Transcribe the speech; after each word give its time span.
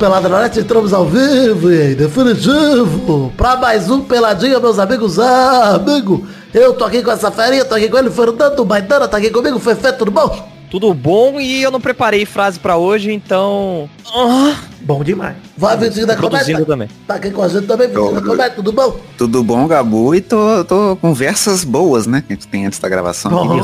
Pelada 0.00 0.30
Norte, 0.30 0.60
entramos 0.60 0.94
ao 0.94 1.04
vivo 1.04 1.70
e 1.70 1.94
definitivo 1.94 3.30
pra 3.36 3.54
mais 3.56 3.90
um 3.90 4.00
Peladinha, 4.00 4.58
meus 4.58 4.78
amigos. 4.78 5.18
Ah, 5.18 5.74
amigo, 5.74 6.26
eu 6.54 6.72
tô 6.72 6.86
aqui 6.86 7.02
com 7.02 7.10
essa 7.10 7.30
ferinha, 7.30 7.66
tô 7.66 7.74
aqui 7.74 7.86
com 7.86 7.98
ele, 7.98 8.10
Fernando 8.10 8.64
Baidana, 8.64 9.06
tá 9.06 9.18
aqui 9.18 9.28
comigo, 9.28 9.58
Fefe, 9.58 9.92
tudo 9.92 10.10
bom? 10.10 10.48
Tudo 10.70 10.94
bom 10.94 11.38
e 11.38 11.62
eu 11.62 11.70
não 11.70 11.82
preparei 11.82 12.24
frase 12.24 12.58
pra 12.58 12.78
hoje, 12.78 13.12
então... 13.12 13.90
Ah, 14.16 14.54
Bom 14.80 15.04
demais. 15.04 15.36
Vai, 15.54 15.76
Vitinho 15.76 16.06
da 16.06 16.16
Comédia. 16.16 16.64
também. 16.64 16.88
Tá 17.06 17.16
aqui 17.16 17.30
com 17.30 17.42
a 17.42 17.48
gente 17.48 17.66
também, 17.66 17.88
Vitinho 17.88 18.14
da 18.14 18.22
Comédia, 18.22 18.56
tudo 18.56 18.72
bom? 18.72 18.96
Tudo 19.18 19.44
bom, 19.44 19.66
Gabu? 19.66 20.14
E 20.14 20.22
tô, 20.22 20.64
tô 20.64 20.96
com 20.96 21.08
conversas 21.08 21.62
boas, 21.62 22.06
né? 22.06 22.24
Que 22.26 22.32
a 22.32 22.36
gente 22.36 22.48
tem 22.48 22.64
antes 22.64 22.78
da 22.78 22.88
gravação. 22.88 23.62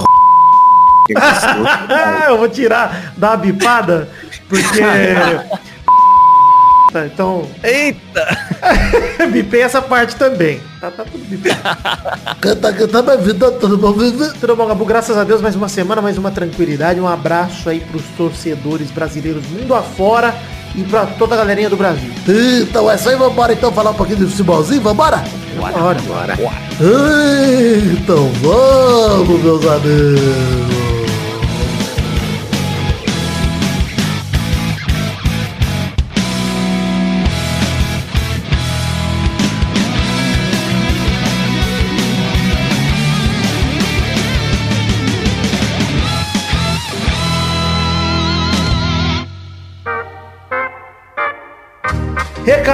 Ah, 1.16 2.26
eu 2.28 2.36
vou 2.36 2.48
tirar, 2.50 3.14
uma 3.16 3.36
bipada, 3.38 4.10
porque... 4.50 4.82
Tá, 6.92 7.06
Então, 7.06 7.48
Eita! 7.62 8.26
bipei 9.32 9.62
essa 9.62 9.82
parte 9.82 10.16
também. 10.16 10.60
Tá, 10.80 10.90
tá 10.90 11.04
tudo 11.04 11.24
bipado. 11.24 11.78
canta, 12.40 12.72
canta, 12.72 13.02
minha 13.02 13.16
vida, 13.16 13.50
tudo 13.52 13.76
bom? 13.76 13.92
Tudo 14.40 14.56
bom, 14.56 14.66
Gabu? 14.66 14.84
Graças 14.84 15.16
a 15.16 15.24
Deus, 15.24 15.40
mais 15.40 15.56
uma 15.56 15.68
semana, 15.68 16.00
mais 16.00 16.16
uma 16.18 16.30
tranquilidade. 16.30 17.00
Um 17.00 17.08
abraço 17.08 17.68
aí 17.68 17.80
pros 17.80 18.02
torcedores 18.16 18.90
brasileiros 18.90 19.44
mundo 19.46 19.74
afora 19.74 20.34
e 20.74 20.82
pra 20.84 21.06
toda 21.06 21.34
a 21.34 21.38
galerinha 21.38 21.70
do 21.70 21.76
Brasil. 21.76 22.10
Então 22.62 22.90
é 22.90 22.94
isso 22.94 23.08
aí, 23.08 23.16
vambora 23.16 23.52
então 23.52 23.72
falar 23.72 23.90
um 23.90 23.94
pouquinho 23.94 24.18
de 24.18 24.26
futebolzinho, 24.26 24.80
vambora? 24.82 25.24
Bora, 25.56 25.72
bora. 26.02 26.34
Então 27.98 28.30
vamos, 28.42 29.42
meus 29.42 29.66
amigos. 29.66 30.75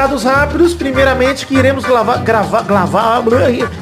Recados 0.03 0.25
rápidos, 0.25 0.75
primeiramente 0.75 1.47
que 1.47 1.55
iremos 1.55 1.85
gravar, 1.85 2.17
gravar, 2.25 2.63
gravar 2.65 3.23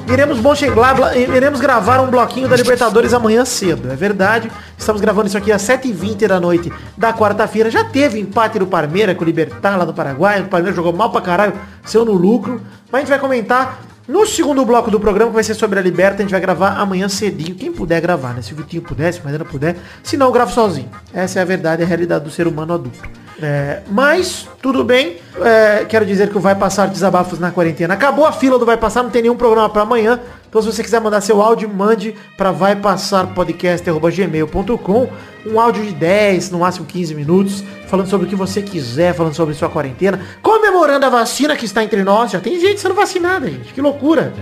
iremos 0.07 0.39
Mönchengladbach, 0.39 1.19
iremos 1.19 1.59
gravar 1.61 1.99
um 1.99 2.11
bloquinho 2.11 2.47
da 2.47 2.57
Libertadores 2.57 3.15
amanhã 3.15 3.43
cedo, 3.47 3.91
é 3.91 3.97
verdade. 3.97 4.53
Estamos 4.77 5.01
gravando 5.01 5.29
isso 5.29 5.39
aqui 5.39 5.51
às 5.51 5.63
7h20 5.63 6.27
da 6.27 6.39
noite 6.39 6.71
da 6.95 7.11
quarta-feira. 7.15 7.71
Já 7.71 7.85
teve 7.85 8.21
empate 8.21 8.59
do 8.59 8.67
Parmeira 8.67 9.15
com 9.15 9.23
o 9.23 9.25
Libertar 9.25 9.79
lá 9.79 9.87
no 9.87 9.95
Paraguai. 9.95 10.43
O 10.43 10.45
Palmeiras 10.45 10.77
jogou 10.77 10.93
mal 10.93 11.11
pra 11.11 11.23
caralho, 11.23 11.55
saiu 11.87 12.05
no 12.05 12.13
lucro. 12.13 12.61
Mas 12.93 12.99
a 12.99 13.01
gente 13.01 13.09
vai 13.09 13.19
comentar 13.19 13.81
no 14.07 14.27
segundo 14.27 14.63
bloco 14.63 14.91
do 14.91 15.01
programa, 15.01 15.31
que 15.31 15.37
vai 15.37 15.45
ser 15.45 15.55
sobre 15.55 15.79
a 15.79 15.83
Liberta, 15.83 16.17
a 16.17 16.21
gente 16.21 16.33
vai 16.33 16.41
gravar 16.41 16.73
amanhã 16.79 17.09
cedinho. 17.09 17.55
Quem 17.55 17.73
puder 17.73 17.99
gravar, 18.03 18.35
né? 18.35 18.43
Se 18.43 18.53
o 18.53 18.57
Vitinho 18.57 18.83
puder, 18.83 19.11
se 19.11 19.21
a 19.21 19.23
Mariana 19.23 19.47
puder. 19.47 19.75
Se 20.03 20.19
não, 20.19 20.27
eu 20.27 20.33
gravo 20.33 20.53
sozinho. 20.53 20.91
Essa 21.15 21.39
é 21.39 21.43
a 21.43 21.47
verdade, 21.47 21.83
a 21.83 21.87
realidade 21.87 22.25
do 22.25 22.31
ser 22.31 22.47
humano 22.47 22.75
adulto. 22.75 23.09
É, 23.43 23.81
mas, 23.89 24.47
tudo 24.61 24.85
bem. 24.85 25.17
É, 25.41 25.87
quero 25.89 26.05
dizer 26.05 26.29
que 26.29 26.37
o 26.37 26.41
Vai 26.41 26.55
Passar 26.55 26.89
Desabafos 26.89 27.39
na 27.39 27.51
Quarentena 27.51 27.95
acabou. 27.95 28.27
A 28.27 28.33
fila 28.33 28.59
do 28.59 28.67
Vai 28.67 28.77
Passar, 28.77 29.03
não 29.03 29.09
tem 29.11 29.23
nenhum 29.23 29.37
programa 29.37 29.71
para 29.71 29.81
amanhã. 29.83 30.21
Então, 30.49 30.61
se 30.61 30.71
você 30.71 30.83
quiser 30.83 31.01
mandar 31.01 31.21
seu 31.21 31.41
áudio, 31.41 31.69
mande 31.69 32.15
para 32.37 32.51
vaipassarpodcast.gmail.com 32.51 35.09
Um 35.47 35.61
áudio 35.61 35.85
de 35.85 35.93
10, 35.93 36.51
no 36.51 36.59
máximo 36.59 36.85
15 36.85 37.15
minutos, 37.15 37.65
falando 37.87 38.09
sobre 38.09 38.27
o 38.27 38.29
que 38.29 38.37
você 38.37 38.61
quiser, 38.61 39.15
falando 39.15 39.35
sobre 39.35 39.55
sua 39.55 39.71
quarentena, 39.71 40.21
comemorando 40.43 41.07
a 41.07 41.09
vacina 41.09 41.57
que 41.57 41.65
está 41.65 41.83
entre 41.83 42.03
nós. 42.03 42.33
Já 42.33 42.41
tem 42.41 42.61
gente 42.61 42.81
sendo 42.81 42.95
vacinada, 42.95 43.49
gente. 43.49 43.73
Que 43.73 43.81
loucura. 43.81 44.35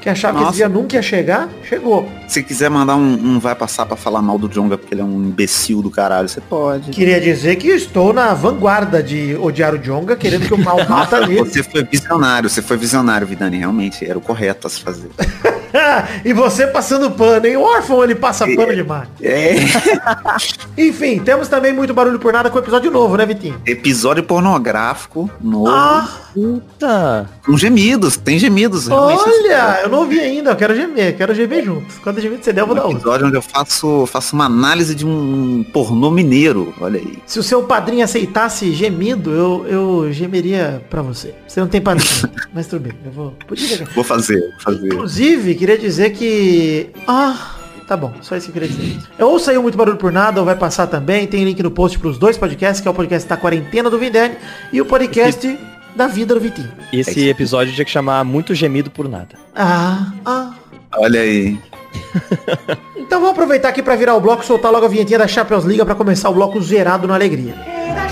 Que 0.00 0.08
achava 0.08 0.38
que 0.38 0.40
Nossa. 0.40 0.50
esse 0.50 0.56
dia 0.58 0.68
nunca 0.68 0.96
ia 0.96 1.02
chegar, 1.02 1.48
chegou. 1.62 2.08
Se 2.26 2.42
quiser 2.42 2.70
mandar 2.70 2.96
um, 2.96 3.12
um 3.12 3.38
vai 3.38 3.54
passar 3.54 3.84
pra 3.84 3.96
falar 3.96 4.22
mal 4.22 4.38
do 4.38 4.48
Jonga 4.48 4.78
porque 4.78 4.94
ele 4.94 5.02
é 5.02 5.04
um 5.04 5.24
imbecil 5.24 5.82
do 5.82 5.90
caralho, 5.90 6.28
você 6.28 6.40
pode. 6.40 6.90
Queria 6.90 7.20
dizer 7.20 7.56
que 7.56 7.68
estou 7.68 8.12
na 8.12 8.32
vanguarda 8.32 9.02
de 9.02 9.36
odiar 9.36 9.74
o 9.74 9.78
Jonga, 9.78 10.16
querendo 10.16 10.46
que 10.46 10.54
o 10.54 10.58
mal 10.58 10.78
mata 10.88 11.18
ele. 11.18 11.36
Você 11.38 11.62
foi 11.62 11.84
visionário, 11.84 12.48
você 12.48 12.62
foi 12.62 12.78
visionário, 12.78 13.26
Vidani. 13.26 13.58
Realmente, 13.58 14.04
era 14.08 14.16
o 14.16 14.22
correto 14.22 14.66
a 14.66 14.70
se 14.70 14.80
fazer. 14.80 15.10
e 16.24 16.32
você 16.32 16.66
passando 16.66 17.10
pano, 17.10 17.46
hein? 17.46 17.56
O 17.56 17.62
órfão 17.62 18.02
ele 18.02 18.14
passa 18.14 18.46
pano 18.46 18.74
demais. 18.74 19.08
É. 19.20 19.56
Enfim, 20.78 21.18
temos 21.18 21.48
também 21.48 21.72
muito 21.72 21.92
barulho 21.92 22.18
por 22.18 22.32
nada 22.32 22.48
com 22.48 22.56
o 22.56 22.60
episódio 22.60 22.90
novo, 22.90 23.16
né, 23.16 23.26
Vitinho? 23.26 23.60
Episódio 23.66 24.22
pornográfico 24.22 25.30
novo. 25.40 25.68
Ah, 25.68 26.08
Puta! 26.32 27.28
Com 27.44 27.58
gemidos, 27.58 28.16
tem 28.16 28.38
gemidos. 28.38 28.88
olha, 28.88 29.80
eu 29.82 29.88
não 29.90 30.00
ouvi 30.00 30.20
ainda, 30.20 30.50
eu 30.50 30.56
quero 30.56 30.74
gemer, 30.74 31.16
quero 31.16 31.34
gemer 31.34 31.64
junto. 31.64 32.00
Quando 32.02 32.20
gemer 32.20 32.38
você 32.42 32.52
der, 32.52 32.62
eu 32.62 32.66
vou 32.66 32.74
Um 32.74 32.78
dar 32.78 32.84
outro. 32.84 32.98
episódio 32.98 33.26
onde 33.26 33.36
eu 33.36 33.42
faço, 33.42 34.06
faço 34.06 34.34
uma 34.34 34.46
análise 34.46 34.94
de 34.94 35.06
um 35.06 35.64
pornô 35.72 36.10
mineiro. 36.10 36.72
Olha 36.80 36.98
aí. 36.98 37.18
Se 37.26 37.38
o 37.38 37.42
seu 37.42 37.62
padrinho 37.64 38.04
aceitasse 38.04 38.72
gemido, 38.72 39.30
eu, 39.32 39.66
eu 39.68 40.12
gemeria 40.12 40.82
pra 40.88 41.02
você. 41.02 41.34
Você 41.46 41.60
não 41.60 41.68
tem 41.68 41.80
padrinho, 41.80 42.10
mas 42.54 42.66
tudo 42.66 42.82
bem, 42.82 42.92
eu 43.04 43.12
vou... 43.12 43.34
Vou 43.94 44.04
fazer, 44.04 44.40
vou 44.40 44.60
fazer. 44.60 44.86
Inclusive, 44.86 45.54
queria 45.54 45.78
dizer 45.78 46.10
que... 46.10 46.90
Ah, 47.06 47.56
tá 47.86 47.96
bom, 47.96 48.12
só 48.22 48.36
isso 48.36 48.50
que 48.52 48.58
eu 48.58 48.62
queria 48.62 48.68
dizer. 48.68 48.98
Ou 49.18 49.38
saiu 49.38 49.62
muito 49.62 49.76
barulho 49.76 49.96
por 49.96 50.12
nada, 50.12 50.40
ou 50.40 50.46
vai 50.46 50.56
passar 50.56 50.86
também. 50.86 51.26
Tem 51.26 51.44
link 51.44 51.62
no 51.62 51.70
post 51.70 51.98
pros 51.98 52.18
dois 52.18 52.36
podcasts, 52.38 52.80
que 52.80 52.86
é 52.88 52.90
o 52.90 52.94
podcast 52.94 53.28
da 53.28 53.36
quarentena 53.36 53.90
do 53.90 53.98
Vidani 53.98 54.36
e 54.72 54.80
o 54.80 54.84
podcast 54.86 55.58
da 55.94 56.06
vida 56.06 56.34
do 56.34 56.40
Vitinho. 56.40 56.70
Esse 56.92 57.28
episódio 57.28 57.72
tinha 57.74 57.84
que 57.84 57.90
chamar 57.90 58.24
Muito 58.24 58.54
Gemido 58.54 58.90
por 58.90 59.08
Nada. 59.08 59.36
Ah, 59.54 60.12
ah. 60.24 60.52
Olha 60.96 61.20
aí. 61.20 61.58
Então 63.10 63.18
vamos 63.20 63.32
aproveitar 63.34 63.70
aqui 63.70 63.82
pra 63.82 63.96
virar 63.96 64.14
o 64.14 64.20
bloco 64.20 64.44
e 64.44 64.46
soltar 64.46 64.70
logo 64.70 64.86
a 64.86 64.88
vinhetinha 64.88 65.18
da 65.18 65.26
Champions 65.26 65.64
League 65.64 65.84
pra 65.84 65.96
começar 65.96 66.30
o 66.30 66.32
bloco 66.32 66.62
zerado 66.62 67.08
na 67.08 67.14
alegria. 67.16 67.54
da 67.54 68.08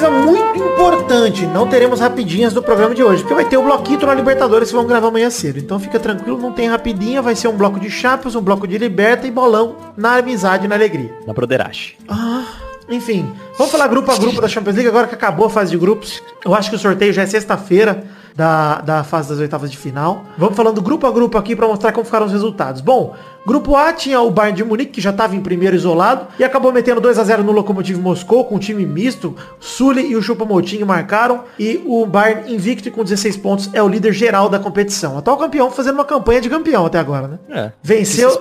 coisa 0.00 0.10
muito 0.10 0.56
importante, 0.56 1.46
não 1.46 1.68
teremos 1.68 2.00
rapidinhas 2.00 2.54
no 2.54 2.62
programa 2.62 2.94
de 2.94 3.02
hoje, 3.02 3.22
porque 3.22 3.34
vai 3.34 3.44
ter 3.44 3.58
o 3.58 3.62
bloquito 3.62 4.06
na 4.06 4.14
Libertadores 4.14 4.70
que 4.70 4.74
vão 4.74 4.86
gravar 4.86 5.08
amanhã 5.08 5.28
cedo. 5.28 5.58
Então 5.58 5.78
fica 5.78 6.00
tranquilo, 6.00 6.38
não 6.38 6.52
tem 6.52 6.68
rapidinha, 6.68 7.20
vai 7.20 7.36
ser 7.36 7.48
um 7.48 7.56
bloco 7.56 7.78
de 7.78 7.90
Champions, 7.90 8.34
um 8.34 8.40
bloco 8.40 8.66
de 8.66 8.78
Liberta 8.78 9.26
e 9.26 9.30
bolão 9.30 9.76
na 9.94 10.16
amizade 10.16 10.64
e 10.64 10.68
na 10.68 10.74
alegria. 10.74 11.14
Na 11.26 11.34
Broderache. 11.34 11.96
Ah, 12.08 12.44
enfim, 12.88 13.30
vamos 13.58 13.70
falar 13.70 13.88
grupo 13.88 14.10
a 14.10 14.16
grupo 14.16 14.40
da 14.40 14.48
Champions 14.48 14.76
League 14.76 14.88
agora 14.88 15.06
que 15.06 15.14
acabou 15.14 15.46
a 15.46 15.50
fase 15.50 15.72
de 15.72 15.76
grupos. 15.76 16.22
Eu 16.42 16.54
acho 16.54 16.70
que 16.70 16.76
o 16.76 16.78
sorteio 16.78 17.12
já 17.12 17.22
é 17.22 17.26
sexta-feira 17.26 18.02
da, 18.34 18.80
da 18.80 19.04
fase 19.04 19.28
das 19.28 19.38
oitavas 19.38 19.70
de 19.70 19.76
final. 19.76 20.24
Vamos 20.36 20.56
falando 20.56 20.80
grupo 20.80 21.06
a 21.06 21.10
grupo 21.10 21.36
aqui 21.38 21.54
para 21.54 21.66
mostrar 21.66 21.92
como 21.92 22.04
ficaram 22.04 22.26
os 22.26 22.32
resultados. 22.32 22.80
Bom, 22.80 23.14
grupo 23.46 23.76
A 23.76 23.92
tinha 23.92 24.20
o 24.20 24.30
Bayern 24.30 24.56
de 24.56 24.64
Munique, 24.64 24.92
que 24.92 25.00
já 25.00 25.10
estava 25.10 25.34
em 25.34 25.40
primeiro 25.40 25.76
isolado, 25.76 26.26
e 26.38 26.44
acabou 26.44 26.72
metendo 26.72 27.00
2 27.00 27.18
a 27.18 27.24
0 27.24 27.42
no 27.42 27.52
Lokomotiv 27.52 27.98
Moscou, 27.98 28.44
com 28.44 28.56
um 28.56 28.58
time 28.58 28.86
misto. 28.86 29.34
Sully 29.58 30.10
e 30.10 30.16
o 30.16 30.22
Choupo-Moting 30.22 30.84
marcaram, 30.84 31.44
e 31.58 31.82
o 31.86 32.06
Bayern 32.06 32.52
invicto 32.54 32.88
e 32.88 32.90
com 32.90 33.02
16 33.02 33.36
pontos 33.36 33.70
é 33.72 33.82
o 33.82 33.88
líder 33.88 34.12
geral 34.12 34.48
da 34.48 34.58
competição. 34.58 35.18
Atual 35.18 35.36
campeão 35.36 35.70
fazendo 35.70 35.94
uma 35.94 36.04
campanha 36.04 36.40
de 36.40 36.48
campeão 36.48 36.86
até 36.86 36.98
agora, 36.98 37.28
né? 37.28 37.38
É. 37.50 37.72
Venceu, 37.82 38.38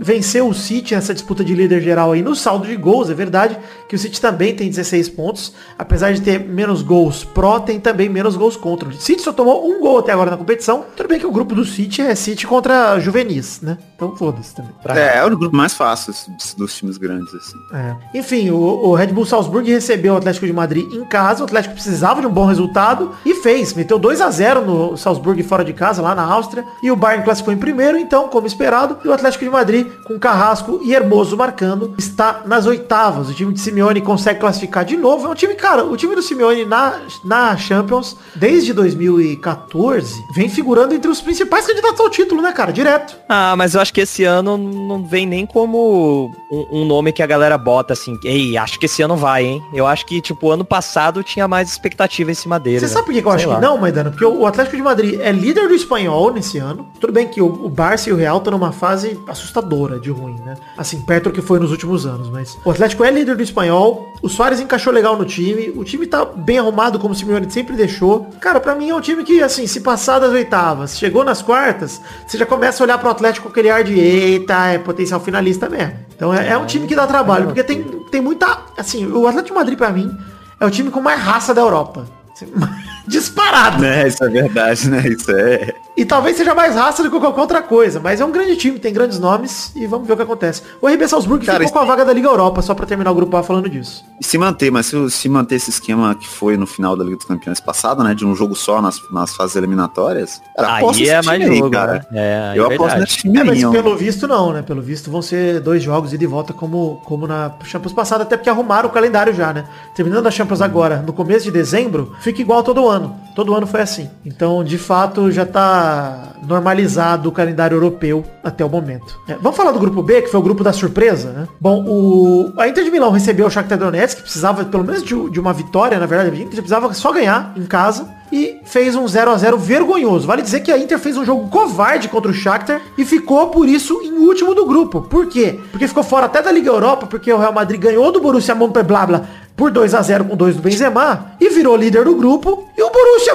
venceu 0.00 0.48
o 0.48 0.54
City 0.54 0.94
nessa 0.94 1.14
disputa 1.14 1.44
de 1.44 1.54
líder 1.54 1.80
geral 1.80 2.12
aí 2.12 2.22
no 2.22 2.34
saldo 2.34 2.66
de 2.66 2.76
gols, 2.76 3.10
é 3.10 3.14
verdade 3.14 3.58
que 3.88 3.96
o 3.96 3.98
City 3.98 4.20
também 4.20 4.54
tem 4.54 4.68
16 4.68 5.08
pontos, 5.10 5.52
apesar 5.76 6.12
de 6.12 6.20
ter 6.20 6.38
menos 6.38 6.82
gols 6.82 7.24
pró, 7.24 7.58
tem 7.58 7.80
também 7.80 8.08
menos 8.08 8.36
gols 8.36 8.56
contra. 8.56 8.88
O 8.88 8.92
City 8.92 9.22
só 9.30 9.32
tomou 9.32 9.68
um 9.68 9.80
gol 9.80 9.98
até 9.98 10.12
agora 10.12 10.30
na 10.30 10.36
competição, 10.36 10.84
tudo 10.96 11.08
bem 11.08 11.18
que 11.18 11.26
o 11.26 11.30
grupo 11.30 11.54
do 11.54 11.64
City 11.64 12.02
é 12.02 12.14
City 12.14 12.46
contra 12.46 12.98
Juvenis, 12.98 13.60
né? 13.60 13.78
Então 14.00 14.16
foda-se 14.16 14.54
também. 14.54 14.70
Pra- 14.82 14.98
É, 14.98 15.18
é 15.18 15.24
o 15.26 15.36
grupo 15.36 15.54
mais 15.54 15.74
fácil 15.74 16.14
dos, 16.28 16.54
dos 16.54 16.74
times 16.74 16.96
grandes, 16.96 17.34
assim. 17.34 17.58
É. 17.70 18.18
Enfim, 18.18 18.48
o, 18.50 18.56
o 18.56 18.94
Red 18.94 19.08
Bull 19.08 19.26
Salzburg 19.26 19.70
recebeu 19.70 20.14
o 20.14 20.16
Atlético 20.16 20.46
de 20.46 20.52
Madrid 20.54 20.90
em 20.90 21.04
casa. 21.04 21.42
O 21.42 21.44
Atlético 21.44 21.74
precisava 21.74 22.22
de 22.22 22.26
um 22.26 22.30
bom 22.30 22.46
resultado 22.46 23.12
e 23.26 23.34
fez. 23.34 23.74
Meteu 23.74 23.98
2 23.98 24.22
a 24.22 24.30
0 24.30 24.62
no 24.64 24.96
Salzburg 24.96 25.42
fora 25.42 25.62
de 25.62 25.74
casa, 25.74 26.00
lá 26.00 26.14
na 26.14 26.22
Áustria. 26.24 26.64
E 26.82 26.90
o 26.90 26.96
Bayern 26.96 27.22
classificou 27.24 27.52
em 27.52 27.58
primeiro, 27.58 27.98
então, 27.98 28.28
como 28.28 28.46
esperado. 28.46 28.96
E 29.04 29.08
o 29.08 29.12
Atlético 29.12 29.44
de 29.44 29.50
Madrid, 29.50 29.86
com 30.06 30.18
Carrasco 30.18 30.80
e 30.82 30.94
Hermoso 30.94 31.36
marcando, 31.36 31.94
está 31.98 32.40
nas 32.46 32.64
oitavas. 32.64 33.28
O 33.28 33.34
time 33.34 33.52
de 33.52 33.60
Simeone 33.60 34.00
consegue 34.00 34.40
classificar 34.40 34.82
de 34.84 34.96
novo. 34.96 35.26
É 35.26 35.28
um 35.30 35.34
time, 35.34 35.54
cara, 35.54 35.84
o 35.84 35.94
time 35.96 36.14
do 36.14 36.22
Simeone 36.22 36.64
na, 36.64 37.00
na 37.22 37.54
Champions, 37.58 38.16
desde 38.34 38.72
2014, 38.72 40.24
vem 40.34 40.48
figurando 40.48 40.94
entre 40.94 41.10
os 41.10 41.20
principais 41.20 41.66
candidatos 41.66 42.00
ao 42.00 42.08
título, 42.08 42.40
né, 42.40 42.52
cara? 42.52 42.72
Direto. 42.72 43.16
Ah, 43.28 43.54
mas 43.56 43.74
eu 43.74 43.80
acho 43.80 43.89
acho 43.90 43.94
que 43.94 44.00
esse 44.00 44.24
ano 44.24 44.56
não 44.56 45.04
vem 45.04 45.26
nem 45.26 45.44
como 45.44 46.32
um, 46.50 46.80
um 46.80 46.84
nome 46.84 47.12
que 47.12 47.22
a 47.22 47.26
galera 47.26 47.58
bota 47.58 47.92
assim, 47.92 48.16
ei, 48.24 48.56
acho 48.56 48.78
que 48.78 48.86
esse 48.86 49.02
ano 49.02 49.16
vai, 49.16 49.44
hein? 49.44 49.62
Eu 49.74 49.86
acho 49.86 50.06
que, 50.06 50.20
tipo, 50.20 50.50
ano 50.50 50.64
passado 50.64 51.24
tinha 51.24 51.48
mais 51.48 51.68
expectativa 51.68 52.30
em 52.30 52.34
cima 52.34 52.60
dele. 52.60 52.78
Você 52.78 52.86
né? 52.86 52.92
sabe 52.92 53.06
por 53.06 53.12
que 53.12 53.20
eu 53.20 53.30
acho 53.30 53.44
Sei 53.44 53.48
que 53.48 53.54
lá. 53.54 53.60
não, 53.60 53.76
Maidana? 53.76 54.10
Porque 54.10 54.24
o 54.24 54.46
Atlético 54.46 54.76
de 54.76 54.82
Madrid 54.82 55.18
é 55.20 55.32
líder 55.32 55.66
do 55.66 55.74
espanhol 55.74 56.32
nesse 56.32 56.58
ano. 56.58 56.86
Tudo 57.00 57.12
bem 57.12 57.26
que 57.26 57.42
o, 57.42 57.46
o 57.46 57.68
Barça 57.68 58.08
e 58.08 58.12
o 58.12 58.16
Real 58.16 58.38
estão 58.38 58.52
numa 58.52 58.70
fase 58.70 59.18
assustadora 59.26 59.98
de 59.98 60.10
ruim, 60.10 60.36
né? 60.44 60.54
Assim, 60.78 61.00
perto 61.02 61.24
do 61.24 61.32
que 61.32 61.42
foi 61.42 61.58
nos 61.58 61.72
últimos 61.72 62.06
anos. 62.06 62.30
Mas 62.30 62.56
o 62.64 62.70
Atlético 62.70 63.02
é 63.02 63.10
líder 63.10 63.36
do 63.36 63.42
espanhol. 63.42 64.14
O 64.22 64.28
Soares 64.28 64.60
encaixou 64.60 64.92
legal 64.92 65.16
no 65.16 65.24
time. 65.24 65.72
O 65.74 65.82
time 65.82 66.06
tá 66.06 66.24
bem 66.24 66.58
arrumado, 66.58 66.98
como 66.98 67.12
o 67.12 67.16
Simeone 67.16 67.50
sempre 67.50 67.74
deixou. 67.74 68.26
Cara, 68.40 68.60
pra 68.60 68.76
mim 68.76 68.90
é 68.90 68.94
um 68.94 69.00
time 69.00 69.24
que, 69.24 69.42
assim, 69.42 69.66
se 69.66 69.80
passar 69.80 70.20
das 70.20 70.30
oitavas, 70.30 70.96
chegou 70.96 71.24
nas 71.24 71.42
quartas, 71.42 72.00
você 72.24 72.38
já 72.38 72.46
começa 72.46 72.82
a 72.82 72.84
olhar 72.84 72.98
pro 72.98 73.10
Atlético 73.10 73.46
com 73.46 73.50
aquele 73.50 73.70
ar 73.70 73.79
de 73.82 73.98
eita, 73.98 74.66
é 74.66 74.78
potencial 74.78 75.20
finalista 75.20 75.68
mesmo. 75.68 75.92
Então 76.14 76.34
é, 76.34 76.48
é 76.48 76.58
um 76.58 76.66
time 76.66 76.86
que 76.86 76.94
dá 76.94 77.06
trabalho, 77.06 77.46
porque 77.46 77.64
tem, 77.64 77.82
tem 78.10 78.20
muita. 78.20 78.58
Assim, 78.76 79.06
o 79.06 79.26
Atlético 79.26 79.54
de 79.54 79.60
Madrid, 79.60 79.78
pra 79.78 79.90
mim, 79.90 80.10
é 80.58 80.66
o 80.66 80.70
time 80.70 80.90
com 80.90 81.00
mais 81.00 81.20
raça 81.20 81.54
da 81.54 81.60
Europa. 81.60 82.06
Disparado. 83.06 83.82
Né, 83.82 84.08
isso 84.08 84.22
é 84.24 84.28
verdade, 84.28 84.88
né? 84.88 85.02
Isso 85.08 85.30
é. 85.32 85.74
E 85.96 86.04
talvez 86.04 86.36
seja 86.36 86.54
mais 86.54 86.74
raça 86.74 87.02
do 87.02 87.10
que 87.10 87.18
qualquer 87.20 87.40
outra 87.40 87.60
coisa. 87.62 88.00
Mas 88.00 88.20
é 88.20 88.24
um 88.24 88.30
grande 88.30 88.56
time, 88.56 88.78
tem 88.78 88.92
grandes 88.92 89.18
nomes 89.18 89.72
e 89.76 89.86
vamos 89.86 90.06
ver 90.06 90.14
o 90.14 90.16
que 90.16 90.22
acontece. 90.22 90.62
O 90.80 90.88
RB 90.88 91.06
Salzburg 91.06 91.44
Cara, 91.44 91.58
ficou 91.58 91.66
isso- 91.66 91.74
com 91.74 91.78
a 91.80 91.84
vaga 91.84 92.04
da 92.04 92.12
Liga 92.12 92.28
Europa, 92.28 92.62
só 92.62 92.74
pra 92.74 92.86
terminar 92.86 93.10
o 93.10 93.14
grupo 93.14 93.36
A 93.36 93.42
falando 93.42 93.68
disso. 93.68 94.04
E 94.20 94.24
se 94.24 94.38
manter, 94.38 94.70
mas 94.70 94.86
se, 94.86 95.10
se 95.10 95.28
manter 95.28 95.56
esse 95.56 95.70
esquema 95.70 96.14
que 96.14 96.26
foi 96.26 96.56
no 96.56 96.66
final 96.66 96.96
da 96.96 97.04
Liga 97.04 97.16
dos 97.16 97.26
Campeões 97.26 97.60
passado, 97.60 98.02
né? 98.02 98.14
De 98.14 98.24
um 98.24 98.34
jogo 98.34 98.54
só 98.54 98.80
nas, 98.80 98.98
nas 99.10 99.34
fases 99.34 99.56
eliminatórias. 99.56 100.40
cara, 100.56 100.76
aposto 100.78 101.00
Aí 101.00 101.08
é 101.08 101.16
nesse 101.16 101.26
mais 101.28 101.40
time 101.42 101.52
aí, 101.54 101.58
jogo, 101.58 101.70
cara. 101.70 101.92
né? 101.92 102.02
É, 102.12 102.52
Eu 102.56 102.62
é 102.70 102.74
aposto 102.74 102.80
verdade. 102.96 103.00
nesse 103.00 103.16
time 103.18 103.38
É, 103.38 103.44
mas 103.44 103.64
pelo 103.64 103.96
visto 103.96 104.26
não, 104.28 104.52
né? 104.52 104.62
Pelo 104.62 104.80
visto 104.80 105.10
vão 105.10 105.20
ser 105.22 105.60
dois 105.60 105.82
jogos 105.82 106.12
e 106.12 106.18
de 106.18 106.26
volta 106.26 106.52
como, 106.52 107.00
como 107.04 107.26
na 107.26 107.52
Champions 107.64 107.92
passada, 107.92 108.22
até 108.22 108.36
porque 108.36 108.48
arrumaram 108.48 108.88
o 108.88 108.92
calendário 108.92 109.34
já, 109.34 109.52
né? 109.52 109.64
Terminando 109.94 110.26
a 110.26 110.30
Champions 110.30 110.60
agora, 110.62 111.02
no 111.06 111.12
começo 111.12 111.44
de 111.44 111.50
dezembro, 111.50 112.12
fica 112.20 112.40
igual 112.40 112.62
todo 112.62 112.88
ano. 112.88 112.99
Todo 113.34 113.54
ano 113.54 113.66
foi 113.66 113.80
assim. 113.80 114.10
Então, 114.24 114.62
de 114.64 114.76
fato, 114.76 115.30
já 115.30 115.46
tá 115.46 116.30
normalizado 116.46 117.28
o 117.28 117.32
calendário 117.32 117.76
europeu 117.76 118.24
até 118.42 118.64
o 118.64 118.68
momento. 118.68 119.18
É, 119.28 119.34
vamos 119.34 119.56
falar 119.56 119.72
do 119.72 119.78
grupo 119.78 120.02
B, 120.02 120.22
que 120.22 120.28
foi 120.28 120.40
o 120.40 120.42
grupo 120.42 120.64
da 120.64 120.72
surpresa, 120.72 121.30
né? 121.30 121.48
Bom, 121.60 121.84
o, 121.86 122.52
a 122.58 122.68
Inter 122.68 122.84
de 122.84 122.90
Milão 122.90 123.10
recebeu 123.10 123.46
o 123.46 123.50
Shakhtar 123.50 123.78
Donetsk, 123.78 124.16
que 124.16 124.22
precisava 124.22 124.64
pelo 124.64 124.84
menos 124.84 125.02
de, 125.02 125.30
de 125.30 125.40
uma 125.40 125.52
vitória, 125.52 125.98
na 125.98 126.06
verdade, 126.06 126.30
a 126.30 126.34
Inter 126.34 126.48
precisava 126.48 126.92
só 126.94 127.12
ganhar 127.12 127.52
em 127.56 127.66
casa 127.66 128.08
e 128.32 128.60
fez 128.64 128.94
um 128.94 129.06
0 129.06 129.30
a 129.30 129.36
0 129.36 129.58
vergonhoso. 129.58 130.26
Vale 130.26 130.42
dizer 130.42 130.60
que 130.60 130.70
a 130.70 130.78
Inter 130.78 130.98
fez 130.98 131.16
um 131.16 131.24
jogo 131.24 131.48
covarde 131.48 132.08
contra 132.08 132.30
o 132.30 132.34
Shakhtar 132.34 132.80
e 132.96 133.04
ficou 133.04 133.48
por 133.48 133.68
isso 133.68 134.00
em 134.02 134.12
último 134.18 134.54
do 134.54 134.66
grupo. 134.66 135.02
Por 135.02 135.26
quê? 135.26 135.58
Porque 135.70 135.88
ficou 135.88 136.02
fora 136.02 136.26
até 136.26 136.40
da 136.42 136.52
Liga 136.52 136.70
Europa, 136.70 137.06
porque 137.06 137.32
o 137.32 137.38
Real 137.38 137.52
Madrid 137.52 137.80
ganhou 137.80 138.12
do 138.12 138.20
Borussia 138.20 138.54
Mönchengladbach 138.54 139.22
por 139.60 139.70
2 139.70 139.92
a 139.92 140.00
0 140.00 140.24
com 140.24 140.34
dois 140.34 140.56
do 140.56 140.62
Benzema 140.62 141.32
e 141.38 141.50
virou 141.50 141.76
líder 141.76 142.06
do 142.06 142.14
grupo. 142.14 142.66
E 142.78 142.82
o 142.82 142.88
Borussia 142.88 143.34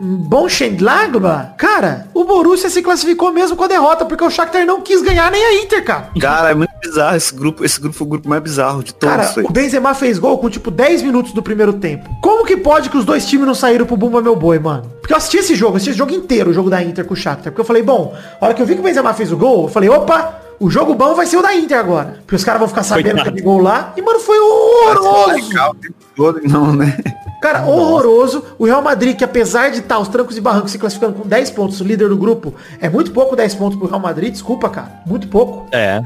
Mönchengladbach, 0.00 1.56
cara, 1.58 2.06
o 2.14 2.24
Borussia 2.24 2.70
se 2.70 2.80
classificou 2.80 3.30
mesmo 3.30 3.54
com 3.54 3.64
a 3.64 3.66
derrota, 3.66 4.06
porque 4.06 4.24
o 4.24 4.30
Shakhtar 4.30 4.64
não 4.64 4.80
quis 4.80 5.02
ganhar 5.02 5.30
nem 5.30 5.44
a 5.44 5.62
Inter, 5.62 5.84
cara. 5.84 6.08
Cara, 6.18 6.52
é 6.52 6.54
muito 6.54 6.72
bizarro 6.82 7.18
esse 7.18 7.34
grupo. 7.34 7.62
Esse 7.62 7.78
grupo 7.78 7.94
foi 7.94 8.06
o 8.06 8.10
grupo 8.10 8.30
mais 8.30 8.42
bizarro 8.42 8.82
de 8.82 8.94
todos. 8.94 9.14
Cara, 9.14 9.46
o 9.46 9.52
Benzema 9.52 9.92
fez 9.94 10.18
gol 10.18 10.38
com 10.38 10.48
tipo 10.48 10.70
10 10.70 11.02
minutos 11.02 11.32
do 11.34 11.42
primeiro 11.42 11.74
tempo. 11.74 12.08
Como 12.22 12.46
que 12.46 12.56
pode 12.56 12.88
que 12.88 12.96
os 12.96 13.04
dois 13.04 13.26
times 13.26 13.46
não 13.46 13.54
saíram 13.54 13.84
pro 13.84 13.98
Bumba 13.98 14.22
Meu 14.22 14.34
Boi, 14.34 14.58
mano? 14.58 14.90
Porque 15.02 15.12
eu 15.12 15.18
assisti 15.18 15.36
esse 15.36 15.54
jogo, 15.54 15.76
assisti 15.76 15.90
esse 15.90 15.98
jogo 15.98 16.14
inteiro, 16.14 16.48
o 16.48 16.54
jogo 16.54 16.70
da 16.70 16.82
Inter 16.82 17.04
com 17.04 17.12
o 17.12 17.16
Shakhtar. 17.16 17.52
Porque 17.52 17.60
eu 17.60 17.66
falei, 17.66 17.82
bom, 17.82 18.16
a 18.40 18.46
hora 18.46 18.54
que 18.54 18.62
eu 18.62 18.64
vi 18.64 18.72
que 18.74 18.80
o 18.80 18.84
Benzema 18.84 19.12
fez 19.12 19.30
o 19.30 19.36
gol, 19.36 19.64
eu 19.64 19.68
falei, 19.68 19.90
opa, 19.90 20.43
o 20.60 20.70
jogo 20.70 20.94
bom 20.94 21.14
vai 21.14 21.26
ser 21.26 21.36
o 21.36 21.42
da 21.42 21.54
Inter 21.54 21.78
agora. 21.78 22.18
Porque 22.20 22.36
os 22.36 22.44
caras 22.44 22.58
vão 22.60 22.68
ficar 22.68 22.82
sabendo 22.82 23.14
Coitado. 23.16 23.36
que 23.36 23.42
gol 23.42 23.60
lá. 23.60 23.92
E, 23.96 24.02
mano, 24.02 24.18
foi 24.20 24.38
horroroso. 24.40 25.32
Legal, 25.48 25.70
o 25.70 25.74
tempo 25.74 25.94
todo, 26.16 26.40
Não, 26.44 26.72
né? 26.72 26.96
Cara, 27.42 27.66
horroroso. 27.66 28.42
O 28.58 28.64
Real 28.64 28.80
Madrid, 28.80 29.16
que 29.16 29.24
apesar 29.24 29.70
de 29.70 29.80
estar 29.80 29.98
os 29.98 30.08
trancos 30.08 30.36
e 30.36 30.40
barrancos 30.40 30.70
se 30.72 30.78
classificando 30.78 31.14
com 31.14 31.28
10 31.28 31.50
pontos, 31.50 31.78
líder 31.80 32.08
do 32.08 32.16
grupo, 32.16 32.54
é 32.80 32.88
muito 32.88 33.10
pouco 33.12 33.36
10 33.36 33.54
pontos 33.56 33.78
pro 33.78 33.86
Real 33.86 34.00
Madrid, 34.00 34.32
desculpa, 34.32 34.70
cara. 34.70 35.02
Muito 35.06 35.28
pouco. 35.28 35.66
É. 35.70 36.00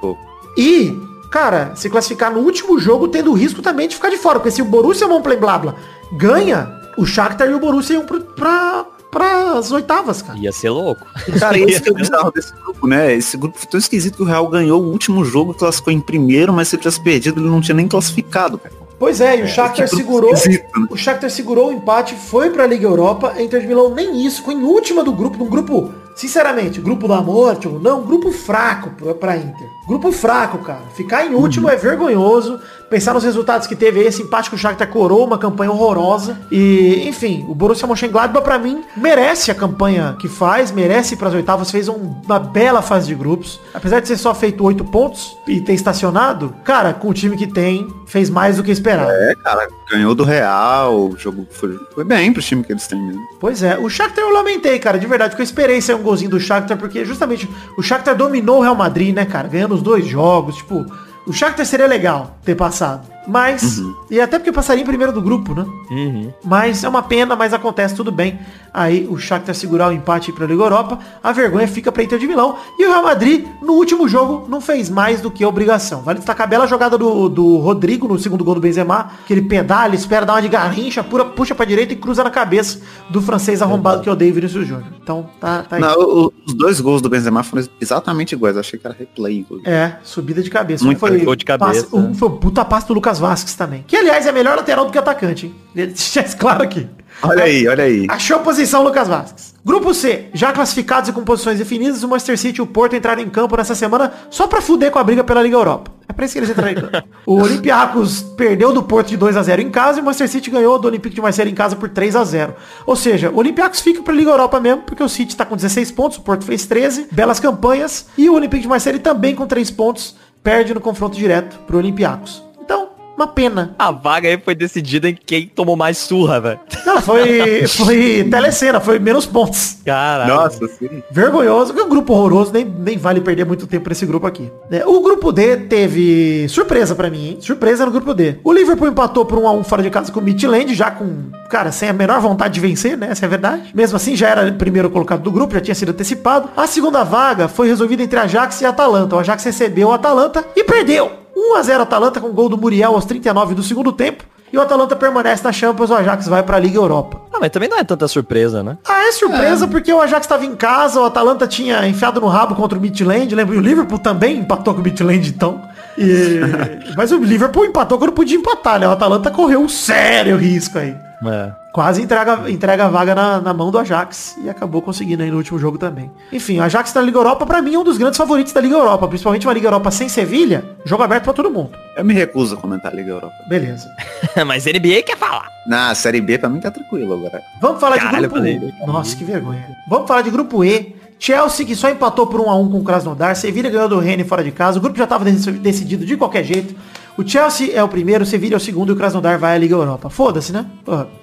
Pô, 0.00 0.16
E, 0.56 0.90
cara, 1.30 1.72
se 1.74 1.90
classificar 1.90 2.32
no 2.32 2.40
último 2.40 2.78
jogo, 2.78 3.08
tendo 3.08 3.30
o 3.30 3.34
risco 3.34 3.60
também 3.60 3.88
de 3.88 3.94
ficar 3.96 4.08
de 4.08 4.16
fora. 4.16 4.38
Porque 4.38 4.50
se 4.50 4.62
o 4.62 4.64
Borussia 4.64 5.06
Mönchengladbach 5.06 5.74
ganha, 6.16 6.68
o 6.96 7.04
Shakhtar 7.04 7.50
e 7.50 7.54
o 7.54 7.60
Borussia 7.60 7.96
iam 7.96 8.06
pra, 8.06 8.86
pras 9.10 9.72
oitavas, 9.72 10.22
cara. 10.22 10.38
Ia 10.38 10.52
ser 10.52 10.70
louco. 10.70 11.04
Cara, 11.38 11.58
esse 11.60 11.82
que 11.82 11.88
é 11.88 11.92
o 11.92 11.94
bizarro 11.94 12.30
desse 12.30 12.52
grupo, 12.54 12.86
né? 12.86 13.14
Esse 13.14 13.36
grupo 13.36 13.58
foi 13.58 13.68
tão 13.68 13.78
esquisito 13.78 14.16
que 14.16 14.22
o 14.22 14.26
Real 14.26 14.46
ganhou 14.48 14.82
o 14.82 14.90
último 14.90 15.24
jogo, 15.24 15.54
classificou 15.54 15.92
em 15.92 16.00
primeiro, 16.00 16.52
mas 16.52 16.68
se 16.68 16.76
ele 16.76 16.82
tivesse 16.82 17.02
perdido, 17.02 17.40
ele 17.40 17.48
não 17.48 17.60
tinha 17.60 17.74
nem 17.74 17.88
classificado, 17.88 18.58
cara. 18.58 18.74
Pois 19.00 19.18
é, 19.22 19.38
e 19.38 19.42
o 19.42 19.48
Shakhtar 19.48 19.88
que 19.88 19.96
grupo 19.96 19.96
segurou... 19.96 20.32
né? 20.32 20.86
O 20.90 20.96
Shakhtar 20.96 21.30
segurou 21.30 21.68
o 21.70 21.72
empate, 21.72 22.14
foi 22.14 22.50
pra 22.50 22.66
Liga 22.66 22.86
Europa, 22.86 23.32
a 23.34 23.42
Inter 23.42 23.62
de 23.62 23.66
Milão 23.66 23.94
nem 23.94 24.26
isso, 24.26 24.40
ficou 24.40 24.52
em 24.52 24.62
última 24.62 25.02
do 25.02 25.10
grupo, 25.10 25.38
num 25.38 25.48
grupo, 25.48 25.90
sinceramente, 26.14 26.82
grupo 26.82 27.08
da 27.08 27.22
morte, 27.22 27.66
ou 27.66 27.80
não, 27.80 28.02
grupo 28.02 28.30
fraco 28.30 28.90
pra, 28.90 29.14
pra 29.14 29.36
Inter. 29.38 29.66
Grupo 29.88 30.12
fraco, 30.12 30.58
cara. 30.58 30.82
Ficar 30.94 31.24
em 31.24 31.34
último 31.34 31.70
é 31.70 31.76
vergonhoso. 31.76 32.60
Pensar 32.90 33.14
nos 33.14 33.22
resultados 33.22 33.68
que 33.68 33.76
teve 33.76 34.00
aí, 34.00 34.06
esse 34.08 34.20
empate 34.22 34.50
com 34.50 34.56
o 34.56 34.58
Shakhtar 34.58 34.88
coroou 34.88 35.24
uma 35.24 35.38
campanha 35.38 35.70
horrorosa. 35.70 36.36
E, 36.50 37.04
enfim, 37.08 37.46
o 37.48 37.54
Borussia 37.54 37.86
Mönchengladbach, 37.86 38.42
pra 38.44 38.58
mim, 38.58 38.82
merece 38.96 39.48
a 39.50 39.54
campanha 39.54 40.16
que 40.18 40.26
faz, 40.26 40.72
merece 40.72 41.14
ir 41.14 41.16
pras 41.16 41.32
oitavas, 41.32 41.70
fez 41.70 41.88
um- 41.88 42.16
uma 42.24 42.40
bela 42.40 42.82
fase 42.82 43.06
de 43.06 43.14
grupos. 43.14 43.60
Apesar 43.72 44.00
de 44.00 44.08
ser 44.08 44.16
só 44.16 44.34
feito 44.34 44.64
oito 44.64 44.84
pontos 44.84 45.36
e 45.46 45.60
ter 45.60 45.72
estacionado, 45.74 46.52
cara, 46.64 46.92
com 46.92 47.08
o 47.10 47.14
time 47.14 47.36
que 47.36 47.46
tem, 47.46 47.86
fez 48.06 48.28
mais 48.28 48.56
do 48.56 48.64
que 48.64 48.72
esperava. 48.72 49.08
É, 49.12 49.34
cara, 49.36 49.68
ganhou 49.88 50.12
do 50.12 50.24
Real, 50.24 51.10
o 51.10 51.16
jogo 51.16 51.46
foi, 51.48 51.78
foi 51.94 52.02
bem 52.02 52.32
pro 52.32 52.42
time 52.42 52.64
que 52.64 52.72
eles 52.72 52.88
têm 52.88 53.00
mesmo. 53.00 53.22
Pois 53.38 53.62
é, 53.62 53.78
o 53.78 53.88
Shakhtar 53.88 54.24
eu 54.24 54.32
lamentei, 54.32 54.80
cara, 54.80 54.98
de 54.98 55.06
verdade, 55.06 55.30
porque 55.30 55.42
eu 55.42 55.46
esperei 55.46 55.80
ser 55.80 55.94
um 55.94 56.02
golzinho 56.02 56.30
do 56.32 56.40
Shakhtar, 56.40 56.76
porque 56.76 57.04
justamente 57.04 57.48
o 57.78 57.82
Shakhtar 57.82 58.16
dominou 58.16 58.58
o 58.58 58.62
Real 58.62 58.74
Madrid, 58.74 59.14
né, 59.14 59.24
cara, 59.24 59.46
ganhando 59.46 59.76
os 59.76 59.82
dois 59.82 60.04
jogos, 60.08 60.56
tipo, 60.56 60.84
o 61.26 61.32
Shakhtar 61.32 61.66
seria 61.66 61.86
legal 61.86 62.38
ter 62.44 62.54
passado, 62.54 63.06
mas, 63.30 63.80
e 64.10 64.20
até 64.20 64.38
porque 64.38 64.52
passaria 64.52 64.82
em 64.82 64.86
primeiro 64.86 65.12
do 65.12 65.22
grupo, 65.22 65.54
né, 65.54 65.64
Uhum. 65.90 66.32
mas 66.44 66.82
é 66.84 66.88
uma 66.88 67.02
pena, 67.02 67.36
mas 67.36 67.52
acontece 67.54 67.94
tudo 67.94 68.10
bem, 68.10 68.38
aí 68.74 69.06
o 69.10 69.16
Shakhtar 69.18 69.54
segurar 69.54 69.88
o 69.88 69.92
empate 69.92 70.32
para 70.32 70.44
a 70.44 70.48
Liga 70.48 70.62
Europa, 70.62 70.98
a 71.22 71.32
vergonha 71.32 71.66
fica 71.68 71.90
para 71.92 72.02
Inter 72.02 72.18
de 72.18 72.26
Milão, 72.26 72.56
e 72.78 72.84
o 72.86 72.90
Real 72.90 73.02
Madrid, 73.04 73.44
no 73.62 73.74
último 73.74 74.08
jogo, 74.08 74.46
não 74.48 74.60
fez 74.60 74.88
mais 74.90 75.20
do 75.20 75.30
que 75.30 75.44
obrigação, 75.44 76.02
vale 76.02 76.18
destacar 76.18 76.46
a 76.46 76.50
bela 76.50 76.66
jogada 76.66 76.98
do, 76.98 77.28
do 77.28 77.56
Rodrigo 77.58 78.08
no 78.08 78.18
segundo 78.18 78.44
gol 78.44 78.54
do 78.54 78.60
Benzema, 78.60 79.10
que 79.26 79.32
ele 79.32 79.42
pedala, 79.42 79.94
espera 79.94 80.26
dar 80.26 80.34
uma 80.34 80.42
de 80.42 80.48
garrincha, 80.48 81.02
pura, 81.04 81.24
puxa 81.24 81.54
pra 81.54 81.64
direita 81.64 81.92
e 81.92 81.96
cruza 81.96 82.24
na 82.24 82.30
cabeça 82.30 82.80
do 83.08 83.20
francês 83.22 83.62
arrombado 83.62 84.02
que 84.02 84.08
eu 84.08 84.12
odeio 84.14 84.34
Vinícius 84.34 84.66
Júnior. 84.66 84.86
Então, 85.02 85.28
tá, 85.40 85.62
tá 85.62 85.76
aí. 85.76 85.82
Não, 85.82 85.94
o- 86.00 86.32
os 86.46 86.54
dois 86.54 86.80
gols 86.80 87.00
do 87.02 87.08
Benzema 87.08 87.42
foram 87.42 87.64
exatamente 87.80 88.32
iguais. 88.34 88.54
Eu 88.56 88.60
achei 88.60 88.78
que 88.78 88.86
era 88.86 88.94
replay. 88.96 89.38
inclusive. 89.40 89.68
É, 89.68 89.96
subida 90.02 90.42
de 90.42 90.50
cabeça. 90.50 90.84
Muito 90.84 90.96
um 90.96 91.00
foi 91.00 91.18
gol 91.20 91.36
de 91.36 91.44
cabeça. 91.44 91.84
passe- 91.84 91.96
um 91.96 92.14
foi 92.14 92.28
o 92.28 92.32
puta 92.32 92.64
passe 92.64 92.86
do 92.88 92.94
Lucas 92.94 93.18
Vasquez 93.20 93.54
também. 93.54 93.84
Que, 93.86 93.96
aliás, 93.96 94.26
é 94.26 94.32
melhor 94.32 94.56
lateral 94.56 94.86
do 94.86 94.92
que 94.92 94.98
atacante, 94.98 95.46
hein? 95.46 95.54
Deixa 95.74 96.22
isso 96.22 96.36
claro 96.36 96.62
aqui. 96.62 96.88
Olha 97.22 97.44
aí, 97.44 97.68
olha 97.68 97.84
aí. 97.84 98.06
Achou 98.08 98.40
posição 98.40 98.82
Lucas 98.82 99.06
Vasquez. 99.06 99.54
Grupo 99.62 99.92
C, 99.92 100.30
já 100.32 100.52
classificados 100.52 101.10
e 101.10 101.12
com 101.12 101.22
posições 101.22 101.58
definidas, 101.58 102.02
o 102.02 102.08
Manchester 102.08 102.38
City 102.38 102.60
e 102.60 102.62
o 102.62 102.66
Porto 102.66 102.96
entraram 102.96 103.20
em 103.20 103.28
campo 103.28 103.54
nessa 103.56 103.74
semana 103.74 104.10
só 104.30 104.46
pra 104.46 104.62
fuder 104.62 104.90
com 104.90 104.98
a 104.98 105.04
briga 105.04 105.22
pela 105.22 105.42
Liga 105.42 105.54
Europa. 105.54 105.92
É 106.08 106.12
pra 106.14 106.24
isso 106.24 106.32
que 106.32 106.38
eles 106.38 106.50
entraram 106.50 106.72
em 106.72 106.74
campo. 106.76 107.08
O 107.26 107.34
Olympiacos 107.42 108.22
perdeu 108.36 108.72
do 108.72 108.82
Porto 108.82 109.08
de 109.08 109.16
2 109.18 109.36
a 109.36 109.42
0 109.42 109.60
em 109.60 109.70
casa 109.70 109.98
e 109.98 110.02
o 110.02 110.04
Manchester 110.04 110.28
City 110.28 110.50
ganhou 110.50 110.78
do 110.78 110.88
Olympique 110.88 111.14
de 111.14 111.20
Marseille 111.20 111.52
em 111.52 111.54
casa 111.54 111.76
por 111.76 111.90
3 111.90 112.16
a 112.16 112.24
0 112.24 112.54
Ou 112.86 112.96
seja, 112.96 113.30
o 113.30 113.36
Olympiacos 113.36 113.80
fica 113.80 114.02
pra 114.02 114.14
Liga 114.14 114.30
Europa 114.30 114.58
mesmo, 114.58 114.82
porque 114.82 115.02
o 115.02 115.08
City 115.08 115.36
tá 115.36 115.44
com 115.44 115.54
16 115.54 115.92
pontos, 115.92 116.16
o 116.16 116.22
Porto 116.22 116.44
fez 116.44 116.64
13, 116.66 117.08
belas 117.12 117.38
campanhas, 117.38 118.06
e 118.16 118.30
o 118.30 118.34
Olympique 118.34 118.62
de 118.62 118.68
Marseille 118.68 118.98
também 118.98 119.34
com 119.34 119.46
3 119.46 119.70
pontos, 119.70 120.16
perde 120.42 120.72
no 120.72 120.80
confronto 120.80 121.16
direto 121.16 121.58
pro 121.66 121.76
Olympiacos. 121.78 122.42
Então, 122.60 122.88
uma 123.20 123.26
pena. 123.26 123.74
A 123.78 123.90
vaga 123.90 124.28
aí 124.28 124.38
foi 124.38 124.54
decidida 124.54 125.08
em 125.08 125.14
quem 125.14 125.46
tomou 125.46 125.76
mais 125.76 125.98
surra, 125.98 126.40
velho. 126.40 126.60
Não, 126.86 127.02
foi, 127.02 127.66
foi 127.68 128.26
telecena, 128.30 128.80
foi 128.80 128.98
menos 128.98 129.26
pontos. 129.26 129.78
Caralho. 129.84 130.34
Nossa, 130.34 130.66
sim. 130.68 131.02
Vergonhoso, 131.10 131.74
que 131.74 131.80
é 131.80 131.82
um 131.82 131.88
grupo 131.88 132.14
horroroso, 132.14 132.52
nem, 132.52 132.64
nem 132.64 132.96
vale 132.96 133.20
perder 133.20 133.44
muito 133.44 133.66
tempo 133.66 133.88
nesse 133.88 134.06
grupo 134.06 134.26
aqui. 134.26 134.50
É, 134.70 134.86
o 134.86 135.00
grupo 135.02 135.30
D 135.32 135.56
teve 135.56 136.48
surpresa 136.48 136.94
pra 136.94 137.10
mim, 137.10 137.28
hein? 137.28 137.38
Surpresa 137.40 137.84
no 137.84 137.92
grupo 137.92 138.14
D. 138.14 138.36
O 138.42 138.52
Liverpool 138.52 138.88
empatou 138.88 139.26
por 139.26 139.38
1 139.38 139.48
a 139.48 139.52
1 139.52 139.64
fora 139.64 139.82
de 139.82 139.90
casa 139.90 140.10
com 140.10 140.20
o 140.20 140.22
Midland, 140.22 140.74
já 140.74 140.90
com, 140.90 141.30
cara, 141.50 141.70
sem 141.70 141.88
a 141.88 141.92
menor 141.92 142.20
vontade 142.20 142.54
de 142.54 142.60
vencer, 142.60 142.96
né? 142.96 143.08
Essa 143.10 143.24
é 143.24 143.26
a 143.26 143.30
verdade. 143.30 143.70
Mesmo 143.74 143.96
assim, 143.96 144.16
já 144.16 144.28
era 144.28 144.50
primeiro 144.52 144.88
colocado 144.88 145.22
do 145.22 145.30
grupo, 145.30 145.54
já 145.54 145.60
tinha 145.60 145.74
sido 145.74 145.90
antecipado. 145.90 146.48
A 146.56 146.66
segunda 146.66 147.04
vaga 147.04 147.48
foi 147.48 147.68
resolvida 147.68 148.02
entre 148.02 148.18
Ajax 148.18 148.60
e 148.62 148.66
Atalanta. 148.66 149.16
O 149.16 149.18
Ajax 149.18 149.44
recebeu 149.44 149.88
o 149.88 149.92
Atalanta 149.92 150.44
e 150.56 150.64
perdeu. 150.64 151.20
1 151.40 151.56
a 151.56 151.62
0 151.62 151.82
Atalanta 151.82 152.20
com 152.20 152.28
gol 152.30 152.48
do 152.48 152.58
Muriel 152.58 152.94
aos 152.94 153.04
39 153.04 153.54
do 153.54 153.62
segundo 153.62 153.92
tempo. 153.92 154.24
E 154.52 154.58
o 154.58 154.60
Atalanta 154.60 154.96
permanece 154.96 155.44
na 155.44 155.52
Champions, 155.52 155.90
o 155.90 155.94
Ajax 155.94 156.26
vai 156.26 156.42
pra 156.42 156.58
Liga 156.58 156.76
Europa. 156.76 157.20
Ah, 157.32 157.38
mas 157.40 157.50
também 157.50 157.68
não 157.68 157.78
é 157.78 157.84
tanta 157.84 158.08
surpresa, 158.08 158.64
né? 158.64 158.76
Ah, 158.84 159.04
é 159.04 159.12
surpresa 159.12 159.68
porque 159.68 159.92
o 159.92 160.00
Ajax 160.00 160.26
estava 160.26 160.44
em 160.44 160.56
casa, 160.56 161.00
o 161.00 161.04
Atalanta 161.04 161.46
tinha 161.46 161.86
enfiado 161.86 162.20
no 162.20 162.26
rabo 162.26 162.56
contra 162.56 162.76
o 162.76 162.80
Midland, 162.80 163.32
lembra? 163.32 163.54
E 163.54 163.58
o 163.58 163.60
Liverpool 163.60 163.98
também 164.00 164.38
empatou 164.38 164.74
com 164.74 164.80
o 164.80 164.82
Midland, 164.82 165.28
então. 165.28 165.62
E... 165.96 166.40
Mas 166.96 167.12
o 167.12 167.18
Liverpool 167.18 167.64
empatou 167.64 167.96
quando 167.96 168.12
podia 168.12 168.36
empatar, 168.36 168.80
né? 168.80 168.88
O 168.88 168.90
Atalanta 168.90 169.30
correu 169.30 169.60
um 169.60 169.68
sério 169.68 170.36
risco 170.36 170.78
aí. 170.78 170.96
É. 171.24 171.59
Quase 171.72 172.02
entrega, 172.02 172.50
entrega 172.50 172.86
a 172.86 172.88
vaga 172.88 173.14
na, 173.14 173.40
na 173.40 173.54
mão 173.54 173.70
do 173.70 173.78
Ajax 173.78 174.36
e 174.42 174.50
acabou 174.50 174.82
conseguindo 174.82 175.22
aí 175.22 175.30
no 175.30 175.36
último 175.36 175.58
jogo 175.58 175.78
também. 175.78 176.10
Enfim, 176.32 176.58
o 176.58 176.62
Ajax 176.62 176.92
na 176.92 177.00
Liga 177.00 177.18
Europa, 177.18 177.46
pra 177.46 177.62
mim, 177.62 177.74
é 177.74 177.78
um 177.78 177.84
dos 177.84 177.96
grandes 177.96 178.16
favoritos 178.18 178.52
da 178.52 178.60
Liga 178.60 178.74
Europa. 178.74 179.06
Principalmente 179.06 179.46
uma 179.46 179.54
Liga 179.54 179.68
Europa 179.68 179.90
sem 179.92 180.08
Sevilha, 180.08 180.64
jogo 180.84 181.02
aberto 181.04 181.24
pra 181.24 181.32
todo 181.32 181.50
mundo. 181.50 181.70
Eu 181.96 182.04
me 182.04 182.12
recuso 182.12 182.56
a 182.56 182.58
comentar 182.58 182.92
a 182.92 182.96
Liga 182.96 183.10
Europa. 183.10 183.34
Beleza. 183.48 183.88
mas 184.44 184.64
NBA 184.64 185.02
quer 185.06 185.16
falar. 185.16 185.48
Na 185.66 185.94
Série 185.94 186.20
B, 186.20 186.38
pra 186.38 186.48
mim, 186.48 186.58
tá 186.58 186.72
tranquilo 186.72 187.14
agora. 187.14 187.40
Vamos 187.60 187.80
falar 187.80 187.98
Caralho, 187.98 188.28
de 188.28 188.28
grupo 188.28 188.46
E. 188.46 188.86
Nossa, 188.86 189.14
que 189.14 189.22
vergonha. 189.22 189.64
Vamos 189.88 190.08
falar 190.08 190.22
de 190.22 190.30
grupo 190.30 190.64
E. 190.64 190.96
Chelsea, 191.20 191.66
que 191.66 191.76
só 191.76 191.90
empatou 191.90 192.26
por 192.26 192.40
1 192.40 192.50
a 192.50 192.56
1 192.56 192.70
com 192.70 192.78
o 192.78 192.82
Krasnodar. 192.82 193.36
Sevilha 193.36 193.68
ganhou 193.68 193.88
do 193.90 193.98
Rennes 193.98 194.26
fora 194.26 194.42
de 194.42 194.50
casa. 194.50 194.78
O 194.78 194.80
grupo 194.80 194.96
já 194.96 195.04
estava 195.04 195.22
decidido 195.24 196.06
de 196.06 196.16
qualquer 196.16 196.42
jeito. 196.42 196.74
O 197.16 197.26
Chelsea 197.26 197.72
é 197.74 197.82
o 197.82 197.88
primeiro, 197.88 198.24
o 198.24 198.26
Sevilha 198.26 198.54
é 198.54 198.56
o 198.56 198.60
segundo 198.60 198.90
e 198.90 198.92
o 198.92 198.96
Krasnodar 198.96 199.38
vai 199.38 199.54
à 199.54 199.58
Liga 199.58 199.74
Europa. 199.74 200.08
Foda-se, 200.08 200.52
né? 200.52 200.66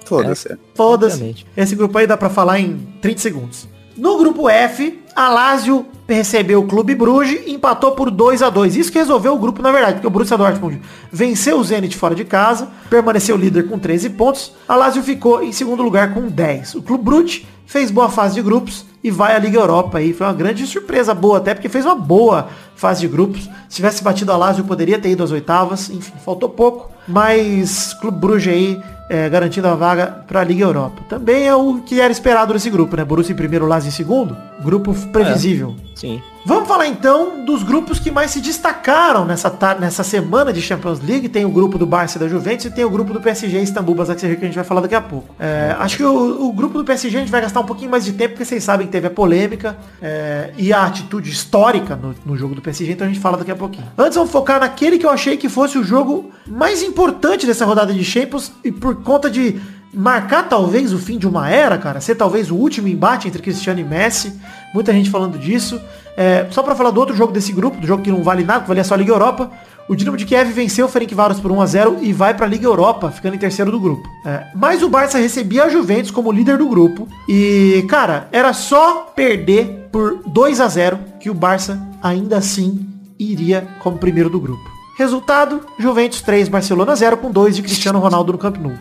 Foda-se. 0.06 0.58
Foda-se. 0.76 1.14
Obviamente. 1.14 1.48
Esse 1.56 1.76
grupo 1.76 1.98
aí 1.98 2.06
dá 2.06 2.18
pra 2.18 2.30
falar 2.30 2.60
em 2.60 2.78
30 3.02 3.20
segundos. 3.20 3.68
No 3.98 4.18
grupo 4.20 4.48
F, 4.48 5.00
a 5.16 5.28
Lazio 5.28 5.84
recebeu 6.08 6.62
o 6.62 6.68
Clube 6.68 6.94
Bruges 6.94 7.42
e 7.48 7.52
empatou 7.52 7.94
por 7.94 8.12
2 8.12 8.44
a 8.44 8.50
2 8.52 8.76
Isso 8.76 8.92
que 8.92 9.00
resolveu 9.00 9.34
o 9.34 9.40
grupo, 9.40 9.64
na 9.64 9.72
verdade, 9.72 9.94
porque 9.94 10.06
o 10.06 10.12
Borussia 10.12 10.38
Dortmund 10.38 10.80
venceu 11.12 11.58
o 11.58 11.64
Zenit 11.64 11.98
fora 11.98 12.14
de 12.14 12.24
casa, 12.24 12.70
permaneceu 12.92 13.36
líder 13.36 13.68
com 13.68 13.80
13 13.80 14.12
pontos. 14.12 14.54
A 14.68 14.76
Lazio 14.76 15.02
ficou 15.02 15.42
em 15.42 15.52
segundo 15.52 15.82
lugar 15.82 16.14
com 16.14 16.28
10. 16.28 16.76
O 16.76 16.84
Clube 16.84 17.04
Bruges 17.04 17.48
fez 17.66 17.90
boa 17.90 18.08
fase 18.08 18.36
de 18.36 18.44
grupos 18.44 18.86
e 19.08 19.12
vai 19.12 19.36
à 19.36 19.40
Liga 19.40 19.58
Europa 19.58 19.98
aí. 19.98 20.14
Foi 20.14 20.28
uma 20.28 20.34
grande 20.34 20.66
surpresa 20.68 21.14
boa, 21.14 21.38
até 21.38 21.54
porque 21.54 21.70
fez 21.70 21.86
uma 21.86 21.96
boa 21.96 22.50
fase 22.76 23.02
de 23.02 23.08
grupos. 23.08 23.50
Se 23.70 23.78
tivesse 23.78 24.04
batido 24.04 24.32
a 24.32 24.38
Lazio, 24.38 24.64
poderia 24.64 25.00
ter 25.00 25.10
ido 25.10 25.24
às 25.24 25.32
oitavas. 25.32 25.90
Enfim, 25.90 26.14
faltou 26.24 26.50
pouco. 26.50 26.92
Mas 27.08 27.94
Clube 28.02 28.20
Bruges 28.20 28.54
aí 28.54 28.82
é, 29.10 29.30
garantindo 29.30 29.68
a 29.68 29.76
vaga 29.76 30.08
para 30.28 30.42
a 30.42 30.44
Liga 30.44 30.66
Europa. 30.66 31.02
Também 31.08 31.48
é 31.48 31.56
o 31.56 31.82
que 31.82 32.02
era 32.02 32.12
esperado 32.12 32.54
nesse 32.54 32.70
grupo, 32.70 32.98
né? 32.98 33.06
Borussia 33.06 33.34
em 33.34 33.38
primeiro, 33.38 33.66
Lazio 33.66 33.88
em 33.88 33.92
segundo. 33.92 34.36
Grupo 34.62 34.94
previsível. 35.12 35.76
Sim. 35.98 36.22
Vamos 36.46 36.68
falar 36.68 36.88
então 36.88 37.44
dos 37.44 37.64
grupos 37.64 38.00
que 38.00 38.12
mais 38.12 38.30
se 38.30 38.40
destacaram 38.40 39.26
nessa, 39.26 39.52
nessa 39.80 40.04
semana 40.04 40.54
de 40.54 40.62
Champions 40.62 41.02
League. 41.02 41.28
Tem 41.28 41.44
o 41.44 41.50
grupo 41.50 41.78
do 41.78 41.88
Barça 41.88 42.18
e 42.18 42.22
da 42.22 42.28
Juventus 42.28 42.66
e 42.66 42.72
tem 42.72 42.86
o 42.86 42.90
grupo 42.90 43.12
do 43.12 43.20
PSG 43.20 43.60
Istambul 43.64 43.96
Basaksehir 43.96 44.38
que 44.38 44.46
a 44.46 44.48
gente 44.48 44.56
vai 44.56 44.64
falar 44.64 44.82
daqui 44.82 44.94
a 44.94 45.02
pouco. 45.02 45.36
É, 45.40 45.76
acho 45.80 45.98
que 45.98 46.04
o, 46.04 46.48
o 46.48 46.54
grupo 46.54 46.78
do 46.78 46.86
PSG 46.86 47.18
a 47.18 47.20
gente 47.20 47.32
vai 47.32 47.42
gastar 47.42 47.62
um 47.62 47.66
pouquinho 47.66 47.90
mais 47.90 48.06
de 48.06 48.14
tempo 48.14 48.36
porque 48.36 48.46
vocês 48.46 48.64
sabem 48.64 48.86
que 48.86 48.94
teve 48.94 49.08
a 49.08 49.10
polêmica 49.10 49.76
é, 50.00 50.54
e 50.56 50.72
a 50.72 50.86
atitude 50.86 51.32
histórica 51.32 51.96
no, 51.96 52.14
no 52.24 52.38
jogo 52.38 52.54
do 52.54 52.62
PSG, 52.62 52.94
então 52.94 53.08
a 53.08 53.10
gente 53.10 53.20
fala 53.20 53.36
daqui 53.36 53.52
a 53.52 53.56
pouquinho. 53.56 53.88
Antes 53.98 54.16
vamos 54.16 54.32
focar 54.32 54.60
naquele 54.60 55.00
que 55.00 55.06
eu 55.06 55.10
achei 55.10 55.36
que 55.36 55.50
fosse 55.50 55.80
o 55.80 55.84
jogo 55.84 56.32
mais 56.48 56.84
importante 56.84 57.48
dessa 57.48 57.66
rodada 57.66 57.92
de 57.92 58.06
Champions 58.06 58.52
e 58.64 58.72
por 58.72 58.98
conta 59.02 59.32
de 59.32 59.60
marcar 59.94 60.44
talvez 60.44 60.94
o 60.94 60.98
fim 60.98 61.18
de 61.18 61.28
uma 61.28 61.50
era, 61.50 61.78
cara, 61.78 62.00
ser 62.02 62.16
talvez 62.16 62.52
o 62.52 62.56
último 62.56 62.88
embate 62.88 63.28
entre 63.28 63.42
Cristiano 63.42 63.80
e 63.80 63.84
Messi. 63.84 64.34
Muita 64.74 64.94
gente 64.94 65.10
falando 65.10 65.38
disso. 65.38 65.80
É, 66.16 66.48
só 66.50 66.64
pra 66.64 66.76
falar 66.76 66.92
do 66.92 67.00
outro 67.00 67.16
jogo 67.16 67.32
desse 67.32 67.52
grupo, 67.52 67.80
do 67.80 67.86
jogo 67.86 68.02
que 68.02 68.12
não 68.12 68.24
vale 68.24 68.44
nada, 68.44 68.62
que 68.62 68.68
valia 68.68 68.84
só 68.84 68.96
a 68.96 68.98
Liga 68.98 69.12
Europa. 69.12 69.52
O 69.88 69.96
Dinamo 69.96 70.18
de 70.18 70.26
Kiev 70.26 70.52
venceu 70.52 70.86
o 70.86 70.90
Ferencváros 70.90 71.40
por 71.40 71.50
1 71.52 71.62
a 71.62 71.66
0 71.66 71.98
e 72.02 72.12
vai 72.12 72.34
pra 72.34 72.46
Liga 72.46 72.66
Europa, 72.66 73.10
ficando 73.10 73.36
em 73.36 73.40
terceiro 73.40 73.72
do 73.72 73.80
grupo. 73.80 74.04
É, 74.26 74.48
mas 74.54 74.84
o 74.84 74.90
Barça 74.90 75.18
recebia 75.18 75.64
a 75.64 75.70
Juventus 75.70 76.12
como 76.12 76.32
líder 76.32 76.58
do 76.58 76.68
grupo. 76.68 77.08
E, 77.30 77.86
cara, 77.88 78.28
era 78.32 78.52
só 78.52 79.12
perder 79.16 79.88
por 79.92 80.22
2 80.26 80.60
a 80.60 80.68
0 80.68 81.00
que 81.20 81.30
o 81.30 81.34
Barça 81.34 81.80
ainda 82.04 82.38
assim 82.38 82.86
iria 83.18 83.66
como 83.80 83.98
primeiro 83.98 84.30
do 84.30 84.40
grupo. 84.40 84.78
Resultado, 84.98 85.62
Juventus 85.80 86.22
3, 86.22 86.50
Barcelona 86.50 86.96
0 86.96 87.18
com 87.18 87.32
2 87.32 87.56
de 87.56 87.62
Cristiano 87.62 88.00
Ronaldo 88.00 88.34
no 88.34 88.38
Camp 88.38 88.58
Nou. 88.58 88.74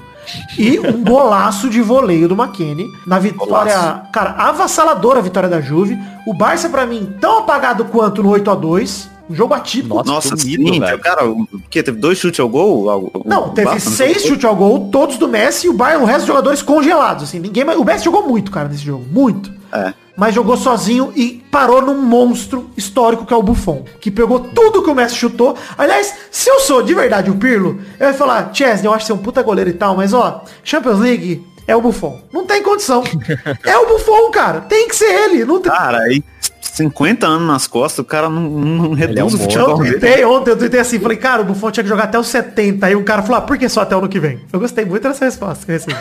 E 0.58 0.78
um 0.80 1.02
golaço 1.04 1.68
de 1.70 1.80
voleio 1.80 2.28
do 2.28 2.34
McKennie 2.34 2.88
na 3.06 3.18
vitória, 3.18 4.02
cara, 4.12 4.30
avassaladora 4.38 5.18
a 5.18 5.22
vitória 5.22 5.48
da 5.48 5.60
Juve. 5.60 5.98
O 6.26 6.34
Barça 6.34 6.68
pra 6.68 6.86
mim 6.86 7.14
tão 7.20 7.38
apagado 7.38 7.84
quanto 7.86 8.22
no 8.22 8.30
8 8.30 8.50
a 8.50 8.54
2, 8.54 9.10
um 9.30 9.34
jogo 9.34 9.54
atípico. 9.54 9.94
Nossa, 9.96 10.10
Nossa, 10.12 10.36
sim, 10.36 10.80
velho. 10.80 10.98
cara, 11.00 11.24
o 11.28 11.46
que? 11.70 11.82
Teve 11.82 11.98
dois 11.98 12.18
chutes 12.18 12.40
ao 12.40 12.48
gol? 12.48 12.88
Ao- 12.90 13.12
Não, 13.24 13.50
teve 13.50 13.68
Barça 13.68 13.90
seis 13.90 14.22
chutes 14.22 14.44
ao 14.44 14.54
gol, 14.56 14.88
todos 14.90 15.16
do 15.18 15.28
Messi 15.28 15.66
e 15.66 15.70
o 15.70 15.72
Bayern, 15.72 16.02
o 16.02 16.06
resto 16.06 16.20
dos 16.20 16.28
jogadores 16.28 16.62
congelados, 16.62 17.24
assim, 17.24 17.38
ninguém 17.38 17.64
mais, 17.64 17.78
o 17.78 17.84
Messi 17.84 18.04
jogou 18.04 18.26
muito, 18.26 18.50
cara, 18.50 18.68
nesse 18.68 18.84
jogo, 18.84 19.04
muito. 19.10 19.50
É. 19.72 19.92
Mas 20.16 20.34
jogou 20.34 20.56
sozinho 20.56 21.12
e 21.14 21.44
parou 21.50 21.82
num 21.82 22.00
monstro 22.00 22.70
histórico 22.76 23.26
que 23.26 23.34
é 23.34 23.36
o 23.36 23.42
Buffon, 23.42 23.84
que 24.00 24.10
pegou 24.10 24.40
tudo 24.40 24.82
que 24.82 24.90
o 24.90 24.94
Messi 24.94 25.14
chutou. 25.14 25.56
Aliás, 25.76 26.14
se 26.30 26.48
eu 26.48 26.60
sou 26.60 26.82
de 26.82 26.94
verdade 26.94 27.30
o 27.30 27.36
Pirlo, 27.36 27.78
eu 28.00 28.08
ia 28.08 28.14
falar, 28.14 28.50
Chesney, 28.52 28.86
eu 28.86 28.92
acho 28.92 29.04
que 29.04 29.06
você 29.06 29.12
é 29.12 29.14
um 29.14 29.18
puta 29.18 29.42
goleiro 29.42 29.70
e 29.70 29.74
tal, 29.74 29.96
mas 29.96 30.14
ó, 30.14 30.42
Champions 30.64 31.00
League 31.00 31.46
é 31.66 31.74
o 31.76 31.80
Buffon. 31.80 32.20
Não 32.32 32.46
tem 32.46 32.62
condição. 32.62 33.02
é 33.64 33.76
o 33.76 33.86
Buffon, 33.86 34.30
cara. 34.30 34.60
Tem 34.62 34.88
que 34.88 34.96
ser 34.96 35.10
ele. 35.24 35.44
Não 35.44 35.60
tem... 35.60 35.72
Cara, 35.72 35.98
aí 35.98 36.22
50 36.60 37.26
anos 37.26 37.46
nas 37.48 37.66
costas, 37.66 38.00
o 38.00 38.04
cara 38.04 38.28
não, 38.28 38.42
não 38.42 38.92
reduz 38.92 39.18
é 39.18 39.24
um 39.24 39.26
o 39.28 39.30
Eu 39.30 39.38
futebol 39.38 39.78
dele. 39.78 39.98
tuitei 39.98 40.24
ontem, 40.24 40.50
eu 40.50 40.56
tuitei 40.58 40.80
assim, 40.80 40.98
falei, 40.98 41.16
cara, 41.16 41.40
o 41.42 41.44
Buffon 41.44 41.70
tinha 41.70 41.82
que 41.84 41.88
jogar 41.88 42.04
até 42.04 42.18
os 42.18 42.26
70. 42.28 42.84
Aí 42.86 42.94
um 42.94 43.02
cara 43.04 43.22
falou, 43.22 43.38
ah, 43.38 43.40
por 43.40 43.56
que 43.56 43.68
só 43.68 43.80
até 43.80 43.94
o 43.94 43.98
ano 44.00 44.08
que 44.08 44.20
vem? 44.20 44.40
Eu 44.52 44.60
gostei 44.60 44.84
muito 44.84 45.02
dessa 45.08 45.24
resposta 45.24 45.64
que 45.64 45.72
eu 45.72 45.74
recebi. 45.74 45.94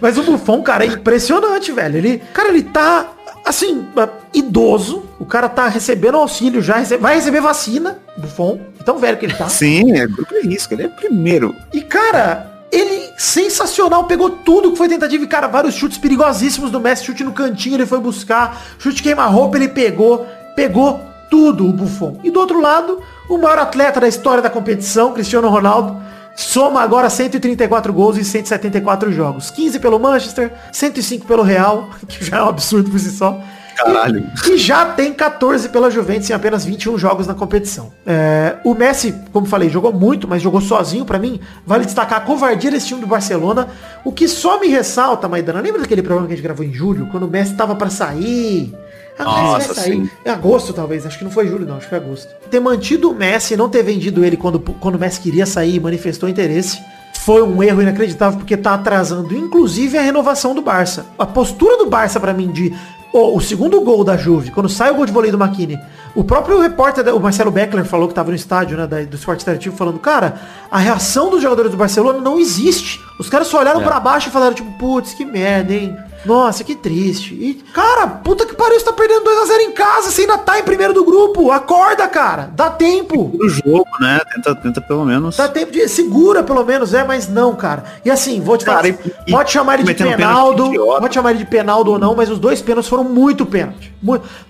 Mas 0.00 0.16
o 0.18 0.22
Buffon, 0.22 0.62
cara, 0.62 0.84
é 0.84 0.88
impressionante, 0.88 1.70
velho. 1.72 1.96
Ele, 1.98 2.22
cara, 2.32 2.48
ele 2.48 2.62
tá, 2.62 3.10
assim, 3.44 3.86
ah, 3.96 4.08
idoso. 4.32 5.04
O 5.18 5.26
cara 5.26 5.48
tá 5.48 5.68
recebendo 5.68 6.16
auxílio 6.16 6.62
já, 6.62 6.76
rece- 6.76 6.96
vai 6.98 7.16
receber 7.16 7.40
vacina, 7.40 7.98
Buffon. 8.16 8.60
Tão 8.84 8.98
velho 8.98 9.16
que 9.18 9.26
ele 9.26 9.34
tá. 9.34 9.48
Sim, 9.48 9.98
é 9.98 10.06
grupo 10.06 10.32
de 10.32 10.48
risco, 10.48 10.72
ele 10.74 10.84
é 10.84 10.88
primeiro. 10.88 11.54
E, 11.72 11.80
cara, 11.82 12.55
ele 12.70 13.10
sensacional, 13.16 14.04
pegou 14.04 14.30
tudo 14.30 14.72
que 14.72 14.78
foi 14.78 14.88
tentativa 14.88 15.22
e, 15.22 15.26
cara, 15.26 15.46
vários 15.46 15.74
chutes 15.74 15.98
perigosíssimos 15.98 16.70
do 16.70 16.80
Messi, 16.80 17.04
chute 17.04 17.24
no 17.24 17.32
cantinho, 17.32 17.76
ele 17.76 17.86
foi 17.86 18.00
buscar, 18.00 18.60
chute 18.78 19.02
queima-roupa, 19.02 19.56
ele 19.56 19.68
pegou, 19.68 20.26
pegou 20.54 21.00
tudo 21.30 21.68
o 21.68 21.72
Buffon. 21.72 22.20
E 22.22 22.30
do 22.30 22.40
outro 22.40 22.60
lado, 22.60 23.00
o 23.28 23.38
maior 23.38 23.58
atleta 23.58 24.00
da 24.00 24.08
história 24.08 24.42
da 24.42 24.50
competição, 24.50 25.12
Cristiano 25.12 25.48
Ronaldo, 25.48 26.00
soma 26.36 26.82
agora 26.82 27.08
134 27.08 27.92
gols 27.92 28.18
em 28.18 28.24
174 28.24 29.10
jogos. 29.12 29.50
15 29.50 29.78
pelo 29.80 29.98
Manchester, 29.98 30.52
105 30.72 31.26
pelo 31.26 31.42
Real, 31.42 31.90
que 32.06 32.24
já 32.24 32.38
é 32.38 32.42
um 32.42 32.48
absurdo 32.48 32.90
por 32.90 33.00
si 33.00 33.10
só. 33.10 33.40
Caralho. 33.76 34.26
E, 34.46 34.52
e 34.52 34.58
já 34.58 34.86
tem 34.86 35.12
14 35.12 35.68
pela 35.68 35.90
Juventus 35.90 36.30
em 36.30 36.32
apenas 36.32 36.64
21 36.64 36.98
jogos 36.98 37.26
na 37.26 37.34
competição. 37.34 37.92
É, 38.06 38.56
o 38.64 38.74
Messi, 38.74 39.14
como 39.32 39.46
falei, 39.46 39.68
jogou 39.68 39.92
muito, 39.92 40.26
mas 40.26 40.40
jogou 40.42 40.60
sozinho 40.60 41.04
pra 41.04 41.18
mim. 41.18 41.40
Vale 41.66 41.84
destacar 41.84 42.18
a 42.18 42.20
covardia 42.22 42.70
desse 42.70 42.86
time 42.86 43.00
do 43.00 43.06
Barcelona. 43.06 43.68
O 44.04 44.12
que 44.12 44.26
só 44.26 44.58
me 44.58 44.68
ressalta, 44.68 45.28
Maidana, 45.28 45.60
lembra 45.60 45.82
daquele 45.82 46.02
programa 46.02 46.26
que 46.26 46.32
a 46.32 46.36
gente 46.36 46.44
gravou 46.44 46.64
em 46.64 46.72
julho? 46.72 47.06
Quando 47.10 47.24
o 47.24 47.30
Messi 47.30 47.54
tava 47.54 47.74
pra 47.74 47.90
sair? 47.90 48.74
Ah, 49.18 49.24
Messi 49.24 49.34
vai 49.34 49.44
Nossa, 49.44 49.74
sair. 49.74 49.92
sim. 49.92 50.10
Em 50.24 50.30
agosto, 50.30 50.72
talvez. 50.72 51.06
Acho 51.06 51.18
que 51.18 51.24
não 51.24 51.30
foi 51.30 51.46
julho, 51.48 51.66
não. 51.66 51.76
Acho 51.76 51.84
que 51.84 51.90
foi 51.90 51.98
agosto. 51.98 52.28
Ter 52.50 52.60
mantido 52.60 53.10
o 53.10 53.14
Messi 53.14 53.54
e 53.54 53.56
não 53.56 53.68
ter 53.68 53.82
vendido 53.82 54.24
ele 54.24 54.36
quando, 54.36 54.58
quando 54.58 54.94
o 54.94 54.98
Messi 54.98 55.20
queria 55.20 55.46
sair 55.46 55.76
e 55.76 55.80
manifestou 55.80 56.28
interesse. 56.28 56.78
Foi 57.20 57.42
um 57.42 57.60
erro 57.62 57.82
inacreditável 57.82 58.38
porque 58.38 58.56
tá 58.56 58.74
atrasando, 58.74 59.36
inclusive, 59.36 59.98
a 59.98 60.02
renovação 60.02 60.54
do 60.54 60.62
Barça. 60.62 61.06
A 61.18 61.26
postura 61.26 61.76
do 61.76 61.86
Barça, 61.86 62.20
pra 62.20 62.32
mim, 62.32 62.52
de 62.52 62.72
Ô, 63.16 63.34
o 63.34 63.40
segundo 63.40 63.80
gol 63.80 64.04
da 64.04 64.14
Juve, 64.14 64.50
quando 64.50 64.68
sai 64.68 64.90
o 64.90 64.94
gol 64.94 65.06
de 65.06 65.12
voleio 65.12 65.32
do 65.32 65.38
Makini, 65.38 65.80
o 66.14 66.22
próprio 66.22 66.60
repórter, 66.60 67.14
o 67.14 67.18
Marcelo 67.18 67.50
Beckler, 67.50 67.86
falou 67.86 68.08
que 68.08 68.12
tava 68.14 68.28
no 68.28 68.36
estádio, 68.36 68.76
né, 68.76 68.86
da- 68.86 69.04
do 69.04 69.16
esporte 69.16 69.40
interativo, 69.40 69.74
falando, 69.74 69.98
cara, 69.98 70.34
a 70.70 70.76
reação 70.76 71.30
dos 71.30 71.40
jogadores 71.40 71.70
do 71.70 71.78
Barcelona 71.78 72.18
não 72.20 72.38
existe. 72.38 73.00
Os 73.18 73.30
caras 73.30 73.46
só 73.46 73.60
olharam 73.60 73.80
É. 73.80 73.84
pra 73.84 73.98
baixo 73.98 74.28
e 74.28 74.30
falaram, 74.30 74.52
tipo, 74.54 74.70
putz, 74.72 75.14
que 75.14 75.24
merda, 75.24 75.72
hein? 75.72 75.96
Nossa, 76.26 76.64
que 76.64 76.74
triste. 76.74 77.34
E, 77.34 77.54
cara, 77.72 78.06
puta 78.06 78.44
que 78.44 78.54
pariu, 78.54 78.78
você 78.78 78.84
tá 78.84 78.92
perdendo 78.92 79.24
2x0 79.24 79.60
em 79.60 79.72
casa, 79.72 80.10
você 80.10 80.22
ainda 80.22 80.36
tá 80.38 80.58
em 80.58 80.62
primeiro 80.64 80.92
do 80.92 81.04
grupo. 81.04 81.50
Acorda, 81.52 82.08
cara. 82.08 82.50
Dá 82.54 82.68
tempo. 82.68 83.30
O 83.40 83.48
jogo, 83.48 83.86
né? 84.00 84.20
Tenta, 84.34 84.54
tenta 84.56 84.80
pelo 84.80 85.04
menos. 85.04 85.36
Dá 85.36 85.48
tempo 85.48 85.72
de. 85.72 85.86
Segura 85.88 86.42
pelo 86.42 86.64
menos, 86.64 86.92
é, 86.92 87.04
mas 87.04 87.28
não, 87.28 87.54
cara. 87.54 87.84
E 88.04 88.10
assim, 88.10 88.40
vou 88.40 88.56
te 88.58 88.64
falar. 88.64 88.82
Cara, 88.82 88.88
e- 89.26 89.30
pode 89.30 89.50
chamar 89.52 89.74
ele 89.74 89.84
de 89.84 89.94
penaldo. 89.94 90.70
Pode 91.00 91.14
chamar 91.14 91.30
ele 91.30 91.38
de 91.38 91.46
penaldo 91.46 91.92
ou 91.92 91.98
não, 91.98 92.14
mas 92.14 92.28
os 92.28 92.38
dois 92.38 92.60
pênaltis 92.60 92.88
foram 92.90 93.04
muito 93.04 93.46
pênalti. 93.46 93.94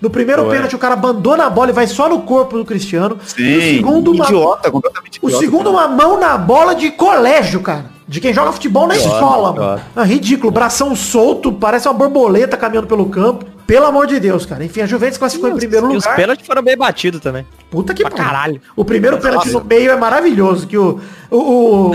No 0.01 0.09
primeiro 0.09 0.43
Ué. 0.45 0.55
pênalti, 0.55 0.75
o 0.75 0.79
cara 0.79 0.93
abandona 0.95 1.45
a 1.45 1.49
bola 1.49 1.69
e 1.69 1.73
vai 1.73 1.87
só 1.87 2.09
no 2.09 2.21
corpo 2.23 2.57
do 2.57 2.65
Cristiano. 2.65 3.17
Sim, 3.25 3.43
E 3.43 3.57
o 3.57 3.75
segundo, 3.75 4.11
uma, 4.11 4.25
idiota, 4.25 4.71
completamente 4.71 5.19
o 5.21 5.27
idiota. 5.27 5.45
segundo, 5.45 5.69
uma 5.71 5.87
mão 5.87 6.19
na 6.19 6.37
bola 6.37 6.73
de 6.75 6.91
colégio, 6.91 7.61
cara. 7.61 7.96
De 8.07 8.21
quem 8.21 8.33
joga 8.33 8.51
futebol 8.53 8.87
na 8.87 8.95
Idiota, 8.95 9.13
escola, 9.15 9.51
mano. 9.51 9.63
idiota. 9.79 10.01
É 10.01 10.03
ridículo. 10.05 10.51
Bração 10.51 10.95
solto, 10.95 11.51
parece 11.51 11.87
uma 11.89 11.93
borboleta 11.93 12.55
caminhando 12.55 12.87
pelo 12.87 13.07
campo. 13.09 13.45
Pelo 13.67 13.85
amor 13.85 14.07
de 14.07 14.17
Deus, 14.17 14.45
cara. 14.45 14.63
Enfim, 14.63 14.79
a 14.79 14.85
Juventus 14.85 15.17
classificou 15.17 15.49
em 15.49 15.57
primeiro 15.57 15.91
E 15.91 15.97
os 15.97 16.03
lugar. 16.05 16.15
pênaltis 16.15 16.47
foram 16.47 16.61
bem 16.63 16.77
batidos 16.77 17.19
também. 17.19 17.45
Puta 17.69 17.93
que 17.93 18.01
Pra 18.01 18.11
pariu. 18.11 18.25
caralho. 18.25 18.61
O 18.77 18.85
primeiro 18.85 19.17
pênalti 19.17 19.49
no 19.51 19.61
meio 19.61 19.91
é 19.91 19.95
maravilhoso, 19.97 20.65
que 20.65 20.77
o, 20.77 21.01
o, 21.29 21.37
o, 21.37 21.91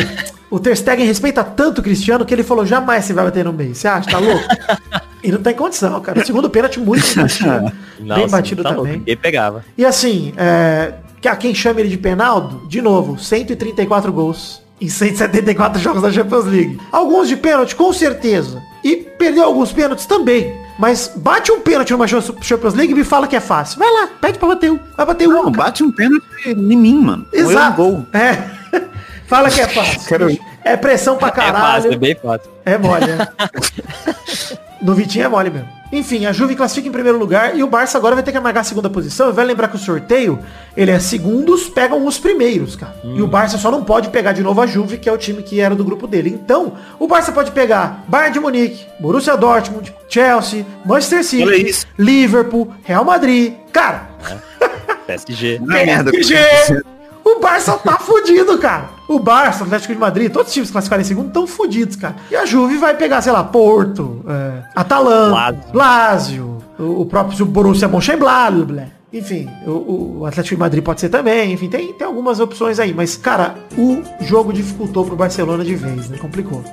O 0.50 0.60
Ter 0.60 0.76
Stegen 0.76 1.06
respeita 1.06 1.42
tanto 1.42 1.78
o 1.78 1.82
Cristiano 1.82 2.26
que 2.26 2.34
ele 2.34 2.42
falou, 2.42 2.66
jamais 2.66 3.06
você 3.06 3.14
vai 3.14 3.24
bater 3.24 3.42
no 3.46 3.54
meio. 3.54 3.74
Você 3.74 3.88
acha? 3.88 4.10
Tá 4.10 4.18
louco? 4.18 4.44
e 5.24 5.32
não 5.32 5.40
tem 5.40 5.54
condição, 5.54 5.98
cara. 6.02 6.20
O 6.20 6.26
segundo 6.26 6.50
pênalti 6.50 6.78
muito 6.78 7.06
batido. 7.16 7.72
bem 8.00 8.28
batido 8.28 8.62
tá 8.62 8.68
louco, 8.68 8.82
também. 8.84 8.98
Ninguém 8.98 9.16
pegava. 9.16 9.64
E 9.78 9.86
assim, 9.86 10.34
é, 10.36 10.92
que 11.22 11.26
a 11.28 11.34
quem 11.36 11.54
chama 11.54 11.80
ele 11.80 11.88
de 11.88 11.96
Penaldo, 11.96 12.68
de 12.68 12.82
novo, 12.82 13.18
134 13.18 14.12
gols 14.12 14.61
em 14.82 14.88
174 14.88 15.80
jogos 15.80 16.02
da 16.02 16.10
Champions 16.10 16.44
League. 16.46 16.78
Alguns 16.90 17.28
de 17.28 17.36
pênalti, 17.36 17.76
com 17.76 17.92
certeza. 17.92 18.62
E 18.82 18.96
perdeu 18.96 19.44
alguns 19.44 19.72
pênaltis 19.72 20.06
também. 20.06 20.60
Mas 20.78 21.12
bate 21.14 21.52
um 21.52 21.60
pênalti 21.60 21.92
numa 21.92 22.06
Champions 22.08 22.74
League 22.74 22.92
e 22.92 22.94
me 22.96 23.04
fala 23.04 23.28
que 23.28 23.36
é 23.36 23.40
fácil. 23.40 23.78
Vai 23.78 23.88
lá, 23.92 24.08
pede 24.20 24.38
pra 24.38 24.48
bater 24.48 24.72
um. 24.72 24.78
Vai 24.96 25.06
bater 25.06 25.28
um. 25.28 25.32
Não, 25.32 25.42
cara. 25.52 25.56
bate 25.64 25.84
um 25.84 25.92
pênalti 25.92 26.24
em 26.46 26.54
mim, 26.76 26.98
mano. 26.98 27.26
Ou 27.32 27.38
Exato. 27.38 27.76
gol. 27.76 28.06
É. 28.12 28.38
Fala 29.26 29.48
que 29.50 29.60
é 29.60 29.68
fácil. 29.68 30.00
Quero. 30.08 30.38
É 30.64 30.76
pressão 30.76 31.16
pra 31.16 31.28
É 31.28 31.30
fácil, 31.32 31.48
é 31.48 31.52
caralho. 31.52 31.98
bem 31.98 32.16
fácil. 32.20 32.50
É 32.64 32.76
mole, 32.76 33.06
né? 33.06 33.28
No 34.82 34.94
Vitinho 34.94 35.24
é 35.24 35.28
mole 35.28 35.48
mesmo. 35.48 35.68
Enfim, 35.92 36.24
a 36.24 36.32
Juve 36.32 36.56
classifica 36.56 36.88
em 36.88 36.90
primeiro 36.92 37.18
lugar 37.18 37.54
e 37.54 37.62
o 37.62 37.66
Barça 37.66 37.98
agora 37.98 38.14
vai 38.14 38.24
ter 38.24 38.32
que 38.32 38.38
amargar 38.38 38.62
a 38.62 38.64
segunda 38.64 38.88
posição. 38.88 39.28
E 39.28 39.32
vai 39.32 39.44
lembrar 39.44 39.68
que 39.68 39.76
o 39.76 39.78
sorteio, 39.78 40.38
ele 40.74 40.90
é 40.90 40.98
segundos, 40.98 41.68
pegam 41.68 42.06
os 42.06 42.18
primeiros, 42.18 42.74
cara. 42.74 42.94
E 43.04 43.20
o 43.20 43.26
Barça 43.26 43.58
só 43.58 43.70
não 43.70 43.84
pode 43.84 44.08
pegar 44.08 44.32
de 44.32 44.42
novo 44.42 44.62
a 44.62 44.66
Juve, 44.66 44.96
que 44.96 45.06
é 45.06 45.12
o 45.12 45.18
time 45.18 45.42
que 45.42 45.60
era 45.60 45.74
do 45.74 45.84
grupo 45.84 46.06
dele. 46.06 46.30
Então, 46.30 46.72
o 46.98 47.06
Barça 47.06 47.30
pode 47.30 47.50
pegar 47.50 48.04
Bayern 48.08 48.32
de 48.32 48.40
Munique, 48.40 48.86
Borussia 48.98 49.36
Dortmund, 49.36 49.94
Chelsea, 50.08 50.64
Manchester 50.82 51.22
City. 51.22 51.44
Liverpool, 51.98 52.72
Real 52.82 53.04
Madrid. 53.04 53.52
Cara, 53.70 54.08
PSG. 55.06 55.58
Uma 55.58 55.74
merda. 55.74 56.10
PSG. 56.10 56.82
O 57.24 57.40
Barça 57.40 57.72
tá 57.78 57.98
fudido, 58.00 58.58
cara. 58.58 58.90
O 59.08 59.18
Barça, 59.18 59.62
o 59.62 59.66
Atlético 59.66 59.92
de 59.92 59.98
Madrid, 60.00 60.32
todos 60.32 60.48
os 60.48 60.54
times 60.54 60.68
que 60.68 60.72
classificaram 60.72 61.02
em 61.02 61.04
segundo 61.06 61.28
estão 61.28 61.46
fudidos, 61.46 61.96
cara. 61.96 62.16
E 62.30 62.36
a 62.36 62.44
Juve 62.46 62.78
vai 62.78 62.94
pegar, 62.96 63.20
sei 63.20 63.32
lá, 63.32 63.44
Porto, 63.44 64.24
é, 64.28 64.62
Atalanta, 64.74 65.58
Lazio. 65.72 66.58
O, 66.78 67.02
o 67.02 67.06
próprio 67.06 67.44
Borussia 67.44 67.86
Mönchengladbach. 67.88 68.88
Enfim, 69.12 69.46
o, 69.66 70.20
o 70.20 70.26
Atlético 70.26 70.54
de 70.54 70.58
Madrid 70.60 70.82
pode 70.82 70.98
ser 70.98 71.10
também. 71.10 71.52
Enfim, 71.52 71.68
tem, 71.68 71.92
tem 71.92 72.06
algumas 72.06 72.40
opções 72.40 72.80
aí. 72.80 72.94
Mas, 72.94 73.14
cara, 73.14 73.56
o 73.76 74.02
jogo 74.22 74.54
dificultou 74.54 75.04
pro 75.04 75.14
Barcelona 75.14 75.62
de 75.62 75.74
vez, 75.74 76.08
né? 76.08 76.16
Complicou. 76.16 76.64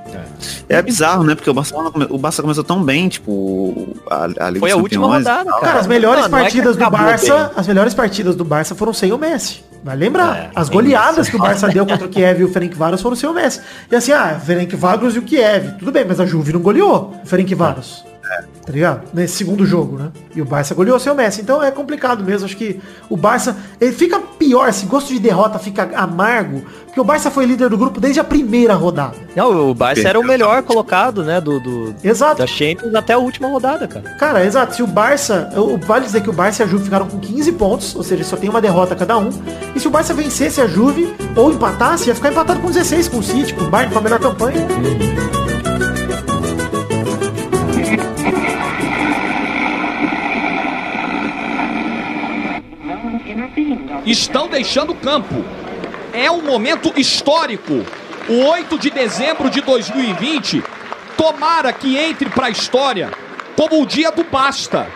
É 0.70 0.82
bizarro, 0.82 1.25
né? 1.25 1.36
Porque 1.36 1.50
o 1.50 1.53
Barcelona, 1.53 1.91
come- 1.91 2.08
o 2.10 2.18
Barça 2.18 2.41
começou 2.41 2.63
tão 2.63 2.82
bem, 2.82 3.10
tipo, 3.10 3.94
a, 4.10 4.24
a 4.46 4.50
Liga 4.50 4.60
Foi 4.62 4.72
a 4.72 4.75
dos 4.75 4.84
última 4.84 5.03
Campeões 5.08 5.25
rodada, 5.27 5.50
tal. 5.51 5.60
Cara, 5.60 5.79
as 5.82 5.88
melhores 5.88 6.22
Não, 6.24 6.29
não 6.29 6.38
é 6.38 6.41
partidas 6.44 6.77
do 6.77 6.89
Barça, 6.89 7.36
bem. 7.38 7.50
as 7.58 7.68
melhores 7.68 7.94
partidas 7.94 8.36
do 8.38 8.46
Barça 8.46 8.74
foram 8.74 8.94
sem 8.94 9.12
o 9.12 9.18
Messi. 9.18 9.62
Vai 9.83 9.95
lembrar. 9.95 10.38
É, 10.38 10.50
as 10.55 10.69
goleadas 10.69 11.27
isso. 11.27 11.31
que 11.31 11.38
o 11.38 11.39
Barça 11.39 11.67
deu 11.67 11.86
contra 11.86 12.05
o 12.05 12.09
Kiev 12.09 12.41
e 12.41 12.43
o 12.43 12.51
Ferencváros 12.51 13.01
foram 13.01 13.15
sem 13.15 13.29
o 13.29 13.33
Messi. 13.33 13.62
E 13.89 13.95
assim, 13.95 14.12
ah, 14.12 14.39
Ferencváros 14.39 15.15
e 15.15 15.19
o 15.19 15.21
Kiev. 15.21 15.77
Tudo 15.79 15.91
bem, 15.91 16.05
mas 16.05 16.19
a 16.19 16.25
Juve 16.25 16.53
não 16.53 16.62
goleou 16.62 17.15
o 17.24 17.25
Ferencváros. 17.25 18.05
Tá 18.65 18.71
ligado? 18.71 19.01
Nesse 19.13 19.38
segundo 19.38 19.65
jogo, 19.65 19.98
né? 19.98 20.09
E 20.36 20.41
o 20.41 20.45
Barça 20.45 20.75
goleou 20.75 20.98
o 21.00 21.15
Messi. 21.15 21.41
Então 21.41 21.62
é 21.63 21.71
complicado 21.71 22.24
mesmo. 22.24 22.45
Acho 22.45 22.55
que 22.55 22.79
o 23.09 23.17
Barça, 23.17 23.57
ele 23.81 23.91
fica 23.91 24.19
pior, 24.19 24.69
esse 24.69 24.86
gosto 24.86 25.07
de 25.12 25.19
derrota 25.19 25.57
fica 25.57 25.89
amargo, 25.95 26.62
porque 26.86 27.00
o 27.00 27.03
Barça 27.03 27.31
foi 27.31 27.45
líder 27.45 27.69
do 27.69 27.77
grupo 27.77 28.00
desde 28.00 28.19
a 28.19 28.24
primeira 28.24 28.74
rodada. 28.75 29.15
Não, 29.36 29.69
o 29.71 29.74
Barça 29.74 30.07
era 30.07 30.19
o 30.19 30.24
melhor 30.24 30.62
colocado, 30.63 31.24
né, 31.24 31.41
do, 31.41 31.59
do 31.59 31.95
Exato. 32.03 32.38
da 32.38 32.48
Champions 32.48 32.93
até 32.93 33.13
a 33.13 33.17
última 33.17 33.48
rodada, 33.48 33.88
cara. 33.88 34.07
Cara, 34.17 34.45
exato. 34.45 34.75
Se 34.75 34.83
o 34.83 34.88
Barça. 34.88 35.50
o- 35.55 35.77
Vale 35.79 36.05
dizer 36.05 36.21
que 36.21 36.29
o 36.29 36.33
Barça 36.33 36.62
e 36.62 36.65
a 36.65 36.67
Juve 36.67 36.83
ficaram 36.83 37.07
com 37.07 37.17
15 37.19 37.51
pontos, 37.53 37.95
ou 37.95 38.03
seja, 38.03 38.24
só 38.24 38.38
tem 38.38 38.50
uma 38.50 38.62
derrota 38.62 38.95
cada 38.95 39.17
um. 39.17 39.29
E 39.75 39.79
se 39.79 39.88
o 39.88 39.91
Barça 39.91 40.13
vencesse 40.13 40.62
a 40.62 40.67
Juve 40.67 41.12
ou 41.36 41.51
empatasse, 41.51 42.07
ia 42.09 42.13
ficar 42.15 42.29
empatado 42.31 42.59
com 42.59 42.67
16 42.67 43.07
com 43.07 43.18
o 43.18 43.24
City, 43.24 43.53
com 43.53 43.63
o 43.63 43.70
Bayern, 43.70 43.92
com 43.92 44.00
a 44.00 44.01
melhor 44.03 44.20
campanha. 44.20 44.68
Estão 54.11 54.48
deixando 54.48 54.91
o 54.91 54.95
campo. 54.95 55.43
É 56.13 56.29
um 56.29 56.41
momento 56.41 56.93
histórico. 56.98 57.85
O 58.27 58.45
8 58.45 58.77
de 58.77 58.89
dezembro 58.89 59.50
de 59.50 59.61
2020, 59.61 60.63
tomara 61.17 61.74
que 61.74 61.98
entre 61.98 62.29
para 62.29 62.48
a 62.48 62.50
história 62.50 63.11
como 63.59 63.81
o 63.81 63.85
dia 63.85 64.09
do 64.09 64.24
basta. 64.24 64.87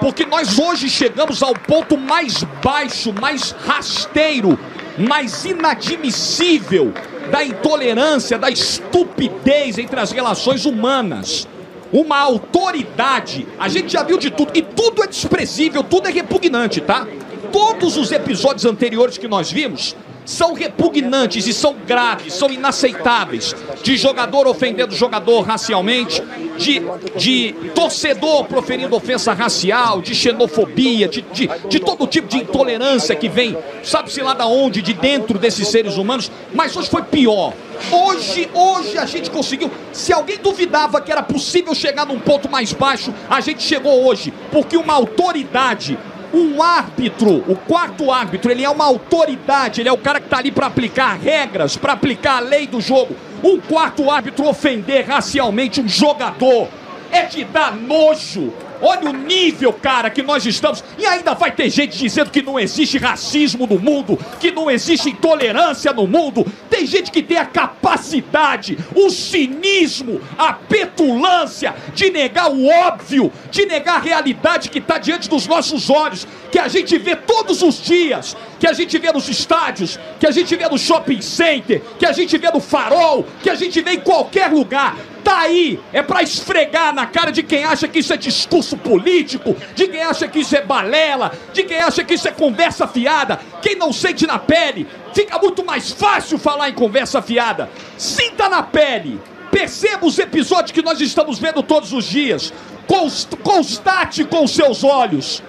Porque 0.00 0.26
nós 0.26 0.58
hoje 0.58 0.90
chegamos 0.90 1.40
ao 1.40 1.54
ponto 1.54 1.96
mais 1.96 2.42
baixo, 2.62 3.12
mais 3.12 3.52
rasteiro, 3.52 4.58
mais 4.98 5.44
inadmissível 5.44 6.92
da 7.30 7.44
intolerância, 7.44 8.36
da 8.36 8.50
estupidez 8.50 9.78
entre 9.78 10.00
as 10.00 10.10
relações 10.10 10.64
humanas. 10.64 11.46
Uma 11.92 12.18
autoridade, 12.18 13.46
a 13.56 13.68
gente 13.68 13.92
já 13.92 14.02
viu 14.02 14.18
de 14.18 14.30
tudo, 14.30 14.50
e 14.52 14.62
tudo 14.62 15.04
é 15.04 15.06
desprezível, 15.06 15.84
tudo 15.84 16.08
é 16.08 16.10
repugnante, 16.10 16.80
tá? 16.80 17.06
Todos 17.52 17.96
os 17.96 18.10
episódios 18.10 18.64
anteriores 18.64 19.18
que 19.18 19.28
nós 19.28 19.50
vimos 19.50 19.94
são 20.24 20.54
repugnantes 20.54 21.46
e 21.46 21.52
são 21.52 21.74
graves, 21.86 22.34
são 22.34 22.50
inaceitáveis. 22.50 23.54
De 23.82 23.96
jogador 23.96 24.46
ofendendo 24.46 24.94
jogador 24.94 25.42
racialmente, 25.42 26.22
de, 26.56 26.80
de 27.16 27.54
torcedor 27.74 28.44
proferindo 28.44 28.94
ofensa 28.94 29.32
racial, 29.32 30.00
de 30.00 30.14
xenofobia, 30.14 31.08
de, 31.08 31.22
de, 31.22 31.50
de 31.68 31.80
todo 31.80 32.06
tipo 32.06 32.28
de 32.28 32.38
intolerância 32.38 33.14
que 33.16 33.28
vem, 33.28 33.56
sabe-se 33.82 34.22
lá 34.22 34.34
da 34.34 34.46
onde, 34.46 34.80
de 34.80 34.92
dentro 34.94 35.38
desses 35.38 35.68
seres 35.68 35.96
humanos. 35.96 36.30
Mas 36.54 36.76
hoje 36.76 36.88
foi 36.88 37.02
pior. 37.02 37.52
Hoje, 37.90 38.48
hoje 38.54 38.96
a 38.96 39.06
gente 39.06 39.30
conseguiu. 39.30 39.70
Se 39.92 40.12
alguém 40.12 40.38
duvidava 40.38 41.00
que 41.00 41.10
era 41.10 41.22
possível 41.22 41.74
chegar 41.74 42.06
num 42.06 42.20
ponto 42.20 42.48
mais 42.48 42.72
baixo, 42.72 43.12
a 43.28 43.40
gente 43.40 43.62
chegou 43.62 44.06
hoje. 44.06 44.32
Porque 44.52 44.76
uma 44.76 44.94
autoridade 44.94 45.98
um 46.32 46.62
árbitro, 46.62 47.44
o 47.46 47.56
quarto 47.56 48.10
árbitro, 48.10 48.50
ele 48.50 48.64
é 48.64 48.70
uma 48.70 48.84
autoridade, 48.84 49.80
ele 49.80 49.88
é 49.88 49.92
o 49.92 49.98
cara 49.98 50.18
que 50.18 50.26
está 50.26 50.38
ali 50.38 50.50
para 50.50 50.66
aplicar 50.66 51.18
regras, 51.18 51.76
para 51.76 51.92
aplicar 51.92 52.38
a 52.38 52.40
lei 52.40 52.66
do 52.66 52.80
jogo. 52.80 53.14
Um 53.42 53.60
quarto 53.60 54.10
árbitro 54.10 54.48
ofender 54.48 55.06
racialmente 55.06 55.80
um 55.80 55.88
jogador 55.88 56.68
é 57.10 57.26
de 57.26 57.44
dar 57.44 57.76
nojo. 57.76 58.52
Olha 58.84 59.10
o 59.10 59.12
nível, 59.12 59.72
cara, 59.72 60.10
que 60.10 60.22
nós 60.22 60.44
estamos. 60.44 60.82
E 60.98 61.06
ainda 61.06 61.34
vai 61.34 61.52
ter 61.52 61.70
gente 61.70 61.96
dizendo 61.96 62.32
que 62.32 62.42
não 62.42 62.58
existe 62.58 62.98
racismo 62.98 63.64
no 63.64 63.78
mundo, 63.78 64.18
que 64.40 64.50
não 64.50 64.68
existe 64.68 65.08
intolerância 65.08 65.92
no 65.92 66.04
mundo. 66.04 66.44
Tem 66.68 66.84
gente 66.84 67.12
que 67.12 67.22
tem 67.22 67.38
a 67.38 67.46
capacidade, 67.46 68.76
o 68.92 69.08
cinismo, 69.08 70.20
a 70.36 70.52
petulância 70.52 71.74
de 71.94 72.10
negar 72.10 72.50
o 72.50 72.66
óbvio, 72.66 73.32
de 73.52 73.66
negar 73.66 73.96
a 73.96 74.00
realidade 74.00 74.68
que 74.68 74.78
está 74.78 74.98
diante 74.98 75.30
dos 75.30 75.46
nossos 75.46 75.88
olhos, 75.88 76.26
que 76.50 76.58
a 76.58 76.66
gente 76.66 76.98
vê 76.98 77.14
todos 77.14 77.62
os 77.62 77.80
dias, 77.80 78.36
que 78.58 78.66
a 78.66 78.72
gente 78.72 78.98
vê 78.98 79.12
nos 79.12 79.28
estádios, 79.28 79.98
que 80.18 80.26
a 80.26 80.32
gente 80.32 80.56
vê 80.56 80.68
no 80.68 80.78
shopping 80.78 81.22
center, 81.22 81.80
que 82.00 82.04
a 82.04 82.12
gente 82.12 82.36
vê 82.36 82.50
no 82.50 82.60
farol, 82.60 83.24
que 83.42 83.48
a 83.48 83.54
gente 83.54 83.80
vê 83.80 83.92
em 83.92 84.00
qualquer 84.00 84.50
lugar. 84.50 84.96
Aí, 85.34 85.80
é 85.92 86.02
pra 86.02 86.22
esfregar 86.22 86.94
na 86.94 87.06
cara 87.06 87.30
de 87.30 87.42
quem 87.42 87.64
acha 87.64 87.88
que 87.88 88.00
isso 88.00 88.12
é 88.12 88.16
discurso 88.16 88.76
político, 88.76 89.56
de 89.74 89.88
quem 89.88 90.02
acha 90.02 90.28
que 90.28 90.40
isso 90.40 90.54
é 90.54 90.60
balela, 90.62 91.32
de 91.52 91.62
quem 91.62 91.80
acha 91.80 92.04
que 92.04 92.14
isso 92.14 92.28
é 92.28 92.30
conversa 92.30 92.86
fiada. 92.86 93.40
Quem 93.62 93.74
não 93.76 93.92
sente 93.92 94.26
na 94.26 94.38
pele, 94.38 94.86
fica 95.14 95.38
muito 95.38 95.64
mais 95.64 95.90
fácil 95.90 96.38
falar 96.38 96.68
em 96.68 96.74
conversa 96.74 97.22
fiada. 97.22 97.70
Sinta 97.96 98.48
na 98.48 98.62
pele, 98.62 99.20
perceba 99.50 100.06
os 100.06 100.18
episódios 100.18 100.72
que 100.72 100.82
nós 100.82 101.00
estamos 101.00 101.38
vendo 101.38 101.62
todos 101.62 101.92
os 101.92 102.04
dias. 102.04 102.52
Const- 102.86 103.36
Constate 103.42 104.24
com 104.24 104.46
seus 104.46 104.84
olhos 104.84 105.42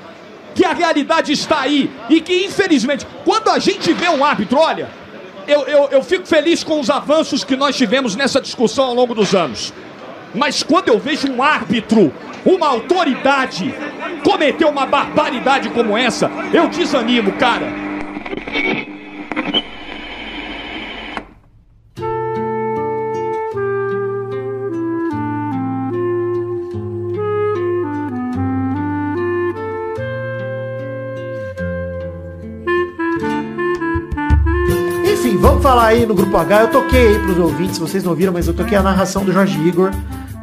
que 0.55 0.63
a 0.63 0.71
realidade 0.73 1.31
está 1.31 1.61
aí 1.61 1.89
e 2.09 2.21
que, 2.21 2.45
infelizmente, 2.45 3.05
quando 3.25 3.49
a 3.49 3.59
gente 3.59 3.91
vê 3.91 4.07
um 4.07 4.23
árbitro, 4.23 4.59
olha, 4.59 4.87
eu, 5.47 5.61
eu, 5.63 5.89
eu 5.89 6.03
fico 6.03 6.25
feliz 6.25 6.63
com 6.63 6.79
os 6.79 6.89
avanços 6.89 7.43
que 7.43 7.55
nós 7.55 7.75
tivemos 7.75 8.15
nessa 8.15 8.39
discussão 8.39 8.85
ao 8.85 8.93
longo 8.93 9.13
dos 9.13 9.33
anos. 9.35 9.73
Mas 10.33 10.63
quando 10.63 10.89
eu 10.89 10.99
vejo 10.99 11.31
um 11.31 11.43
árbitro, 11.43 12.11
uma 12.45 12.67
autoridade, 12.67 13.73
cometer 14.23 14.65
uma 14.65 14.85
barbaridade 14.85 15.69
como 15.69 15.97
essa, 15.97 16.29
eu 16.51 16.67
desanimo, 16.67 17.31
cara. 17.33 17.67
Falar 35.73 35.87
aí 35.87 36.05
no 36.05 36.13
Grupo 36.13 36.37
H. 36.37 36.61
Eu 36.61 36.67
toquei 36.69 37.07
aí 37.07 37.19
pros 37.19 37.39
ouvintes, 37.39 37.79
vocês 37.79 38.03
não 38.03 38.11
ouviram, 38.11 38.31
mas 38.31 38.47
eu 38.47 38.53
toquei 38.53 38.77
a 38.77 38.83
narração 38.83 39.25
do 39.25 39.31
Jorge 39.31 39.59
Igor 39.67 39.89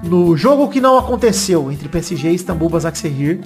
no 0.02 0.36
jogo 0.36 0.68
que 0.68 0.80
não 0.80 0.98
aconteceu 0.98 1.70
entre 1.70 1.88
PSG 1.88 2.30
e 2.30 2.34
Istambul 2.34 2.68
Basaksehir. 2.68 3.38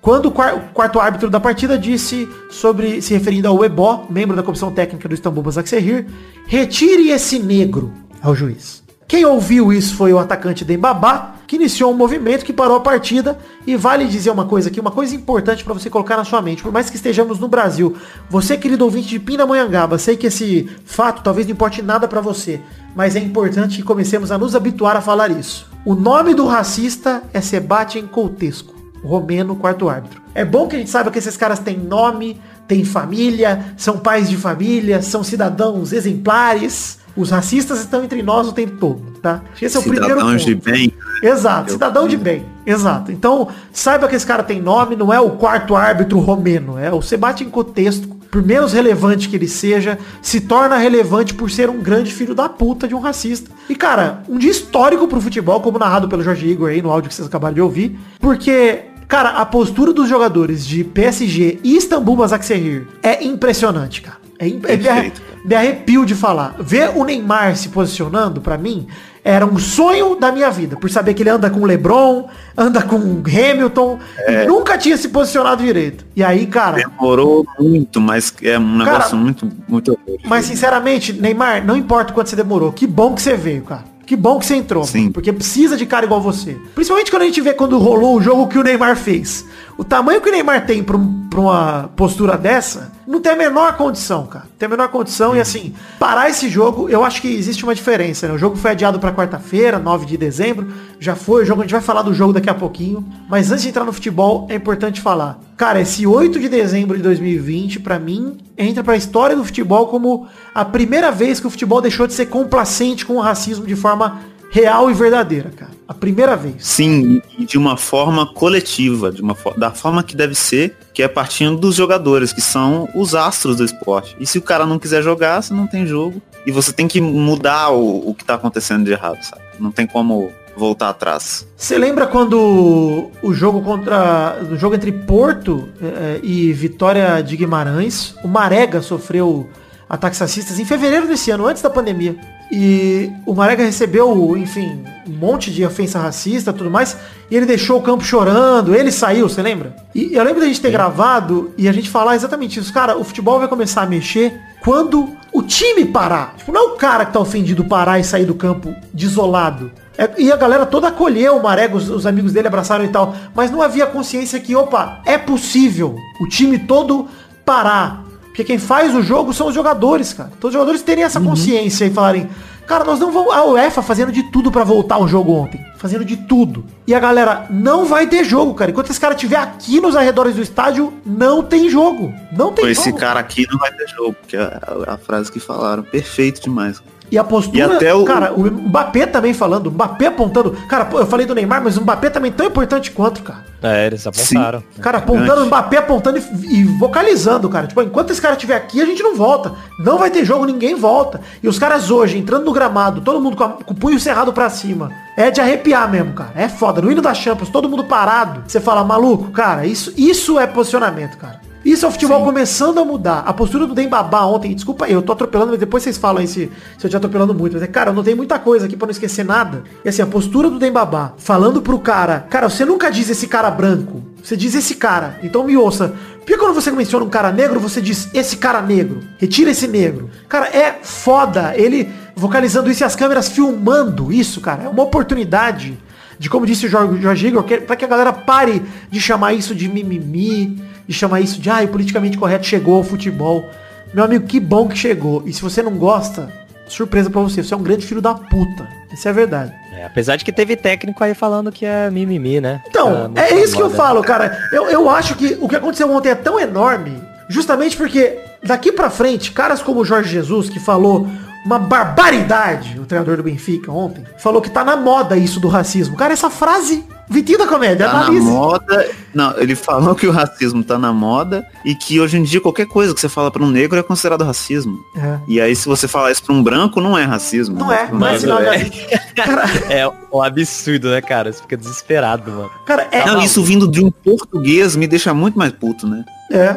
Quando 0.00 0.26
o 0.26 0.30
quar- 0.30 0.54
o 0.56 0.60
quarto 0.72 0.98
árbitro 0.98 1.28
da 1.28 1.38
partida 1.38 1.76
disse 1.76 2.26
sobre, 2.48 3.02
se 3.02 3.12
referindo 3.12 3.48
ao 3.48 3.62
Ebó, 3.62 4.06
membro 4.08 4.34
da 4.34 4.42
comissão 4.42 4.70
técnica 4.72 5.06
do 5.06 5.14
Istambul 5.14 5.42
Basaksehir, 5.42 6.06
retire 6.46 7.10
esse 7.10 7.38
negro. 7.38 7.92
é 8.24 8.28
o 8.28 8.34
juiz. 8.34 8.82
Quem 9.08 9.24
ouviu 9.24 9.72
isso 9.72 9.94
foi 9.94 10.12
o 10.12 10.18
atacante 10.18 10.64
Dembabá, 10.64 11.36
que 11.46 11.54
iniciou 11.54 11.92
um 11.92 11.96
movimento 11.96 12.44
que 12.44 12.52
parou 12.52 12.76
a 12.76 12.80
partida. 12.80 13.38
E 13.64 13.76
vale 13.76 14.06
dizer 14.06 14.30
uma 14.30 14.46
coisa 14.46 14.68
aqui, 14.68 14.80
uma 14.80 14.90
coisa 14.90 15.14
importante 15.14 15.62
para 15.62 15.74
você 15.74 15.88
colocar 15.88 16.16
na 16.16 16.24
sua 16.24 16.42
mente. 16.42 16.62
Por 16.62 16.72
mais 16.72 16.90
que 16.90 16.96
estejamos 16.96 17.38
no 17.38 17.46
Brasil, 17.46 17.96
você, 18.28 18.56
querido 18.56 18.84
ouvinte 18.84 19.08
de 19.08 19.20
Pindamonhangaba, 19.20 19.96
sei 19.96 20.16
que 20.16 20.26
esse 20.26 20.68
fato 20.84 21.22
talvez 21.22 21.46
não 21.46 21.52
importe 21.52 21.82
nada 21.82 22.08
para 22.08 22.20
você, 22.20 22.60
mas 22.96 23.14
é 23.14 23.20
importante 23.20 23.76
que 23.76 23.82
comecemos 23.84 24.32
a 24.32 24.38
nos 24.38 24.56
habituar 24.56 24.96
a 24.96 25.00
falar 25.00 25.30
isso. 25.30 25.70
O 25.84 25.94
nome 25.94 26.34
do 26.34 26.46
racista 26.46 27.22
é 27.32 27.40
Sebastian 27.40 28.08
Coutesco, 28.08 28.74
romeno, 29.04 29.54
quarto 29.54 29.88
árbitro. 29.88 30.20
É 30.34 30.44
bom 30.44 30.66
que 30.66 30.74
a 30.74 30.78
gente 30.80 30.90
saiba 30.90 31.12
que 31.12 31.18
esses 31.18 31.36
caras 31.36 31.60
têm 31.60 31.78
nome, 31.78 32.40
têm 32.66 32.84
família, 32.84 33.72
são 33.76 33.98
pais 33.98 34.28
de 34.28 34.36
família, 34.36 35.00
são 35.00 35.22
cidadãos 35.22 35.92
exemplares. 35.92 37.05
Os 37.16 37.30
racistas 37.30 37.80
estão 37.80 38.04
entre 38.04 38.22
nós 38.22 38.46
o 38.46 38.52
tempo 38.52 38.76
todo, 38.78 39.00
tá? 39.22 39.40
Esse 39.60 39.76
é 39.76 39.80
o 39.80 39.82
primeiro 39.82 40.06
Cidadãos 40.06 40.44
ponto. 40.44 40.44
de 40.44 40.54
bem. 40.54 40.92
Exato, 41.22 41.70
Eu- 41.70 41.72
cidadão 41.74 42.06
de 42.06 42.16
bem. 42.16 42.44
Exato. 42.66 43.10
Então, 43.10 43.48
saiba 43.72 44.06
que 44.06 44.14
esse 44.14 44.26
cara 44.26 44.42
tem 44.42 44.60
nome, 44.60 44.96
não 44.96 45.12
é 45.12 45.18
o 45.18 45.30
quarto 45.30 45.74
árbitro 45.74 46.18
romeno, 46.18 46.78
é 46.78 46.92
o 46.92 47.00
Sebastian 47.00 47.48
Cotesto. 47.48 48.14
Por 48.30 48.42
menos 48.42 48.72
relevante 48.74 49.28
que 49.30 49.36
ele 49.36 49.48
seja, 49.48 49.98
se 50.20 50.40
torna 50.42 50.76
relevante 50.76 51.32
por 51.32 51.50
ser 51.50 51.70
um 51.70 51.80
grande 51.80 52.12
filho 52.12 52.34
da 52.34 52.48
puta 52.50 52.86
de 52.86 52.94
um 52.94 52.98
racista. 52.98 53.50
E, 53.70 53.74
cara, 53.74 54.22
um 54.28 54.36
dia 54.36 54.50
histórico 54.50 55.08
pro 55.08 55.20
futebol, 55.20 55.60
como 55.60 55.78
narrado 55.78 56.06
pelo 56.08 56.22
Jorge 56.22 56.46
Igor 56.46 56.68
aí 56.68 56.82
no 56.82 56.90
áudio 56.90 57.08
que 57.08 57.14
vocês 57.14 57.26
acabaram 57.28 57.54
de 57.54 57.60
ouvir. 57.62 57.98
Porque, 58.20 58.80
cara, 59.08 59.30
a 59.30 59.46
postura 59.46 59.92
dos 59.92 60.06
jogadores 60.08 60.66
de 60.66 60.84
PSG 60.84 61.60
e 61.64 61.76
Istambul 61.76 62.16
Basaksehir 62.16 62.86
é 63.02 63.24
impressionante, 63.24 64.02
cara. 64.02 64.18
É, 64.38 64.48
é, 64.48 65.12
me 65.44 65.54
arrepio 65.54 66.04
de 66.04 66.14
falar. 66.14 66.54
Ver 66.58 66.90
o 66.94 67.04
Neymar 67.04 67.56
se 67.56 67.68
posicionando, 67.68 68.40
pra 68.40 68.58
mim, 68.58 68.86
era 69.24 69.44
um 69.46 69.58
sonho 69.58 70.14
da 70.16 70.30
minha 70.30 70.50
vida. 70.50 70.76
Por 70.76 70.90
saber 70.90 71.14
que 71.14 71.22
ele 71.22 71.30
anda 71.30 71.48
com 71.50 71.60
o 71.60 71.64
LeBron, 71.64 72.26
anda 72.56 72.82
com 72.82 72.96
o 72.96 73.22
Hamilton. 73.26 73.98
É. 74.18 74.44
e 74.44 74.46
nunca 74.46 74.76
tinha 74.76 74.96
se 74.96 75.08
posicionado 75.08 75.62
direito. 75.64 76.04
E 76.14 76.22
aí, 76.22 76.46
cara, 76.46 76.76
Demorou 76.76 77.46
muito, 77.58 78.00
mas 78.00 78.32
é 78.42 78.58
um 78.58 78.78
Cara, 78.78 78.90
negócio 78.92 79.16
muito, 79.16 79.48
muito. 79.68 79.98
mas 80.24 80.44
sinceramente, 80.46 81.12
Neymar, 81.12 81.64
não 81.64 81.76
importa 81.76 82.12
o 82.12 82.14
quanto 82.14 82.28
você 82.30 82.36
demorou. 82.36 82.72
Que 82.72 82.86
bom 82.86 83.14
que 83.14 83.22
você 83.22 83.36
veio, 83.36 83.62
cara. 83.62 83.84
Que 84.04 84.14
bom 84.14 84.38
que 84.38 84.46
você 84.46 84.54
entrou. 84.54 84.84
Sim. 84.84 85.10
Porque 85.10 85.32
precisa 85.32 85.76
de 85.76 85.84
cara 85.84 86.06
igual 86.06 86.20
você. 86.20 86.56
Principalmente 86.76 87.10
quando 87.10 87.22
a 87.22 87.26
gente 87.26 87.40
vê 87.40 87.52
quando 87.52 87.76
rolou 87.76 88.16
o 88.16 88.20
jogo 88.22 88.46
que 88.46 88.56
o 88.56 88.62
Neymar 88.62 88.94
fez. 88.96 89.44
O 89.76 89.82
tamanho 89.82 90.20
que 90.20 90.28
o 90.28 90.32
Neymar 90.32 90.64
tem 90.64 90.84
pra, 90.84 90.96
um- 90.96 91.25
pra 91.36 91.40
uma 91.42 91.90
postura 91.94 92.38
dessa, 92.38 92.90
não 93.06 93.20
tem 93.20 93.32
a 93.32 93.36
menor 93.36 93.76
condição, 93.76 94.26
cara. 94.26 94.46
Tem 94.58 94.66
a 94.66 94.70
menor 94.70 94.88
condição. 94.88 95.36
E 95.36 95.40
assim, 95.40 95.74
parar 95.98 96.30
esse 96.30 96.48
jogo, 96.48 96.88
eu 96.88 97.04
acho 97.04 97.20
que 97.20 97.28
existe 97.28 97.62
uma 97.62 97.74
diferença. 97.74 98.26
Né? 98.26 98.32
O 98.32 98.38
jogo 98.38 98.56
foi 98.56 98.70
adiado 98.70 98.98
pra 98.98 99.12
quarta-feira, 99.12 99.78
9 99.78 100.06
de 100.06 100.16
dezembro. 100.16 100.72
Já 100.98 101.14
foi 101.14 101.42
o 101.42 101.44
jogo, 101.44 101.60
a 101.60 101.64
gente 101.64 101.72
vai 101.72 101.82
falar 101.82 102.00
do 102.00 102.14
jogo 102.14 102.32
daqui 102.32 102.48
a 102.48 102.54
pouquinho. 102.54 103.06
Mas 103.28 103.50
antes 103.52 103.64
de 103.64 103.68
entrar 103.68 103.84
no 103.84 103.92
futebol, 103.92 104.46
é 104.48 104.54
importante 104.54 105.02
falar. 105.02 105.38
Cara, 105.58 105.78
esse 105.78 106.06
8 106.06 106.40
de 106.40 106.48
dezembro 106.48 106.96
de 106.96 107.02
2020, 107.02 107.80
pra 107.80 107.98
mim, 107.98 108.38
entra 108.56 108.82
pra 108.82 108.96
história 108.96 109.36
do 109.36 109.44
futebol 109.44 109.88
como 109.88 110.26
a 110.54 110.64
primeira 110.64 111.12
vez 111.12 111.38
que 111.38 111.46
o 111.46 111.50
futebol 111.50 111.82
deixou 111.82 112.06
de 112.06 112.14
ser 112.14 112.26
complacente 112.26 113.04
com 113.04 113.16
o 113.16 113.20
racismo 113.20 113.66
de 113.66 113.76
forma 113.76 114.20
real 114.50 114.90
e 114.90 114.94
verdadeira, 114.94 115.50
cara. 115.50 115.72
A 115.88 115.94
primeira 115.94 116.36
vez. 116.36 116.54
Sim, 116.58 117.22
e 117.38 117.44
de 117.44 117.56
uma 117.56 117.76
forma 117.76 118.26
coletiva, 118.26 119.12
de 119.12 119.22
uma 119.22 119.36
da 119.56 119.70
forma 119.70 120.02
que 120.02 120.16
deve 120.16 120.34
ser, 120.34 120.76
que 120.92 121.02
é 121.02 121.08
partindo 121.08 121.56
dos 121.56 121.76
jogadores, 121.76 122.32
que 122.32 122.40
são 122.40 122.88
os 122.94 123.14
astros 123.14 123.56
do 123.56 123.64
esporte. 123.64 124.16
E 124.18 124.26
se 124.26 124.36
o 124.38 124.42
cara 124.42 124.66
não 124.66 124.78
quiser 124.78 125.02
jogar, 125.02 125.42
você 125.42 125.54
não 125.54 125.66
tem 125.66 125.86
jogo. 125.86 126.20
E 126.44 126.50
você 126.50 126.72
tem 126.72 126.88
que 126.88 127.00
mudar 127.00 127.70
o, 127.70 128.10
o 128.10 128.14
que 128.14 128.24
tá 128.24 128.34
acontecendo 128.34 128.84
de 128.84 128.92
errado, 128.92 129.22
sabe? 129.22 129.42
Não 129.60 129.70
tem 129.70 129.86
como 129.86 130.32
voltar 130.56 130.88
atrás. 130.88 131.46
Você 131.56 131.78
lembra 131.78 132.06
quando 132.06 133.10
o 133.22 133.34
jogo 133.34 133.62
contra. 133.62 134.38
O 134.50 134.56
jogo 134.56 134.74
entre 134.74 134.90
Porto 134.90 135.68
eh, 135.80 136.20
e 136.22 136.52
Vitória 136.52 137.20
de 137.20 137.36
Guimarães, 137.36 138.14
o 138.24 138.28
Marega 138.28 138.80
sofreu 138.80 139.48
ataques 139.88 140.18
racistas 140.18 140.58
em 140.58 140.64
fevereiro 140.64 141.06
desse 141.06 141.30
ano, 141.30 141.46
antes 141.46 141.62
da 141.62 141.70
pandemia. 141.70 142.16
E 142.50 143.10
o 143.24 143.34
Marega 143.34 143.64
recebeu, 143.64 144.36
enfim, 144.36 144.84
um 145.08 145.12
monte 145.12 145.50
de 145.50 145.64
ofensa 145.64 145.98
racista 145.98 146.50
e 146.50 146.54
tudo 146.54 146.70
mais. 146.70 146.96
E 147.30 147.36
ele 147.36 147.46
deixou 147.46 147.78
o 147.78 147.82
campo 147.82 148.04
chorando, 148.04 148.74
ele 148.74 148.92
saiu, 148.92 149.28
você 149.28 149.42
lembra? 149.42 149.74
E 149.94 150.14
eu 150.14 150.22
lembro 150.22 150.40
da 150.40 150.46
gente 150.46 150.60
ter 150.60 150.70
gravado 150.70 151.52
e 151.58 151.68
a 151.68 151.72
gente 151.72 151.90
falar 151.90 152.14
exatamente 152.14 152.60
isso. 152.60 152.72
Cara, 152.72 152.96
o 152.96 153.02
futebol 153.02 153.38
vai 153.38 153.48
começar 153.48 153.82
a 153.82 153.86
mexer 153.86 154.40
quando 154.62 155.08
o 155.32 155.42
time 155.42 155.84
parar. 155.84 156.34
Tipo, 156.36 156.52
não 156.52 156.60
é 156.60 156.72
o 156.72 156.76
cara 156.76 157.04
que 157.04 157.12
tá 157.12 157.20
ofendido 157.20 157.64
parar 157.64 157.98
e 157.98 158.04
sair 158.04 158.24
do 158.24 158.34
campo 158.34 158.74
desolado. 158.92 159.72
É, 159.98 160.10
e 160.18 160.30
a 160.30 160.36
galera 160.36 160.66
toda 160.66 160.88
acolheu 160.88 161.36
o 161.36 161.42
Marega, 161.42 161.76
os, 161.76 161.88
os 161.88 162.06
amigos 162.06 162.32
dele 162.32 162.48
abraçaram 162.48 162.84
e 162.84 162.88
tal. 162.88 163.14
Mas 163.34 163.50
não 163.50 163.60
havia 163.60 163.86
consciência 163.86 164.38
que, 164.38 164.54
opa, 164.54 165.00
é 165.04 165.18
possível 165.18 165.96
o 166.20 166.28
time 166.28 166.58
todo 166.60 167.08
parar. 167.44 168.05
Porque 168.36 168.44
quem 168.44 168.58
faz 168.58 168.94
o 168.94 169.00
jogo 169.02 169.32
são 169.32 169.48
os 169.48 169.54
jogadores, 169.54 170.12
cara. 170.12 170.30
Então 170.36 170.48
os 170.48 170.52
jogadores 170.52 170.82
terem 170.82 171.02
essa 171.02 171.18
consciência 171.18 171.86
e 171.86 171.90
falarem, 171.90 172.28
cara, 172.66 172.84
nós 172.84 173.00
não 173.00 173.10
vamos. 173.10 173.32
A 173.32 173.42
UEFA 173.46 173.80
fazendo 173.80 174.12
de 174.12 174.24
tudo 174.24 174.52
pra 174.52 174.62
voltar 174.62 174.98
o 174.98 175.08
jogo 175.08 175.32
ontem. 175.32 175.58
Fazendo 175.78 176.04
de 176.04 176.18
tudo. 176.18 176.62
E 176.86 176.94
a 176.94 177.00
galera, 177.00 177.46
não 177.48 177.86
vai 177.86 178.06
ter 178.06 178.24
jogo, 178.24 178.52
cara. 178.52 178.70
Enquanto 178.70 178.90
esse 178.90 179.00
cara 179.00 179.14
estiver 179.14 179.38
aqui 179.38 179.80
nos 179.80 179.96
arredores 179.96 180.36
do 180.36 180.42
estádio, 180.42 180.92
não 181.02 181.42
tem 181.42 181.70
jogo. 181.70 182.12
Não 182.30 182.52
tem 182.52 182.66
jogo. 182.66 182.72
esse 182.72 182.92
cara 182.92 183.18
aqui 183.18 183.46
não 183.50 183.58
vai 183.58 183.72
ter 183.72 183.88
jogo, 183.88 184.14
que 184.28 184.36
é 184.36 184.42
a, 184.42 184.92
a 184.92 184.98
frase 184.98 185.32
que 185.32 185.40
falaram. 185.40 185.82
Perfeito 185.82 186.42
demais. 186.42 186.82
E 187.10 187.16
a 187.16 187.22
postura, 187.24 187.58
E 187.58 187.62
até 187.76 187.94
o- 187.94 188.04
cara, 188.04 188.32
o 188.34 188.44
Mbappé 188.44 189.06
também 189.06 189.32
falando, 189.32 189.68
o 189.68 189.70
Mbappé 189.70 190.06
apontando. 190.06 190.52
Cara, 190.68 190.84
pô, 190.84 190.98
eu 190.98 191.06
falei 191.06 191.24
do 191.24 191.34
Neymar, 191.34 191.62
mas 191.62 191.76
o 191.76 191.80
Mbappé 191.82 192.10
também 192.10 192.30
é 192.30 192.34
tão 192.34 192.46
importante 192.46 192.90
quanto, 192.90 193.22
cara. 193.22 193.44
É, 193.62 193.86
eles 193.86 194.06
apontaram. 194.06 194.62
Cara, 194.80 194.98
apontando 194.98 195.42
o 195.42 195.46
Mbappé, 195.46 195.76
apontando 195.78 196.18
e, 196.18 196.60
e 196.60 196.64
vocalizando, 196.78 197.48
cara. 197.48 197.66
Tipo, 197.66 197.82
enquanto 197.82 198.10
esse 198.10 198.20
cara 198.20 198.34
estiver 198.34 198.56
aqui, 198.56 198.80
a 198.80 198.84
gente 198.86 199.02
não 199.02 199.14
volta. 199.16 199.52
Não 199.78 199.98
vai 199.98 200.10
ter 200.10 200.24
jogo, 200.24 200.44
ninguém 200.44 200.74
volta. 200.74 201.20
E 201.42 201.48
os 201.48 201.58
caras 201.58 201.90
hoje, 201.90 202.18
entrando 202.18 202.44
no 202.44 202.52
gramado, 202.52 203.00
todo 203.00 203.20
mundo 203.20 203.36
com, 203.36 203.44
a- 203.44 203.48
com 203.50 203.72
o 203.72 203.76
punho 203.76 203.98
cerrado 204.00 204.32
pra 204.32 204.50
cima. 204.50 204.90
É 205.16 205.30
de 205.30 205.40
arrepiar 205.40 205.90
mesmo, 205.90 206.12
cara. 206.12 206.30
É 206.34 206.48
foda. 206.48 206.82
No 206.82 206.90
hino 206.92 207.00
da 207.00 207.14
Champions, 207.14 207.48
todo 207.48 207.68
mundo 207.68 207.84
parado. 207.84 208.42
Você 208.46 208.60
fala, 208.60 208.84
maluco, 208.84 209.30
cara, 209.30 209.64
isso, 209.66 209.92
isso 209.96 210.38
é 210.38 210.46
posicionamento, 210.46 211.16
cara. 211.16 211.40
Isso 211.66 211.84
é 211.84 211.88
o 211.88 211.90
futebol 211.90 212.22
começando 212.24 212.78
a 212.78 212.84
mudar. 212.84 213.24
A 213.26 213.32
postura 213.32 213.66
do 213.66 213.74
Dembabá 213.74 214.24
ontem, 214.24 214.54
desculpa 214.54 214.84
aí, 214.84 214.92
eu 214.92 215.02
tô 215.02 215.10
atropelando, 215.10 215.50
mas 215.50 215.58
depois 215.58 215.82
vocês 215.82 215.98
falam 215.98 216.20
aí 216.20 216.28
se, 216.28 216.48
se 216.78 216.86
eu 216.86 216.88
tô 216.88 216.96
atropelando 216.96 217.34
muito. 217.34 217.54
Mas 217.54 217.62
é, 217.62 217.66
cara, 217.66 217.90
eu 217.90 217.94
não 217.94 218.04
tenho 218.04 218.16
muita 218.16 218.38
coisa 218.38 218.66
aqui 218.66 218.76
pra 218.76 218.86
não 218.86 218.92
esquecer 218.92 219.24
nada. 219.24 219.64
E 219.84 219.88
assim, 219.88 220.00
a 220.00 220.06
postura 220.06 220.48
do 220.48 220.60
Dembabá, 220.60 221.14
falando 221.18 221.60
pro 221.60 221.76
cara, 221.80 222.24
cara, 222.30 222.48
você 222.48 222.64
nunca 222.64 222.88
diz 222.88 223.10
esse 223.10 223.26
cara 223.26 223.50
branco. 223.50 224.00
Você 224.22 224.36
diz 224.36 224.54
esse 224.54 224.76
cara. 224.76 225.18
Então 225.24 225.42
me 225.42 225.56
ouça. 225.56 225.92
Por 226.18 226.26
que 226.26 226.38
quando 226.38 226.54
você 226.54 226.70
menciona 226.70 227.04
um 227.04 227.08
cara 227.08 227.32
negro, 227.32 227.58
você 227.58 227.82
diz 227.82 228.10
esse 228.14 228.36
cara 228.36 228.62
negro? 228.62 229.00
Retira 229.18 229.50
esse 229.50 229.66
negro. 229.66 230.08
Cara, 230.28 230.46
é 230.46 230.78
foda 230.82 231.52
ele 231.56 231.90
vocalizando 232.14 232.70
isso 232.70 232.84
e 232.84 232.84
as 232.84 232.94
câmeras 232.94 233.28
filmando 233.28 234.12
isso, 234.12 234.40
cara. 234.40 234.62
É 234.62 234.68
uma 234.68 234.84
oportunidade 234.84 235.76
de, 236.18 236.30
como 236.30 236.46
disse 236.46 236.66
o 236.66 236.68
Jorge, 236.68 237.26
Igor, 237.26 237.42
pra 237.42 237.76
que 237.76 237.84
a 237.84 237.88
galera 237.88 238.12
pare 238.12 238.62
de 238.90 239.00
chamar 239.00 239.34
isso 239.34 239.54
de 239.54 239.68
mimimi, 239.68 240.62
de 240.86 240.94
chamar 240.94 241.20
isso 241.20 241.40
de, 241.40 241.50
ai, 241.50 241.64
o 241.64 241.68
politicamente 241.68 242.18
correto 242.18 242.46
chegou 242.46 242.76
ao 242.76 242.84
futebol. 242.84 243.48
Meu 243.92 244.04
amigo, 244.04 244.26
que 244.26 244.38
bom 244.40 244.68
que 244.68 244.76
chegou. 244.76 245.22
E 245.26 245.32
se 245.32 245.42
você 245.42 245.62
não 245.62 245.72
gosta, 245.72 246.30
surpresa 246.68 247.10
pra 247.10 247.20
você, 247.22 247.42
você 247.42 247.54
é 247.54 247.56
um 247.56 247.62
grande 247.62 247.86
filho 247.86 248.00
da 248.00 248.14
puta. 248.14 248.68
Isso 248.92 249.08
é 249.08 249.12
verdade. 249.12 249.52
É, 249.72 249.84
apesar 249.84 250.16
de 250.16 250.24
que 250.24 250.32
teve 250.32 250.56
técnico 250.56 251.02
aí 251.02 251.14
falando 251.14 251.52
que 251.52 251.66
é 251.66 251.90
mimimi, 251.90 252.40
né? 252.40 252.62
Então, 252.68 253.12
é 253.14 253.32
muito 253.32 253.44
isso 253.44 253.56
que 253.56 253.62
eu 253.62 253.66
moda. 253.66 253.76
falo, 253.76 254.02
cara. 254.02 254.48
Eu, 254.52 254.68
eu 254.68 254.88
acho 254.88 255.14
que 255.14 255.36
o 255.40 255.48
que 255.48 255.56
aconteceu 255.56 255.90
ontem 255.90 256.10
é 256.10 256.14
tão 256.14 256.40
enorme, 256.40 257.00
justamente 257.28 257.76
porque 257.76 258.18
daqui 258.42 258.72
pra 258.72 258.88
frente, 258.88 259.32
caras 259.32 259.62
como 259.62 259.80
o 259.80 259.84
Jorge 259.84 260.10
Jesus, 260.10 260.48
que 260.48 260.58
falou 260.58 261.06
uma 261.44 261.58
barbaridade, 261.58 262.78
o 262.80 262.84
treinador 262.84 263.16
do 263.16 263.22
Benfica 263.22 263.70
ontem, 263.70 264.04
falou 264.18 264.42
que 264.42 264.50
tá 264.50 264.64
na 264.64 264.76
moda 264.76 265.16
isso 265.16 265.38
do 265.38 265.48
racismo. 265.48 265.96
Cara, 265.96 266.12
essa 266.12 266.28
frase, 266.28 266.84
Vitinho 267.08 267.38
da 267.38 267.46
Comédia, 267.46 267.86
Tá 267.86 267.92
na 267.92 268.00
analise. 268.00 268.26
moda. 268.26 268.90
Não, 269.14 269.38
ele 269.38 269.54
falou 269.54 269.94
que 269.94 270.06
o 270.06 270.10
racismo 270.10 270.62
tá 270.64 270.76
na 270.78 270.92
moda 270.92 271.46
e 271.64 271.74
que 271.74 272.00
hoje 272.00 272.18
em 272.18 272.22
dia 272.22 272.40
qualquer 272.40 272.66
coisa 272.66 272.94
que 272.94 273.00
você 273.00 273.08
fala 273.08 273.30
para 273.30 273.42
um 273.42 273.50
negro 273.50 273.78
é 273.78 273.82
considerado 273.82 274.24
racismo. 274.24 274.78
É. 274.96 275.18
E 275.28 275.40
aí 275.40 275.54
se 275.54 275.66
você 275.66 275.86
falar 275.88 276.10
isso 276.12 276.22
para 276.24 276.34
um 276.34 276.42
branco, 276.42 276.80
não 276.80 276.98
é 276.98 277.04
racismo. 277.04 277.56
Não 277.58 277.72
é, 277.72 277.84
não 277.88 277.96
é 277.96 278.12
Mas 278.12 278.20
sinal 278.20 278.38
de 278.40 278.46
é. 278.48 278.98
Cara, 279.14 279.44
É 279.70 279.88
um 280.12 280.22
absurdo, 280.22 280.90
né, 280.90 281.00
cara? 281.00 281.32
Você 281.32 281.40
fica 281.42 281.56
desesperado, 281.56 282.30
mano. 282.30 282.50
cara, 282.66 282.88
é, 282.90 283.06
Não, 283.06 283.22
isso 283.22 283.42
vindo 283.42 283.68
de 283.68 283.84
um 283.84 283.90
português 283.90 284.74
me 284.76 284.86
deixa 284.86 285.14
muito 285.14 285.38
mais 285.38 285.52
puto, 285.52 285.86
né? 285.86 286.04
É. 286.30 286.56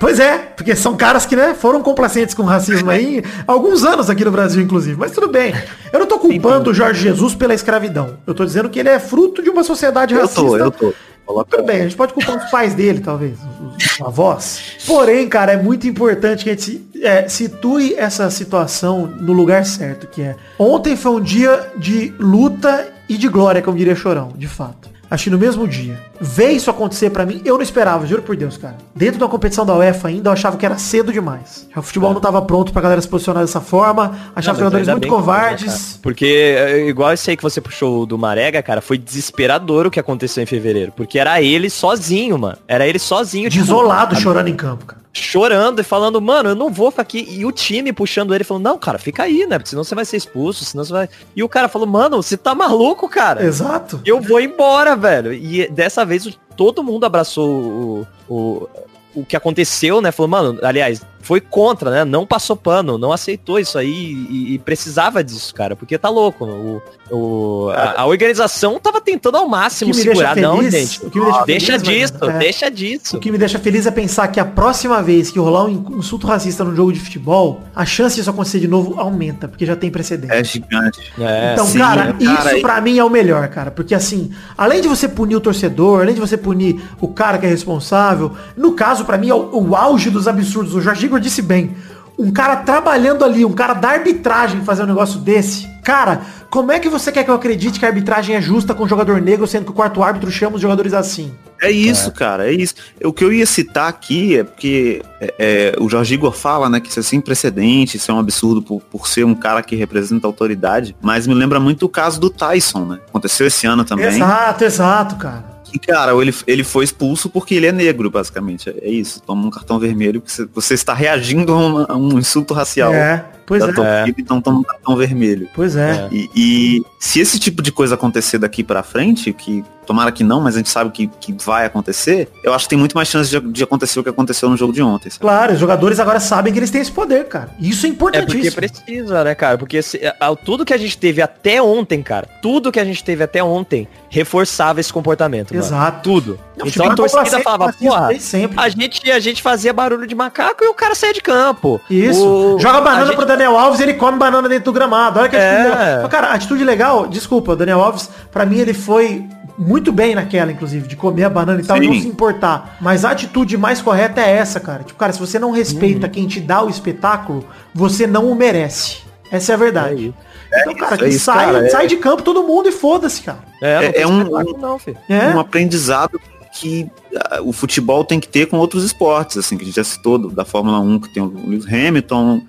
Pois 0.00 0.18
é, 0.18 0.38
porque 0.38 0.74
são 0.74 0.96
caras 0.96 1.26
que, 1.26 1.36
né, 1.36 1.52
foram 1.54 1.82
complacentes 1.82 2.34
com 2.34 2.42
o 2.42 2.46
racismo 2.46 2.90
aí 2.90 3.22
há 3.46 3.50
alguns 3.52 3.84
anos 3.84 4.08
aqui 4.08 4.24
no 4.24 4.30
Brasil, 4.30 4.62
inclusive. 4.62 4.98
Mas 4.98 5.12
tudo 5.12 5.28
bem. 5.28 5.54
Eu 5.92 5.98
não 6.00 6.06
tô 6.06 6.18
culpando 6.18 6.70
o 6.70 6.74
Jorge 6.74 7.02
Jesus 7.02 7.34
pela 7.34 7.52
escravidão. 7.52 8.16
Eu 8.26 8.34
tô 8.34 8.44
dizendo 8.46 8.70
que 8.70 8.78
ele 8.78 8.88
é 8.88 8.98
fruto 8.98 9.42
de 9.42 9.50
uma 9.50 9.62
sociedade 9.62 10.14
Eu 10.14 10.22
racista. 10.22 10.40
tô, 10.42 10.56
eu 10.56 10.70
tô. 10.70 10.94
Coloca 11.26 11.58
Tudo 11.58 11.66
bem, 11.66 11.76
a 11.76 11.82
gente 11.84 11.94
pode 11.94 12.12
culpar 12.12 12.38
os 12.38 12.50
pais 12.50 12.74
dele, 12.74 12.98
talvez, 12.98 13.38
os, 13.38 14.00
avós. 14.04 14.60
Porém, 14.84 15.28
cara, 15.28 15.52
é 15.52 15.56
muito 15.56 15.86
importante 15.86 16.42
que 16.42 16.50
a 16.50 16.54
gente 16.54 16.62
se- 16.64 16.90
é, 17.04 17.28
situe 17.28 17.94
essa 17.96 18.28
situação 18.30 19.06
no 19.06 19.32
lugar 19.32 19.64
certo, 19.64 20.08
que 20.08 20.22
é. 20.22 20.34
Ontem 20.58 20.96
foi 20.96 21.12
um 21.12 21.20
dia 21.20 21.70
de 21.76 22.12
luta 22.18 22.88
e 23.08 23.16
de 23.16 23.28
glória, 23.28 23.62
como 23.62 23.78
diria 23.78 23.94
Chorão, 23.94 24.32
de 24.34 24.48
fato. 24.48 24.90
Que 25.16 25.28
no 25.30 25.38
mesmo 25.38 25.66
dia. 25.68 26.00
Ver 26.20 26.50
isso 26.50 26.70
acontecer 26.70 27.10
pra 27.10 27.26
mim, 27.26 27.42
eu 27.44 27.54
não 27.54 27.62
esperava, 27.62 28.06
juro 28.06 28.22
por 28.22 28.36
Deus, 28.36 28.56
cara. 28.56 28.76
Dentro 28.94 29.20
da 29.20 29.28
competição 29.28 29.66
da 29.66 29.76
UEFA 29.76 30.08
ainda, 30.08 30.28
eu 30.28 30.32
achava 30.32 30.56
que 30.56 30.64
era 30.64 30.78
cedo 30.78 31.12
demais. 31.12 31.68
O 31.76 31.82
futebol 31.82 32.12
não 32.12 32.20
tava 32.20 32.40
pronto 32.42 32.72
pra 32.72 32.80
galera 32.80 33.00
se 33.00 33.08
posicionar 33.08 33.42
dessa 33.42 33.60
forma. 33.60 34.18
Achava 34.34 34.58
Não, 34.58 34.64
jogadores 34.66 34.88
muito 34.88 35.04
né, 35.04 35.08
covardes. 35.08 35.98
Porque, 36.02 36.56
é, 36.56 36.88
igual 36.88 37.12
esse 37.12 37.30
aí 37.30 37.36
que 37.36 37.42
você 37.42 37.60
puxou 37.60 38.06
do 38.06 38.16
Marega, 38.16 38.62
cara, 38.62 38.80
foi 38.80 38.98
desesperador 38.98 39.86
o 39.86 39.90
que 39.90 40.00
aconteceu 40.00 40.42
em 40.42 40.46
fevereiro. 40.46 40.92
Porque 40.96 41.18
era 41.18 41.40
ele 41.42 41.68
sozinho, 41.68 42.38
mano. 42.38 42.56
Era 42.66 42.86
ele 42.86 42.98
sozinho. 42.98 43.50
tipo, 43.50 43.62
Desolado, 43.62 44.18
chorando 44.18 44.48
em 44.48 44.56
campo, 44.56 44.86
cara. 44.86 44.99
Chorando 45.12 45.80
e 45.80 45.84
falando, 45.84 46.20
mano, 46.20 46.50
eu 46.50 46.54
não 46.54 46.70
vou 46.70 46.90
ficar 46.90 47.02
aqui. 47.02 47.26
E 47.28 47.44
o 47.44 47.52
time 47.52 47.92
puxando 47.92 48.34
ele, 48.34 48.44
falando, 48.44 48.64
não, 48.64 48.78
cara, 48.78 48.98
fica 48.98 49.24
aí, 49.24 49.46
né? 49.46 49.58
Porque 49.58 49.70
senão 49.70 49.84
você 49.84 49.94
vai 49.94 50.04
ser 50.04 50.16
expulso, 50.16 50.64
senão 50.64 50.84
você 50.84 50.92
vai. 50.92 51.08
E 51.34 51.42
o 51.42 51.48
cara 51.48 51.68
falou, 51.68 51.86
mano, 51.86 52.22
você 52.22 52.36
tá 52.36 52.54
maluco, 52.54 53.08
cara? 53.08 53.44
Exato. 53.44 54.00
Eu 54.04 54.20
vou 54.20 54.40
embora, 54.40 54.94
velho. 54.94 55.32
E 55.32 55.68
dessa 55.68 56.04
vez 56.04 56.38
todo 56.56 56.84
mundo 56.84 57.04
abraçou 57.04 57.50
o, 57.50 58.06
o, 58.28 58.68
o 59.14 59.24
que 59.24 59.36
aconteceu, 59.36 60.00
né? 60.00 60.12
Falou, 60.12 60.28
mano, 60.28 60.58
aliás, 60.62 61.02
foi 61.22 61.40
contra, 61.40 61.90
né? 61.90 62.04
Não 62.04 62.26
passou 62.26 62.56
pano, 62.56 62.96
não 62.98 63.12
aceitou 63.12 63.58
isso 63.58 63.76
aí 63.78 63.90
e, 64.30 64.54
e 64.54 64.58
precisava 64.58 65.22
disso, 65.22 65.54
cara, 65.54 65.76
porque 65.76 65.96
tá 65.98 66.08
louco. 66.08 66.44
O, 66.44 66.82
o, 67.10 67.68
a, 67.70 68.02
a 68.02 68.06
organização 68.06 68.78
tava 68.80 69.00
tentando 69.00 69.36
ao 69.36 69.48
máximo 69.48 69.90
O 69.90 69.94
que 69.94 69.98
me 69.98 70.04
deixa 70.04 70.20
segurar. 70.20 70.36
Não, 70.40 70.56
feliz- 70.58 70.72
gente. 70.92 71.06
o 71.06 71.10
que 71.10 71.18
me 71.18 71.24
deixa 71.26 71.44
deixa 71.44 71.78
feliz, 71.78 72.10
disso, 72.10 72.24
é- 72.24 72.38
deixa 72.38 72.70
disso. 72.70 73.16
O 73.16 73.20
que 73.20 73.30
me 73.32 73.38
deixa 73.38 73.58
feliz 73.58 73.86
é 73.86 73.90
pensar 73.90 74.28
que 74.28 74.40
a 74.40 74.44
próxima 74.44 75.02
vez 75.02 75.30
que 75.30 75.38
rolar 75.38 75.64
um 75.64 75.98
insulto 75.98 76.26
racista 76.26 76.64
no 76.64 76.74
jogo 76.74 76.92
de 76.92 77.00
futebol, 77.00 77.60
a 77.74 77.84
chance 77.84 78.16
disso 78.16 78.30
acontecer 78.30 78.60
de 78.60 78.68
novo 78.68 78.98
aumenta, 78.98 79.46
porque 79.48 79.66
já 79.66 79.76
tem 79.76 79.90
precedente. 79.90 80.32
É 80.32 80.42
gigante. 80.42 81.12
É, 81.18 81.52
então, 81.52 81.66
sim, 81.66 81.78
cara, 81.78 82.16
é, 82.20 82.24
cara, 82.24 82.52
isso 82.52 82.62
pra 82.62 82.80
mim 82.80 82.98
é 82.98 83.04
o 83.04 83.10
melhor, 83.10 83.46
cara. 83.48 83.70
Porque 83.70 83.94
assim, 83.94 84.30
além 84.56 84.80
de 84.80 84.88
você 84.88 85.08
punir 85.08 85.36
o 85.36 85.40
torcedor, 85.40 86.00
além 86.00 86.14
de 86.14 86.20
você 86.20 86.36
punir 86.36 86.80
o 87.00 87.08
cara 87.08 87.38
que 87.38 87.46
é 87.46 87.48
responsável, 87.48 88.32
no 88.56 88.72
caso, 88.72 89.04
pra 89.04 89.18
mim, 89.18 89.28
é 89.28 89.34
o, 89.34 89.50
o 89.68 89.76
auge 89.76 90.10
dos 90.10 90.26
absurdos. 90.26 90.74
O 90.74 90.80
Jorge 90.80 91.09
Igor 91.10 91.20
disse 91.20 91.42
bem. 91.42 91.74
Um 92.18 92.30
cara 92.30 92.56
trabalhando 92.56 93.24
ali, 93.24 93.44
um 93.44 93.52
cara 93.52 93.74
da 93.74 93.90
arbitragem 93.90 94.62
fazer 94.62 94.82
um 94.82 94.86
negócio 94.86 95.20
desse. 95.20 95.66
Cara, 95.82 96.20
como 96.50 96.70
é 96.70 96.78
que 96.78 96.88
você 96.88 97.10
quer 97.10 97.24
que 97.24 97.30
eu 97.30 97.34
acredite 97.34 97.78
que 97.78 97.86
a 97.86 97.88
arbitragem 97.88 98.36
é 98.36 98.40
justa 98.40 98.74
com 98.74 98.84
o 98.84 98.88
jogador 98.88 99.20
negro, 99.20 99.46
sendo 99.46 99.64
que 99.64 99.70
o 99.70 99.74
quarto 99.74 100.02
árbitro 100.02 100.30
chama 100.30 100.56
os 100.56 100.62
jogadores 100.62 100.92
assim? 100.92 101.32
É 101.62 101.70
isso, 101.70 102.10
cara, 102.12 102.48
é 102.48 102.52
isso. 102.52 102.74
O 103.04 103.12
que 103.12 103.22
eu 103.22 103.32
ia 103.32 103.44
citar 103.46 103.88
aqui 103.88 104.38
é 104.38 104.44
porque 104.44 105.02
é, 105.20 105.34
é, 105.38 105.74
o 105.78 105.88
Jorge 105.88 106.14
Igor 106.14 106.32
fala, 106.32 106.68
né, 106.68 106.80
que 106.80 106.88
isso 106.88 107.00
é 107.00 107.02
sem 107.02 107.20
precedente, 107.20 107.96
isso 107.96 108.10
é 108.10 108.14
um 108.14 108.18
absurdo 108.18 108.62
por, 108.62 108.80
por 108.80 109.06
ser 109.06 109.24
um 109.24 109.34
cara 109.34 109.62
que 109.62 109.76
representa 109.76 110.26
a 110.26 110.28
autoridade, 110.28 110.96
mas 111.02 111.26
me 111.26 111.34
lembra 111.34 111.60
muito 111.60 111.84
o 111.84 111.88
caso 111.88 112.18
do 112.18 112.30
Tyson, 112.30 112.84
né? 112.84 112.98
Aconteceu 113.08 113.46
esse 113.46 113.66
ano 113.66 113.84
também. 113.84 114.06
Exato, 114.06 114.64
exato, 114.64 115.16
cara. 115.16 115.59
E, 115.72 115.78
cara, 115.78 116.12
ele, 116.20 116.34
ele 116.46 116.64
foi 116.64 116.84
expulso 116.84 117.28
porque 117.30 117.54
ele 117.54 117.66
é 117.66 117.72
negro, 117.72 118.10
basicamente. 118.10 118.70
É 118.70 118.88
isso, 118.88 119.20
toma 119.22 119.46
um 119.46 119.50
cartão 119.50 119.78
vermelho 119.78 120.22
você, 120.24 120.46
você 120.52 120.74
está 120.74 120.94
reagindo 120.94 121.52
a, 121.52 121.92
a 121.92 121.96
um 121.96 122.18
insulto 122.18 122.54
racial. 122.54 122.92
É, 122.92 123.24
pois 123.50 123.62
da 123.62 123.68
é. 123.70 123.72
torcida, 123.72 124.20
então 124.20 124.40
toma 124.40 124.60
um 124.60 124.62
cartão 124.62 124.96
vermelho. 124.96 125.48
Pois 125.54 125.74
é. 125.76 126.08
E, 126.12 126.30
e 126.34 126.82
se 127.00 127.18
esse 127.20 127.38
tipo 127.38 127.60
de 127.62 127.72
coisa 127.72 127.96
acontecer 127.96 128.38
daqui 128.38 128.62
pra 128.62 128.82
frente, 128.82 129.32
que 129.32 129.64
tomara 129.86 130.12
que 130.12 130.22
não, 130.22 130.40
mas 130.40 130.54
a 130.54 130.58
gente 130.58 130.70
sabe 130.70 130.90
que, 130.92 131.08
que 131.20 131.34
vai 131.44 131.66
acontecer, 131.66 132.28
eu 132.44 132.54
acho 132.54 132.66
que 132.66 132.70
tem 132.70 132.78
muito 132.78 132.94
mais 132.94 133.08
chance 133.08 133.28
de, 133.28 133.40
de 133.40 133.64
acontecer 133.64 133.98
o 133.98 134.04
que 134.04 134.08
aconteceu 134.08 134.48
no 134.48 134.56
jogo 134.56 134.72
de 134.72 134.80
ontem. 134.80 135.10
sabe? 135.10 135.20
Claro, 135.20 135.52
os 135.54 135.58
jogadores 135.58 135.98
agora 135.98 136.20
sabem 136.20 136.52
que 136.52 136.60
eles 136.60 136.70
têm 136.70 136.80
esse 136.80 136.92
poder, 136.92 137.24
cara. 137.26 137.50
Isso 137.58 137.86
é 137.86 137.88
É 137.88 137.92
porque 137.92 138.16
importantíssimo. 138.20 138.54
precisa, 138.56 139.24
né, 139.24 139.34
cara? 139.34 139.58
Porque 139.58 139.82
se- 139.82 140.00
a- 140.20 140.36
tudo 140.36 140.64
que 140.64 140.72
a 140.72 140.78
gente 140.78 140.96
teve 140.96 141.20
até 141.20 141.60
ontem, 141.60 142.02
cara, 142.02 142.28
tudo 142.40 142.70
que 142.70 142.78
a 142.78 142.84
gente 142.84 143.02
teve 143.02 143.24
até 143.24 143.42
ontem 143.42 143.88
reforçava 144.08 144.78
esse 144.80 144.92
comportamento, 144.92 145.52
mano. 145.52 145.64
Exato. 145.66 146.00
Tudo. 146.02 146.38
Não, 146.56 146.66
então 146.66 146.90
a 146.90 146.94
torcida 146.94 147.40
falava, 147.40 147.72
porra, 147.72 148.08
a 148.56 148.68
gente, 148.68 149.10
a 149.10 149.18
gente 149.18 149.42
fazia 149.42 149.72
barulho 149.72 150.06
de 150.06 150.14
macaco 150.14 150.62
e 150.62 150.68
o 150.68 150.74
cara 150.74 150.94
saía 150.94 151.14
de 151.14 151.20
campo. 151.22 151.80
Isso. 151.90 152.24
O- 152.26 152.58
Joga 152.60 152.80
banana 152.80 153.06
gente- 153.06 153.16
pro 153.16 153.26
Daniel 153.40 153.58
Alves, 153.58 153.80
ele 153.80 153.94
come 153.94 154.18
banana 154.18 154.48
dentro 154.48 154.66
do 154.66 154.72
gramado. 154.72 155.18
Olha 155.18 155.28
que 155.28 155.36
É. 155.36 155.62
legal. 155.64 156.08
Cara, 156.10 156.26
a 156.28 156.34
atitude 156.34 156.62
legal, 156.62 157.06
desculpa, 157.06 157.52
o 157.52 157.56
Daniel 157.56 157.80
Alves, 157.80 158.10
pra 158.30 158.44
mim 158.44 158.58
ele 158.58 158.74
foi 158.74 159.26
muito 159.56 159.90
bem 159.92 160.14
naquela, 160.14 160.52
inclusive, 160.52 160.86
de 160.86 160.94
comer 160.96 161.24
a 161.24 161.30
banana 161.30 161.60
e 161.60 161.64
tal, 161.64 161.76
e 161.78 161.86
não 161.86 161.94
Sim. 161.94 162.02
se 162.02 162.08
importar. 162.08 162.76
Mas 162.80 163.04
a 163.04 163.10
atitude 163.10 163.56
mais 163.56 163.80
correta 163.80 164.20
é 164.20 164.30
essa, 164.36 164.60
cara. 164.60 164.82
Tipo, 164.84 164.98
cara, 164.98 165.12
se 165.12 165.18
você 165.20 165.38
não 165.38 165.50
respeita 165.50 166.06
Uhum. 166.06 166.12
quem 166.12 166.26
te 166.26 166.40
dá 166.40 166.62
o 166.62 166.68
espetáculo, 166.68 167.44
você 167.74 168.06
não 168.06 168.30
o 168.30 168.34
merece. 168.34 168.98
Essa 169.32 169.52
é 169.52 169.54
a 169.54 169.58
verdade. 169.58 170.06
isso. 170.08 170.14
então, 170.62 170.74
cara, 170.74 170.94
isso, 170.94 170.98
que 170.98 171.04
é 171.04 171.08
isso, 171.08 171.24
sai, 171.26 171.46
cara, 171.46 171.66
é- 171.66 171.70
sai 171.70 171.86
de 171.86 171.96
campo 171.96 172.22
todo 172.24 172.42
mundo 172.42 172.68
e 172.68 172.72
foda-se, 172.72 173.22
cara. 173.22 173.38
É, 173.62 173.74
não 173.76 173.82
É- 173.82 173.92
é 174.02 174.06
um- 174.06 174.58
não, 174.58 174.78
filho. 174.80 174.98
É. 175.08 175.28
Um 175.28 175.38
aprendizado 175.38 176.20
que 176.52 176.90
ah, 177.30 177.38
o 177.42 177.52
futebol 177.52 178.04
tem 178.04 178.18
que 178.18 178.26
ter 178.26 178.46
com 178.46 178.56
outros 178.56 178.82
esportes, 178.82 179.36
assim, 179.38 179.56
que 179.56 179.62
a 179.62 179.66
gente 179.66 179.76
já 179.76 179.84
citou, 179.84 180.18
da 180.18 180.44
Fórmula 180.44 180.80
1, 180.80 180.98
que 180.98 181.14
tem 181.14 181.22
o 181.22 181.32
Lewis 181.46 181.64
Hamilton, 181.66 182.42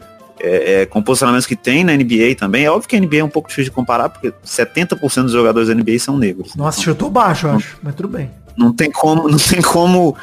é, 0.44 0.82
é, 0.82 0.86
com 0.86 1.02
posicionamentos 1.02 1.46
que 1.46 1.56
tem 1.56 1.84
na 1.84 1.94
NBA 1.94 2.36
também. 2.38 2.66
É 2.66 2.72
óbvio 2.72 2.90
que 2.90 2.96
a 2.96 3.00
NBA 3.00 3.18
é 3.18 3.24
um 3.24 3.30
pouco 3.30 3.48
difícil 3.48 3.70
de 3.70 3.76
comparar, 3.76 4.10
porque 4.10 4.34
70% 4.46 5.24
dos 5.24 5.32
jogadores 5.32 5.70
da 5.70 5.76
NBA 5.76 6.00
são 6.00 6.18
negros. 6.18 6.56
Nossa, 6.56 6.82
chutou 6.82 7.10
baixo, 7.10 7.48
acho. 7.48 7.78
Mas 7.82 7.96
tudo 7.96 8.10
bem. 8.10 8.32
não 8.58 8.74
tem 8.74 8.92
como, 8.92 9.30
não 9.30 9.38
tem 9.38 9.62
como. 9.62 10.16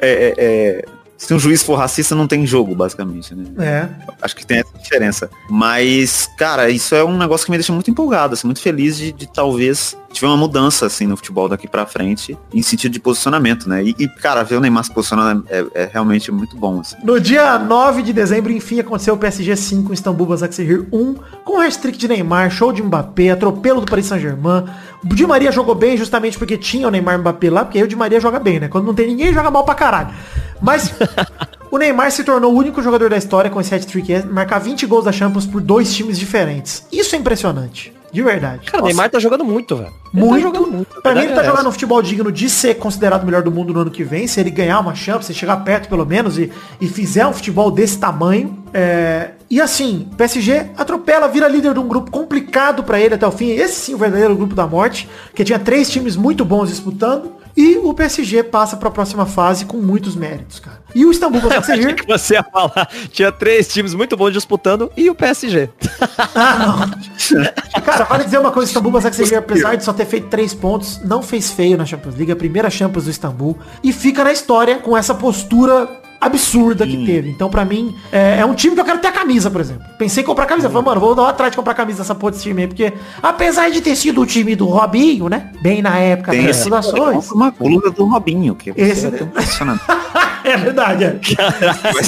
é, 0.00 0.10
é, 0.10 0.34
é, 0.38 0.84
se 1.16 1.32
um 1.32 1.38
juiz 1.38 1.62
for 1.62 1.76
racista, 1.76 2.14
não 2.14 2.26
tem 2.26 2.46
jogo, 2.46 2.74
basicamente, 2.74 3.34
né? 3.34 3.46
É. 3.58 3.88
Acho 4.20 4.36
que 4.36 4.46
tem 4.46 4.58
essa 4.58 4.78
diferença. 4.78 5.30
Mas, 5.48 6.28
cara, 6.36 6.68
isso 6.68 6.94
é 6.94 7.02
um 7.02 7.16
negócio 7.16 7.46
que 7.46 7.50
me 7.50 7.56
deixa 7.56 7.72
muito 7.72 7.90
empolgado, 7.90 8.34
assim, 8.34 8.46
muito 8.46 8.60
feliz 8.60 8.98
de, 8.98 9.12
de 9.12 9.26
talvez 9.26 9.96
tiver 10.16 10.28
uma 10.28 10.36
mudança, 10.36 10.86
assim, 10.86 11.06
no 11.06 11.16
futebol 11.16 11.48
daqui 11.48 11.68
pra 11.68 11.86
frente, 11.86 12.36
em 12.52 12.62
sentido 12.62 12.92
de 12.92 12.98
posicionamento, 12.98 13.68
né? 13.68 13.84
E, 13.84 13.94
e, 13.98 14.08
cara, 14.08 14.42
ver 14.42 14.56
o 14.56 14.60
Neymar 14.60 14.84
se 14.84 14.92
posicionando 14.92 15.44
é, 15.48 15.64
é 15.74 15.90
realmente 15.92 16.32
muito 16.32 16.56
bom, 16.56 16.80
assim. 16.80 16.96
No 17.04 17.20
dia 17.20 17.58
9 17.58 18.02
de 18.02 18.12
dezembro, 18.12 18.50
enfim, 18.50 18.80
aconteceu 18.80 19.14
o 19.14 19.18
PSG 19.18 19.54
5, 19.54 19.92
Istambul 19.92 20.26
Basaksehir 20.26 20.86
1, 20.90 21.14
com 21.44 21.60
hat-trick 21.60 21.98
de 21.98 22.08
Neymar, 22.08 22.50
show 22.50 22.72
de 22.72 22.82
Mbappé, 22.82 23.30
atropelo 23.30 23.80
do 23.80 23.86
Paris 23.86 24.06
Saint-Germain. 24.06 24.64
O 25.04 25.14
Di 25.14 25.26
Maria 25.26 25.52
jogou 25.52 25.74
bem 25.74 25.96
justamente 25.96 26.38
porque 26.38 26.56
tinha 26.56 26.88
o 26.88 26.90
Neymar 26.90 27.14
e 27.14 27.18
o 27.18 27.20
Mbappé 27.20 27.50
lá, 27.50 27.64
porque 27.64 27.78
aí 27.78 27.84
o 27.84 27.88
Di 27.88 27.96
Maria 27.96 28.18
joga 28.18 28.38
bem, 28.38 28.58
né? 28.58 28.68
Quando 28.68 28.86
não 28.86 28.94
tem 28.94 29.06
ninguém, 29.06 29.32
joga 29.32 29.50
mal 29.50 29.64
pra 29.64 29.74
caralho. 29.74 30.08
Mas 30.60 30.94
o 31.70 31.78
Neymar 31.78 32.10
se 32.10 32.24
tornou 32.24 32.52
o 32.54 32.56
único 32.56 32.82
jogador 32.82 33.10
da 33.10 33.16
história 33.16 33.50
com 33.50 33.60
esse 33.60 33.74
hat-trick, 33.74 34.12
é 34.12 34.22
marcar 34.24 34.58
20 34.58 34.86
gols 34.86 35.04
da 35.04 35.12
Champions 35.12 35.46
por 35.46 35.60
dois 35.60 35.94
times 35.94 36.18
diferentes. 36.18 36.86
Isso 36.90 37.14
é 37.14 37.18
impressionante. 37.18 37.95
De 38.16 38.22
verdade. 38.22 38.70
Cara, 38.70 38.82
o. 38.82 38.86
Neymar 38.86 39.10
tá 39.10 39.18
jogando 39.18 39.44
muito, 39.44 39.76
velho. 39.76 39.92
Ele 40.14 40.24
Muito. 40.24 40.42
Tá 40.50 40.58
jogando 40.58 40.72
muito. 40.72 41.02
Pra 41.02 41.14
mim, 41.14 41.20
ele 41.20 41.34
tá 41.34 41.42
é 41.42 41.44
jogando 41.44 41.68
um 41.68 41.70
futebol 41.70 42.00
digno 42.00 42.32
de 42.32 42.48
ser 42.48 42.76
considerado 42.76 43.24
o 43.24 43.26
melhor 43.26 43.42
do 43.42 43.52
mundo 43.52 43.74
no 43.74 43.80
ano 43.80 43.90
que 43.90 44.02
vem. 44.02 44.26
Se 44.26 44.40
ele 44.40 44.48
ganhar 44.50 44.80
uma 44.80 44.94
chance, 44.94 45.26
se 45.26 45.34
chegar 45.34 45.58
perto 45.58 45.86
pelo 45.86 46.06
menos 46.06 46.38
e, 46.38 46.50
e 46.80 46.88
fizer 46.88 47.26
um 47.26 47.34
futebol 47.34 47.70
desse 47.70 47.98
tamanho. 47.98 48.64
é, 48.72 49.32
E 49.50 49.60
assim, 49.60 50.08
PSG 50.16 50.70
atropela, 50.78 51.28
vira 51.28 51.46
líder 51.46 51.74
de 51.74 51.78
um 51.78 51.86
grupo 51.86 52.10
complicado 52.10 52.82
pra 52.82 52.98
ele 52.98 53.16
até 53.16 53.26
o 53.26 53.30
fim. 53.30 53.50
Esse 53.50 53.74
sim, 53.74 53.94
o 53.94 53.98
verdadeiro 53.98 54.34
grupo 54.34 54.54
da 54.54 54.66
morte, 54.66 55.06
que 55.34 55.44
tinha 55.44 55.58
três 55.58 55.90
times 55.90 56.16
muito 56.16 56.42
bons 56.42 56.70
disputando. 56.70 57.32
E 57.56 57.78
o 57.78 57.94
PSG 57.94 58.42
passa 58.42 58.76
pra 58.76 58.90
próxima 58.90 59.24
fase 59.24 59.64
com 59.64 59.78
muitos 59.78 60.14
méritos, 60.14 60.60
cara. 60.60 60.82
E 60.94 61.06
o 61.06 61.10
Istambul 61.10 61.40
Basaksehir... 61.42 61.94
que 61.94 62.06
você 62.06 62.34
ia 62.34 62.42
falar. 62.42 62.88
Tinha 63.10 63.32
três 63.32 63.66
times 63.68 63.94
muito 63.94 64.16
bons 64.16 64.32
disputando 64.32 64.90
e 64.96 65.08
o 65.08 65.14
PSG. 65.14 65.70
Ah, 66.38 66.58
não. 66.58 67.82
Cara, 67.82 68.04
vale 68.04 68.24
dizer 68.24 68.38
uma 68.38 68.52
coisa, 68.52 68.66
o 68.66 68.70
Istambul 68.70 68.92
Basaksehir, 68.92 69.38
apesar 69.38 69.74
de 69.74 69.84
só 69.84 69.92
ter 69.92 70.04
feito 70.04 70.28
três 70.28 70.52
pontos, 70.52 71.00
não 71.02 71.22
fez 71.22 71.50
feio 71.50 71.78
na 71.78 71.86
Champions 71.86 72.14
League, 72.14 72.30
a 72.30 72.36
primeira 72.36 72.68
Champions 72.68 73.04
do 73.04 73.10
Istambul, 73.10 73.56
e 73.82 73.92
fica 73.92 74.22
na 74.22 74.32
história 74.32 74.76
com 74.78 74.96
essa 74.96 75.14
postura 75.14 75.88
absurda 76.20 76.86
que 76.86 77.04
teve. 77.06 77.30
Então, 77.30 77.48
pra 77.50 77.64
mim, 77.64 77.94
é, 78.12 78.38
é 78.40 78.44
um 78.44 78.54
time 78.54 78.74
que 78.74 78.80
eu 78.80 78.84
quero 78.84 78.98
ter 78.98 79.08
a 79.08 79.12
camisa, 79.12 79.50
por 79.50 79.60
exemplo. 79.60 79.84
Pensei 79.98 80.22
em 80.22 80.26
comprar 80.26 80.44
a 80.44 80.46
camisa. 80.46 80.68
Falei, 80.68 80.84
mano, 80.84 81.00
vou 81.00 81.14
dar 81.14 81.22
uma 81.22 81.30
atrás 81.30 81.50
de 81.52 81.56
comprar 81.56 81.72
a 81.72 81.76
camisa 81.76 81.98
dessa 81.98 82.14
porra 82.14 82.32
desse 82.32 82.44
time 82.44 82.62
aí, 82.62 82.68
porque 82.68 82.92
apesar 83.22 83.70
de 83.70 83.80
ter 83.80 83.94
sido 83.96 84.20
o 84.20 84.26
time 84.26 84.54
do 84.56 84.66
Robinho, 84.66 85.28
né? 85.28 85.50
Bem 85.60 85.82
na 85.82 85.98
época 85.98 86.32
Tem 86.32 86.42
das 86.46 86.56
esse 86.56 86.64
fundações. 86.64 87.30
uma 87.30 87.52
coluna 87.52 87.90
do 87.90 88.04
Robinho, 88.06 88.54
que 88.54 88.72
Esse- 88.76 89.06
um 89.06 89.26
posicionamento. 89.28 89.84
é 90.44 90.56
verdade, 90.56 91.04
é. 91.04 91.20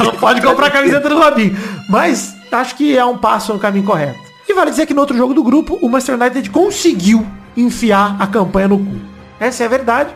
Não 0.02 0.12
pode 0.12 0.40
comprar 0.42 0.66
a 0.66 0.70
camiseta 0.70 1.08
do 1.08 1.18
Robinho. 1.18 1.56
Mas 1.88 2.34
acho 2.50 2.74
que 2.76 2.96
é 2.96 3.04
um 3.04 3.18
passo 3.18 3.52
no 3.52 3.58
caminho 3.58 3.84
correto. 3.84 4.18
E 4.48 4.54
vale 4.54 4.70
dizer 4.70 4.86
que 4.86 4.94
no 4.94 5.00
outro 5.00 5.16
jogo 5.16 5.34
do 5.34 5.42
grupo, 5.42 5.78
o 5.82 5.88
Manchester 5.88 6.14
United 6.18 6.48
conseguiu 6.50 7.26
enfiar 7.56 8.16
a 8.18 8.26
campanha 8.26 8.68
no 8.68 8.78
cu. 8.78 8.96
Essa 9.38 9.62
é 9.64 9.66
a 9.66 9.68
verdade. 9.68 10.10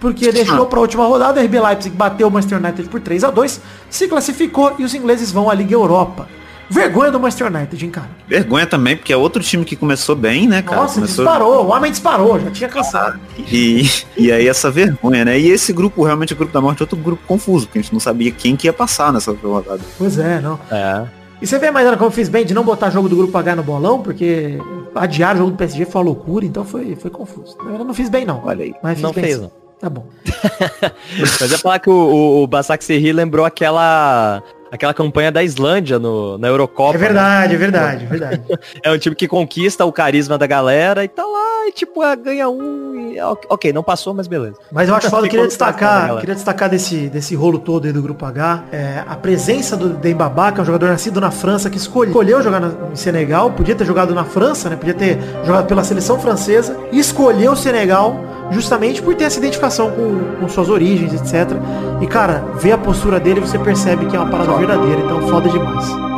Porque 0.00 0.30
deixou 0.32 0.66
para 0.66 0.78
a 0.78 0.82
última 0.82 1.06
rodada, 1.06 1.40
o 1.40 1.44
RB 1.44 1.60
Leipzig 1.60 1.96
bateu 1.96 2.28
o 2.28 2.30
Manchester 2.30 2.58
United 2.58 2.88
por 2.88 3.00
3 3.00 3.24
a 3.24 3.30
2 3.30 3.60
se 3.88 4.08
classificou 4.08 4.74
e 4.78 4.84
os 4.84 4.94
ingleses 4.94 5.32
vão 5.32 5.48
à 5.48 5.54
Liga 5.54 5.74
Europa. 5.74 6.28
Vergonha 6.68 7.10
do 7.10 7.20
Manchester 7.20 7.54
United, 7.54 7.84
hein, 7.84 7.90
cara. 7.90 8.08
Vergonha 8.26 8.66
também, 8.66 8.96
porque 8.96 9.12
é 9.12 9.16
outro 9.16 9.42
time 9.42 9.64
que 9.64 9.76
começou 9.76 10.16
bem, 10.16 10.48
né, 10.48 10.62
cara? 10.62 10.82
Nossa, 10.82 10.94
começou... 10.94 11.24
disparou. 11.24 11.64
O 11.64 11.68
homem 11.68 11.90
disparou, 11.90 12.40
já 12.40 12.50
tinha 12.50 12.68
cansado. 12.68 13.20
E, 13.38 13.88
e 14.16 14.32
aí 14.32 14.48
essa 14.48 14.70
vergonha, 14.70 15.24
né? 15.24 15.38
E 15.38 15.50
esse 15.50 15.72
grupo, 15.72 16.02
realmente, 16.04 16.32
o 16.32 16.36
grupo 16.36 16.52
da 16.52 16.60
morte, 16.60 16.80
é 16.80 16.84
outro 16.84 16.96
grupo 16.96 17.22
confuso, 17.26 17.66
porque 17.66 17.78
a 17.78 17.82
gente 17.82 17.92
não 17.92 18.00
sabia 18.00 18.30
quem 18.30 18.56
que 18.56 18.66
ia 18.66 18.72
passar 18.72 19.12
nessa 19.12 19.32
rodada. 19.32 19.80
Pois 19.98 20.18
é, 20.18 20.40
não. 20.40 20.58
É. 20.70 21.06
E 21.40 21.46
você 21.46 21.58
vê, 21.58 21.70
Maidana, 21.70 21.96
como 21.96 22.08
eu 22.08 22.12
fiz 22.12 22.28
bem 22.28 22.44
de 22.46 22.54
não 22.54 22.64
botar 22.64 22.88
jogo 22.90 23.08
do 23.08 23.16
grupo 23.16 23.36
H 23.36 23.56
no 23.56 23.62
bolão, 23.62 24.00
porque 24.00 24.58
adiar 24.94 25.34
o 25.34 25.38
jogo 25.38 25.50
do 25.50 25.56
PSG 25.56 25.84
foi 25.84 26.00
uma 26.00 26.06
loucura, 26.06 26.46
então 26.46 26.64
foi, 26.64 26.96
foi 26.96 27.10
confuso. 27.10 27.56
Eu 27.60 27.84
não 27.84 27.92
fiz 27.92 28.08
bem, 28.08 28.24
não. 28.24 28.40
Olha 28.44 28.64
aí. 28.64 28.74
Mas 28.82 28.94
fiz 28.94 29.02
Não 29.02 29.12
bem, 29.12 29.24
fez, 29.24 29.40
não. 29.40 29.52
Tá 29.84 29.90
bom. 29.90 30.06
Mas 31.20 31.52
é 31.52 31.58
falar 31.58 31.78
que 31.78 31.90
o, 31.90 31.92
o, 31.92 32.42
o 32.42 32.46
Basak 32.46 32.82
Serri 32.82 33.12
lembrou 33.12 33.44
aquela 33.44 34.42
aquela 34.72 34.94
campanha 34.94 35.30
da 35.30 35.42
Islândia 35.42 35.98
no, 35.98 36.38
na 36.38 36.48
Eurocopa. 36.48 36.94
É 36.94 36.98
verdade, 36.98 37.54
é 37.54 37.58
verdade, 37.58 38.04
é 38.04 38.08
verdade. 38.08 38.42
né? 38.48 38.56
É 38.82 38.90
um 38.90 38.96
time 38.96 39.14
que 39.14 39.28
conquista 39.28 39.84
o 39.84 39.92
carisma 39.92 40.38
da 40.38 40.46
galera 40.46 41.04
e 41.04 41.08
tá 41.08 41.22
lá 41.22 41.68
e 41.68 41.72
tipo, 41.72 42.00
ah, 42.00 42.14
ganha 42.14 42.48
um 42.48 42.94
e 43.12 43.20
ok, 43.20 43.72
não 43.72 43.82
passou, 43.82 44.14
mas 44.14 44.26
beleza. 44.26 44.56
Mas 44.72 44.88
eu 44.88 44.94
acho 44.94 45.08
foda, 45.10 45.26
eu 45.26 45.30
queria 45.30 45.46
destacar, 45.46 46.18
queria 46.18 46.34
destacar 46.34 46.68
desse, 46.68 47.08
desse 47.08 47.34
rolo 47.34 47.58
todo 47.58 47.86
aí 47.86 47.92
do 47.92 48.02
Grupo 48.02 48.24
H, 48.24 48.64
é, 48.72 49.04
a 49.06 49.14
presença 49.14 49.76
do 49.76 49.90
Dembabá, 49.90 50.50
que 50.50 50.60
é 50.60 50.62
um 50.62 50.66
jogador 50.66 50.88
nascido 50.88 51.20
na 51.20 51.30
França, 51.30 51.68
que 51.68 51.76
escolheu, 51.76 52.10
escolheu 52.10 52.42
jogar 52.42 52.60
na, 52.60 52.72
em 52.90 52.96
Senegal, 52.96 53.52
podia 53.52 53.74
ter 53.74 53.84
jogado 53.84 54.14
na 54.14 54.24
França, 54.24 54.70
né, 54.70 54.76
podia 54.76 54.94
ter 54.94 55.18
jogado 55.44 55.66
pela 55.66 55.84
seleção 55.84 56.18
francesa, 56.18 56.76
e 56.90 56.98
escolheu 56.98 57.52
o 57.52 57.56
Senegal 57.56 58.18
justamente 58.50 59.02
por 59.02 59.14
ter 59.14 59.24
essa 59.24 59.38
identificação 59.38 59.90
com, 59.90 60.36
com 60.40 60.48
suas 60.48 60.68
origens, 60.68 61.12
etc. 61.12 61.56
E, 62.00 62.06
cara, 62.06 62.44
ver 62.56 62.72
a 62.72 62.78
postura 62.78 63.18
dele, 63.18 63.40
você 63.40 63.58
percebe 63.58 64.06
que 64.06 64.16
é 64.16 64.18
uma 64.18 64.30
parada 64.30 64.52
verdadeira, 64.54 65.00
então 65.00 65.28
foda 65.28 65.48
demais. 65.48 66.14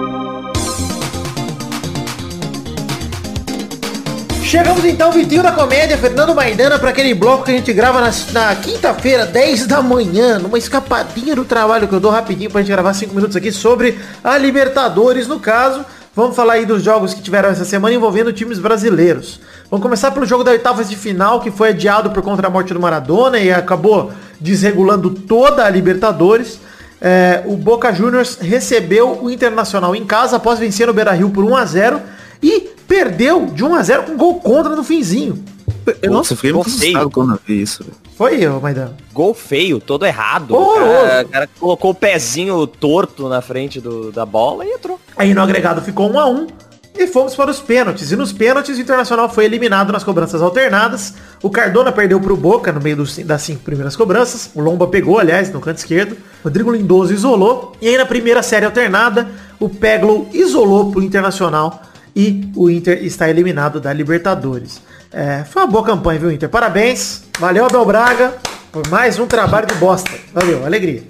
Chegamos 4.56 4.84
então, 4.84 5.10
Vitinho 5.10 5.42
da 5.42 5.50
Comédia, 5.50 5.98
Fernando 5.98 6.32
Maidana, 6.32 6.78
para 6.78 6.90
aquele 6.90 7.12
bloco 7.14 7.44
que 7.44 7.50
a 7.50 7.54
gente 7.54 7.72
grava 7.72 8.00
na, 8.00 8.12
na 8.32 8.54
quinta-feira, 8.54 9.26
10 9.26 9.66
da 9.66 9.82
manhã, 9.82 10.38
numa 10.38 10.56
escapadinha 10.56 11.34
do 11.34 11.44
trabalho 11.44 11.88
que 11.88 11.92
eu 11.92 11.98
dou 11.98 12.12
rapidinho 12.12 12.48
pra 12.48 12.60
gente 12.60 12.70
gravar 12.70 12.94
5 12.94 13.12
minutos 13.12 13.34
aqui 13.36 13.50
sobre 13.50 13.98
a 14.22 14.38
Libertadores, 14.38 15.26
no 15.26 15.40
caso. 15.40 15.84
Vamos 16.14 16.34
falar 16.34 16.54
aí 16.54 16.64
dos 16.64 16.82
jogos 16.82 17.12
que 17.12 17.20
tiveram 17.20 17.50
essa 17.50 17.64
semana 17.64 17.94
envolvendo 17.94 18.32
times 18.32 18.58
brasileiros. 18.58 19.40
Vamos 19.70 19.83
começar 19.83 20.12
pelo 20.12 20.24
jogo 20.24 20.44
da 20.44 20.52
oitavas 20.52 20.88
de 20.88 20.96
final, 20.96 21.40
que 21.40 21.50
foi 21.50 21.70
adiado 21.70 22.11
por 22.11 22.22
conta 22.22 22.42
da 22.42 22.50
morte 22.50 22.72
do 22.72 22.79
Maradona 22.81 23.38
e 23.38 23.52
acabou 23.52 24.12
desregulando 24.40 25.11
toda 25.11 25.64
a 25.64 25.70
Libertadores. 25.70 26.61
É, 27.00 27.42
o 27.46 27.57
Boca 27.57 27.92
Juniors 27.92 28.38
recebeu 28.40 29.18
o 29.22 29.31
Internacional 29.31 29.94
em 29.94 30.05
casa 30.05 30.37
após 30.37 30.59
vencer 30.59 30.87
no 30.87 30.94
Beira-Rio 30.94 31.31
por 31.31 31.44
1 31.44 31.57
a 31.57 31.64
0 31.64 32.00
e 32.42 32.61
perdeu 32.87 33.46
de 33.46 33.64
1 33.64 33.74
a 33.74 33.83
0 33.83 34.02
com 34.05 34.16
gol 34.16 34.40
contra 34.40 34.76
no 34.76 34.85
finzinho. 34.85 35.44
Eu, 36.00 36.12
nossa, 36.12 36.33
eu 36.33 36.37
fiquei 36.37 36.52
muito 36.52 36.68
assustado 36.68 37.11
quando 37.11 37.33
eu 37.35 37.40
vi 37.44 37.61
isso. 37.61 37.83
velho. 37.83 37.96
Foi 38.16 38.37
eu, 38.42 38.61
Maidana. 38.61 38.96
Gol 39.12 39.35
feio, 39.35 39.79
todo 39.81 40.07
errado. 40.07 40.55
Horroroso. 40.55 40.90
O 40.90 41.07
cara, 41.07 41.24
o 41.24 41.29
cara 41.29 41.48
colocou 41.59 41.90
o 41.90 41.94
pezinho 41.94 42.66
torto 42.66 43.29
na 43.29 43.42
frente 43.42 43.81
do, 43.81 44.11
da 44.11 44.24
bola 44.24 44.64
e 44.64 44.70
entrou. 44.70 44.98
Aí 45.16 45.35
no 45.35 45.42
agregado 45.42 45.83
ficou 45.83 46.11
1 46.11 46.18
a 46.20 46.26
1 46.26 46.46
e 46.98 47.06
fomos 47.06 47.35
para 47.35 47.50
os 47.50 47.61
pênaltis. 47.61 48.11
E 48.11 48.16
nos 48.16 48.32
pênaltis 48.32 48.78
o 48.78 48.80
Internacional 48.80 49.28
foi 49.28 49.44
eliminado 49.44 49.92
nas 49.92 50.02
cobranças 50.04 50.40
alternadas. 50.42 51.14
O 51.42 51.50
Cardona 51.50 51.92
perdeu 51.92 52.20
para 52.20 52.32
o 52.32 52.37
Boca 52.37 52.72
no 52.72 52.80
meio 52.80 52.96
dos- 52.96 53.18
das 53.18 53.42
cinco 53.42 53.62
primeiras 53.62 53.94
cobranças. 53.96 54.50
O 54.54 54.61
Lomba 54.61 54.87
pegou, 54.87 55.18
aliás, 55.18 55.52
no 55.52 55.61
canto 55.61 55.78
esquerdo. 55.78 56.16
Rodrigo 56.42 56.70
Lindoso 56.72 57.12
isolou. 57.12 57.72
E 57.80 57.88
aí 57.88 57.96
na 57.98 58.06
primeira 58.06 58.42
série 58.42 58.64
alternada, 58.66 59.28
o 59.61 59.68
Peglow 59.68 60.28
isolou 60.32 60.90
para 60.90 61.00
o 61.00 61.02
Internacional. 61.04 61.82
E 62.14 62.50
o 62.56 62.70
Inter 62.70 63.04
está 63.04 63.28
eliminado 63.28 63.78
da 63.80 63.92
Libertadores. 63.92 64.80
É, 65.12 65.44
foi 65.44 65.62
uma 65.62 65.68
boa 65.68 65.85
campanha, 65.85 66.18
viu, 66.18 66.30
Inter? 66.32 66.48
Parabéns. 66.48 67.22
Valeu, 67.38 67.66
Abel 67.66 67.85
Braga, 67.85 68.35
por 68.76 68.86
mais 68.90 69.18
um 69.18 69.26
trabalho 69.26 69.66
de 69.66 69.74
bosta. 69.76 70.10
Valeu, 70.34 70.66
alegria. 70.66 71.02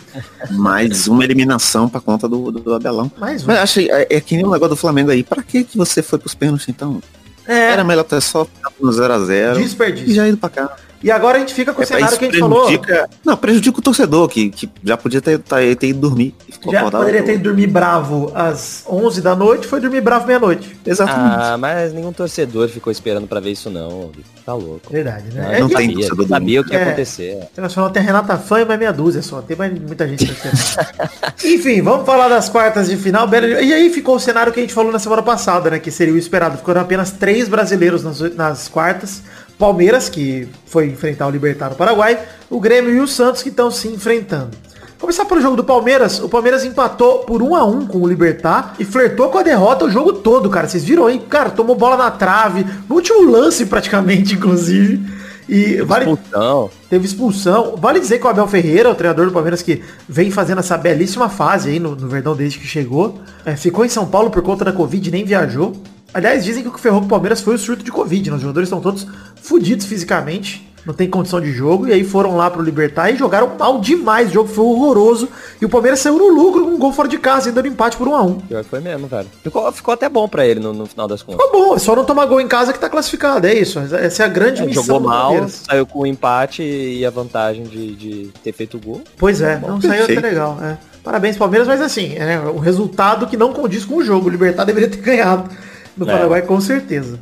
Mais 0.52 1.08
uma 1.08 1.24
eliminação 1.24 1.88
pra 1.88 2.00
conta 2.00 2.28
do, 2.28 2.52
do, 2.52 2.60
do 2.60 2.74
Abelão. 2.74 3.10
Mais 3.18 3.42
um. 3.42 3.46
Mas 3.48 3.58
achei, 3.58 3.90
é, 3.90 4.06
é 4.08 4.20
que 4.20 4.36
nem 4.36 4.46
o 4.46 4.50
negócio 4.52 4.68
do 4.68 4.76
Flamengo 4.76 5.10
aí. 5.10 5.24
Pra 5.24 5.42
que 5.42 5.64
que 5.64 5.76
você 5.76 6.00
foi 6.00 6.16
pros 6.16 6.32
pênaltis, 6.32 6.68
então? 6.68 7.02
É, 7.44 7.72
Era 7.72 7.82
melhor 7.82 8.04
ter 8.04 8.20
só 8.20 8.46
no 8.80 8.90
0x0 8.90 9.54
Desperdício. 9.58 10.10
e 10.10 10.14
já 10.14 10.28
ido 10.28 10.36
pra 10.36 10.48
cá. 10.48 10.76
E 11.02 11.10
agora 11.10 11.36
a 11.36 11.40
gente 11.40 11.52
fica 11.54 11.72
com 11.72 11.80
o 11.80 11.82
É, 11.82 11.86
cenário 11.86 12.06
isso 12.08 12.18
que 12.18 12.24
a 12.24 12.28
gente 12.30 12.40
falou. 12.40 12.62
prejudica- 12.66 13.08
Não, 13.24 13.36
prejudica 13.36 13.78
o 13.78 13.82
torcedor, 13.82 14.28
que, 14.28 14.50
que 14.50 14.68
já 14.82 14.96
podia 14.96 15.20
ter, 15.20 15.38
tá- 15.38 15.56
ter 15.78 15.88
ido 15.88 16.00
dormir. 16.00 16.34
Já 16.70 16.90
poderia 16.90 17.22
ter 17.22 17.34
ido 17.34 17.44
dormir 17.44 17.66
bravo 17.66 18.32
às 18.34 18.82
11 18.88 19.20
da 19.20 19.36
noite, 19.36 19.66
foi 19.66 19.80
dormir 19.80 20.00
bravo 20.00 20.26
meia-noite. 20.26 20.76
Exatamente. 20.84 21.44
Ah, 21.44 21.56
mas 21.58 21.92
nenhum 21.92 22.12
torcedor 22.12 22.68
ficou 22.68 22.90
esperando 22.90 23.26
pra 23.26 23.40
ver 23.40 23.52
isso 23.52 23.68
não. 23.70 24.10
Tá 24.44 24.54
louco. 24.54 24.90
Verdade, 24.90 25.24
né? 25.34 25.46
Ah, 25.48 25.52
É, 25.56 25.60
não 25.60 25.66
a- 25.66 25.70
tem 25.70 25.78
sabia, 25.88 25.94
torcedor 26.08 26.24
do 26.24 26.28
sabia 26.28 26.60
o 26.60 26.64
que 26.64 26.72
ia 26.72 26.78
É. 26.78 26.82
acontecer. 26.84 27.38
Internacional 27.52 27.90
tem 27.90 28.02
a 28.02 28.06
Renata 28.06 28.36
Fã 28.38 28.60
e 28.60 28.64
mais 28.64 28.78
meia 28.78 28.92
dúzia 28.92 29.22
só. 29.22 29.42
Tem 29.42 29.56
mais 29.56 29.72
muita 29.78 30.06
gente. 30.08 30.24
Enfim, 31.44 31.82
vamos 31.82 32.06
falar 32.06 32.28
das 32.28 32.48
quartas 32.48 32.88
de 32.88 32.96
final. 32.96 33.26
Belo- 33.26 33.46
E 33.46 33.72
aí 33.72 33.90
ficou 33.90 34.16
o 34.16 34.20
cenário 34.20 34.52
que 34.52 34.60
a 34.60 34.62
gente 34.62 34.74
falou 34.74 34.90
na 34.92 34.98
semana 34.98 35.22
passada, 35.22 35.70
né? 35.70 35.78
Que 35.78 35.90
seria 35.90 36.14
o 36.14 36.18
esperado. 36.18 36.58
Ficaram 36.58 36.80
apenas 36.80 37.10
três 37.12 37.48
brasileiros 37.48 38.02
nas, 38.02 38.20
nas 38.34 38.68
quartas. 38.68 39.22
Palmeiras, 39.58 40.08
que 40.08 40.48
foi 40.66 40.86
enfrentar 40.86 41.26
o 41.26 41.30
Libertar 41.30 41.70
no 41.70 41.76
Paraguai. 41.76 42.18
O 42.50 42.60
Grêmio 42.60 42.94
e 42.94 43.00
o 43.00 43.08
Santos, 43.08 43.42
que 43.42 43.48
estão 43.48 43.70
se 43.70 43.88
enfrentando. 43.88 44.56
Começar 44.98 45.26
pelo 45.26 45.40
jogo 45.40 45.56
do 45.56 45.64
Palmeiras. 45.64 46.20
O 46.20 46.28
Palmeiras 46.28 46.64
empatou 46.64 47.20
por 47.20 47.42
1 47.42 47.54
a 47.54 47.64
1 47.64 47.86
com 47.86 47.98
o 47.98 48.08
Libertar 48.08 48.74
e 48.78 48.84
flertou 48.84 49.28
com 49.28 49.38
a 49.38 49.42
derrota 49.42 49.84
o 49.84 49.90
jogo 49.90 50.14
todo, 50.14 50.48
cara. 50.48 50.66
Vocês 50.66 50.84
viram 50.84 51.06
aí? 51.06 51.18
Cara, 51.18 51.50
tomou 51.50 51.76
bola 51.76 51.96
na 51.96 52.10
trave. 52.10 52.66
No 52.88 52.96
último 52.96 53.30
lance, 53.30 53.66
praticamente, 53.66 54.34
inclusive. 54.36 55.16
E 55.48 55.80
vale, 55.82 56.10
Expulsão. 56.10 56.70
teve 56.90 57.06
expulsão. 57.06 57.76
Vale 57.76 58.00
dizer 58.00 58.18
que 58.18 58.26
o 58.26 58.28
Abel 58.28 58.48
Ferreira, 58.48 58.90
o 58.90 58.94
treinador 58.94 59.26
do 59.26 59.32
Palmeiras, 59.32 59.62
que 59.62 59.82
vem 60.08 60.30
fazendo 60.30 60.58
essa 60.58 60.76
belíssima 60.76 61.28
fase 61.28 61.70
aí 61.70 61.78
no, 61.78 61.94
no 61.94 62.08
Verdão 62.08 62.34
desde 62.34 62.58
que 62.58 62.66
chegou, 62.66 63.20
é, 63.44 63.54
ficou 63.54 63.84
em 63.84 63.88
São 63.88 64.06
Paulo 64.06 64.30
por 64.30 64.42
conta 64.42 64.64
da 64.64 64.72
Covid, 64.72 65.10
nem 65.10 65.24
viajou. 65.24 65.72
Aliás, 66.16 66.42
dizem 66.42 66.62
que 66.62 66.68
o 66.70 66.72
que 66.72 66.80
ferrou 66.80 67.00
com 67.00 67.06
o 67.06 67.10
Palmeiras 67.10 67.42
foi 67.42 67.54
o 67.54 67.58
surto 67.58 67.84
de 67.84 67.92
Covid, 67.92 68.30
né? 68.30 68.36
Os 68.36 68.42
jogadores 68.42 68.68
estão 68.68 68.80
todos 68.80 69.06
fodidos 69.42 69.84
fisicamente, 69.84 70.66
não 70.86 70.94
tem 70.94 71.10
condição 71.10 71.40
de 71.42 71.52
jogo, 71.52 71.86
e 71.88 71.92
aí 71.92 72.02
foram 72.04 72.36
lá 72.38 72.48
pro 72.50 72.62
Libertar 72.62 73.10
e 73.10 73.16
jogaram 73.16 73.52
mal 73.58 73.80
demais. 73.80 74.30
O 74.30 74.32
jogo 74.32 74.48
foi 74.48 74.64
horroroso. 74.64 75.28
E 75.60 75.64
o 75.66 75.68
Palmeiras 75.68 76.00
saiu 76.00 76.16
no 76.16 76.28
lucro 76.28 76.64
com 76.64 76.70
um 76.70 76.78
gol 76.78 76.90
fora 76.90 77.06
de 77.06 77.18
casa, 77.18 77.50
ainda 77.50 77.60
no 77.60 77.68
empate 77.68 77.98
por 77.98 78.08
1 78.08 78.14
a 78.14 78.22
1 78.22 78.34
Pior 78.40 78.64
que 78.64 78.70
foi 78.70 78.80
mesmo, 78.80 79.08
cara. 79.10 79.26
Ficou, 79.42 79.70
ficou 79.72 79.92
até 79.92 80.08
bom 80.08 80.26
pra 80.26 80.46
ele 80.46 80.58
no, 80.58 80.72
no 80.72 80.86
final 80.86 81.06
das 81.06 81.22
contas. 81.22 81.44
Tá 81.44 81.52
bom, 81.52 81.74
é 81.76 81.78
só 81.78 81.94
não 81.94 82.04
tomar 82.06 82.24
gol 82.24 82.40
em 82.40 82.48
casa 82.48 82.72
que 82.72 82.78
tá 82.78 82.88
classificado, 82.88 83.46
é 83.46 83.52
isso. 83.54 83.78
Essa 83.78 84.22
é 84.22 84.26
a 84.26 84.28
grande 84.30 84.62
É, 84.62 84.64
missão 84.64 84.84
jogou 84.84 85.00
do 85.00 85.08
mal, 85.08 85.22
Palmeiras. 85.24 85.64
saiu 85.68 85.84
com 85.86 85.98
o 85.98 86.06
empate 86.06 86.62
e 86.62 87.04
a 87.04 87.10
vantagem 87.10 87.64
de, 87.64 87.94
de 87.94 88.30
ter 88.42 88.52
feito 88.52 88.78
o 88.78 88.80
gol. 88.80 89.02
Pois 89.18 89.42
é, 89.42 89.58
não 89.58 89.78
saiu 89.82 90.04
até 90.04 90.18
legal. 90.20 90.56
é. 90.62 90.78
Parabéns, 91.04 91.36
Palmeiras, 91.36 91.68
mas 91.68 91.80
assim, 91.80 92.14
é 92.16 92.38
o 92.40 92.58
resultado 92.58 93.26
que 93.28 93.36
não 93.36 93.52
condiz 93.52 93.84
com 93.84 93.96
o 93.96 94.02
jogo. 94.04 94.26
O 94.26 94.30
Libertar 94.30 94.64
deveria 94.64 94.88
ter 94.88 94.98
ganhado 95.02 95.48
no 95.96 96.08
É. 96.08 96.12
Paraguai, 96.12 96.42
com 96.42 96.60
certeza. 96.60 97.18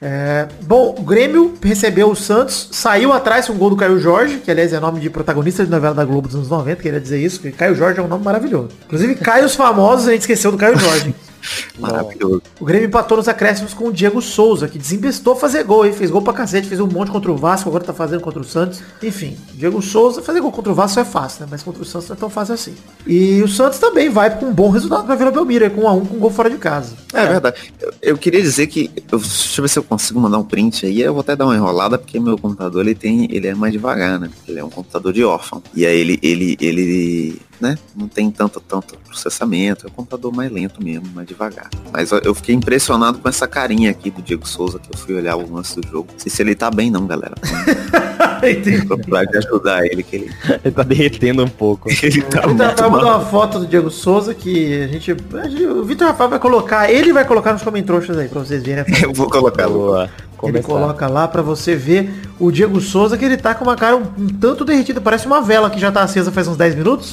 É, 0.00 0.46
bom, 0.62 0.94
o 0.98 1.02
Grêmio 1.02 1.54
recebeu 1.62 2.10
o 2.10 2.14
Santos, 2.16 2.68
saiu 2.70 3.12
atrás 3.12 3.46
com 3.46 3.54
o 3.54 3.56
gol 3.56 3.70
do 3.70 3.76
Caio 3.76 3.98
Jorge, 3.98 4.38
que 4.44 4.50
aliás 4.50 4.72
é 4.72 4.78
nome 4.78 5.00
de 5.00 5.08
protagonista 5.08 5.64
de 5.64 5.70
novela 5.70 5.94
da 5.94 6.04
Globo 6.04 6.28
dos 6.28 6.36
anos 6.36 6.48
90, 6.50 6.82
queria 6.82 7.00
dizer 7.00 7.18
isso, 7.18 7.40
porque 7.40 7.56
Caio 7.56 7.74
Jorge 7.74 7.98
é 7.98 8.02
um 8.02 8.08
nome 8.08 8.22
maravilhoso. 8.22 8.68
Inclusive, 8.84 9.14
Caio 9.14 9.46
os 9.46 9.54
famosos, 9.54 10.06
a 10.06 10.12
gente 10.12 10.20
esqueceu 10.20 10.52
do 10.52 10.58
Caio 10.58 10.78
Jorge. 10.78 11.14
Maravilhoso. 11.78 12.42
O 12.60 12.64
Grêmio 12.64 12.86
empatou 12.88 13.16
nos 13.18 13.28
acréscimos 13.28 13.74
com 13.74 13.88
o 13.88 13.92
Diego 13.92 14.20
Souza, 14.22 14.68
que 14.68 14.78
desembestou 14.78 15.36
fazer 15.36 15.62
gol, 15.64 15.86
hein? 15.86 15.92
Fez 15.92 16.10
gol 16.10 16.22
pra 16.22 16.32
cacete, 16.32 16.68
fez 16.68 16.80
um 16.80 16.86
monte 16.86 17.10
contra 17.10 17.30
o 17.30 17.36
Vasco, 17.36 17.68
agora 17.68 17.84
tá 17.84 17.92
fazendo 17.92 18.20
contra 18.20 18.40
o 18.40 18.44
Santos. 18.44 18.80
Enfim, 19.02 19.36
Diego 19.54 19.80
Souza, 19.82 20.22
fazer 20.22 20.40
gol 20.40 20.52
contra 20.52 20.72
o 20.72 20.74
Vasco 20.74 20.98
é 21.00 21.04
fácil, 21.04 21.42
né? 21.42 21.48
Mas 21.50 21.62
contra 21.62 21.82
o 21.82 21.84
Santos 21.84 22.08
não 22.08 22.16
é 22.16 22.18
tão 22.18 22.30
fácil 22.30 22.54
assim. 22.54 22.74
E 23.06 23.42
o 23.42 23.48
Santos 23.48 23.78
também 23.78 24.08
vai 24.08 24.36
com 24.38 24.46
um 24.46 24.52
bom 24.52 24.70
resultado 24.70 25.04
pra 25.06 25.14
Vila 25.14 25.30
Belmiro, 25.30 25.70
com 25.70 25.82
um 25.82 25.88
a 25.88 25.92
um 25.92 26.04
com 26.04 26.16
gol 26.18 26.30
fora 26.30 26.50
de 26.50 26.56
casa. 26.58 26.94
É, 27.12 27.26
verdade. 27.26 27.72
Eu, 27.80 27.92
eu 28.02 28.18
queria 28.18 28.40
dizer 28.42 28.66
que. 28.66 28.90
eu- 29.10 29.18
deixa 29.18 29.60
eu 29.60 29.62
ver 29.62 29.68
se 29.68 29.78
eu 29.78 29.82
consigo 29.82 30.20
mandar 30.20 30.38
um 30.38 30.44
print 30.44 30.86
aí. 30.86 31.00
Eu 31.00 31.12
vou 31.12 31.20
até 31.20 31.34
dar 31.36 31.44
uma 31.46 31.54
enrolada, 31.54 31.98
porque 31.98 32.18
meu 32.18 32.36
computador 32.38 32.82
ele 32.82 32.94
tem. 32.94 33.28
Ele 33.30 33.46
é 33.46 33.54
mais 33.54 33.72
devagar, 33.72 34.18
né? 34.18 34.30
Ele 34.48 34.58
é 34.58 34.64
um 34.64 34.70
computador 34.70 35.12
de 35.12 35.24
órfão. 35.24 35.62
E 35.74 35.86
aí 35.86 35.98
ele, 35.98 36.18
ele, 36.22 36.56
ele, 36.60 37.40
né? 37.60 37.76
Não 37.94 38.08
tem 38.08 38.30
tanto, 38.30 38.60
tanto 38.60 38.96
processamento. 38.98 39.86
É 39.86 39.90
um 39.90 39.92
computador 39.92 40.32
mais 40.34 40.50
lento 40.50 40.82
mesmo, 40.82 41.06
mais 41.14 41.26
devagar. 41.26 41.68
Mas 41.92 42.10
eu, 42.12 42.34
fiquei 42.34 42.54
impressionado 42.54 43.18
com 43.18 43.28
essa 43.28 43.46
carinha 43.46 43.90
aqui 43.90 44.10
do 44.10 44.22
Diego 44.22 44.46
Souza, 44.46 44.78
que 44.78 44.92
eu 44.92 44.98
fui 44.98 45.14
olhar 45.14 45.36
o 45.36 45.54
lance 45.54 45.80
do 45.80 45.86
jogo. 45.86 46.08
Não 46.12 46.18
sei 46.18 46.30
se 46.30 46.42
ele 46.42 46.54
tá 46.54 46.70
bem 46.70 46.90
não, 46.90 47.06
galera. 47.06 47.34
De 48.46 49.38
ajudar 49.38 49.84
ele, 49.86 50.02
que 50.02 50.16
ele, 50.16 50.30
Ele 50.64 50.74
tá 50.74 50.82
derretendo 50.82 51.42
um 51.44 51.48
pouco. 51.48 51.88
ele 52.02 52.22
tá 52.22 52.46
O 52.46 52.50
Vitor 52.50 52.66
Rafael 52.66 52.90
mandou 52.90 53.08
uma 53.08 53.20
foto 53.20 53.58
do 53.60 53.66
Diego 53.66 53.90
Souza 53.90 54.34
que 54.34 54.82
a 54.82 54.86
gente. 54.88 55.16
a 55.34 55.48
gente- 55.48 55.66
o 55.66 55.84
Vitor 55.84 56.08
Rafael 56.08 56.30
vai 56.30 56.38
colocar, 56.38 56.90
ele 56.90 57.12
vai 57.12 57.24
colocar 57.24 57.52
nos 57.52 57.62
comentários 57.62 58.16
aí 58.16 58.28
pra 58.28 58.40
vocês 58.40 58.62
verem. 58.62 58.82
a 58.82 58.84
foto. 58.84 59.02
Eu 59.04 59.12
vou 59.12 59.30
colocar. 59.30 59.68
Boa. 59.68 60.10
Ele 60.42 60.60
Começar. 60.60 60.66
coloca 60.68 61.06
lá 61.08 61.26
pra 61.26 61.40
você 61.42 61.74
ver 61.74 62.22
o 62.38 62.50
Diego 62.52 62.80
Souza, 62.80 63.16
que 63.16 63.24
ele 63.24 63.36
tá 63.36 63.54
com 63.54 63.64
uma 63.64 63.74
cara 63.76 63.96
um, 63.96 64.02
um 64.18 64.28
tanto 64.28 64.64
derretida, 64.64 65.00
parece 65.00 65.26
uma 65.26 65.40
vela 65.40 65.70
que 65.70 65.80
já 65.80 65.90
tá 65.90 66.02
acesa 66.02 66.30
faz 66.30 66.46
uns 66.46 66.56
10 66.56 66.74
minutos. 66.74 67.12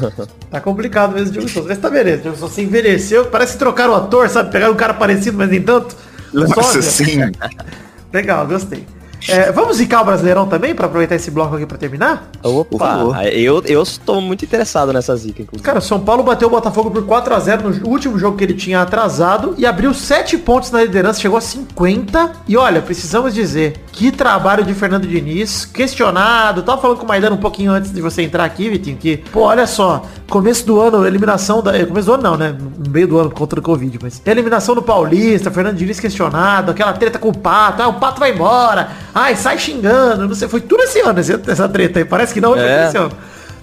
Tá 0.50 0.60
complicado 0.60 1.12
mesmo 1.12 1.28
o 1.28 1.32
Diogo 1.32 1.48
Souza. 1.48 1.68
Mas 1.68 1.78
tá 1.78 1.90
beleza, 1.90 2.20
o 2.20 2.22
Diogo 2.22 2.38
Souza 2.38 2.54
se 2.54 2.62
envelheceu. 2.62 3.26
Parece 3.26 3.52
que 3.52 3.58
trocaram 3.58 3.92
o 3.92 3.96
ator, 3.96 4.30
sabe? 4.30 4.50
Pegaram 4.50 4.72
um 4.72 4.76
cara 4.76 4.94
parecido, 4.94 5.36
mas 5.36 5.50
nem 5.50 5.60
tanto. 5.60 5.94
Nossa, 6.32 6.80
sim. 6.80 7.18
Legal, 8.10 8.46
gostei. 8.46 8.86
É, 9.28 9.52
vamos 9.52 9.76
zicar 9.76 10.02
o 10.02 10.04
Brasileirão 10.04 10.46
também, 10.46 10.74
pra 10.74 10.86
aproveitar 10.86 11.14
esse 11.14 11.30
bloco 11.30 11.56
aqui 11.56 11.66
pra 11.66 11.76
terminar? 11.76 12.30
Opa, 12.42 12.78
favor. 12.78 13.16
eu, 13.26 13.62
eu 13.66 13.82
estou 13.82 14.20
muito 14.20 14.44
interessado 14.44 14.92
nessa 14.92 15.14
zica, 15.16 15.42
inclusive. 15.42 15.64
Cara, 15.64 15.78
o 15.78 15.82
São 15.82 16.00
Paulo 16.00 16.22
bateu 16.22 16.48
o 16.48 16.50
Botafogo 16.50 16.90
por 16.90 17.04
4 17.04 17.34
a 17.34 17.38
0 17.40 17.70
no 17.70 17.88
último 17.88 18.18
jogo 18.18 18.36
que 18.36 18.44
ele 18.44 18.54
tinha 18.54 18.80
atrasado 18.80 19.54
e 19.58 19.66
abriu 19.66 19.92
7 19.92 20.38
pontos 20.38 20.70
na 20.70 20.82
liderança, 20.82 21.20
chegou 21.20 21.36
a 21.36 21.40
50. 21.40 22.32
E 22.48 22.56
olha, 22.56 22.80
precisamos 22.80 23.34
dizer, 23.34 23.84
que 23.92 24.10
trabalho 24.10 24.64
de 24.64 24.72
Fernando 24.74 25.06
Diniz, 25.06 25.64
questionado. 25.64 26.62
Tava 26.62 26.80
falando 26.80 26.98
com 26.98 27.04
o 27.04 27.08
Maidana 27.08 27.34
um 27.34 27.40
pouquinho 27.40 27.72
antes 27.72 27.92
de 27.92 28.00
você 28.00 28.22
entrar 28.22 28.44
aqui, 28.44 28.68
Vitinho, 28.68 28.96
que, 28.96 29.18
pô, 29.18 29.40
olha 29.42 29.66
só, 29.66 30.02
começo 30.28 30.64
do 30.66 30.80
ano, 30.80 31.06
eliminação 31.06 31.62
da. 31.62 31.76
eh, 31.76 31.84
Começo 31.84 32.06
do 32.06 32.14
ano 32.14 32.22
não, 32.22 32.36
né? 32.36 32.56
No 32.78 32.90
meio 32.90 33.06
do 33.08 33.18
ano 33.18 33.30
contra 33.30 33.58
o 33.58 33.62
Covid, 33.62 33.98
mas. 34.02 34.22
Eliminação 34.24 34.74
do 34.74 34.82
Paulista, 34.82 35.50
Fernando 35.50 35.76
Diniz 35.76 35.98
questionado, 36.00 36.70
aquela 36.70 36.92
treta 36.92 37.18
com 37.18 37.28
o 37.28 37.36
Pato, 37.36 37.82
ah, 37.82 37.88
o 37.88 37.94
Pato 37.94 38.20
vai 38.20 38.32
embora, 38.32 38.88
ai, 39.14 39.36
sai 39.36 39.58
xingando, 39.58 40.26
não 40.28 40.34
sei. 40.34 40.48
Foi 40.48 40.60
tudo 40.60 40.82
esse 40.82 41.00
ano, 41.00 41.18
essa 41.18 41.68
treta 41.68 41.98
aí. 41.98 42.04
Parece 42.04 42.32
que 42.34 42.40
não, 42.40 42.52
foi 42.52 42.62
É. 42.62 42.86
esse 42.88 42.96
ano. 42.96 43.12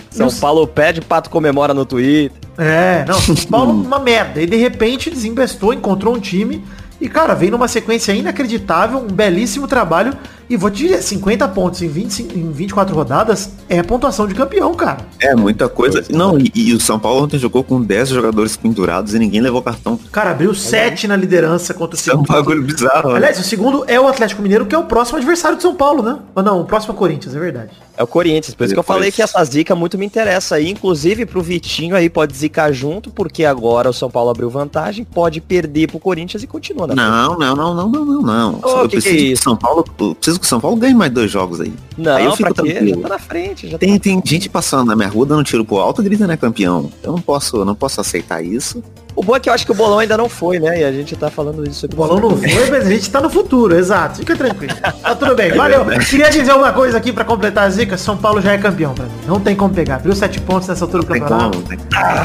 São 0.09 0.31
Paulo 0.31 0.65
pede, 0.65 1.01
Pato 1.01 1.29
comemora 1.29 1.73
no 1.73 1.85
Twitter. 1.85 2.31
é, 2.57 3.05
não, 3.07 3.19
São 3.19 3.35
Paulo 3.35 3.71
uma 3.83 3.99
merda. 3.99 4.41
E 4.41 4.45
de 4.45 4.55
repente 4.57 5.09
desinvestou, 5.09 5.73
encontrou 5.73 6.15
um 6.15 6.19
time 6.19 6.63
e, 6.99 7.07
cara, 7.07 7.35
vem 7.35 7.51
numa 7.51 7.67
sequência 7.67 8.11
inacreditável, 8.13 8.99
um 8.99 9.07
belíssimo 9.13 9.67
trabalho. 9.67 10.13
E 10.49 10.55
vou 10.55 10.69
te 10.69 10.83
dizer, 10.83 11.01
50 11.01 11.47
pontos 11.49 11.81
em, 11.81 11.87
25, 11.89 12.37
em 12.37 12.51
24 12.51 12.95
rodadas 12.95 13.51
é 13.67 13.83
pontuação 13.83 14.27
de 14.27 14.33
campeão, 14.33 14.73
cara. 14.73 14.99
É 15.19 15.35
muita 15.35 15.67
coisa. 15.67 16.03
Não, 16.09 16.39
e, 16.39 16.51
e 16.55 16.73
o 16.73 16.79
São 16.79 16.97
Paulo 16.97 17.23
ontem 17.23 17.37
jogou 17.37 17.63
com 17.63 17.81
10 17.81 18.09
jogadores 18.09 18.55
pendurados 18.55 19.13
e 19.13 19.19
ninguém 19.19 19.41
levou 19.41 19.61
cartão. 19.61 19.99
Cara, 20.11 20.31
abriu 20.31 20.53
7 20.53 21.07
na 21.07 21.15
liderança 21.15 21.73
contra 21.73 21.95
o 21.95 21.99
Isso 21.99 22.11
é 22.11 22.15
um 22.15 22.23
bagulho 22.23 22.63
bizarro. 22.63 23.09
né? 23.09 23.17
Aliás, 23.17 23.39
o 23.39 23.43
segundo 23.43 23.83
é 23.87 23.99
o 23.99 24.07
Atlético 24.07 24.41
Mineiro, 24.41 24.65
que 24.65 24.73
é 24.73 24.77
o 24.77 24.83
próximo 24.85 25.17
adversário 25.17 25.57
de 25.57 25.63
São 25.63 25.75
Paulo, 25.75 26.01
né? 26.01 26.17
Ou 26.33 26.41
não, 26.41 26.61
o 26.61 26.65
próximo 26.65 26.93
é 26.93 26.95
o 26.95 26.97
Corinthians, 26.97 27.35
é 27.35 27.39
verdade. 27.39 27.71
É 27.97 28.03
o 28.03 28.07
Corinthians, 28.07 28.53
por 28.53 28.63
isso 28.63 28.73
que 28.75 28.79
eu 28.79 28.83
falei 28.83 29.11
que 29.11 29.23
essa 29.23 29.43
zica 29.43 29.75
muito 29.75 29.97
me 29.97 30.05
interessa 30.05 30.55
aí, 30.55 30.69
inclusive 30.69 31.25
pro 31.25 31.41
Vitinho 31.41 31.95
aí 31.95 32.09
pode 32.09 32.37
zicar 32.37 32.71
junto, 32.71 33.09
porque 33.09 33.43
agora 33.43 33.89
o 33.89 33.93
São 33.93 34.07
Paulo 34.09 34.29
abriu 34.29 34.51
vantagem, 34.51 35.03
pode 35.03 35.41
perder 35.41 35.87
pro 35.87 35.99
Corinthians 35.99 36.43
e 36.43 36.47
continua 36.47 36.85
na 36.85 36.93
Não, 36.93 37.39
não, 37.39 37.55
não, 37.55 37.73
não, 37.73 37.89
não, 37.89 38.05
não, 38.05 38.21
não. 38.21 38.59
Ô, 38.63 38.81
eu 38.81 38.87
que 38.87 38.97
preciso 38.97 39.15
é 39.15 39.17
que 39.17 39.23
o 39.23 39.33
isso? 39.33 39.43
São 39.43 39.57
Paulo, 39.57 39.83
eu 39.99 40.15
preciso 40.37 40.39
que 40.39 40.45
o 40.45 40.49
São 40.49 40.59
Paulo 40.59 40.77
ganhe 40.77 40.93
mais 40.93 41.11
dois 41.11 41.29
jogos 41.31 41.59
aí. 41.61 41.73
Não, 41.97 42.15
aí 42.15 42.25
eu 42.25 42.29
pra 42.35 42.37
fico 42.49 42.53
quê? 42.63 42.73
tranquilo. 42.73 43.01
Já 43.01 43.07
tá 43.07 43.09
na 43.09 43.19
frente, 43.19 43.67
já 43.69 43.77
Tem, 43.77 43.99
tem 43.99 44.21
gente 44.25 44.49
passando 44.49 44.87
na 44.87 44.95
minha 44.95 45.09
rua 45.09 45.25
dando 45.25 45.43
tiro 45.43 45.65
pro 45.65 45.77
alto 45.77 46.01
e 46.01 46.05
gritando 46.05 46.31
é 46.31 46.37
campeão. 46.37 46.89
Eu 47.03 47.11
não 47.13 47.19
posso, 47.21 47.57
eu 47.57 47.65
não 47.65 47.75
posso 47.75 47.99
aceitar 48.01 48.43
isso. 48.43 48.83
O 49.15 49.23
bom 49.23 49.35
é 49.35 49.39
que 49.39 49.49
eu 49.49 49.53
acho 49.53 49.65
que 49.65 49.71
o 49.71 49.75
bolão 49.75 49.97
ainda 49.97 50.15
não 50.15 50.29
foi, 50.29 50.59
né? 50.59 50.81
E 50.81 50.83
a 50.83 50.91
gente 50.91 51.15
tá 51.15 51.31
falando 51.31 51.67
isso 51.67 51.87
O 51.87 51.89
bolão 51.95 52.19
não 52.19 52.37
foi, 52.37 52.69
mas 52.69 52.85
a 52.85 52.89
gente 52.89 53.09
tá 53.09 53.19
no 53.19 53.31
futuro, 53.31 53.75
exato. 53.75 54.19
Fica 54.19 54.35
tranquilo. 54.35 54.75
Tá 55.01 55.15
tudo 55.15 55.33
bem, 55.33 55.47
É 55.47 55.55
valeu. 55.55 55.83
Queria 56.07 56.29
dizer 56.29 56.53
uma 56.53 56.71
coisa 56.71 56.97
aqui 56.99 57.11
pra 57.11 57.25
completar 57.25 57.63
a 57.65 57.69
zica. 57.71 57.97
São 57.97 58.15
Paulo 58.15 58.39
já 58.41 58.51
é 58.53 58.59
campeão 58.59 58.93
pra 58.93 59.05
mim. 59.05 59.11
Não 59.25 59.39
tem 59.39 59.55
como 59.55 59.73
pegar. 59.73 59.95
Abriu 59.95 60.15
7 60.15 60.39
pontos 60.41 60.67
nessa 60.67 60.85
altura 60.85 61.01
do 61.01 61.11
Tem 61.11 61.19
campeonato. 61.19 61.57
como, 61.57 61.67
né? 61.67 61.77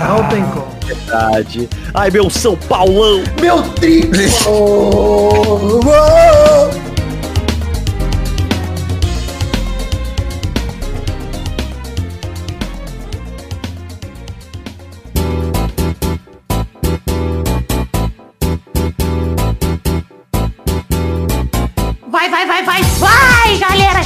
Não 0.09 0.29
tem 0.29 0.45
como. 0.51 0.67
verdade. 0.85 1.67
Ai, 1.95 2.11
meu 2.11 2.29
São 2.29 2.57
Paulão! 2.57 3.23
Meu 3.41 3.63
triplo! 3.63 4.13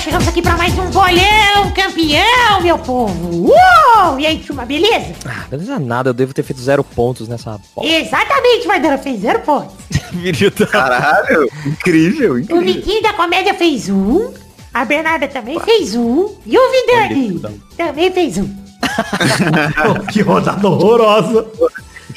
Chegamos 0.07 0.29
aqui 0.29 0.41
pra 0.41 0.57
mais 0.57 0.73
um 0.79 0.89
bolão 0.91 1.73
campeão, 1.75 2.63
meu 2.63 2.79
povo! 2.79 3.49
Uou! 3.49 4.21
E 4.21 4.25
aí, 4.25 4.39
turma, 4.39 4.65
beleza? 4.65 5.13
Ah, 5.25 5.47
beleza 5.51 5.81
nada, 5.81 6.11
eu 6.11 6.15
devo 6.15 6.33
ter 6.33 6.45
feito 6.45 6.63
zero 6.63 6.85
pontos 6.85 7.27
nessa 7.27 7.59
bola. 7.75 7.89
Exatamente, 7.89 8.69
Maidana 8.69 8.99
fez 8.99 9.23
zero 9.23 9.41
pontos. 9.41 9.75
Caralho, 10.71 11.51
incrível, 11.67 12.35
O 12.35 12.39
incrível. 12.39 12.63
Vitinho 12.63 13.03
da 13.03 13.15
Comédia 13.15 13.53
fez 13.55 13.89
um, 13.89 14.33
a 14.73 14.85
Bernarda 14.85 15.27
também 15.27 15.59
fez 15.59 15.97
um, 15.97 16.37
e 16.47 16.57
o 16.57 16.71
Vidani 16.71 17.43
também 17.77 18.13
fez 18.13 18.39
um. 18.39 18.49
que 20.13 20.23
rodada 20.23 20.69
horrorosa. 20.69 21.49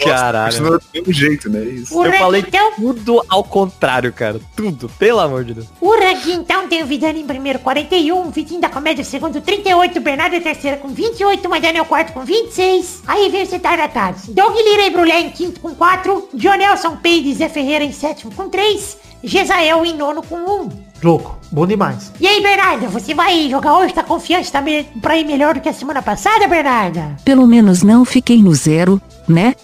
Caralho. 0.04 0.52
Continua 0.52 0.80
do 0.80 0.86
mesmo 0.94 1.14
jeito, 1.14 1.50
né? 1.50 1.64
Isso. 1.64 1.96
O 1.96 2.06
Eu 2.06 2.12
ranking, 2.12 2.24
falei 2.24 2.44
então, 2.48 2.72
tudo 2.76 3.26
ao 3.28 3.44
contrário, 3.44 4.12
cara. 4.14 4.40
Tudo, 4.56 4.90
pelo 4.98 5.20
amor 5.20 5.44
de 5.44 5.56
Deus. 5.56 5.68
o 5.80 5.92
ranking, 5.92 6.34
então, 6.34 6.68
tem 6.68 6.84
o 6.84 6.86
Vidani 6.86 7.22
em 7.22 7.26
primeiro, 7.26 7.60
41, 7.60 8.28
o 8.28 8.32
Vitinho 8.32 8.62
da 8.62 8.70
Comédia 8.70 9.04
segundo, 9.04 9.42
38, 9.42 9.98
o 9.98 10.02
Bernardo 10.02 10.36
em 10.36 10.42
terceiro 10.42 10.78
com 10.78 10.90
28, 10.90 11.46
o 11.46 11.50
Maidana 11.50 11.78
é 11.80 11.82
o 11.82 11.86
quarto 11.86 12.14
com 12.14 12.22
26, 12.22 13.04
aí 13.08 13.30
vem 13.30 13.44
o 13.44 13.48
Cetaratados. 13.48 14.28
Doug 14.28 14.56
Lira 14.56 14.86
e 14.86 14.90
Brulé 14.90 15.22
em 15.22 15.30
quinto 15.30 15.60
com 15.60 15.74
4, 15.76 16.30
Jonelson 16.34 16.96
Peide 16.98 17.30
e 17.30 17.34
Zé 17.34 17.50
Ferreira 17.50 17.84
em 17.84 17.92
sétimo 17.92 18.34
com 18.34 18.50
3, 18.50 18.98
Gesael 19.24 19.86
em 19.86 19.96
nono 19.96 20.24
com 20.24 20.36
1. 20.38 20.90
Louco, 21.02 21.38
bom 21.50 21.66
demais. 21.66 22.12
E 22.20 22.28
aí, 22.28 22.42
Bernarda, 22.42 22.88
você 22.88 23.14
vai 23.14 23.50
jogar 23.50 23.78
hoje? 23.78 23.94
Tá 23.94 24.04
confiante? 24.04 24.52
Tá 24.52 24.60
me... 24.62 24.84
pra 25.02 25.18
ir 25.18 25.26
melhor 25.26 25.54
do 25.54 25.62
que 25.62 25.70
a 25.70 25.74
semana 25.74 26.02
passada, 26.02 26.46
Bernarda? 26.48 27.16
Pelo 27.24 27.48
menos 27.48 27.84
não 27.84 28.04
fiquei 28.04 28.44
no 28.44 28.54
zero, 28.54 29.02
né? 29.30 29.56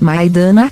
Maidana, 0.00 0.70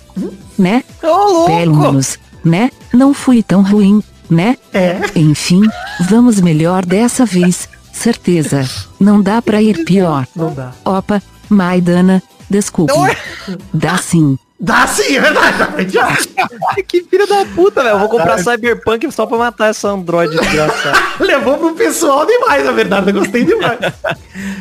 né? 0.58 0.84
Ô, 1.02 1.46
Pelo 1.46 1.76
menos, 1.76 2.18
né? 2.44 2.70
Não 2.92 3.14
fui 3.14 3.42
tão 3.42 3.62
ruim, 3.62 4.02
né? 4.30 4.56
É. 4.72 5.00
Enfim, 5.16 5.62
vamos 6.08 6.40
melhor 6.40 6.84
dessa 6.84 7.24
vez, 7.24 7.68
certeza. 7.92 8.68
Não 9.00 9.20
dá 9.20 9.40
pra 9.40 9.62
ir 9.62 9.84
pior. 9.84 10.26
Não 10.36 10.52
dá. 10.52 10.72
Opa, 10.84 11.22
Maidana, 11.48 12.22
desculpe. 12.50 12.92
Dá 13.72 13.96
sim. 13.96 14.38
Dá 14.58 14.86
sim, 14.86 15.16
é 15.16 15.20
verdade. 15.20 15.98
que 16.86 17.02
filho 17.02 17.26
da 17.26 17.44
puta, 17.44 17.82
velho. 17.82 17.94
Eu 17.94 17.98
vou 17.98 18.08
comprar 18.08 18.38
Cyberpunk 18.38 19.10
só 19.10 19.26
pra 19.26 19.36
matar 19.36 19.70
essa 19.70 19.88
androide 19.88 20.36
desgraçada. 20.38 20.96
Levou 21.18 21.58
pro 21.58 21.74
pessoal 21.74 22.24
demais, 22.24 22.64
na 22.64 22.70
verdade. 22.70 23.10
Eu 23.10 23.14
gostei 23.14 23.44
demais. 23.44 23.78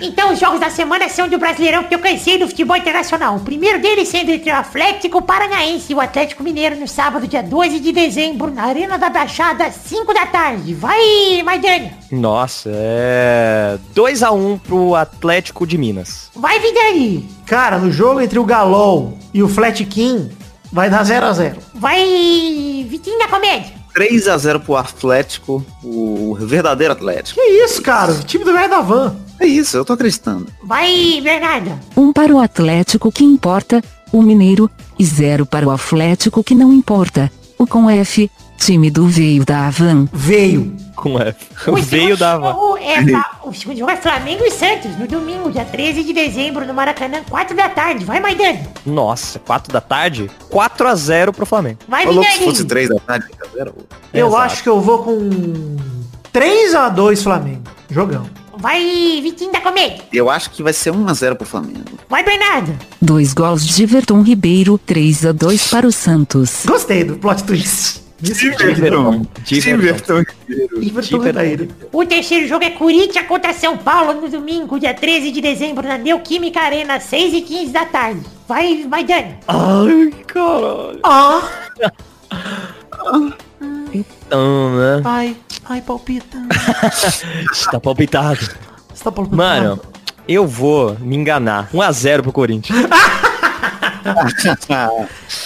Então, 0.01 0.33
os 0.33 0.39
jogos 0.39 0.59
da 0.59 0.71
semana 0.71 1.07
são 1.09 1.27
do 1.27 1.37
Brasileirão 1.37 1.83
que 1.83 1.93
eu 1.93 1.99
cansei 1.99 2.39
do 2.39 2.47
futebol 2.47 2.75
internacional. 2.75 3.35
O 3.35 3.41
primeiro 3.41 3.79
deles 3.79 4.07
sendo 4.07 4.31
entre 4.31 4.49
o 4.49 4.55
Atlético 4.55 5.21
Paranaense 5.21 5.93
e 5.93 5.95
o 5.95 6.01
Atlético 6.01 6.43
Mineiro 6.43 6.75
no 6.75 6.87
sábado, 6.87 7.27
dia 7.27 7.43
12 7.43 7.79
de 7.79 7.91
dezembro, 7.91 8.49
na 8.51 8.63
Arena 8.63 8.97
da 8.97 9.09
Baixada, 9.09 9.69
5 9.71 10.11
da 10.11 10.25
tarde. 10.25 10.73
Vai, 10.73 11.41
Maidana. 11.45 11.91
Nossa, 12.11 12.69
é... 12.73 13.77
2x1 13.95 14.59
pro 14.59 14.95
Atlético 14.95 15.67
de 15.67 15.77
Minas. 15.77 16.31
Vai, 16.35 16.59
Vidani. 16.59 17.29
Cara, 17.45 17.77
no 17.77 17.91
jogo 17.91 18.21
entre 18.21 18.39
o 18.39 18.45
Galol 18.45 19.17
e 19.33 19.43
o 19.43 19.47
Flat 19.49 19.83
King, 19.85 20.31
vai 20.71 20.89
dar 20.89 21.03
0 21.03 21.25
a 21.25 21.33
0 21.33 21.57
Vai, 21.75 22.85
Vitinho 22.89 23.19
da 23.19 23.27
Comédia. 23.27 23.83
3 23.93 24.27
a 24.27 24.37
0 24.37 24.59
pro 24.59 24.75
Atlético, 24.75 25.63
o 25.83 26.35
verdadeiro 26.39 26.93
Atlético. 26.93 27.39
Que 27.39 27.45
isso, 27.63 27.81
cara? 27.81 28.11
O 28.13 28.23
time 28.23 28.43
do 28.43 28.51
velho 28.51 28.69
da 28.69 28.81
van. 28.81 29.15
É 29.39 29.45
isso, 29.45 29.77
eu 29.77 29.85
tô 29.85 29.93
acreditando. 29.93 30.47
Vai, 30.63 31.21
Bernarda. 31.21 31.79
Um 31.95 32.11
para 32.11 32.33
o 32.33 32.39
Atlético 32.39 33.11
que 33.11 33.23
importa, 33.23 33.83
o 34.11 34.21
Mineiro, 34.21 34.69
e 34.97 35.05
zero 35.05 35.45
para 35.45 35.67
o 35.67 35.71
Atlético 35.71 36.43
que 36.43 36.55
não 36.55 36.73
importa. 36.73 37.31
O 37.57 37.67
com 37.67 37.89
F, 37.89 38.29
time 38.57 38.89
do 38.89 39.07
veio 39.07 39.45
da 39.45 39.67
Havan. 39.67 40.07
Veio. 40.11 40.73
Com 40.95 41.19
F. 41.19 41.45
O 41.69 41.75
Veio 41.81 42.15
da... 42.15 42.37
jogo 42.39 42.77
é 42.77 43.03
Fla- 43.03 43.31
O 43.45 43.53
segundo 43.53 43.77
jogo 43.79 43.91
é 43.91 43.97
Flamengo 43.97 44.43
e 44.45 44.51
Santos, 44.51 44.97
no 44.97 45.07
domingo, 45.07 45.51
dia 45.51 45.65
13 45.65 46.03
de 46.03 46.13
dezembro, 46.13 46.65
no 46.65 46.73
Maracanã, 46.73 47.21
4 47.29 47.55
da 47.55 47.67
tarde. 47.69 48.05
Vai, 48.05 48.19
Maidana. 48.19 48.59
Nossa, 48.85 49.39
4 49.39 49.71
da 49.73 49.81
tarde? 49.81 50.29
4x0 50.51 51.33
pro 51.33 51.45
Flamengo. 51.45 51.79
Vai, 51.87 52.03
Falou 52.05 52.23
que 52.23 52.31
se 52.31 52.43
fosse 52.43 52.65
3 52.65 52.89
da 52.89 52.99
tarde, 52.99 53.25
0. 53.55 53.73
Eu 54.13 54.27
Exato. 54.27 54.41
acho 54.43 54.63
que 54.63 54.69
eu 54.69 54.79
vou 54.81 54.99
com 55.03 55.75
3 56.31 56.75
a 56.75 56.89
2 56.89 57.23
Flamengo. 57.23 57.63
Jogão. 57.89 58.27
Vai, 58.57 58.79
Vitinho 59.21 59.51
da 59.51 59.59
Comédia. 59.59 60.03
Eu 60.13 60.29
acho 60.29 60.51
que 60.51 60.63
vai 60.63 60.71
ser 60.73 60.91
1 60.91 61.07
a 61.09 61.13
0 61.13 61.35
pro 61.35 61.45
Flamengo. 61.45 61.83
Vai, 62.07 62.23
Bernarda. 62.23 62.73
Dois 63.01 63.33
gols 63.33 63.65
de 63.67 63.83
Everton 63.83 64.21
Ribeiro, 64.21 64.77
3 64.77 65.25
a 65.25 65.31
2 65.31 65.67
para 65.69 65.87
o 65.87 65.91
Santos. 65.91 66.61
Gostei 66.65 67.03
do 67.03 67.17
plot 67.17 67.43
twist. 67.43 68.02
Everton 68.23 68.67
Ribeiro. 71.19 71.67
O 71.91 72.05
terceiro 72.05 72.47
jogo 72.47 72.63
é 72.63 72.69
Corinthians 72.69 73.27
contra 73.27 73.53
São 73.53 73.77
Paulo 73.77 74.21
no 74.21 74.29
domingo, 74.29 74.79
dia 74.79 74.93
13 74.93 75.31
de 75.31 75.41
dezembro, 75.41 75.85
na 75.87 75.97
Neoquímica 75.97 76.61
Arena, 76.61 76.99
6 76.99 77.33
e 77.33 77.41
15 77.41 77.71
da 77.71 77.85
tarde. 77.85 78.21
Vai, 78.47 78.85
vai, 78.87 79.03
Dani. 79.03 79.35
Ai, 79.47 80.13
caralho. 80.25 80.99
Ah, 81.03 81.41
Então, 83.93 84.75
né? 84.75 85.01
ai, 85.05 85.37
ai, 85.65 85.81
palpita. 85.81 86.37
Está 87.51 87.79
palpitado. 87.79 88.39
Você 88.93 89.03
tá 89.03 89.11
palpitando? 89.11 89.35
Mano, 89.37 89.79
Eu 90.27 90.47
vou 90.47 90.97
me 90.99 91.15
enganar. 91.15 91.69
1x0 91.71 92.21
pro 92.23 92.31
Corinthians. 92.31 92.79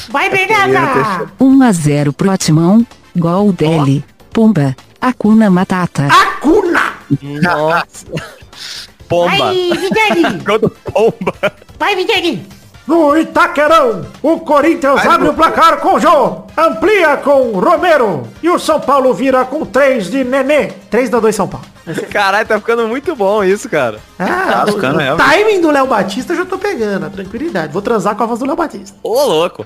Vai, 0.10 0.30
Bernarda! 0.30 1.32
1 1.40 1.62
a 1.64 1.72
0 1.72 2.14
pro 2.14 2.38
Timão, 2.38 2.86
gol 3.16 3.52
dele, 3.54 4.04
Pumba, 4.32 4.76
Acuna 5.00 5.50
Matata. 5.50 6.08
Acuna! 6.08 6.94
Nossa. 7.42 8.06
Pomba. 9.08 9.38
Vai! 9.38 10.40
Gol 10.44 10.60
do 10.60 10.70
Pomba. 10.70 11.34
Vai, 11.80 11.96
Vidani! 11.96 12.57
No 12.88 13.18
Itaquerão, 13.18 14.06
o 14.24 14.40
Corinthians 14.40 15.06
abre 15.06 15.28
o 15.28 15.34
placar 15.34 15.78
com 15.82 15.96
o 15.96 16.00
Jô, 16.00 16.44
amplia 16.58 17.18
com 17.18 17.52
Romero 17.60 18.24
e 18.42 18.50
o 18.50 18.58
São 18.58 18.80
Paulo 18.80 19.14
vira 19.14 19.44
com 19.44 19.66
3 19.66 20.10
de 20.10 20.24
Nenê. 20.24 20.68
3 20.90 21.10
da 21.10 21.20
2 21.20 21.36
São 21.36 21.48
Paulo. 21.50 21.66
Caralho, 22.10 22.48
tá 22.48 22.58
ficando 22.60 22.88
muito 22.88 23.14
bom 23.16 23.44
isso, 23.44 23.70
cara. 23.70 24.00
Ah, 24.18 24.64
Tá 24.66 24.72
ficando, 24.72 25.00
o, 25.00 25.02
é. 25.02 25.14
o 25.14 25.18
timing 25.18 25.60
do 25.62 25.70
Léo 25.70 25.86
Batista 25.88 26.32
eu 26.32 26.38
já 26.38 26.46
tô 26.46 26.58
pegando, 26.58 27.06
a 27.06 27.10
tranquilidade. 27.10 27.74
Vou 27.74 27.82
transar 27.82 28.16
com 28.16 28.24
a 28.24 28.26
voz 28.26 28.40
do 28.40 28.46
Léo 28.46 28.56
Batista. 28.56 28.98
Ô, 29.04 29.22
louco. 29.26 29.66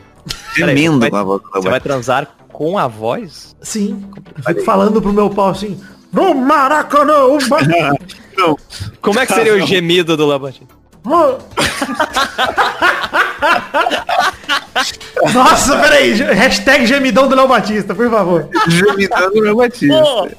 Peraí, 0.56 0.88
com 1.10 1.16
a 1.16 1.24
voz 1.24 1.42
do 1.44 1.50
Você 1.54 1.70
vai 1.70 1.80
transar 1.80 2.28
com 2.52 2.78
a 2.78 2.88
voz? 2.88 3.56
Sim, 3.62 4.04
fico 4.48 4.64
falando 4.64 5.00
pro 5.02 5.14
meu 5.14 5.30
pau 5.30 5.50
assim, 5.50 5.80
no 6.12 6.34
Maracanã, 6.34 7.26
o 7.26 7.38
Ba- 7.48 7.60
Como 9.02 9.20
é 9.20 9.26
que 9.28 9.34
seria 9.34 9.54
o 9.56 9.60
gemido 9.66 10.18
do 10.18 10.26
Labatista? 10.26 10.82
Mo- 11.04 11.38
Nossa, 15.34 15.78
peraí, 15.78 16.14
hashtag 16.14 16.86
gemidão 16.86 17.28
do 17.28 17.36
Léo 17.36 17.48
Batista, 17.48 17.94
por 17.94 18.10
favor. 18.10 18.50
Gemidão 18.68 19.32
do 19.32 19.42
meu 19.42 19.56
Batista. 19.56 20.32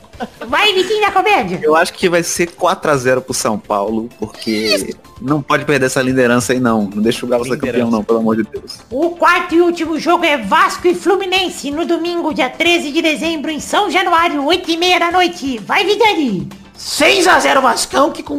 Vai, 0.46 0.72
Vitinho 0.72 1.00
da 1.00 1.10
Comédia! 1.10 1.60
Eu 1.62 1.74
acho 1.74 1.92
que 1.92 2.08
vai 2.08 2.22
ser 2.22 2.48
4x0 2.50 3.20
pro 3.22 3.34
São 3.34 3.58
Paulo, 3.58 4.08
porque 4.18 4.94
não 5.20 5.42
pode 5.42 5.64
perder 5.64 5.86
essa 5.86 6.00
liderança 6.00 6.52
aí 6.52 6.60
não. 6.60 6.82
Não 6.82 7.02
deixa 7.02 7.26
o 7.26 7.28
Galo 7.28 7.44
ser 7.44 7.58
campeão 7.58 7.90
não, 7.90 8.04
pelo 8.04 8.20
amor 8.20 8.36
de 8.36 8.44
Deus. 8.44 8.80
O 8.90 9.10
quarto 9.10 9.54
e 9.54 9.60
último 9.60 9.98
jogo 9.98 10.24
é 10.24 10.36
Vasco 10.36 10.86
e 10.86 10.94
Fluminense, 10.94 11.70
no 11.70 11.84
domingo, 11.84 12.32
dia 12.32 12.50
13 12.50 12.92
de 12.92 13.02
dezembro, 13.02 13.50
em 13.50 13.60
São 13.60 13.90
Januário, 13.90 14.42
8h30 14.42 14.98
da 14.98 15.10
noite. 15.10 15.58
Vai, 15.58 15.84
Vidani! 15.84 16.61
6x0 16.82 17.60
Vascão, 17.62 18.10
que 18.10 18.22
com 18.22 18.36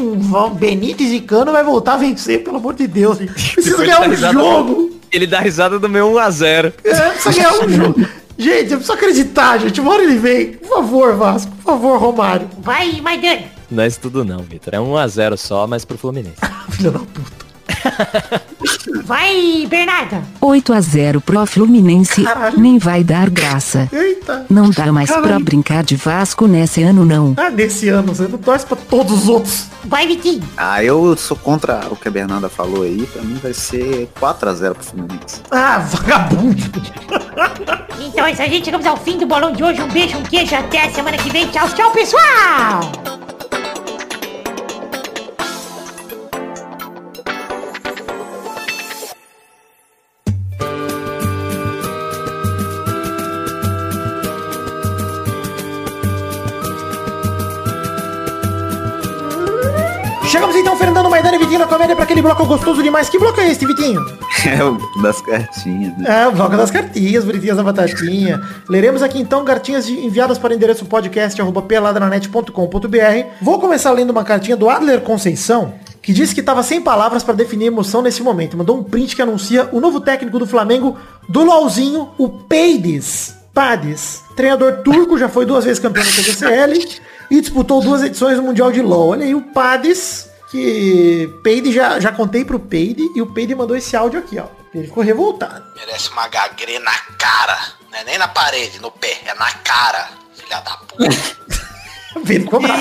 Benítez 0.53 1.11
e 1.11 1.21
Cano 1.21 1.51
vai 1.51 1.63
voltar 1.63 1.93
a 1.93 1.97
vencer, 1.97 2.43
pelo 2.43 2.57
amor 2.57 2.73
de 2.73 2.87
Deus. 2.87 3.17
gente. 3.17 3.31
Precisa 3.53 3.77
ganhar 3.77 4.01
um 4.09 4.15
jogo. 4.15 4.91
Ele 5.11 5.25
dá 5.25 5.39
risada 5.39 5.79
do 5.79 5.87
meu 5.87 6.11
1x0. 6.11 6.73
É, 6.83 7.09
precisa 7.11 7.31
ganhar 7.31 7.53
um 7.65 7.69
jogo. 7.69 8.05
Gente, 8.37 8.71
eu 8.71 8.77
preciso 8.77 8.93
acreditar, 8.93 9.57
gente. 9.59 9.79
Uma 9.79 9.93
hora 9.93 10.03
ele 10.03 10.17
vem. 10.17 10.53
Por 10.53 10.67
favor, 10.67 11.15
Vasco. 11.15 11.51
Por 11.55 11.63
favor, 11.63 11.99
Romário. 11.99 12.49
Vai, 12.59 12.99
Maidani! 12.99 13.45
Não 13.71 13.83
é 13.83 13.87
isso 13.87 13.99
tudo 14.01 14.25
não, 14.25 14.39
Vitor. 14.39 14.73
É 14.73 14.77
1x0 14.77 15.37
só, 15.37 15.65
mas 15.65 15.85
pro 15.85 15.97
Fluminense. 15.97 16.35
Filha 16.71 16.91
da 16.91 16.99
puta. 16.99 17.42
Vai, 19.05 19.65
Bernarda! 19.69 20.23
8 20.39 20.73
a 20.73 20.79
0 20.81 21.21
pro 21.21 21.45
Fluminense, 21.45 22.23
Caralho. 22.23 22.59
nem 22.59 22.77
vai 22.77 23.03
dar 23.03 23.29
graça. 23.29 23.89
Eita. 23.91 24.45
Não 24.49 24.69
dá 24.69 24.91
mais 24.91 25.09
pra 25.09 25.21
Caralho. 25.21 25.43
brincar 25.43 25.84
de 25.84 25.95
Vasco 25.95 26.47
nesse 26.47 26.81
ano 26.84 27.05
não. 27.05 27.34
Ah, 27.38 27.49
nesse 27.49 27.89
ano, 27.89 28.13
você 28.13 28.27
não 28.27 28.38
torce 28.38 28.65
pra 28.65 28.77
todos 28.77 29.23
os 29.23 29.29
outros. 29.29 29.65
Vai, 29.86 30.07
Vitinho! 30.07 30.41
Ah, 30.55 30.84
eu 30.84 31.15
sou 31.17 31.36
contra 31.36 31.81
o 31.91 31.95
que 31.95 32.07
a 32.07 32.11
Bernarda 32.11 32.47
falou 32.49 32.84
aí. 32.84 33.05
Pra 33.11 33.21
mim 33.21 33.38
vai 33.41 33.53
ser 33.53 34.09
4x0 34.19 34.73
pro 34.75 34.84
Fluminense. 34.84 35.41
Ah, 35.51 35.79
vagabundo. 35.79 36.63
Então 37.99 38.25
é 38.25 38.31
isso 38.31 38.41
aí, 38.41 38.49
gente. 38.49 38.65
Chegamos 38.65 38.86
ao 38.86 38.97
fim 38.97 39.17
do 39.17 39.25
bolão 39.25 39.51
de 39.51 39.63
hoje. 39.63 39.81
Um 39.81 39.88
beijo, 39.89 40.17
um 40.17 40.23
queijo. 40.23 40.55
Até 40.55 40.86
a 40.86 40.91
semana 40.91 41.17
que 41.17 41.29
vem. 41.29 41.47
Tchau, 41.47 41.67
tchau, 41.69 41.91
pessoal! 41.91 43.12
Vitinho 61.53 61.59
da 61.59 61.67
Comédia 61.67 61.95
pra 61.95 62.03
aquele 62.05 62.21
bloco 62.21 62.45
gostoso 62.45 62.81
demais. 62.81 63.09
Que 63.09 63.19
bloco 63.19 63.39
é 63.39 63.51
esse, 63.51 63.65
Vitinho? 63.65 64.03
É 64.45 64.61
o 64.61 64.77
das 65.01 65.21
cartinhas, 65.21 65.97
né? 65.97 66.23
É, 66.23 66.27
o 66.27 66.31
bloco 66.33 66.57
das 66.57 66.69
cartinhas, 66.69 67.23
bonitinhas 67.23 67.55
da 67.55 67.63
batatinha. 67.63 68.41
Leremos 68.67 69.01
aqui 69.01 69.17
então 69.17 69.45
cartinhas 69.45 69.87
enviadas 69.87 70.37
para 70.37 70.51
o 70.51 70.55
endereço 70.55 70.85
podcast 70.85 71.41
arroba 71.41 71.61
peladranet.com.br. 71.61 73.27
Vou 73.41 73.59
começar 73.59 73.91
lendo 73.91 74.09
uma 74.09 74.23
cartinha 74.23 74.57
do 74.57 74.69
Adler 74.69 74.99
Conceição, 74.99 75.75
que 76.01 76.11
disse 76.11 76.33
que 76.33 76.41
estava 76.41 76.61
sem 76.61 76.81
palavras 76.81 77.23
para 77.23 77.35
definir 77.35 77.67
emoção 77.67 78.01
nesse 78.01 78.21
momento. 78.21 78.57
Mandou 78.57 78.77
um 78.77 78.83
print 78.83 79.15
que 79.15 79.21
anuncia 79.21 79.69
o 79.71 79.79
novo 79.79 80.01
técnico 80.01 80.37
do 80.37 80.45
Flamengo, 80.45 80.97
do 81.29 81.43
LOLzinho, 81.43 82.09
o 82.17 82.27
Peides. 82.27 83.35
Pades, 83.53 84.23
treinador 84.35 84.81
turco, 84.83 85.17
já 85.17 85.29
foi 85.29 85.45
duas 85.45 85.63
vezes 85.63 85.79
campeão 85.79 86.03
da 86.03 86.09
TGCL 86.09 86.73
e 87.29 87.39
disputou 87.39 87.81
duas 87.81 88.01
edições 88.01 88.35
do 88.35 88.43
Mundial 88.43 88.71
de 88.71 88.81
LOL. 88.81 89.09
Olha 89.09 89.25
aí 89.25 89.35
o 89.35 89.41
Pades, 89.41 90.27
que 90.53 91.33
Peide 91.41 91.73
já, 91.73 91.99
já 91.99 92.11
contei 92.11 92.45
pro 92.45 92.59
Peide 92.59 93.09
e 93.15 93.21
o 93.23 93.25
Peide 93.25 93.55
mandou 93.55 93.75
esse 93.75 93.95
áudio 93.95 94.19
aqui, 94.19 94.37
ó. 94.37 94.45
Ele 94.71 94.85
ficou 94.85 95.03
revoltado. 95.03 95.65
Merece 95.75 96.11
uma 96.11 96.27
gagre 96.27 96.77
na 96.77 96.95
cara. 97.17 97.57
Não 97.91 97.97
é 97.97 98.03
nem 98.03 98.19
na 98.19 98.27
parede, 98.27 98.79
no 98.79 98.91
pé, 98.91 99.19
é 99.25 99.33
na 99.33 99.51
cara. 99.63 100.09
Filha 100.35 100.61
da 100.61 100.77
puta. 100.77 101.05
Ele 102.29 102.39
ficou 102.41 102.61
bravo. 102.61 102.79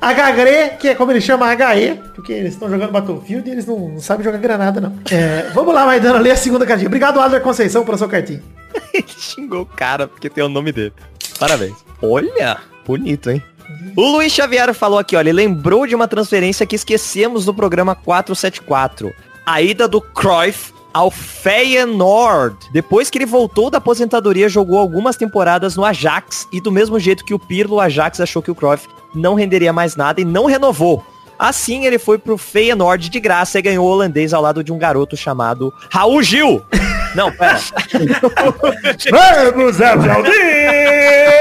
HGRE, 0.00 0.76
que 0.78 0.88
é 0.88 0.94
como 0.94 1.10
ele 1.12 1.20
chama 1.22 1.50
HE, 1.54 1.94
porque 2.14 2.30
eles 2.30 2.52
estão 2.52 2.68
jogando 2.68 2.92
Battlefield 2.92 3.48
e 3.48 3.52
eles 3.52 3.64
não, 3.64 3.88
não 3.88 4.00
sabem 4.00 4.22
jogar 4.22 4.36
granada, 4.36 4.78
não. 4.78 4.98
É, 5.10 5.48
vamos 5.54 5.72
lá, 5.72 5.86
Maidana, 5.86 6.18
ler 6.18 6.32
a 6.32 6.36
segunda 6.36 6.66
cartinha. 6.66 6.88
Obrigado, 6.88 7.18
Adler 7.18 7.40
Conceição, 7.40 7.86
pela 7.86 7.96
sua 7.96 8.08
cartinha. 8.08 8.42
Ele 8.92 9.06
xingou 9.08 9.62
o 9.62 9.66
cara 9.66 10.06
porque 10.06 10.28
tem 10.28 10.44
o 10.44 10.48
nome 10.50 10.72
dele. 10.72 10.92
Parabéns. 11.38 11.74
Olha, 12.02 12.58
bonito, 12.86 13.30
hein? 13.30 13.42
O 13.96 14.02
Luiz 14.10 14.32
Xavier 14.32 14.72
falou 14.74 14.98
aqui, 14.98 15.16
olha, 15.16 15.28
ele 15.28 15.36
lembrou 15.36 15.86
de 15.86 15.94
uma 15.94 16.08
transferência 16.08 16.66
que 16.66 16.76
esquecemos 16.76 17.46
no 17.46 17.54
programa 17.54 17.94
474. 17.94 19.12
A 19.46 19.62
ida 19.62 19.86
do 19.86 20.00
Cruyff 20.00 20.72
ao 20.92 21.10
Feyenoord. 21.10 22.56
Depois 22.72 23.10
que 23.10 23.18
ele 23.18 23.26
voltou 23.26 23.68
da 23.68 23.78
aposentadoria, 23.78 24.48
jogou 24.48 24.78
algumas 24.78 25.16
temporadas 25.16 25.74
no 25.74 25.84
Ajax 25.84 26.46
e 26.52 26.60
do 26.60 26.70
mesmo 26.70 27.00
jeito 27.00 27.24
que 27.24 27.34
o 27.34 27.38
Pirlo, 27.38 27.76
o 27.76 27.80
Ajax 27.80 28.20
achou 28.20 28.40
que 28.40 28.50
o 28.50 28.54
Cruyff 28.54 28.86
não 29.12 29.34
renderia 29.34 29.72
mais 29.72 29.96
nada 29.96 30.20
e 30.20 30.24
não 30.24 30.46
renovou. 30.46 31.04
Assim, 31.36 31.84
ele 31.84 31.98
foi 31.98 32.16
pro 32.16 32.38
Feyenoord 32.38 33.08
de 33.08 33.18
graça 33.18 33.58
e 33.58 33.62
ganhou 33.62 33.84
o 33.84 33.90
holandês 33.90 34.32
ao 34.32 34.40
lado 34.40 34.62
de 34.62 34.72
um 34.72 34.78
garoto 34.78 35.16
chamado 35.16 35.74
Raul 35.90 36.22
Gil. 36.22 36.62
Não, 37.14 37.30
pera. 37.32 37.58
Vamos 39.54 39.80
aplaudir! 39.80 40.30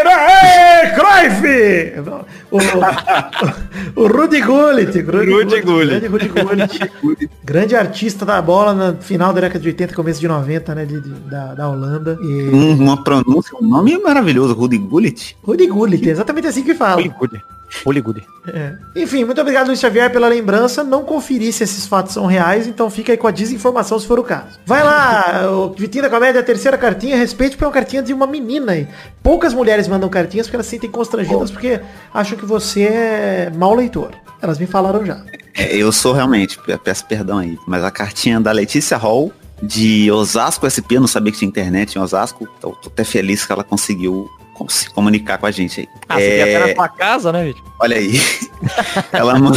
Aê, 0.06 0.92
Cruyff! 0.96 2.34
O, 2.52 2.58
o, 2.58 4.04
o 4.04 4.08
Rudy 4.08 4.42
Gullit. 4.42 5.00
Rudy 5.02 5.62
Gullit. 5.62 6.00
Grande 6.00 6.08
Rudy 6.08 6.28
Gullit. 6.30 7.32
Grande 7.44 7.76
artista 7.76 8.26
da 8.26 8.42
bola 8.42 8.74
no 8.74 9.02
final 9.02 9.34
da 9.34 9.42
década 9.42 9.60
de 9.60 9.68
80, 9.70 9.94
começo 9.96 10.20
de 10.20 10.28
90, 10.28 10.76
né? 10.76 10.86
de- 10.86 11.02
de- 11.02 11.10
da, 11.30 11.54
da 11.56 11.70
Holanda. 11.70 12.18
E... 12.22 12.50
Um- 12.50 12.76
uma 12.84 13.04
pronúncia, 13.04 13.58
um 13.60 13.66
nome 13.68 13.98
maravilhoso, 13.98 14.54
Rudy 14.54 14.78
Gullit. 14.78 15.36
Rudy 15.44 15.68
Gullit, 15.68 16.08
é 16.08 16.12
exatamente 16.12 16.48
assim 16.48 16.64
que 16.64 16.76
fala. 16.76 16.96
Hollywood. 17.02 17.42
Hollywood. 17.86 18.24
É. 18.48 18.74
Enfim, 18.96 19.24
muito 19.24 19.40
obrigado, 19.42 19.68
Luiz 19.68 19.80
Xavier, 19.80 20.12
pela 20.12 20.28
lembrança. 20.28 20.84
Não 20.84 21.04
conferi 21.04 21.52
se 21.52 21.64
esses 21.64 21.86
fatos 21.88 22.14
são 22.14 22.26
reais, 22.26 22.68
então 22.68 22.90
fica 22.90 23.12
aí 23.14 23.18
com 23.18 23.28
a 23.28 23.32
desinformação 23.32 23.98
se 24.00 24.06
for 24.08 24.20
o 24.20 24.24
caso. 24.24 24.60
Vai 24.66 24.84
lá, 24.84 25.50
o 25.52 25.74
Vitinho 25.74 26.04
da 26.04 26.10
Comédia, 26.10 26.42
a 26.42 26.44
terceira 26.44 26.78
cartinha, 26.78 27.16
respeite 27.18 27.52
porque 27.56 27.64
é 27.64 27.68
uma 27.68 27.74
cartinha 27.74 28.04
de 28.04 28.14
uma 28.14 28.28
menina 28.28 28.74
aí. 28.74 28.88
Poucas 29.22 29.54
mulheres 29.54 29.88
mandam 29.88 30.10
cartinhas 30.10 30.48
porque 30.48 30.56
elas 30.56 30.66
se 30.66 30.72
sentem 30.72 30.90
constrangidas 30.92 31.50
porque 31.52 31.80
acham 32.14 32.38
que 32.38 32.46
você 32.46 32.84
é 32.84 33.52
mau 33.56 33.74
leitor. 33.74 34.12
Elas 34.42 34.58
me 34.60 34.66
falaram 34.68 35.06
já. 35.06 35.24
É, 35.56 35.76
eu 35.76 35.92
sou 35.92 36.14
realmente, 36.14 36.58
pe- 36.60 36.78
peço 36.78 37.06
perdão 37.06 37.38
aí, 37.38 37.58
mas 37.68 37.84
a 37.84 37.92
cartinha 37.92 38.40
da 38.42 38.52
Letícia 38.52 38.98
Hall, 38.98 39.32
de 39.62 40.12
Osasco 40.12 40.68
SP, 40.68 40.98
eu 40.98 41.00
não 41.02 41.08
sabia 41.08 41.32
que 41.32 41.38
tinha 41.40 41.48
internet 41.48 41.96
em 41.96 42.00
Osasco, 42.00 42.46
tô, 42.60 42.72
tô 42.72 42.90
até 42.90 43.04
feliz 43.06 43.46
que 43.46 43.52
ela 43.54 43.64
conseguiu 43.64 44.28
se 44.70 44.90
comunicar 44.90 45.38
com 45.38 45.46
a 45.46 45.52
gente 45.52 45.82
aí. 45.82 45.88
Ah, 46.08 46.16
você 46.16 46.24
É, 46.24 46.46
quer 46.46 46.56
até 46.56 46.68
na 46.70 46.76
sua 46.76 46.90
casa, 46.90 47.32
né, 47.32 47.46
Vitor? 47.46 47.64
Olha 47.80 47.98
aí. 47.98 48.20
Ela 49.12 49.38
ma- 49.40 49.52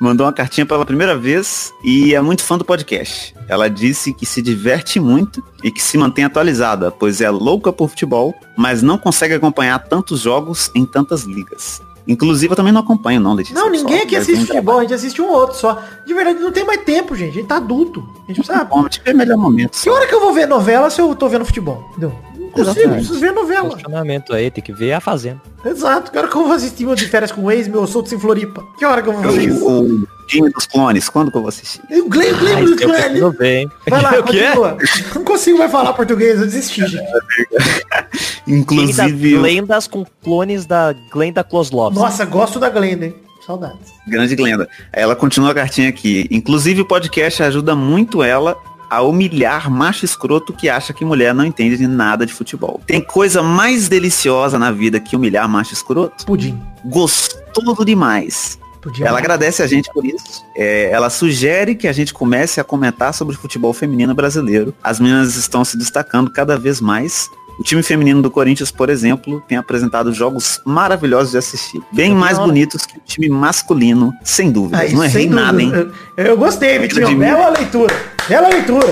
mandou 0.00 0.26
uma 0.26 0.32
cartinha 0.32 0.66
pela 0.66 0.84
primeira 0.84 1.16
vez 1.16 1.72
e 1.84 2.14
é 2.14 2.20
muito 2.20 2.42
fã 2.42 2.56
do 2.58 2.64
podcast. 2.64 3.34
Ela 3.48 3.68
disse 3.68 4.12
que 4.12 4.26
se 4.26 4.42
diverte 4.42 4.98
muito 5.00 5.42
e 5.62 5.70
que 5.70 5.82
se 5.82 5.96
mantém 5.98 6.24
atualizada, 6.24 6.90
pois 6.90 7.20
é 7.20 7.30
louca 7.30 7.72
por 7.72 7.88
futebol, 7.88 8.34
mas 8.56 8.82
não 8.82 8.98
consegue 8.98 9.34
acompanhar 9.34 9.78
tantos 9.80 10.20
jogos 10.20 10.70
em 10.74 10.84
tantas 10.84 11.22
ligas. 11.24 11.80
Inclusive 12.06 12.52
eu 12.52 12.56
também 12.56 12.72
não 12.72 12.80
acompanho 12.80 13.20
não, 13.20 13.32
Letícia. 13.32 13.54
Não, 13.54 13.70
ninguém 13.70 13.98
Só 13.98 14.04
aqui 14.04 14.16
assiste 14.16 14.46
futebol, 14.46 14.78
a 14.78 14.82
gente 14.82 14.94
assiste 14.94 15.22
um 15.22 15.30
outro 15.30 15.56
só. 15.56 15.80
De 16.04 16.12
verdade, 16.12 16.40
não 16.40 16.50
tem 16.50 16.64
mais 16.64 16.82
tempo, 16.82 17.14
gente. 17.14 17.30
A 17.30 17.34
gente 17.34 17.46
tá 17.46 17.56
adulto. 17.58 18.00
A 18.00 18.32
gente 18.32 18.42
precisa... 18.42 18.64
trabalho. 18.66 18.88
Tiver 18.88 19.14
melhor 19.14 19.38
momento. 19.38 19.80
Que 19.80 19.88
hora 19.88 20.04
que 20.06 20.12
eu 20.14 20.20
vou 20.20 20.34
ver 20.34 20.46
novela 20.48 20.90
se 20.90 21.00
eu 21.00 21.14
tô 21.14 21.28
vendo 21.28 21.44
futebol? 21.44 21.84
Entendeu? 21.90 22.12
Não 22.56 22.64
consigo, 22.64 22.70
Exatamente. 22.80 22.94
preciso 23.06 23.20
ver 23.20 23.32
novela. 23.32 23.70
Funcionamento 23.70 24.34
aí, 24.34 24.50
tem 24.50 24.62
que 24.62 24.72
ver 24.72 24.92
a 24.92 25.00
fazenda. 25.00 25.40
Exato. 25.64 26.10
Que 26.12 26.18
hora 26.18 26.28
que 26.28 26.36
eu 26.36 26.42
vou 26.44 26.52
assistir 26.52 26.84
meu 26.84 26.94
de 26.94 27.06
férias 27.06 27.32
com 27.32 27.42
o 27.44 27.50
ex, 27.50 27.66
meu 27.68 27.86
soltos 27.86 28.12
em 28.12 28.18
Floripa? 28.18 28.62
Que 28.78 28.84
hora 28.84 29.00
que 29.02 29.08
eu 29.08 29.12
vou 29.14 29.22
fazer 29.22 29.42
isso? 29.48 29.66
O 29.66 30.06
Game 30.30 30.50
dos 30.50 30.66
Clones, 30.66 31.08
quando 31.08 31.30
que 31.30 31.36
eu 31.36 31.42
vou 31.42 31.48
assistir? 31.48 31.80
O 31.90 32.08
Glenn, 32.08 32.34
Glenn 32.38 32.56
Ai, 32.56 32.64
do 32.64 32.70
eu 32.72 32.76
Clã. 32.76 32.96
quero 32.96 33.30
ver. 33.32 33.68
Vai 33.88 34.02
lá, 34.02 34.10
o 34.20 34.22
quê? 34.24 34.44
continua. 34.44 34.76
Não 35.14 35.24
consigo 35.24 35.58
mais 35.58 35.70
falar 35.72 35.92
português, 35.94 36.38
eu 36.40 36.46
desisti. 36.46 36.82
Inclusive, 38.46 39.30
Glenda, 39.30 39.42
lendas 39.42 39.86
com 39.86 40.04
clones 40.22 40.66
da 40.66 40.94
Glenda 41.10 41.44
Kozlov. 41.44 41.94
Nossa, 41.94 42.24
gosto 42.24 42.58
da 42.58 42.68
Glenda, 42.68 43.06
hein? 43.06 43.14
Saudades. 43.46 43.90
grande 44.06 44.36
Glenda. 44.36 44.68
Ela 44.92 45.16
continua 45.16 45.50
a 45.50 45.54
cartinha 45.54 45.88
aqui. 45.88 46.28
Inclusive, 46.30 46.82
o 46.82 46.84
podcast 46.84 47.42
ajuda 47.42 47.74
muito 47.74 48.22
ela 48.22 48.56
a 48.92 49.00
humilhar 49.00 49.70
macho 49.70 50.04
escroto 50.04 50.52
que 50.52 50.68
acha 50.68 50.92
que 50.92 51.02
mulher 51.02 51.34
não 51.34 51.46
entende 51.46 51.78
de 51.78 51.86
nada 51.86 52.26
de 52.26 52.32
futebol. 52.34 52.78
Tem 52.86 53.00
coisa 53.00 53.42
mais 53.42 53.88
deliciosa 53.88 54.58
na 54.58 54.70
vida 54.70 55.00
que 55.00 55.16
humilhar 55.16 55.48
macho 55.48 55.72
escroto? 55.72 56.26
Pudim. 56.26 56.60
Gostoso 56.84 57.86
demais. 57.86 58.58
Pudim. 58.82 59.02
Ela 59.02 59.16
agradece 59.18 59.62
a 59.62 59.66
gente 59.66 59.90
por 59.94 60.04
isso. 60.04 60.44
É, 60.54 60.90
ela 60.90 61.08
sugere 61.08 61.74
que 61.74 61.88
a 61.88 61.92
gente 61.92 62.12
comece 62.12 62.60
a 62.60 62.64
comentar 62.64 63.14
sobre 63.14 63.34
o 63.34 63.38
futebol 63.38 63.72
feminino 63.72 64.14
brasileiro. 64.14 64.74
As 64.84 65.00
meninas 65.00 65.36
estão 65.36 65.64
se 65.64 65.78
destacando 65.78 66.30
cada 66.30 66.58
vez 66.58 66.78
mais. 66.78 67.30
O 67.58 67.62
time 67.62 67.82
feminino 67.82 68.20
do 68.22 68.30
Corinthians, 68.30 68.70
por 68.70 68.88
exemplo, 68.90 69.42
tem 69.46 69.56
apresentado 69.58 70.12
jogos 70.12 70.60
maravilhosos 70.64 71.32
de 71.32 71.38
assistir. 71.38 71.80
Bem 71.92 72.14
mais 72.14 72.38
bonitos 72.38 72.84
que 72.86 72.96
o 72.96 73.00
time 73.04 73.28
masculino, 73.28 74.12
sem 74.24 74.50
dúvidas. 74.50 74.80
Aí, 74.80 74.92
Não 74.94 75.04
errei 75.04 75.22
sem 75.22 75.30
nada, 75.30 75.60
hein? 75.62 75.70
dúvida. 75.70 75.92
Eu, 76.16 76.24
eu 76.26 76.36
gostei, 76.36 76.78
Vitinho. 76.78 77.18
Bela 77.18 77.50
leitura. 77.50 77.94
Bela 78.28 78.48
leitura. 78.48 78.86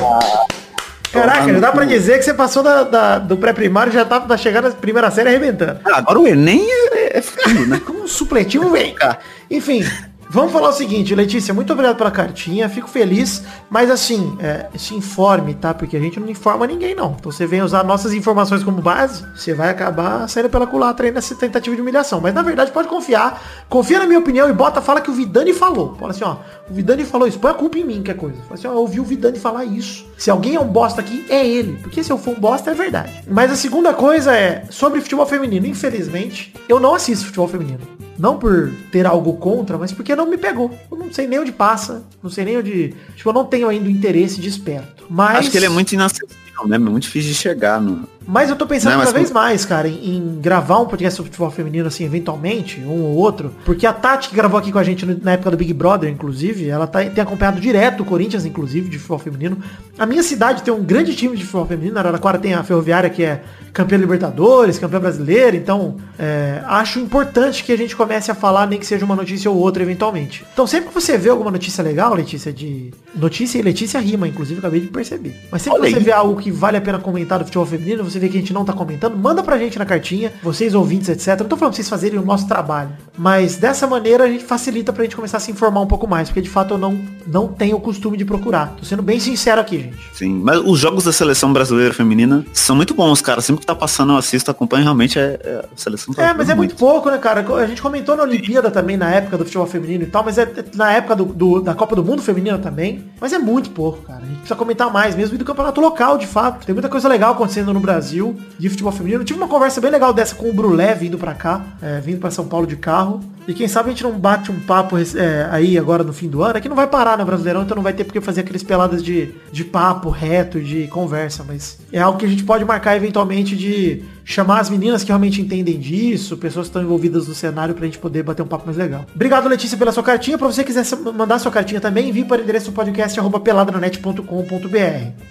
Caraca, 1.13 1.47
Toma 1.47 1.59
dá 1.61 1.73
pra 1.73 1.85
dizer 1.85 2.19
que 2.19 2.25
você 2.25 2.33
passou 2.33 2.63
da, 2.63 2.85
da- 2.85 3.19
do 3.19 3.37
pré-primário 3.37 3.91
e 3.91 3.95
já 3.95 4.05
tá, 4.05 4.21
tá 4.21 4.37
chegando 4.37 4.69
na 4.69 4.75
primeira 4.75 5.11
série 5.11 5.29
arrebentando. 5.31 5.81
Ah, 5.85 5.99
agora 5.99 6.21
o 6.21 6.27
Enem 6.29 6.65
é, 6.93 7.19
é 7.19 7.23
fundo, 7.23 7.67
né? 7.67 7.81
Como 7.85 8.05
um 8.05 8.07
supletivo 8.07 8.71
vem, 8.71 8.95
cara. 8.95 9.19
Enfim, 9.51 9.85
vamos 10.31 10.53
falar 10.53 10.68
o 10.68 10.72
seguinte, 10.72 11.14
Letícia, 11.14 11.53
muito 11.53 11.72
obrigado 11.72 11.97
pela 11.97 12.11
cartinha, 12.11 12.68
fico 12.68 12.89
feliz, 12.89 13.43
mas 13.68 13.91
assim, 13.91 14.37
é, 14.41 14.66
se 14.78 14.95
informe, 14.95 15.55
tá? 15.55 15.74
Porque 15.74 15.97
a 15.97 16.01
gente 16.01 16.18
não 16.20 16.28
informa 16.28 16.66
ninguém, 16.66 16.95
não. 16.95 17.16
Então 17.18 17.33
você 17.33 17.47
vem 17.47 17.62
usar 17.62 17.83
nossas 17.83 18.12
informações 18.12 18.62
como 18.62 18.81
base, 18.81 19.24
você 19.35 19.53
vai 19.53 19.70
acabar 19.70 20.28
saindo 20.28 20.49
pela 20.49 20.66
culatra 20.66 21.07
aí 21.07 21.12
nessa 21.12 21.35
tentativa 21.35 21.74
de 21.74 21.83
humilhação. 21.83 22.20
Mas 22.20 22.33
na 22.33 22.43
verdade 22.43 22.70
pode 22.70 22.89
confiar, 22.89 23.43
confia 23.68 23.99
na 23.99 24.07
minha 24.07 24.20
opinião 24.20 24.49
e 24.49 24.53
bota, 24.53 24.81
fala 24.81 25.01
que 25.01 25.11
o 25.11 25.14
Vidani 25.14 25.53
falou. 25.53 25.97
Fala 25.99 26.12
assim, 26.12 26.24
ó, 26.24 26.37
o 26.70 26.74
Vidani 26.74 27.05
falou 27.05 27.26
isso, 27.26 27.39
põe 27.39 27.51
a 27.51 27.55
culpa 27.55 27.78
em 27.78 27.85
mim, 27.85 28.03
que 28.03 28.11
é 28.11 28.14
coisa. 28.14 28.37
Fala 28.43 28.55
assim, 28.55 28.68
ó, 28.68 28.72
eu 28.72 28.78
ouvi 28.78 29.01
o 29.01 29.05
Vidani 29.05 29.39
falar 29.39 29.64
isso. 29.64 30.07
Se 30.16 30.31
alguém 30.31 30.55
é 30.55 30.61
um 30.61 30.68
bosta 30.68 31.01
aqui, 31.01 31.26
é 31.28 31.47
ele. 31.47 31.78
Porque 31.83 32.05
se 32.05 32.12
eu 32.12 32.18
for 32.18 32.37
um 32.37 32.41
bosta, 32.41 32.70
é 32.70 32.74
verdade. 32.74 33.22
Mas 33.28 33.51
a 33.51 33.57
segunda 33.57 33.93
coisa 33.93 34.35
é, 34.37 34.64
sobre 34.70 35.01
futebol 35.01 35.26
feminino, 35.26 35.66
infelizmente, 35.66 36.55
eu 36.68 36.78
não 36.78 36.95
assisto 36.95 37.26
futebol 37.26 37.49
feminino. 37.49 37.81
Não 38.18 38.37
por 38.37 38.70
ter 38.93 39.07
algo 39.07 39.33
contra, 39.39 39.78
mas 39.78 39.93
porque 39.93 40.14
não 40.14 40.20
me 40.27 40.37
pegou. 40.37 40.71
Eu 40.91 40.97
não 40.97 41.12
sei 41.12 41.27
nem 41.27 41.39
onde 41.39 41.53
passa, 41.53 42.05
não 42.23 42.31
sei 42.31 42.45
nem 42.45 42.59
onde. 42.59 42.95
Tipo, 43.16 43.31
eu 43.31 43.33
não 43.33 43.45
tenho 43.45 43.68
ainda 43.68 43.87
o 43.87 43.91
interesse 43.91 44.41
desperto. 44.41 45.05
Mas. 45.09 45.39
Acho 45.39 45.51
que 45.51 45.57
ele 45.57 45.66
é 45.66 45.71
muito 45.71 45.93
inacessível, 45.93 46.37
né? 46.69 46.77
É 46.77 46.79
muito 46.79 47.03
difícil 47.05 47.31
de 47.33 47.37
chegar 47.37 47.81
no. 47.81 48.09
Mas 48.27 48.49
eu 48.49 48.55
tô 48.55 48.65
pensando 48.67 48.93
Não, 48.93 48.99
mas 48.99 49.09
cada 49.09 49.19
vez 49.19 49.31
como- 49.31 49.41
mais, 49.45 49.65
cara, 49.65 49.89
em, 49.89 50.17
em 50.17 50.39
gravar 50.41 50.79
um 50.79 50.85
podcast 50.87 51.17
sobre 51.17 51.31
futebol 51.31 51.51
feminino, 51.51 51.89
assim, 51.89 52.05
eventualmente, 52.05 52.79
um 52.81 53.03
ou 53.03 53.17
outro. 53.17 53.53
Porque 53.65 53.85
a 53.87 53.93
Tati, 53.93 54.29
que 54.29 54.37
gravou 54.37 54.59
aqui 54.61 54.71
com 54.71 54.79
a 54.79 54.85
gente 54.85 55.05
no- 55.05 55.19
na 55.21 55.33
época 55.33 55.51
do 55.51 55.57
Big 55.57 55.73
Brother, 55.73 56.09
inclusive, 56.11 56.69
ela 56.69 56.87
tá- 56.87 57.05
tem 57.05 57.23
acompanhado 57.23 57.61
direto 57.61 58.03
o 58.03 58.05
Corinthians, 58.05 58.45
inclusive, 58.45 58.89
de 58.89 58.99
futebol 58.99 59.19
feminino. 59.19 59.59
A 59.99 60.07
minha 60.07 60.23
cidade 60.23 60.63
tem 60.63 60.73
um 60.73 60.83
grande 60.85 61.17
time 61.17 61.37
de 61.37 61.43
futebol 61.45 61.67
feminino. 61.67 61.99
Araraquara 61.99 62.39
tem 62.39 62.55
a 62.55 62.63
Ferroviária, 62.63 63.11
que 63.11 63.25
é 63.25 63.43
campeã 63.73 63.99
Libertadores, 63.99 64.79
campeã 64.79 65.01
brasileira. 65.01 65.57
Então, 65.57 65.97
é, 66.19 66.63
acho 66.67 67.01
importante 67.01 67.65
que 67.65 67.73
a 67.73 67.77
gente 67.79 67.97
comece 67.97 68.31
a 68.31 68.35
falar, 68.35 68.67
nem 68.67 68.79
que 68.79 68.87
seja 68.87 69.05
uma 69.05 69.17
notícia 69.17 69.51
ou 69.51 69.57
outra, 69.57 69.83
eventualmente. 69.83 70.45
Então, 70.53 70.67
sempre 70.69 70.89
que 70.91 70.95
você 70.95 71.19
vê 71.19 71.31
alguma 71.31 71.51
notícia 71.51 71.83
legal, 71.83 72.15
Letícia, 72.15 72.53
de... 72.53 72.93
Notícia 73.15 73.59
e 73.59 73.63
Letícia 73.63 74.01
rima, 74.01 74.27
inclusive, 74.29 74.57
eu 74.57 74.61
acabei 74.61 74.81
de 74.81 74.87
perceber. 74.89 75.37
Mas 75.51 75.63
sempre 75.63 75.79
que 75.81 75.85
Olha 75.87 75.91
você 75.93 75.99
aí. 75.99 76.05
vê 76.05 76.13
algo 76.13 76.41
que 76.41 76.51
vale 76.51 76.77
a 76.77 76.81
pena 76.81 76.99
comentar 76.99 77.39
do 77.39 77.45
futebol 77.45 77.67
feminino, 77.67 78.05
você 78.05 78.19
vê 78.19 78.29
que 78.29 78.37
a 78.37 78.41
gente 78.41 78.53
não 78.53 78.65
tá 78.65 78.73
comentando, 78.73 79.17
manda 79.17 79.43
pra 79.43 79.59
gente 79.59 79.79
na 79.79 79.85
cartinha, 79.85 80.33
vocês 80.43 80.75
ouvintes, 80.75 81.09
etc. 81.09 81.41
Não 81.41 81.49
tô 81.49 81.57
falando 81.57 81.73
pra 81.73 81.77
vocês 81.77 81.89
fazerem 81.89 82.19
o 82.19 82.25
nosso 82.25 82.47
trabalho, 82.47 82.91
mas 83.19 83.57
dessa 83.57 83.87
maneira 83.87 84.25
a 84.25 84.29
gente 84.29 84.45
facilita 84.45 84.93
pra 84.93 85.05
gente 85.05 85.17
começar 85.17 85.39
a 85.39 85.41
se 85.41 85.51
informar 85.51 85.81
um 85.81 85.87
pouco 85.87 86.07
mais, 86.07 86.29
porque 86.29 86.41
de 86.43 86.49
fato 86.49 86.75
eu 86.75 86.79
não, 86.79 86.99
não 87.27 87.49
tenho 87.49 87.77
o 87.77 87.81
costume 87.81 88.17
de 88.17 88.25
procurar. 88.25 88.75
Tô 88.79 88.85
sendo 88.85 89.03
bem 89.03 89.19
sincero 89.19 89.61
aqui, 89.61 89.79
gente. 89.79 89.97
Sim, 90.15 90.41
mas 90.43 90.59
os 90.65 90.79
jogos 90.79 91.05
da 91.05 91.13
seleção 91.13 91.53
brasileira 91.53 91.93
feminina 91.93 92.45
são 92.53 92.77
muito 92.77 92.95
bons, 92.95 93.21
cara. 93.21 93.41
Sempre 93.41 93.61
que 93.61 93.67
tá 93.67 93.75
passando 93.75 94.13
eu 94.13 94.19
assisto, 94.19 94.51
acompanho, 94.51 94.85
realmente 94.85 95.19
é, 95.19 95.39
é- 95.43 95.65
a 95.65 95.77
seleção 95.77 96.15
tá 96.15 96.23
É, 96.23 96.35
mas 96.35 96.49
é 96.49 96.55
muito 96.55 96.75
pouco, 96.77 97.11
né, 97.11 97.19
cara? 97.19 97.41
A 97.57 97.67
gente 97.67 97.83
comentou 97.83 98.17
na 98.17 98.23
Olimpíada 98.23 98.71
também, 98.71 98.97
na 98.97 99.11
época 99.11 99.37
do 99.37 99.45
futebol 99.45 99.67
feminino 99.67 100.05
e 100.05 100.07
tal, 100.07 100.25
mas 100.25 100.39
é 100.39 100.49
na 100.75 100.93
época 100.93 101.17
do, 101.17 101.25
do- 101.25 101.61
da 101.61 101.75
Copa 101.75 101.97
do 101.97 102.05
Mundo 102.05 102.23
feminina 102.23 102.59
também. 102.59 103.00
Mas 103.21 103.33
é 103.33 103.39
muito 103.39 103.71
pouco, 103.71 104.03
cara. 104.03 104.21
A 104.23 104.27
gente 104.27 104.39
precisa 104.39 104.57
comentar 104.57 104.93
mais 104.93 105.15
mesmo 105.15 105.35
e 105.35 105.39
do 105.39 105.45
campeonato 105.45 105.81
local, 105.81 106.19
de 106.19 106.27
fato. 106.27 106.67
Tem 106.67 106.75
muita 106.75 106.89
coisa 106.89 107.09
legal 107.09 107.33
acontecendo 107.33 107.73
no 107.73 107.81
Brasil 107.81 108.37
de 108.59 108.69
futebol 108.69 108.93
feminino. 108.93 109.23
Eu 109.23 109.25
tive 109.25 109.39
uma 109.39 109.49
conversa 109.49 109.81
bem 109.81 109.91
legal 109.91 110.13
dessa 110.13 110.35
com 110.35 110.49
o 110.49 110.53
Brulé 110.53 110.95
vindo 110.95 111.19
pra 111.19 111.35
cá, 111.35 111.65
é, 111.83 112.01
vindo 112.01 112.19
pra 112.19 112.31
São 112.31 112.47
Paulo 112.47 112.67
de 112.67 112.77
carro. 112.77 113.21
E 113.47 113.55
quem 113.55 113.66
sabe 113.66 113.88
a 113.88 113.93
gente 113.93 114.03
não 114.03 114.12
bate 114.12 114.51
um 114.51 114.61
papo 114.61 114.97
é, 114.99 115.49
aí 115.51 115.78
agora 115.78 116.05
no 116.05 116.12
fim 116.12 116.28
do 116.28 116.43
ano. 116.43 116.59
É 116.59 116.61
que 116.61 116.68
não 116.68 116.76
vai 116.76 116.86
parar 116.86 117.18
no 117.18 117.24
Brasileirão, 117.24 117.62
então 117.62 117.74
não 117.74 117.82
vai 117.82 117.93
ter 117.93 118.05
porque 118.05 118.20
fazer 118.20 118.43
aqueles 118.43 118.62
peladas 118.62 119.03
de, 119.03 119.34
de 119.51 119.64
papo 119.64 120.11
reto, 120.11 120.61
de 120.61 120.86
conversa. 120.88 121.45
Mas 121.47 121.78
é 121.93 122.01
algo 122.01 122.18
que 122.18 122.26
a 122.26 122.28
gente 122.28 122.45
pode 122.45 122.64
marcar 122.64 122.97
eventualmente 122.97 123.57
de 123.57 124.03
chamar 124.24 124.61
as 124.61 124.70
meninas 124.70 125.03
que 125.03 125.09
realmente 125.09 125.41
entendem 125.41 125.78
disso, 125.78 126.36
pessoas 126.36 126.66
que 126.66 126.70
estão 126.70 126.82
envolvidas 126.82 127.26
no 127.26 127.34
cenário 127.34 127.74
pra 127.74 127.84
gente 127.84 127.99
poder 127.99 128.22
bater 128.22 128.43
um 128.43 128.47
papo 128.47 128.64
mais 128.66 128.76
legal. 128.76 129.05
Obrigado, 129.14 129.49
Letícia, 129.49 129.76
pela 129.76 129.91
sua 129.91 130.03
cartinha. 130.03 130.38
Pra 130.38 130.47
você 130.47 130.62
quiser 130.62 130.84
mandar 131.12 131.38
sua 131.38 131.51
cartinha 131.51 131.80
também, 131.80 132.09
envie 132.09 132.24
para 132.24 132.41
o 132.41 132.45
endereço 132.45 132.70
podcast 132.70 133.18
arroba 133.18 133.41
peladranet.com.br. 133.41 134.76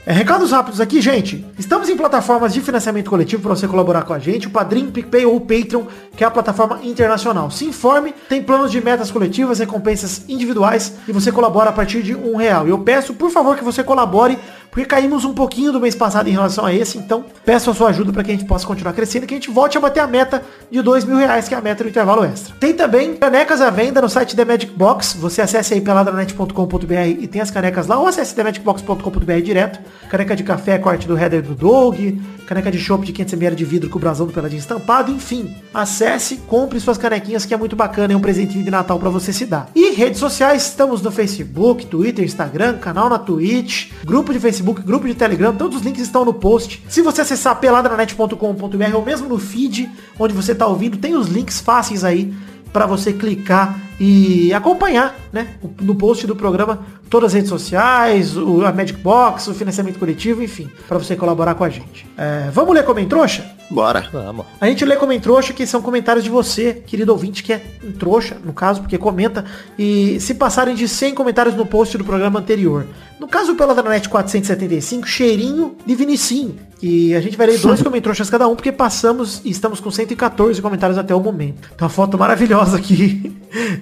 É, 0.05 0.11
recados 0.11 0.51
rápidos 0.51 0.81
aqui, 0.81 1.01
gente. 1.01 1.45
Estamos 1.57 1.89
em 1.89 1.95
plataformas 1.95 2.53
de 2.53 2.61
financiamento 2.61 3.09
coletivo 3.09 3.41
para 3.41 3.55
você 3.55 3.67
colaborar 3.67 4.03
com 4.03 4.13
a 4.13 4.19
gente, 4.19 4.47
o 4.47 4.49
Padrim, 4.49 4.91
PicPay 4.91 5.25
ou 5.25 5.37
o 5.37 5.41
Patreon, 5.41 5.83
que 6.15 6.23
é 6.23 6.27
a 6.27 6.31
plataforma 6.31 6.79
internacional. 6.83 7.49
Se 7.49 7.65
informe, 7.65 7.98
tem 8.27 8.41
planos 8.41 8.71
de 8.71 8.81
metas 8.81 9.11
coletivas, 9.11 9.59
recompensas 9.59 10.23
individuais 10.27 10.93
e 11.07 11.11
você 11.11 11.31
colabora 11.31 11.69
a 11.69 11.73
partir 11.73 12.01
de 12.01 12.15
um 12.15 12.35
real. 12.35 12.67
Eu 12.67 12.79
peço, 12.79 13.13
por 13.13 13.29
favor, 13.29 13.57
que 13.57 13.63
você 13.63 13.83
colabore 13.83 14.37
porque 14.71 14.85
caímos 14.85 15.25
um 15.25 15.33
pouquinho 15.33 15.71
do 15.71 15.79
mês 15.79 15.95
passado 15.95 16.27
em 16.27 16.31
relação 16.31 16.65
a 16.65 16.73
esse, 16.73 16.97
então 16.97 17.25
peço 17.45 17.69
a 17.69 17.73
sua 17.73 17.89
ajuda 17.89 18.11
para 18.11 18.23
que 18.23 18.31
a 18.31 18.33
gente 18.33 18.45
possa 18.45 18.65
continuar 18.65 18.93
crescendo 18.93 19.23
e 19.23 19.27
que 19.27 19.33
a 19.33 19.37
gente 19.37 19.49
volte 19.49 19.77
a 19.77 19.81
bater 19.81 19.99
a 19.99 20.07
meta 20.07 20.43
de 20.69 20.81
dois 20.81 21.03
mil 21.03 21.17
reais, 21.17 21.47
que 21.47 21.55
é 21.55 21.57
a 21.57 21.61
meta 21.61 21.83
do 21.83 21.89
intervalo 21.89 22.23
extra. 22.23 22.55
Tem 22.59 22.73
também 22.73 23.15
canecas 23.15 23.61
à 23.61 23.69
venda 23.69 24.01
no 24.01 24.09
site 24.09 24.35
The 24.35 24.45
Magic 24.45 24.71
Box, 24.73 25.15
você 25.17 25.41
acesse 25.41 25.73
aí 25.73 25.81
peladranet.com.br 25.81 26.93
e 27.19 27.27
tem 27.27 27.41
as 27.41 27.51
canecas 27.51 27.87
lá, 27.87 27.97
ou 27.99 28.07
acesse 28.07 28.35
themagicbox.com.br 28.35 29.41
direto, 29.43 29.79
caneca 30.09 30.35
de 30.35 30.43
café, 30.43 30.77
corte 30.77 31.07
do 31.07 31.17
header 31.17 31.41
do 31.41 31.55
Doug, 31.55 31.97
caneca 32.45 32.71
de 32.71 32.79
chopp 32.79 33.05
de 33.05 33.13
500ml 33.13 33.55
de 33.55 33.65
vidro 33.65 33.89
com 33.89 33.97
o 33.97 34.01
brasão 34.01 34.25
do 34.25 34.33
Peladinho 34.33 34.59
estampado, 34.59 35.11
enfim, 35.11 35.55
acesse, 35.73 36.37
compre 36.47 36.79
suas 36.79 36.97
canequinhas 36.97 37.45
que 37.45 37.53
é 37.53 37.57
muito 37.57 37.75
bacana, 37.75 38.13
é 38.13 38.17
um 38.17 38.21
presentinho 38.21 38.63
de 38.63 38.71
Natal 38.71 38.99
para 38.99 39.09
você 39.09 39.31
se 39.31 39.45
dar. 39.45 39.69
E 39.75 39.93
redes 39.93 40.19
sociais, 40.19 40.63
estamos 40.63 41.01
no 41.01 41.11
Facebook, 41.11 41.85
Twitter, 41.85 42.25
Instagram, 42.25 42.77
canal 42.77 43.09
na 43.09 43.19
Twitch, 43.19 43.91
grupo 44.03 44.33
de 44.33 44.39
Facebook, 44.39 44.58
grupo 44.63 45.07
de 45.07 45.15
Telegram, 45.15 45.55
todos 45.55 45.77
os 45.77 45.83
links 45.83 46.01
estão 46.01 46.23
no 46.23 46.33
post. 46.33 46.83
Se 46.87 47.01
você 47.01 47.21
acessar 47.21 47.59
peladranet.com.br 47.59 48.95
ou 48.95 49.05
mesmo 49.05 49.27
no 49.27 49.39
feed 49.39 49.89
onde 50.17 50.33
você 50.33 50.51
está 50.51 50.67
ouvindo, 50.67 50.97
tem 50.97 51.15
os 51.15 51.27
links 51.27 51.59
fáceis 51.59 52.03
aí 52.03 52.33
para 52.71 52.85
você 52.85 53.11
clicar 53.13 53.88
e 53.99 54.53
acompanhar, 54.53 55.15
né, 55.31 55.55
no 55.81 55.93
post 55.93 56.25
do 56.25 56.35
programa, 56.35 56.79
todas 57.09 57.27
as 57.27 57.33
redes 57.33 57.49
sociais, 57.49 58.37
o, 58.37 58.65
a 58.65 58.71
Magic 58.71 58.99
Box, 58.99 59.49
o 59.49 59.53
financiamento 59.53 59.99
coletivo, 59.99 60.41
enfim, 60.41 60.69
para 60.87 60.97
você 60.97 61.15
colaborar 61.15 61.55
com 61.55 61.63
a 61.63 61.69
gente. 61.69 62.07
É, 62.17 62.49
vamos 62.51 62.73
ler 62.73 62.83
como 62.83 62.99
em 62.99 63.07
trouxa? 63.07 63.43
Bora. 63.69 64.07
Vamos. 64.11 64.45
A 64.59 64.67
gente 64.67 64.83
lê 64.83 64.95
como 64.95 65.11
em 65.11 65.19
trouxa, 65.19 65.53
que 65.53 65.65
são 65.65 65.81
comentários 65.81 66.23
de 66.23 66.29
você, 66.29 66.73
querido 66.85 67.11
ouvinte, 67.11 67.43
que 67.43 67.53
é 67.53 67.61
em 67.83 67.91
trouxa, 67.91 68.37
no 68.43 68.53
caso, 68.53 68.81
porque 68.81 68.97
comenta. 68.97 69.45
E 69.77 70.19
se 70.19 70.33
passarem 70.33 70.73
de 70.73 70.87
100 70.87 71.13
comentários 71.13 71.55
no 71.55 71.65
post 71.65 71.97
do 71.97 72.03
programa 72.03 72.39
anterior. 72.39 72.87
No 73.19 73.27
caso, 73.27 73.53
pela 73.53 73.75
Dranet 73.75 74.09
475, 74.09 75.07
cheirinho 75.07 75.75
de 75.85 75.93
Vinicinho. 75.93 76.55
E 76.81 77.13
a 77.13 77.21
gente 77.21 77.37
vai 77.37 77.47
ler 77.47 77.59
dois 77.59 77.81
comentroxas 77.83 78.29
cada 78.29 78.47
um, 78.47 78.55
porque 78.55 78.71
passamos 78.71 79.41
e 79.43 79.51
estamos 79.51 79.79
com 79.79 79.91
114 79.91 80.59
comentários 80.61 80.97
até 80.97 81.13
o 81.13 81.19
momento. 81.19 81.69
Tem 81.69 81.85
uma 81.85 81.89
foto 81.89 82.17
maravilhosa 82.17 82.77
aqui 82.77 83.35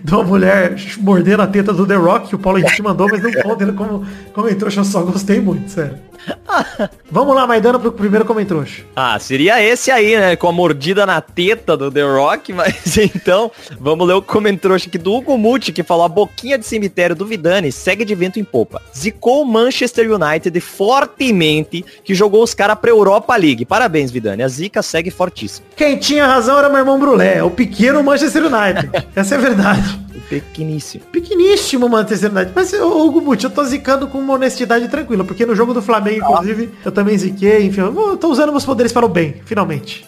de 0.03 0.13
uma 0.13 0.23
mulher 0.23 0.75
mordendo 0.99 1.41
a 1.41 1.47
teta 1.47 1.73
do 1.73 1.85
The 1.85 1.95
Rock, 1.95 2.29
que 2.29 2.35
o 2.35 2.39
Paulo 2.39 2.59
Henrique 2.59 2.81
mandou, 2.81 3.07
mas 3.09 3.21
não 3.21 3.31
conta 3.41 3.63
ele 3.63 3.73
como 3.73 4.05
comentroxa, 4.33 4.79
eu 4.79 4.85
só 4.85 5.03
gostei 5.03 5.39
muito, 5.39 5.69
sério. 5.69 5.97
Vamos 7.09 7.35
lá, 7.35 7.47
Maidana, 7.47 7.79
pro 7.79 7.91
primeiro 7.91 8.25
comentroxa. 8.25 8.83
Ah, 8.95 9.17
seria 9.19 9.61
esse 9.63 9.91
aí, 9.91 10.17
né? 10.17 10.35
Com 10.35 10.47
a 10.47 10.51
mordida 10.51 11.05
na 11.05 11.21
teta 11.21 11.77
do 11.77 11.91
The 11.91 12.03
Rock, 12.03 12.51
mas 12.53 12.97
então, 12.97 13.51
vamos 13.79 14.07
ler 14.07 14.13
o 14.13 14.21
comentário 14.21 14.75
aqui 14.75 14.97
do 14.97 15.13
Hugo 15.13 15.37
Muti, 15.37 15.71
que 15.71 15.83
falou 15.83 16.05
a 16.05 16.09
boquinha 16.09 16.57
de 16.57 16.65
cemitério 16.65 17.15
do 17.15 17.25
Vidani 17.25 17.71
segue 17.71 18.03
de 18.03 18.15
vento 18.15 18.39
em 18.39 18.43
popa. 18.43 18.81
Zicou 18.95 19.43
o 19.43 19.45
Manchester 19.45 20.09
United 20.11 20.59
fortemente, 20.59 21.85
que 22.03 22.13
jogou 22.13 22.43
os 22.43 22.53
caras 22.53 22.77
pra 22.79 22.89
Europa 22.89 23.35
League. 23.35 23.65
Parabéns, 23.65 24.11
Vidani. 24.11 24.43
A 24.43 24.47
zica 24.47 24.81
segue 24.81 25.11
fortíssima. 25.11 25.67
Quem 25.75 25.97
tinha 25.97 26.25
razão 26.25 26.57
era 26.57 26.69
meu 26.69 26.79
irmão 26.79 26.99
Brulé, 26.99 27.43
o 27.43 27.51
pequeno 27.51 28.03
Manchester 28.03 28.43
United. 28.45 28.89
Essa 29.15 29.35
é 29.35 29.37
a 29.37 29.41
verdade. 29.41 30.06
Pequeníssimo. 30.21 31.03
Pequeníssimo, 31.11 31.89
mano, 31.89 32.07
terceira 32.07 32.31
idade. 32.31 32.51
Mas, 32.55 32.73
ô, 32.73 33.11
Gumuti, 33.11 33.45
eu 33.45 33.49
tô 33.49 33.63
zicando 33.63 34.07
com 34.07 34.19
uma 34.19 34.33
honestidade 34.33 34.87
tranquila, 34.87 35.23
porque 35.23 35.45
no 35.45 35.55
jogo 35.55 35.73
do 35.73 35.81
Flamengo, 35.81 36.23
inclusive, 36.23 36.69
eu 36.83 36.91
também 36.91 37.17
ziquei, 37.17 37.65
enfim, 37.65 37.81
eu 37.81 38.17
tô 38.17 38.29
usando 38.29 38.51
meus 38.51 38.65
poderes 38.65 38.91
para 38.91 39.05
o 39.05 39.09
bem, 39.09 39.35
finalmente. 39.45 40.05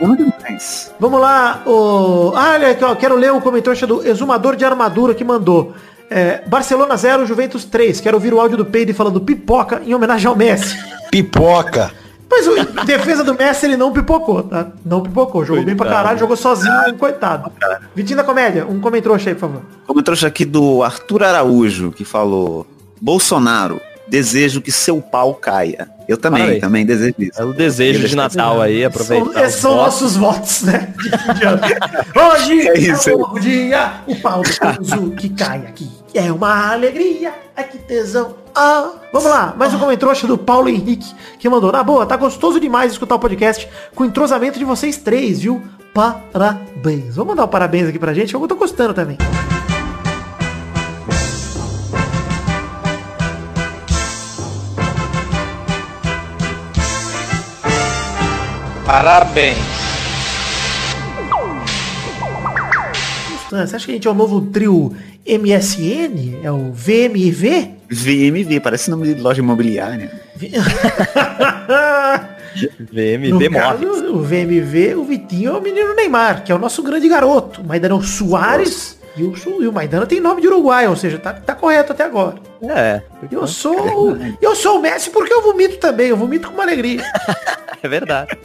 Bom 0.00 0.14
demais. 0.14 0.92
Vamos 0.98 1.20
lá, 1.20 1.62
o... 1.66 2.32
Ah, 2.34 2.52
olha 2.54 2.70
aqui, 2.70 2.84
ó, 2.84 2.94
quero 2.94 3.16
ler 3.16 3.32
o 3.32 3.40
comentário 3.40 3.86
do 3.86 4.06
Exumador 4.06 4.56
de 4.56 4.64
Armadura 4.64 5.14
que 5.14 5.24
mandou. 5.24 5.74
É, 6.10 6.42
Barcelona 6.46 6.96
0, 6.96 7.24
Juventus 7.24 7.64
3. 7.64 8.00
Quero 8.00 8.16
ouvir 8.16 8.34
o 8.34 8.40
áudio 8.40 8.56
do 8.56 8.64
Peide 8.64 8.92
falando 8.92 9.20
pipoca 9.20 9.80
em 9.86 9.94
homenagem 9.94 10.26
ao 10.26 10.34
Messi. 10.34 10.76
Pipoca. 11.08 11.92
Mas 12.30 12.46
o 12.46 12.56
em 12.56 12.84
defesa 12.86 13.24
do 13.24 13.34
Messi 13.34 13.66
ele 13.66 13.76
não 13.76 13.92
pipocou, 13.92 14.44
tá? 14.44 14.68
Não 14.84 15.02
pipocou. 15.02 15.44
Jogou 15.44 15.64
bem 15.64 15.74
pra 15.76 15.90
caralho, 15.90 16.18
jogou 16.18 16.36
sozinho, 16.36 16.94
coitado. 16.96 17.50
Vitinho 17.94 18.18
da 18.18 18.24
Comédia, 18.24 18.64
um 18.66 18.78
comentário 18.80 19.16
aí, 19.16 19.34
por 19.34 19.40
favor. 19.40 19.62
Trouxe 20.04 20.26
aqui 20.26 20.44
do 20.44 20.82
Arthur 20.82 21.24
Araújo, 21.24 21.90
que 21.90 22.04
falou, 22.04 22.66
Bolsonaro, 23.00 23.80
desejo 24.06 24.60
que 24.60 24.70
seu 24.70 25.00
pau 25.00 25.34
caia. 25.34 25.88
Eu 26.08 26.16
também, 26.16 26.40
Parabéns. 26.40 26.60
também 26.60 26.86
desejo 26.86 27.14
isso. 27.18 27.40
É 27.40 27.44
o 27.44 27.52
desejo 27.52 28.08
de 28.08 28.16
Natal 28.16 28.60
aí, 28.60 28.84
aproveitar. 28.84 29.32
São, 29.32 29.44
esses 29.44 29.60
são 29.60 29.70
os 29.70 29.76
votos. 29.76 30.00
nossos 30.00 30.16
votos, 30.16 30.62
né? 30.62 30.94
Hoje 32.16 32.66
É 32.68 32.78
isso 32.78 33.10
é 33.10 33.14
o 33.14 33.38
dia, 33.38 33.92
o 34.06 34.16
pau 34.16 34.42
do 34.42 35.10
que 35.12 35.28
cai 35.28 35.58
aqui. 35.58 35.88
É 36.12 36.32
uma 36.32 36.72
alegria, 36.72 37.32
é 37.56 37.62
que 37.62 37.78
tesão. 37.78 38.34
Ah. 38.54 38.92
Vamos 39.12 39.28
lá, 39.28 39.54
mais 39.56 39.74
um 39.74 39.78
comentário 39.78 40.28
do 40.28 40.38
Paulo 40.38 40.68
Henrique, 40.68 41.12
que 41.38 41.48
mandou. 41.48 41.72
Na 41.72 41.82
boa, 41.82 42.06
tá 42.06 42.16
gostoso 42.16 42.60
demais 42.60 42.92
escutar 42.92 43.16
o 43.16 43.18
podcast 43.18 43.68
com 43.94 44.04
o 44.04 44.06
entrosamento 44.06 44.58
de 44.58 44.64
vocês 44.64 44.96
três, 44.96 45.40
viu? 45.40 45.62
Parabéns. 45.92 47.16
Vamos 47.16 47.30
mandar 47.30 47.44
um 47.44 47.48
parabéns 47.48 47.88
aqui 47.88 47.98
pra 47.98 48.14
gente, 48.14 48.32
eu 48.32 48.46
tô 48.46 48.54
gostando 48.54 48.94
também. 48.94 49.18
Parabéns. 58.86 59.58
Você 63.50 63.76
acha 63.76 63.84
que 63.84 63.90
a 63.90 63.94
gente 63.94 64.06
é 64.06 64.10
o 64.10 64.14
novo 64.14 64.40
trio 64.42 64.94
MSN? 65.38 66.40
É 66.42 66.50
o 66.50 66.72
VMV? 66.72 67.70
VMV, 67.88 68.60
parece 68.60 68.90
nome 68.90 69.14
de 69.14 69.20
loja 69.20 69.40
imobiliária. 69.40 70.10
VMV 72.92 73.30
No 73.30 73.50
caso, 73.50 74.14
o 74.14 74.22
VMV, 74.22 74.94
o 74.96 75.04
Vitinho 75.04 75.52
é 75.52 75.58
o 75.58 75.62
menino 75.62 75.94
Neymar, 75.94 76.44
que 76.44 76.50
é 76.50 76.54
o 76.54 76.58
nosso 76.58 76.82
grande 76.82 77.08
garoto. 77.08 77.60
O 77.60 77.64
Maidana 77.66 78.00
Soares 78.02 78.98
e 79.16 79.22
o, 79.22 79.34
e 79.60 79.66
o 79.66 79.72
Maidana 79.72 80.06
tem 80.06 80.20
nome 80.20 80.40
de 80.40 80.48
Uruguai, 80.48 80.86
ou 80.86 80.96
seja, 80.96 81.18
tá, 81.18 81.32
tá 81.32 81.54
correto 81.54 81.92
até 81.92 82.04
agora. 82.04 82.36
É, 82.62 83.02
Eu 83.30 83.46
sou, 83.46 84.16
eu 84.40 84.54
sou 84.54 84.78
o 84.78 84.82
Messi 84.82 85.10
porque 85.10 85.32
eu 85.32 85.42
vomito 85.42 85.78
também, 85.78 86.08
eu 86.08 86.16
vomito 86.16 86.48
com 86.48 86.54
uma 86.54 86.62
alegria. 86.62 87.02
é 87.82 87.88
verdade. 87.88 88.38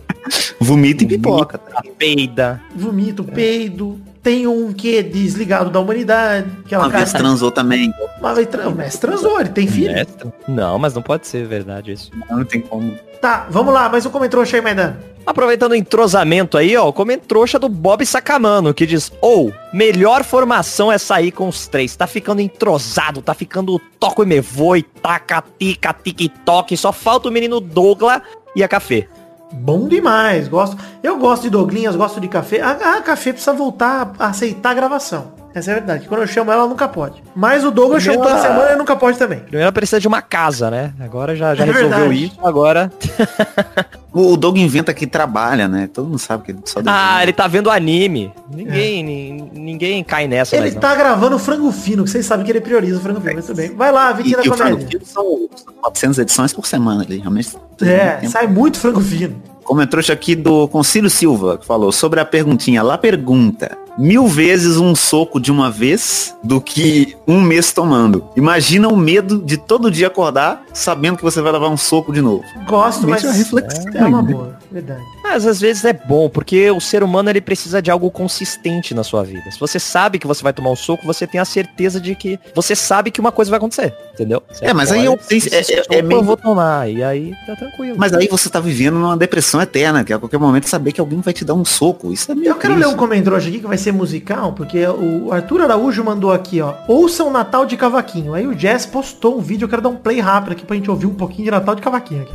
Vomita 0.59 1.03
e 1.03 1.07
pipoca. 1.07 1.57
tá? 1.57 1.79
A 1.79 1.83
peida. 1.83 2.61
Vomito, 2.75 3.23
peido, 3.23 3.99
tem 4.25 4.47
um 4.47 4.73
que 4.73 5.03
desligado 5.03 5.69
da 5.69 5.79
humanidade. 5.79 6.49
Aquela 6.65 6.85
Uma 6.85 6.89
vez 6.97 7.11
cara, 7.11 7.23
transou 7.23 7.51
também. 7.51 7.93
Uma 8.19 8.33
vez 8.33 8.47
tra- 8.47 8.67
o 8.67 8.73
Messi 8.73 8.99
transou, 8.99 9.39
ele 9.39 9.49
tem 9.49 9.67
filho. 9.67 9.93
Mestre? 9.93 10.33
Não, 10.47 10.79
mas 10.79 10.95
não 10.95 11.01
pode 11.03 11.27
ser 11.27 11.45
verdade 11.45 11.91
isso. 11.91 12.09
Não 12.27 12.43
tem 12.43 12.59
como. 12.59 12.97
Tá, 13.21 13.45
vamos 13.51 13.71
lá, 13.71 13.87
mais 13.87 14.03
um 14.03 14.09
comentário 14.09 14.43
aí, 14.51 14.61
Maidana. 14.61 14.99
Aproveitando 15.27 15.73
o 15.73 15.75
entrosamento 15.75 16.57
aí, 16.57 16.75
ó, 16.75 16.87
o 16.87 16.93
comentário 16.93 17.59
do 17.59 17.69
Bob 17.69 18.03
Sacamano, 18.03 18.73
que 18.73 18.87
diz, 18.87 19.11
ou, 19.21 19.53
melhor 19.71 20.23
formação 20.23 20.91
é 20.91 20.97
sair 20.97 21.31
com 21.31 21.47
os 21.47 21.67
três. 21.67 21.95
Tá 21.95 22.07
ficando 22.07 22.41
entrosado, 22.41 23.21
tá 23.21 23.35
ficando 23.35 23.79
toco 23.99 24.23
e 24.23 24.25
me 24.25 24.41
voe, 24.41 24.81
taca, 25.03 25.43
tica, 25.59 25.93
tic-toc, 25.93 26.75
só 26.75 26.91
falta 26.91 27.29
o 27.29 27.31
menino 27.31 27.59
Douglas 27.59 28.21
e 28.55 28.63
a 28.63 28.67
café. 28.67 29.07
Bom 29.55 29.87
demais, 29.87 30.47
gosto. 30.47 30.77
Eu 31.01 31.17
gosto 31.17 31.43
de 31.43 31.49
Douglinhas, 31.49 31.95
gosto 31.95 32.19
de 32.19 32.27
café. 32.27 32.61
A, 32.61 32.71
a 32.97 33.01
café 33.01 33.31
precisa 33.31 33.53
voltar 33.53 34.13
a 34.19 34.27
aceitar 34.27 34.71
a 34.71 34.73
gravação. 34.73 35.33
Essa 35.53 35.71
é 35.71 35.73
a 35.73 35.77
verdade. 35.77 36.07
Quando 36.07 36.21
eu 36.21 36.27
chamo 36.27 36.51
ela, 36.51 36.61
ela 36.61 36.69
nunca 36.69 36.87
pode. 36.87 37.23
Mas 37.35 37.63
o 37.63 37.71
Douglas 37.71 38.03
chama 38.03 38.17
Primeiro 38.17 38.35
toda 38.37 38.47
ela- 38.47 38.55
semana 38.57 38.75
e 38.75 38.77
nunca 38.77 38.95
pode 38.95 39.17
também. 39.17 39.39
Primeiro 39.39 39.63
ela 39.63 39.71
precisa 39.71 39.99
de 40.01 40.07
uma 40.07 40.21
casa, 40.21 40.69
né? 40.69 40.93
Agora 40.99 41.35
já, 41.35 41.55
já 41.55 41.63
É 41.63 41.67
resolveu 41.67 41.89
verdade. 41.99 42.25
isso, 42.25 42.39
agora... 42.43 42.91
O, 44.15 44.31
o 44.31 44.37
Doug 44.37 44.57
inventa 44.57 44.93
que 44.93 45.05
trabalha, 45.05 45.67
né? 45.67 45.89
Todo 45.93 46.05
mundo 46.07 46.17
sabe 46.19 46.45
que 46.45 46.51
ele 46.51 46.59
só 46.63 46.79
Ah, 46.85 47.21
ele 47.21 47.33
tá 47.33 47.47
vendo 47.47 47.69
anime. 47.69 48.31
Ninguém, 48.49 49.03
ni- 49.03 49.41
ninguém 49.53 50.01
cai 50.05 50.25
nessa, 50.25 50.55
É. 50.55 50.59
Ele 50.59 50.65
mas 50.67 50.73
não. 50.75 50.81
tá 50.81 50.95
gravando 50.95 51.35
o 51.35 51.39
frango 51.39 51.69
fino, 51.71 52.05
que 52.05 52.09
vocês 52.09 52.25
sabem 52.25 52.45
que 52.45 52.51
ele 52.51 52.61
prioriza 52.61 52.97
o 52.97 53.01
frango 53.01 53.19
fino. 53.19 53.33
Muito 53.33 53.53
bem. 53.53 53.75
Vai 53.75 53.91
lá, 53.91 54.17
e 54.23 54.31
da 54.33 54.41
Frango 54.43 54.77
Comédia. 54.77 55.01
São 55.03 55.49
400 55.81 56.19
edições 56.19 56.53
por 56.53 56.65
semana. 56.65 57.03
Ele 57.03 57.17
realmente... 57.19 57.49
É, 57.81 58.25
sai 58.29 58.47
muito 58.47 58.79
frango 58.79 59.01
fino. 59.01 59.35
Comentário 59.65 60.13
aqui 60.13 60.35
do 60.35 60.67
Concílio 60.67 61.09
Silva, 61.09 61.57
que 61.57 61.65
falou 61.65 61.91
sobre 61.91 62.19
a 62.19 62.25
perguntinha. 62.25 62.83
Lá 62.83 62.97
pergunta. 62.99 63.75
Mil 63.97 64.27
vezes 64.27 64.75
um 64.75 64.93
soco 64.93 65.39
de 65.39 65.51
uma 65.51 65.71
vez 65.71 66.35
do 66.43 66.59
que 66.59 67.15
um 67.25 67.39
mês 67.41 67.71
tomando. 67.71 68.25
Imagina 68.35 68.89
o 68.89 68.97
medo 68.97 69.41
de 69.41 69.57
todo 69.57 69.89
dia 69.89 70.07
acordar 70.07 70.63
sabendo 70.73 71.17
que 71.17 71.23
você 71.23 71.41
vai 71.41 71.51
levar 71.51 71.69
um 71.69 71.77
soco 71.77 72.11
de 72.11 72.21
novo. 72.21 72.43
Gosto, 72.67 73.07
mas 73.07 73.23
Realmente 73.23 73.25
é 73.25 73.29
uma 73.29 73.37
reflexão, 73.37 73.93
é 73.95 74.05
uma 74.05 74.21
né? 74.21 74.33
boa. 74.33 74.59
Verdade. 74.69 75.01
Mas 75.23 75.47
às 75.47 75.61
vezes 75.61 75.85
é 75.85 75.93
bom, 75.93 76.29
porque 76.29 76.69
o 76.69 76.81
ser 76.81 77.03
humano 77.03 77.29
ele 77.29 77.39
precisa 77.39 77.81
de 77.81 77.89
algo 77.89 78.11
consistente 78.11 78.93
na 78.93 79.03
sua 79.03 79.23
vida. 79.23 79.49
Se 79.49 79.59
você 79.59 79.79
sabe 79.79 80.19
que 80.19 80.27
você 80.27 80.43
vai 80.43 80.51
tomar 80.51 80.71
um 80.71 80.75
soco, 80.75 81.05
você 81.05 81.25
tem 81.25 81.39
a 81.39 81.45
certeza 81.45 81.99
de 81.99 82.13
que 82.13 82.37
você 82.53 82.75
sabe 82.75 83.11
que 83.11 83.21
uma 83.21 83.31
coisa 83.31 83.49
vai 83.49 83.57
acontecer, 83.57 83.95
entendeu? 84.15 84.41
Você 84.51 84.65
É, 84.65 84.73
mas 84.73 84.91
aí 84.91 85.05
eu 85.05 85.17
penso- 85.17 85.47
esse 85.53 85.73
é- 85.73 85.79
é- 85.89 85.97
é 85.97 86.01
meio- 86.01 86.19
eu 86.19 86.23
vou 86.23 86.37
tomar 86.37 86.89
e 86.89 87.03
aí 87.03 87.33
tá 87.45 87.55
tranquilo. 87.55 87.95
Mas 87.97 88.13
aí 88.13 88.27
você 88.27 88.49
tá 88.49 88.59
vivendo 88.59 88.95
numa 88.97 89.15
depressão 89.17 89.61
eterna, 89.61 90.03
que 90.03 90.11
a 90.13 90.17
qualquer 90.17 90.39
momento 90.39 90.67
saber 90.67 90.91
que 90.91 90.99
alguém 91.01 91.19
vai 91.21 91.33
te 91.33 91.43
dar 91.45 91.53
um 91.53 91.63
soco. 91.65 92.11
Isso 92.11 92.31
é 92.31 92.35
meio 92.35 92.49
Eu 92.49 92.55
quero 92.55 92.73
ler 92.73 92.79
um 92.79 92.81
triste. 92.83 92.97
comentário 92.97 93.37
hoje 93.37 93.49
aqui 93.49 93.59
que 93.59 93.67
vai 93.67 93.77
ser 93.77 93.91
musical, 93.91 94.53
porque 94.53 94.85
o 94.87 95.31
Arthur 95.31 95.61
Araújo 95.61 96.03
mandou 96.03 96.31
aqui, 96.31 96.61
ó. 96.61 96.73
Ouça 96.87 97.23
o 97.23 97.29
Natal 97.29 97.65
de 97.65 97.75
Cavaquinho. 97.77 98.33
Aí 98.33 98.47
o 98.47 98.57
Jess 98.57 98.85
postou 98.85 99.37
um 99.37 99.41
vídeo, 99.41 99.65
eu 99.65 99.69
quero 99.69 99.81
dar 99.81 99.89
um 99.89 99.95
play 99.97 100.19
rápido 100.19 100.53
aqui 100.53 100.65
pra 100.65 100.75
gente 100.75 100.89
ouvir 100.89 101.05
um 101.07 101.13
pouquinho 101.13 101.45
de 101.45 101.51
Natal 101.51 101.75
de 101.75 101.81
Cavaquinho 101.81 102.23
aqui. 102.23 102.33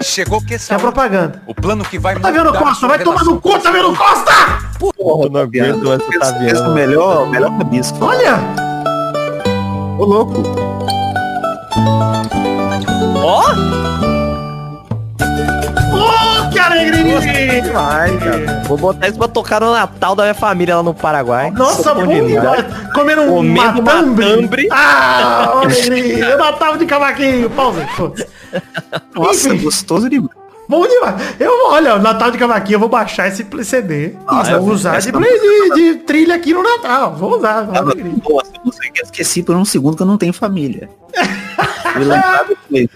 Chegou 0.00 0.40
que 0.40 0.46
Que 0.48 0.52
é 0.52 0.56
a 0.56 0.58
essa 0.58 0.78
propaganda. 0.78 1.42
o 1.46 1.52
plano 1.54 1.84
que 1.84 1.98
vai 1.98 2.18
Tá 2.18 2.30
vendo 2.30 2.52
Costa? 2.52 2.86
Vai 2.86 2.98
tomar 3.02 3.24
no 3.24 3.40
cu, 3.40 3.58
tá 3.58 3.70
vendo 3.72 3.94
Costa? 3.96 4.32
Porra, 4.96 5.28
não 5.28 5.40
aguento 5.40 5.92
essa 5.92 6.32
tá 6.32 6.44
esse 6.44 6.54
é 6.54 6.58
o 6.60 6.62
vendo. 6.62 6.74
melhor, 6.74 7.28
melhor 7.28 7.50
rabisco. 7.50 7.98
Olha! 8.04 8.67
Ô 9.98 10.04
louco. 10.04 10.42
Ó! 13.24 13.42
Oh, 15.92 16.50
que 16.50 16.58
alegria! 16.58 17.20
Demais, 17.62 18.18
cara. 18.22 18.62
Vou 18.68 18.76
botar 18.78 19.08
isso 19.08 19.18
pra 19.18 19.28
tocar 19.28 19.60
no 19.60 19.72
Natal 19.72 20.14
da 20.14 20.22
minha 20.24 20.34
família 20.34 20.76
lá 20.76 20.82
no 20.82 20.94
Paraguai. 20.94 21.50
Nossa, 21.50 21.94
bom 21.94 22.06
demais. 22.06 22.26
demais. 22.28 22.64
Comendo 22.94 23.22
um 23.22 23.28
Comendo 23.36 23.82
matambre. 23.82 24.26
matambre. 24.36 24.68
Ah, 24.70 25.60
alegria. 25.62 26.36
Natal 26.36 26.76
de 26.76 26.86
Cavaquinho. 26.86 27.50
Pausa. 27.50 27.86
Nossa, 29.14 29.48
Enfim. 29.48 29.64
gostoso 29.64 30.08
demais. 30.08 30.30
Bom 30.68 30.86
demais. 30.86 31.34
Eu, 31.40 31.50
olha, 31.68 31.96
o 31.96 31.98
Natal 31.98 32.30
de 32.30 32.36
Cavaquinho, 32.36 32.76
eu 32.76 32.80
vou 32.80 32.88
baixar 32.90 33.26
esse 33.26 33.46
CD. 33.64 34.14
Nossa, 34.26 34.52
e 34.52 34.58
vou 34.58 34.68
usar 34.68 35.00
de, 35.00 35.10
play 35.10 35.40
de, 35.40 35.74
de 35.74 35.94
trilha 36.00 36.34
aqui 36.34 36.52
no 36.52 36.62
Natal. 36.62 37.14
Vou 37.16 37.38
usar. 37.38 37.66
Tava 37.66 37.90
alegria. 37.90 38.12
boa, 38.22 38.42
eu 38.64 39.04
esqueci 39.04 39.42
por 39.42 39.56
um 39.56 39.64
segundo 39.64 39.96
que 39.96 40.02
eu 40.02 40.06
não 40.06 40.18
tenho 40.18 40.32
família. 40.32 40.90
Fui 41.94 42.04
lembrar 42.04 42.44
depois. 42.46 42.88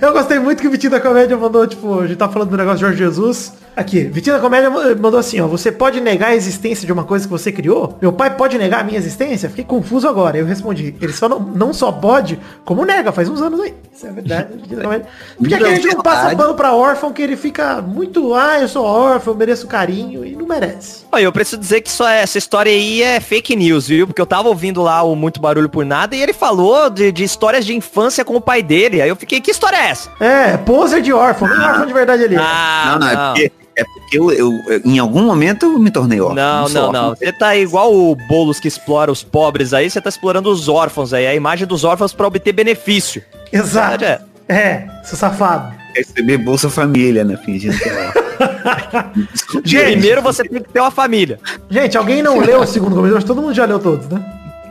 Eu 0.00 0.12
gostei 0.12 0.38
muito 0.38 0.60
que 0.60 0.68
o 0.68 0.70
Vitinho 0.70 0.92
da 0.92 1.00
Comédia 1.00 1.36
mandou, 1.36 1.66
tipo, 1.66 2.00
a 2.00 2.06
gente 2.06 2.16
tá 2.16 2.28
falando 2.28 2.50
do 2.50 2.56
negócio 2.56 2.78
de 2.78 2.82
Jorge 2.82 2.98
Jesus. 2.98 3.52
Aqui, 3.76 4.04
Vitinho 4.04 4.36
da 4.36 4.42
Comédia 4.42 4.70
mandou 4.70 5.18
assim, 5.18 5.40
ó, 5.40 5.48
você 5.48 5.72
pode 5.72 6.00
negar 6.00 6.28
a 6.28 6.36
existência 6.36 6.86
de 6.86 6.92
uma 6.92 7.02
coisa 7.02 7.24
que 7.26 7.30
você 7.30 7.50
criou? 7.50 7.98
Meu 8.00 8.12
pai 8.12 8.36
pode 8.36 8.56
negar 8.56 8.80
a 8.80 8.84
minha 8.84 8.98
existência? 8.98 9.48
Fiquei 9.48 9.64
confuso 9.64 10.06
agora. 10.06 10.38
Eu 10.38 10.46
respondi, 10.46 10.94
ele 11.00 11.12
só 11.12 11.28
não, 11.28 11.40
não 11.40 11.72
só 11.72 11.90
pode, 11.90 12.38
como 12.64 12.84
nega, 12.84 13.10
faz 13.10 13.28
uns 13.28 13.42
anos 13.42 13.60
aí. 13.60 13.74
Isso 13.92 14.06
é 14.06 14.12
verdade. 14.12 14.48
Porque 15.36 15.54
aqui 15.54 15.64
a 15.64 15.74
gente 15.74 15.88
não 15.88 16.02
passa 16.02 16.36
pano 16.36 16.54
pra 16.54 16.72
órfão, 16.72 17.12
que 17.12 17.22
ele 17.22 17.36
fica 17.36 17.82
muito, 17.82 18.32
ah, 18.34 18.60
eu 18.60 18.68
sou 18.68 18.84
órfão, 18.84 19.34
eu 19.34 19.38
mereço 19.38 19.66
carinho, 19.66 20.24
e 20.24 20.36
não 20.36 20.46
merece. 20.46 21.04
Olha, 21.10 21.22
eu 21.22 21.32
preciso 21.32 21.60
dizer 21.60 21.80
que 21.80 21.90
só 21.90 22.08
essa 22.08 22.38
história 22.38 22.70
aí 22.70 23.02
é 23.02 23.18
fake 23.18 23.56
news, 23.56 23.88
viu? 23.88 24.06
Porque 24.06 24.20
eu 24.20 24.26
tava 24.26 24.48
ouvindo 24.48 24.82
lá 24.82 25.02
o 25.02 25.16
Muito 25.16 25.40
Barulho 25.40 25.68
por 25.68 25.84
Nada 25.84 26.14
e 26.14 26.22
ele 26.22 26.32
falou 26.32 26.88
de, 26.90 27.10
de 27.10 27.24
histórias 27.24 27.66
de 27.66 27.74
infância 27.74 28.24
com 28.24 28.36
o 28.36 28.40
pai 28.40 28.62
dele. 28.62 29.02
Aí 29.02 29.08
eu 29.08 29.16
fiquei, 29.16 29.40
que 29.40 29.50
história 29.50 29.63
é 29.72 29.90
essa? 29.90 30.10
É, 30.20 30.56
poser 30.58 31.00
de 31.00 31.12
órfão, 31.12 31.48
nem 31.48 31.58
órfão 31.60 31.86
de 31.86 31.92
verdade 31.92 32.22
ele 32.24 32.34
é. 32.34 32.38
Ah, 32.38 32.98
não, 32.98 32.98
não, 32.98 33.08
é 33.08 33.16
porque, 33.28 33.52
é 33.76 33.84
porque 33.84 34.18
eu, 34.18 34.30
eu- 34.32 34.52
eu- 34.68 34.80
em 34.84 34.98
algum 34.98 35.22
momento 35.22 35.64
eu 35.66 35.78
me 35.78 35.90
tornei 35.90 36.20
órfão. 36.20 36.34
Não, 36.36 36.68
não, 36.68 36.92
não. 36.92 37.10
Você 37.16 37.32
tá 37.32 37.56
igual 37.56 37.94
o 37.94 38.14
Boulos 38.28 38.60
que 38.60 38.68
explora 38.68 39.10
os 39.10 39.22
pobres 39.22 39.72
aí, 39.72 39.88
você 39.88 40.00
tá 40.00 40.08
explorando 40.08 40.50
os 40.50 40.68
órfãos 40.68 41.12
aí, 41.14 41.26
a 41.26 41.34
imagem 41.34 41.66
dos 41.66 41.84
órfãos 41.84 42.12
pra 42.12 42.26
obter 42.26 42.52
benefício. 42.52 43.22
Exato. 43.52 44.04
É. 44.04 44.20
É, 44.48 44.86
seu 45.04 45.16
safado. 45.16 45.74
Receber 45.96 46.36
Bolsa 46.38 46.68
Família, 46.68 47.24
né? 47.24 47.38
Fingindo 47.44 47.78
que 47.78 47.88
é. 47.88 48.12
Gente, 49.64 49.92
Primeiro 49.92 50.20
você 50.22 50.42
tem 50.44 50.60
que 50.62 50.68
ter 50.72 50.80
uma 50.80 50.90
família. 50.90 51.38
gente, 51.70 51.96
alguém 51.96 52.22
não 52.22 52.40
leu 52.40 52.60
o 52.60 52.66
segundo 52.66 52.94
comentário? 52.96 53.24
Todo 53.26 53.40
mundo 53.40 53.54
já 53.54 53.64
leu 53.64 53.78
todos, 53.78 54.08
né? 54.08 54.22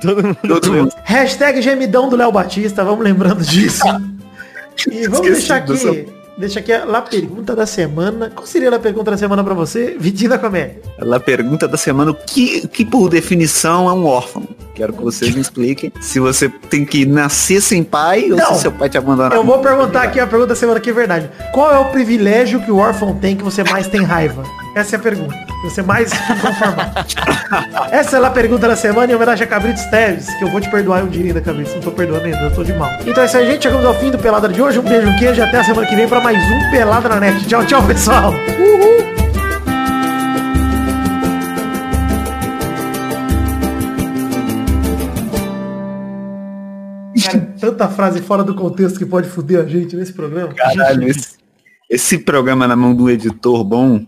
Todo 0.01 0.21
mundo 0.21 0.37
Todo 0.47 0.73
mundo. 0.73 0.91
Hashtag 1.05 1.61
gemidão 1.61 2.09
do 2.09 2.15
Léo 2.17 2.31
Batista, 2.31 2.83
vamos 2.83 3.03
lembrando 3.03 3.41
disso. 3.43 3.83
E 4.91 5.07
vamos 5.07 5.27
Esqueci 5.27 5.31
deixar 5.31 5.55
aqui, 5.57 6.12
deixa 6.37 6.59
aqui 6.59 6.71
a, 6.71 6.83
a 6.83 7.01
pergunta 7.01 7.55
da 7.55 7.65
semana. 7.65 8.31
Qual 8.33 8.45
seria 8.45 8.73
a 8.73 8.79
pergunta 8.79 9.11
da 9.11 9.17
semana 9.17 9.43
pra 9.43 9.53
você? 9.53 9.95
Vitinho 9.99 10.29
da 10.29 10.37
comédia. 10.37 10.81
Ela 10.97 11.19
pergunta 11.19 11.67
da 11.67 11.77
semana 11.77 12.11
o 12.11 12.15
que, 12.15 12.67
que 12.67 12.85
por 12.85 13.09
definição 13.09 13.89
é 13.89 13.93
um 13.93 14.05
órfão. 14.05 14.47
Quero 14.75 14.93
que 14.93 15.03
vocês 15.03 15.35
me 15.35 15.41
expliquem 15.41 15.91
se 16.01 16.19
você 16.19 16.49
tem 16.49 16.83
que 16.83 17.05
nascer 17.05 17.61
sem 17.61 17.83
pai 17.83 18.31
ou 18.31 18.37
Não. 18.37 18.55
se 18.55 18.61
seu 18.61 18.71
pai 18.71 18.89
te 18.89 18.97
abandonar. 18.97 19.31
Eu 19.33 19.43
vou 19.43 19.59
perguntar 19.59 20.03
aqui 20.03 20.19
a 20.19 20.25
pergunta 20.25 20.49
da 20.49 20.55
semana 20.55 20.79
que 20.79 20.89
é 20.89 20.93
verdade. 20.93 21.29
Qual 21.53 21.71
é 21.71 21.77
o 21.77 21.85
privilégio 21.85 22.59
que 22.61 22.71
o 22.71 22.77
órfão 22.77 23.15
tem 23.15 23.35
que 23.35 23.43
você 23.43 23.63
mais 23.63 23.87
tem 23.87 24.01
raiva? 24.01 24.43
Essa 24.75 24.95
é 24.95 24.99
a 24.99 25.01
pergunta. 25.01 25.35
Você 25.63 25.83
mais 25.83 26.11
fica 26.11 26.35
conformado. 26.35 27.05
Essa 27.93 28.17
é 28.17 28.25
a 28.25 28.29
pergunta 28.31 28.67
da 28.67 28.75
semana 28.75 29.11
em 29.11 29.15
homenagem 29.15 29.45
a 29.45 29.47
Cabritos 29.47 29.83
Teves, 29.85 30.27
que 30.35 30.43
eu 30.43 30.49
vou 30.49 30.59
te 30.59 30.69
perdoar 30.69 31.03
um 31.03 31.07
dia 31.07 31.23
ainda, 31.25 31.39
Cabritos. 31.39 31.75
Não 31.75 31.81
tô 31.81 31.91
perdoando 31.91 32.25
ainda, 32.25 32.39
eu 32.39 32.53
tô 32.55 32.63
de 32.63 32.73
mal. 32.73 32.89
Então 33.05 33.21
é 33.21 33.25
isso 33.27 33.37
aí, 33.37 33.45
gente. 33.45 33.63
Chegamos 33.63 33.85
ao 33.85 33.93
fim 33.93 34.09
do 34.09 34.17
Pelada 34.17 34.49
de 34.49 34.59
hoje. 34.61 34.79
Um 34.79 34.81
beijo, 34.81 35.07
um 35.07 35.15
queijo. 35.17 35.41
Até 35.43 35.59
a 35.59 35.63
semana 35.63 35.87
que 35.87 35.95
vem 35.95 36.07
pra 36.07 36.19
mais 36.23 36.41
um 36.49 36.71
Pelada 36.71 37.09
na 37.09 37.19
Net. 37.19 37.45
Tchau, 37.47 37.65
tchau, 37.65 37.85
pessoal. 37.85 38.33
Cara, 47.25 47.53
tanta 47.59 47.87
frase 47.89 48.21
fora 48.21 48.43
do 48.43 48.55
contexto 48.55 48.97
que 48.97 49.05
pode 49.05 49.29
foder 49.29 49.59
a 49.59 49.65
gente 49.65 49.95
nesse 49.95 50.13
programa. 50.13 50.53
Caralho, 50.53 51.07
esse, 51.07 51.37
esse 51.89 52.17
programa 52.17 52.67
na 52.67 52.75
mão 52.75 52.95
do 52.95 53.09
editor 53.09 53.63
bom. 53.63 54.05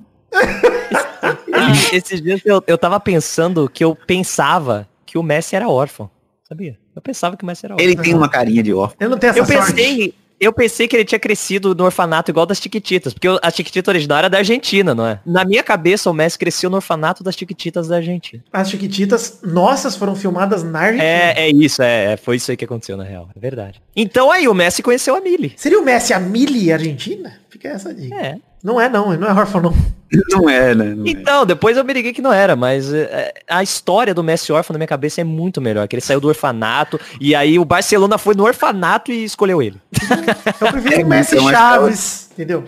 Esses 1.93 2.21
dias 2.21 2.41
eu, 2.45 2.63
eu 2.65 2.77
tava 2.77 2.99
pensando 2.99 3.69
que 3.69 3.83
eu 3.83 3.95
pensava 3.95 4.87
que 5.05 5.17
o 5.17 5.23
Messi 5.23 5.55
era 5.55 5.67
órfão. 5.69 6.09
Sabia? 6.47 6.77
Eu 6.95 7.01
pensava 7.01 7.37
que 7.37 7.43
o 7.43 7.47
Messi 7.47 7.65
era 7.65 7.75
órfão. 7.75 7.85
Ele 7.85 7.95
tem 7.95 8.13
uma 8.13 8.29
carinha 8.29 8.61
de 8.63 8.73
órfão. 8.73 8.97
Eu 8.99 9.09
não 9.09 9.17
tenho 9.17 9.31
essa 9.31 9.39
Eu 9.39 9.45
sorte. 9.45 9.73
pensei, 9.73 10.13
eu 10.45 10.53
pensei 10.53 10.87
que 10.87 10.95
ele 10.95 11.05
tinha 11.05 11.19
crescido 11.19 11.73
no 11.75 11.83
orfanato 11.83 12.31
igual 12.31 12.45
das 12.45 12.59
Chiquititas, 12.59 13.13
porque 13.13 13.27
a 13.27 13.51
Chiquitita 13.51 13.91
original 13.91 14.19
era 14.19 14.29
da 14.29 14.37
Argentina, 14.37 14.93
não 14.93 15.05
é? 15.05 15.19
Na 15.25 15.43
minha 15.43 15.63
cabeça, 15.63 16.09
o 16.09 16.13
Messi 16.13 16.37
cresceu 16.37 16.69
no 16.69 16.77
orfanato 16.77 17.23
das 17.23 17.35
Chiquititas 17.35 17.87
da 17.87 17.97
Argentina. 17.97 18.43
As 18.51 18.69
Chiquititas 18.69 19.39
nossas 19.43 19.95
foram 19.95 20.15
filmadas 20.15 20.63
na 20.63 20.79
Argentina. 20.79 21.03
É, 21.03 21.47
é 21.47 21.49
isso, 21.49 21.81
é, 21.81 22.13
é, 22.13 22.17
foi 22.17 22.37
isso 22.37 22.51
aí 22.51 22.57
que 22.57 22.65
aconteceu, 22.65 22.95
na 22.95 23.03
real. 23.03 23.29
É 23.35 23.39
verdade. 23.39 23.81
Então 23.95 24.31
aí, 24.31 24.47
o 24.47 24.53
Messi 24.53 24.81
conheceu 24.81 25.15
a 25.15 25.21
Millie. 25.21 25.53
Seria 25.57 25.79
o 25.79 25.83
Messi 25.83 26.13
a 26.13 26.19
Mili 26.19 26.71
Argentina? 26.71 27.39
Fica 27.49 27.69
essa 27.69 27.93
dica. 27.93 28.15
É. 28.15 28.37
Não 28.65 28.81
é 28.81 28.89
não, 28.89 29.13
ele 29.13 29.21
não 29.21 29.27
é 29.27 29.31
órfão 29.31 29.61
não. 29.61 29.75
Não 30.31 30.49
é, 30.49 30.73
né? 30.73 30.95
Não 30.95 31.05
é. 31.05 31.09
Então, 31.09 31.45
depois 31.45 31.75
eu 31.75 31.83
me 31.83 31.91
liguei 31.91 32.13
que 32.13 32.21
não 32.21 32.31
era, 32.31 32.55
mas 32.55 32.93
é, 32.93 33.33
a 33.49 33.61
história 33.61 34.13
do 34.13 34.23
Messi 34.23 34.51
órfão 34.51 34.73
na 34.73 34.77
minha 34.77 34.87
cabeça 34.87 35.19
é 35.19 35.23
muito 35.23 35.59
melhor, 35.59 35.87
que 35.87 35.95
ele 35.95 36.01
saiu 36.01 36.21
do 36.21 36.27
orfanato, 36.27 36.99
e 37.19 37.35
aí 37.35 37.59
o 37.59 37.65
Barcelona 37.65 38.17
foi 38.17 38.33
no 38.33 38.43
orfanato 38.43 39.11
e 39.11 39.25
escolheu 39.25 39.61
ele. 39.61 39.81
Eu 40.61 40.71
prefiro 40.71 41.01
É, 41.01 41.03
o 41.03 41.07
Messi 41.07 41.35
então, 41.35 41.49
Chaves, 41.49 42.29
entendeu? 42.31 42.63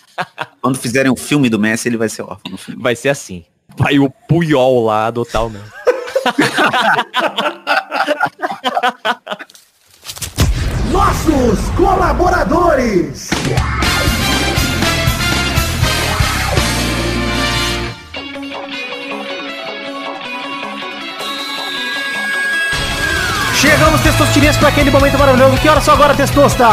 Quando 0.62 0.78
fizerem 0.78 1.10
um 1.10 1.16
filme 1.16 1.48
do 1.50 1.58
Messi, 1.58 1.88
ele 1.88 1.96
vai 1.96 2.08
ser 2.08 2.22
órfão 2.22 2.52
no 2.52 2.56
filme. 2.56 2.80
Vai 2.80 2.94
ser 2.94 3.08
assim. 3.08 3.44
Vai 3.76 3.98
o 3.98 4.08
Puyol 4.28 4.84
lá 4.84 5.06
adotar 5.06 5.44
o 5.44 5.50
Messi. 5.50 5.64
Nossos 10.92 11.68
colaboradores. 11.76 13.30
Chegamos, 23.66 24.00
Testosterinhas, 24.00 24.56
para 24.56 24.68
aquele 24.68 24.92
momento 24.92 25.18
maravilhoso. 25.18 25.56
Que 25.56 25.68
hora 25.68 25.80
só 25.80 25.94
agora, 25.94 26.14
Testosta? 26.14 26.64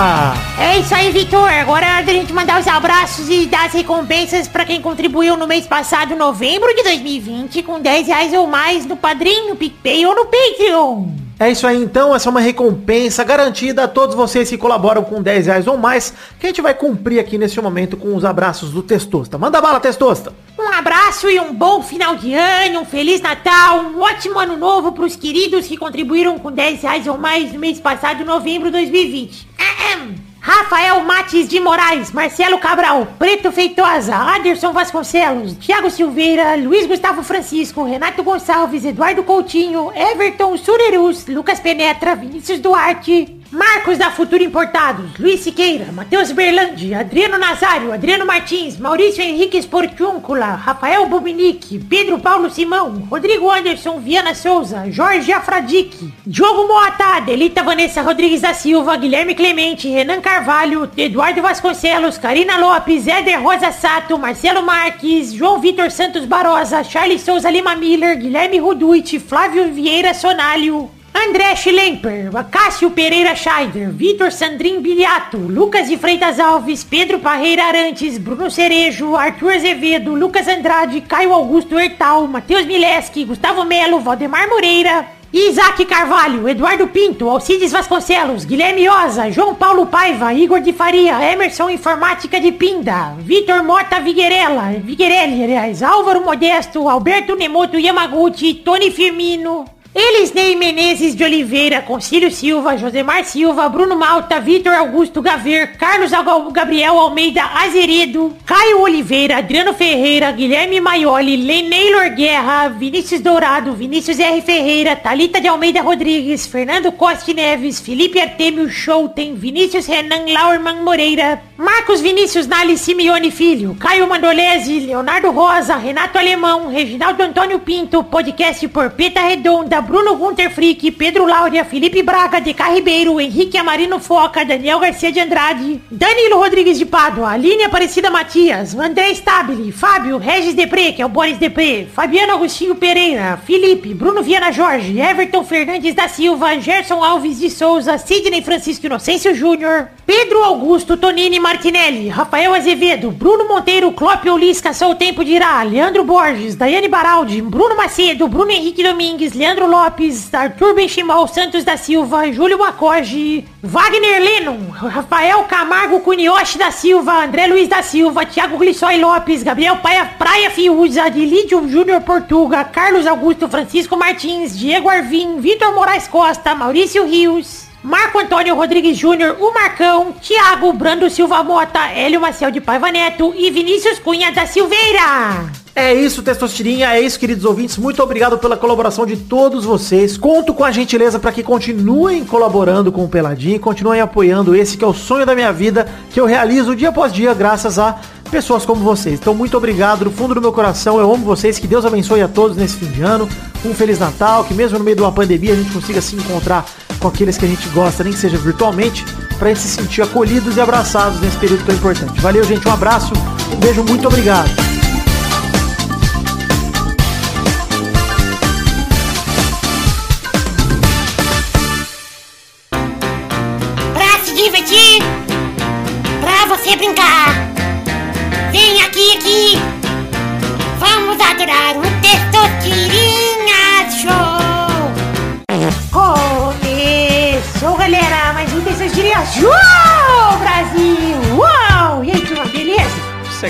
É 0.60 0.78
isso 0.78 0.94
aí, 0.94 1.12
Vitor. 1.12 1.50
Agora 1.52 1.84
é 1.84 1.94
hora 1.96 2.06
da 2.06 2.14
gente 2.14 2.32
mandar 2.32 2.62
os 2.62 2.68
abraços 2.68 3.28
e 3.30 3.48
dar 3.48 3.66
as 3.66 3.74
recompensas 3.74 4.48
pra 4.48 4.64
quem 4.64 4.80
contribuiu 4.80 5.36
no 5.36 5.48
mês 5.48 5.66
passado, 5.66 6.16
novembro 6.16 6.72
de 6.76 6.84
2020, 6.84 7.64
com 7.64 7.82
10 7.82 8.08
reais 8.08 8.34
ou 8.34 8.46
mais 8.46 8.86
no 8.86 8.96
Padrinho, 8.96 9.56
PicPay 9.56 10.06
ou 10.06 10.14
no 10.16 10.26
Patreon. 10.26 11.08
É 11.44 11.52
isso 11.52 11.68
aí, 11.68 11.84
então. 11.84 12.16
Essa 12.16 12.30
é 12.30 12.32
uma 12.32 12.40
recompensa 12.40 13.22
garantida 13.22 13.84
a 13.84 13.88
todos 13.88 14.16
vocês 14.16 14.50
que 14.50 14.58
colaboram 14.58 15.04
com 15.04 15.22
10 15.22 15.48
reais 15.48 15.68
ou 15.68 15.78
mais, 15.78 16.14
que 16.40 16.46
a 16.46 16.50
gente 16.50 16.62
vai 16.62 16.74
cumprir 16.74 17.20
aqui 17.20 17.38
neste 17.38 17.60
momento 17.60 17.98
com 17.98 18.16
os 18.16 18.24
abraços 18.24 18.72
do 18.72 18.82
Testosta. 18.82 19.38
Manda 19.38 19.60
bala, 19.60 19.82
Testosta. 19.82 20.34
Um 20.58 20.70
abraço 20.70 21.30
e 21.30 21.38
um 21.42 21.54
bom 21.54 21.84
final 21.84 22.16
de 22.16 22.34
ano, 22.34 22.80
um 22.80 22.86
Feliz 22.86 23.20
Natal, 23.20 23.80
um 23.82 24.00
ótimo 24.00 24.40
ano 24.40 24.56
novo 24.56 24.94
pros 24.94 25.18
queridos 25.18 25.68
que 25.68 25.76
contribuíram 25.76 26.40
com 26.40 26.50
10 26.50 26.82
reais 26.82 27.08
ou 27.08 27.18
mais 27.18 27.52
no 27.52 27.60
mês 27.60 27.78
passado, 27.78 28.24
novembro 28.24 28.68
de 28.68 28.78
2020. 28.78 29.50
Ahem. 29.60 30.33
Rafael 30.46 31.06
Mates 31.06 31.48
de 31.48 31.58
Moraes, 31.62 32.12
Marcelo 32.12 32.60
Cabral, 32.60 33.16
Preto 33.18 33.50
Feitosa, 33.50 34.14
Aderson 34.14 34.74
Vasconcelos, 34.74 35.54
Thiago 35.54 35.90
Silveira, 35.90 36.58
Luiz 36.58 36.86
Gustavo 36.86 37.24
Francisco, 37.24 37.86
Renato 37.86 38.22
Gonçalves, 38.24 38.84
Eduardo 38.84 39.24
Coutinho, 39.24 39.90
Everton 39.96 40.58
Surerus, 40.58 41.26
Lucas 41.28 41.62
Penetra, 41.62 42.14
Vinícius 42.14 42.60
Duarte, 42.60 43.40
Marcos 43.54 44.00
da 44.00 44.10
Futuro 44.10 44.42
Importados, 44.42 45.12
Luiz 45.20 45.42
Siqueira, 45.42 45.92
Matheus 45.92 46.32
Berlandi, 46.32 46.96
Adriano 46.96 47.38
Nazário, 47.38 47.94
Adriano 47.94 48.26
Martins, 48.26 48.80
Maurício 48.80 49.24
Henrique 49.24 49.62
Sportiúncula, 49.62 50.56
Rafael 50.56 51.06
Bubinique, 51.06 51.78
Pedro 51.78 52.18
Paulo 52.18 52.50
Simão, 52.50 53.08
Rodrigo 53.12 53.52
Anderson 53.52 54.00
Viana 54.00 54.34
Souza, 54.34 54.92
Jorge 54.92 55.32
Afradique, 55.32 56.12
Diogo 56.26 56.68
Moata, 56.68 57.20
Delita 57.20 57.62
Vanessa 57.62 58.02
Rodrigues 58.02 58.42
da 58.42 58.56
Silva, 58.56 58.98
Guilherme 58.98 59.36
Clemente, 59.36 59.88
Renan 59.88 60.20
Carvalho, 60.20 60.90
Eduardo 60.98 61.44
Vasconcelos, 61.44 62.18
Karina 62.18 62.58
Lopes, 62.58 63.06
Éder 63.06 63.40
Rosa 63.40 63.72
Sato, 63.72 64.18
Marcelo 64.18 64.64
Marques, 64.64 65.32
João 65.32 65.60
Vitor 65.60 65.92
Santos 65.92 66.26
Barosa, 66.26 66.84
Charles 66.84 67.22
Souza 67.22 67.52
Lima 67.52 67.76
Miller, 67.76 68.18
Guilherme 68.18 68.58
Ruduit, 68.58 69.20
Flávio 69.20 69.72
Vieira 69.72 70.16
Sonalho, 70.16 70.90
André 71.14 71.56
Schlemper, 71.56 72.32
Cássio 72.50 72.90
Pereira 72.90 73.36
Scheider, 73.36 73.92
Vitor 73.92 74.32
Sandrin 74.32 74.82
Biliato, 74.82 75.38
Lucas 75.38 75.88
de 75.88 75.98
Freitas 75.98 76.40
Alves, 76.40 76.84
Pedro 76.84 77.20
Parreira 77.20 77.68
Arantes, 77.68 78.18
Bruno 78.18 78.50
Cerejo, 78.50 79.16
Arthur 79.16 79.54
Azevedo, 79.54 80.16
Lucas 80.16 80.48
Andrade, 80.48 81.02
Caio 81.02 81.34
Augusto 81.34 81.80
Hertal, 81.80 82.28
Matheus 82.28 82.66
Mileski, 82.66 83.26
Gustavo 83.26 83.64
Melo, 83.64 84.00
Valdemar 84.00 84.50
Moreira, 84.50 85.08
Isaac 85.32 85.86
Carvalho, 85.86 86.48
Eduardo 86.48 86.88
Pinto, 86.88 87.30
Alcides 87.30 87.72
Vasconcelos, 87.72 88.46
Guilherme 88.46 88.88
Oza, 88.88 89.32
João 89.32 89.56
Paulo 89.56 89.88
Paiva, 89.88 90.34
Igor 90.34 90.62
de 90.62 90.74
Faria, 90.74 91.24
Emerson 91.32 91.70
Informática 91.72 92.40
de 92.40 92.52
Pinda, 92.52 93.16
Vitor 93.18 93.64
Mota 93.64 94.00
Viguerella, 94.00 94.74
Viguerelli, 94.80 95.44
aliás, 95.44 95.82
Álvaro 95.82 96.22
Modesto, 96.22 96.88
Alberto 96.88 97.36
Nemoto 97.36 97.80
Yamaguchi, 97.80 98.54
Tony 98.56 98.92
Firmino, 98.92 99.66
Elisnei 99.96 100.56
Menezes 100.56 101.16
de 101.16 101.24
Oliveira, 101.24 101.80
Concílio 101.80 102.32
Silva, 102.32 102.76
Josemar 102.76 103.24
Silva, 103.26 103.70
Bruno 103.70 103.96
Malta, 103.96 104.40
Vitor 104.40 104.74
Augusto 104.74 105.22
Gaver, 105.22 105.78
Carlos 105.78 106.10
Gabriel 106.52 106.98
Almeida 106.98 107.44
Azeredo, 107.44 108.36
Caio 108.44 108.82
Oliveira, 108.82 109.38
Adriano 109.38 109.72
Ferreira, 109.72 110.32
Guilherme 110.32 110.82
Maioli, 110.82 111.38
Leneilor 111.38 112.10
Guerra, 112.16 112.70
Vinícius 112.70 113.22
Dourado, 113.22 113.74
Vinícius 113.74 114.18
R. 114.18 114.42
Ferreira, 114.42 114.96
Talita 114.96 115.40
de 115.40 115.48
Almeida 115.48 115.84
Rodrigues, 115.84 116.48
Fernando 116.48 116.92
Costa 116.92 117.32
Neves, 117.32 117.80
Felipe 117.80 118.20
Artemio 118.20 118.68
Schouten, 118.72 119.36
Vinícius 119.36 119.86
Renan 119.86 120.26
Laurman 120.28 120.82
Moreira, 120.82 121.40
Marcos 121.56 122.02
Vinícius 122.02 122.48
Nali 122.48 122.80
Simeone 122.80 123.30
Filho, 123.30 123.76
Caio 123.80 124.08
Mandolese, 124.08 124.80
Leonardo 124.80 125.30
Rosa, 125.30 125.76
Renato 125.76 126.18
Alemão, 126.18 126.70
Reginaldo 126.70 127.22
Antônio 127.22 127.60
Pinto, 127.60 128.04
podcast 128.04 128.68
por 128.70 128.90
Peta 128.90 129.22
Redonda, 129.22 129.83
Bruno 129.84 130.16
Gunter 130.16 130.50
Frick, 130.50 130.92
Pedro 130.92 131.26
Laura, 131.26 131.66
Felipe 131.66 132.02
Braga, 132.02 132.40
DK 132.40 132.76
Ribeiro, 132.76 133.20
Henrique 133.20 133.58
Amarino 133.58 134.00
Foca, 134.00 134.46
Daniel 134.46 134.80
Garcia 134.80 135.12
de 135.12 135.20
Andrade, 135.20 135.82
Danilo 135.92 136.38
Rodrigues 136.38 136.80
de 136.80 136.86
Pádua, 136.86 137.32
Aline 137.32 137.66
Aparecida 137.66 138.10
Matias, 138.10 138.74
André 138.76 139.14
Stabile, 139.14 139.72
Fábio, 139.72 140.18
Regis 140.18 140.56
Depré, 140.56 140.94
que 140.94 141.02
é 141.02 141.06
o 141.06 141.10
Boris 141.10 141.38
Depré, 141.38 141.86
Fabiano 141.94 142.34
Agostinho 142.34 142.76
Pereira, 142.76 143.38
Felipe, 143.46 143.94
Bruno 143.94 144.24
Viana 144.24 144.52
Jorge, 144.52 145.00
Everton 145.00 145.44
Fernandes 145.44 145.94
da 145.94 146.08
Silva, 146.08 146.60
Gerson 146.60 147.04
Alves 147.04 147.40
de 147.40 147.50
Souza, 147.50 147.98
Sidney 147.98 148.42
Francisco 148.42 148.86
Inocêncio 148.86 149.36
Júnior, 149.36 149.90
Pedro 150.06 150.44
Augusto 150.44 150.98
Tonini 150.98 151.40
Martinelli, 151.40 152.08
Rafael 152.08 152.54
Azevedo, 152.54 153.12
Bruno 153.12 153.48
Monteiro, 153.48 153.92
Clópio 153.92 154.38
Lisca, 154.38 154.74
Só 154.74 154.92
o 154.92 154.96
Tempo 154.96 155.24
dirá, 155.24 155.62
Leandro 155.64 156.04
Borges, 156.04 156.56
Daiane 156.56 156.88
Baraldi, 156.88 157.42
Bruno 157.42 157.76
Macedo, 157.76 158.28
Bruno 158.28 158.52
Henrique 158.52 158.84
Domingues, 158.84 159.34
Leandro 159.34 159.68
Lopes, 159.74 160.32
Arthur 160.32 160.76
Benchimol 160.76 161.28
Santos 161.28 161.64
da 161.64 161.76
Silva, 161.76 162.32
Júlio 162.32 162.60
Macoge, 162.60 163.44
Wagner 163.64 164.20
Lennon, 164.22 164.70
Rafael 164.70 165.44
Camargo 165.46 166.00
Cunioche 166.00 166.60
da 166.60 166.70
Silva, 166.70 167.24
André 167.24 167.48
Luiz 167.48 167.68
da 167.68 167.82
Silva, 167.82 168.24
Thiago 168.24 168.60
Glissói 168.60 169.00
Lopes, 169.00 169.42
Gabriel 169.42 169.78
Praia, 169.78 170.06
Praia 170.06 170.52
Fiuza, 170.52 171.10
Dilídio 171.10 171.68
Júnior 171.68 172.02
Portuga, 172.02 172.64
Carlos 172.64 173.08
Augusto 173.08 173.48
Francisco 173.48 173.98
Martins, 173.98 174.56
Diego 174.56 174.90
Arvim, 174.90 175.40
Vitor 175.40 175.74
Moraes 175.74 176.08
Costa, 176.08 176.54
Maurício 176.54 177.08
Rios, 177.08 177.66
Marco 177.82 178.20
Antônio 178.20 178.54
Rodrigues 178.54 178.96
Júnior, 178.96 179.38
o 179.40 179.52
Marcão, 179.56 180.12
Thiago 180.22 180.72
Brando 180.74 181.10
Silva 181.10 181.44
Mota, 181.44 181.90
Hélio 181.92 182.22
Maciel 182.22 182.52
de 182.52 182.62
Paiva 182.62 182.92
Neto 182.92 183.34
e 183.36 183.50
Vinícius 183.50 183.98
Cunha 183.98 184.32
da 184.32 184.46
Silveira. 184.46 185.63
É 185.76 185.92
isso, 185.92 186.22
Testosterinha, 186.22 186.94
é 186.94 187.02
isso, 187.02 187.20
queridos 187.20 187.46
ouvintes. 187.46 187.78
Muito 187.78 188.02
obrigado 188.04 188.38
pela 188.38 188.56
colaboração 188.56 189.08
de 189.08 189.18
todos 189.18 189.66
vocês. 189.66 190.16
Conto 190.18 190.54
com 190.54 190.64
a 190.64 190.72
gentileza 190.72 191.18
para 191.18 191.32
que 191.32 191.42
continuem 191.42 192.24
colaborando 192.24 192.92
com 192.92 193.04
o 193.04 193.10
Peladinho, 193.10 193.60
continuem 193.60 194.00
apoiando 194.00 194.56
esse 194.56 194.78
que 194.78 194.84
é 194.84 194.88
o 194.88 194.94
sonho 194.94 195.26
da 195.26 195.34
minha 195.34 195.52
vida, 195.52 195.88
que 196.12 196.20
eu 196.20 196.26
realizo 196.26 196.76
dia 196.76 196.90
após 196.90 197.12
dia 197.12 197.34
graças 197.34 197.80
a 197.80 198.00
pessoas 198.34 198.66
como 198.66 198.84
vocês. 198.84 199.20
Então, 199.20 199.34
muito 199.36 199.56
obrigado 199.56 200.06
do 200.06 200.12
fundo 200.12 200.34
do 200.34 200.42
meu 200.42 200.52
coração. 200.52 201.00
Eu 201.00 201.12
amo 201.14 201.24
vocês. 201.24 201.60
Que 201.60 201.68
Deus 201.68 201.86
abençoe 201.86 202.22
a 202.22 202.28
todos 202.28 202.58
nesse 202.58 202.78
fim 202.78 202.88
de 202.88 203.02
ano. 203.02 203.30
Um 203.64 203.76
Feliz 203.76 204.00
Natal. 204.00 204.44
Que 204.44 204.56
mesmo 204.56 204.80
no 204.80 204.84
meio 204.84 204.96
de 204.96 205.04
uma 205.04 205.12
pandemia 205.12 205.54
a 205.54 205.56
gente 205.56 205.72
consiga 205.72 206.02
se 206.02 206.16
encontrar 206.16 206.66
com 207.00 207.08
aqueles 207.08 207.38
que 207.38 207.46
a 207.46 207.48
gente 207.48 207.68
gosta, 207.70 208.04
nem 208.04 208.12
que 208.12 208.18
seja 208.18 208.38
virtualmente, 208.38 209.06
para 209.38 209.54
se 209.56 209.68
sentir 209.68 210.02
acolhidos 210.02 210.58
e 210.58 210.62
abraçados 210.62 211.20
nesse 211.22 211.38
período 211.38 211.64
tão 211.64 211.76
importante. 211.76 212.20
Valeu, 212.22 212.44
gente. 212.44 212.68
Um 212.68 212.74
abraço. 212.74 213.14
Um 213.54 213.58
beijo. 213.58 213.84
Muito 213.84 214.08
obrigado. 214.08 214.63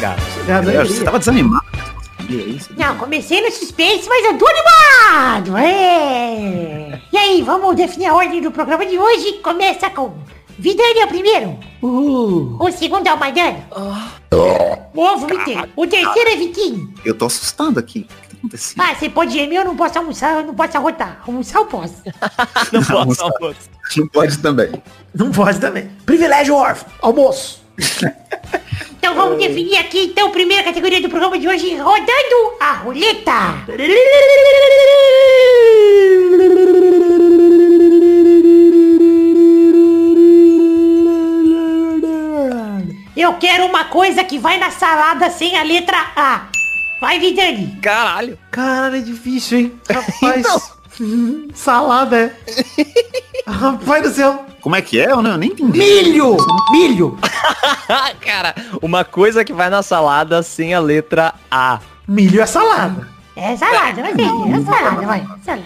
Sossegado. 0.03 0.21
Obrigado, 0.41 0.69
aí. 0.69 0.87
Você 0.87 1.03
tava 1.03 1.19
desanimado. 1.19 1.63
Não, 2.77 2.97
comecei 2.97 3.41
no 3.41 3.51
suspense, 3.51 4.07
mas 4.07 4.25
eu 4.25 4.37
tô 4.37 4.45
animado! 4.47 5.57
É! 5.57 7.01
E 7.11 7.17
aí, 7.17 7.41
vamos 7.41 7.75
definir 7.75 8.07
a 8.07 8.15
ordem 8.15 8.41
do 8.41 8.51
programa 8.51 8.85
de 8.85 8.97
hoje? 8.97 9.33
Começa 9.43 9.89
com 9.89 10.13
Vidani 10.57 10.99
é 10.99 11.05
o 11.05 11.07
primeiro, 11.07 11.59
Uh, 11.81 12.55
o 12.63 12.71
segundo 12.71 13.05
é 13.07 13.13
o 13.13 13.19
Maidana. 13.19 13.67
O 14.93 15.01
ovo, 15.01 15.27
Vitinho. 15.27 15.67
O 15.75 15.85
terceiro 15.85 16.29
é 16.29 16.35
Vitinho. 16.37 16.93
Eu 17.03 17.13
tô 17.13 17.25
assustado 17.25 17.77
aqui. 17.77 18.07
O 18.07 18.21
que 18.21 18.27
tá 18.27 18.37
acontecendo? 18.37 18.81
Ah, 18.81 18.95
você 18.95 19.09
pode 19.09 19.33
gemer, 19.33 19.59
eu 19.59 19.65
não 19.65 19.75
posso 19.75 19.97
almoçar, 19.97 20.35
eu 20.35 20.47
não 20.47 20.53
posso 20.53 20.77
arrotar. 20.77 21.21
Almoçar 21.27 21.59
eu 21.59 21.65
posso. 21.65 21.95
Não 22.71 22.83
posso, 22.83 23.21
não 23.21 23.31
posso. 23.31 23.69
Não 23.97 24.07
pode 24.07 24.37
também. 24.37 24.83
não 25.13 25.31
pode 25.31 25.59
também. 25.59 25.89
Privilégio 26.05 26.55
órfão. 26.55 26.87
Almoço. 27.01 27.61
Então 29.03 29.15
vamos 29.15 29.37
definir 29.37 29.75
aqui, 29.79 30.05
então, 30.05 30.27
a 30.27 30.31
primeira 30.31 30.63
categoria 30.63 31.01
do 31.01 31.09
programa 31.09 31.37
de 31.37 31.45
hoje, 31.45 31.75
rodando 31.75 32.55
a 32.57 32.71
roleta. 32.71 33.33
Eu 43.13 43.33
quero 43.33 43.65
uma 43.65 43.83
coisa 43.83 44.23
que 44.23 44.39
vai 44.39 44.57
na 44.57 44.71
salada 44.71 45.29
sem 45.29 45.57
a 45.57 45.63
letra 45.63 45.97
A. 46.15 46.47
Vai, 47.01 47.19
Vidani. 47.19 47.77
Caralho. 47.81 48.39
Caralho, 48.49 48.95
é 48.95 49.01
difícil, 49.01 49.57
hein? 49.59 49.81
Rapaz. 49.91 50.45
Hum, 50.45 50.59
Salada, 51.53 52.17
é. 52.17 52.31
Rapaz 53.47 54.03
do 54.03 54.09
céu. 54.09 54.45
Como 54.61 54.75
é 54.75 54.81
que 54.81 54.99
é? 54.99 55.11
Eu 55.11 55.21
não, 55.21 55.31
eu 55.31 55.37
nem 55.37 55.51
entendi. 55.51 55.77
Milho! 55.77 56.37
Milho! 56.71 57.17
Cara, 58.21 58.55
uma 58.81 59.03
coisa 59.03 59.43
que 59.43 59.51
vai 59.51 59.69
na 59.69 59.83
salada 59.83 60.41
sem 60.41 60.73
a 60.73 60.79
letra 60.79 61.33
A. 61.51 61.79
Milho 62.07 62.41
é 62.41 62.45
salada. 62.45 63.07
É 63.35 63.55
salada, 63.57 64.01
vai 64.01 64.13
ter. 64.13 64.23
É 64.23 64.63
salada, 64.63 65.05
vai. 65.05 65.27
Salada. 65.43 65.63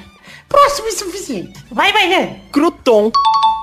Próximo 0.50 0.88
e 0.88 0.92
suficiente. 0.94 1.54
Vai, 1.72 1.92
vai, 1.92 2.08
Vidani. 2.08 2.42
Crouton. 2.52 3.12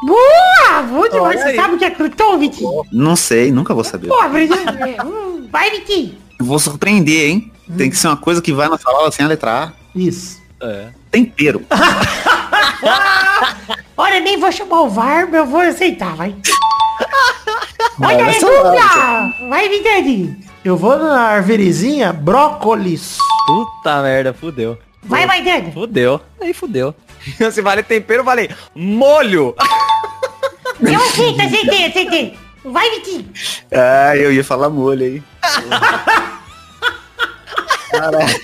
Boa! 0.06 0.82
Bom. 0.82 1.20
Olha 1.20 1.38
Você 1.38 1.56
sabe 1.56 1.74
o 1.74 1.78
que 1.78 1.84
é 1.84 1.90
crouton, 1.90 2.38
Vitinho? 2.38 2.82
Não 2.92 3.16
sei, 3.16 3.50
nunca 3.50 3.72
vou 3.72 3.82
saber. 3.84 4.08
Pô, 4.08 4.20
aprendi. 4.20 4.52
Hum, 5.04 5.48
Vai, 5.50 5.70
Vitinho. 5.70 6.16
Vou 6.38 6.58
surpreender, 6.58 7.30
hein? 7.30 7.52
Tem 7.76 7.88
que 7.88 7.96
ser 7.96 8.08
uma 8.08 8.16
coisa 8.16 8.42
que 8.42 8.52
vai 8.52 8.68
na 8.68 8.76
salada 8.76 9.10
sem 9.10 9.24
a 9.24 9.28
letra 9.28 9.64
A. 9.64 9.72
Isso. 9.98 10.42
É. 10.60 10.88
Tempero. 11.14 11.62
Olha, 13.96 14.18
nem 14.18 14.36
vou 14.36 14.50
chamar 14.50 14.80
o 14.82 14.88
VAR, 14.88 15.26
mas 15.26 15.34
eu 15.34 15.46
vou 15.46 15.60
aceitar, 15.60 16.16
vai. 16.16 16.34
Olha, 16.34 17.96
Vai, 17.96 18.20
é 18.20 18.24
vai 18.24 18.40
salada. 18.40 18.70
dupla! 18.70 19.48
Vai, 19.48 19.68
Vidani. 19.68 20.36
Eu 20.64 20.76
vou 20.76 20.98
na 20.98 21.20
arverizinha, 21.20 22.12
brócolis. 22.12 23.16
Puta 23.46 24.02
merda, 24.02 24.34
fudeu. 24.34 24.76
Vai, 25.04 25.24
vai, 25.24 25.40
Dani. 25.44 25.70
Fudeu. 25.70 26.20
Aí 26.40 26.52
fudeu. 26.52 26.92
Se 27.52 27.62
vale 27.62 27.84
tempero, 27.84 28.24
falei 28.24 28.50
molho. 28.74 29.54
Eu 30.82 31.00
aceito, 31.00 31.40
aceitei, 31.40 31.86
aceitei. 31.86 32.36
Vai, 32.64 32.90
Vitinho. 32.90 33.30
Ah, 33.72 34.16
eu 34.16 34.32
ia 34.32 34.42
falar 34.42 34.68
molho 34.68 35.04
aí. 35.04 35.22
Caralho. 37.92 38.40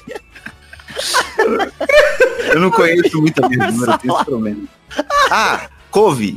Eu 2.52 2.60
não 2.60 2.70
conheço 2.70 3.20
muita 3.20 3.46
verdura, 3.48 3.92
eu 3.92 3.98
tenho 3.98 4.14
esse 4.16 4.24
problema. 4.24 4.62
Ah, 5.30 5.68
couve. 5.90 6.36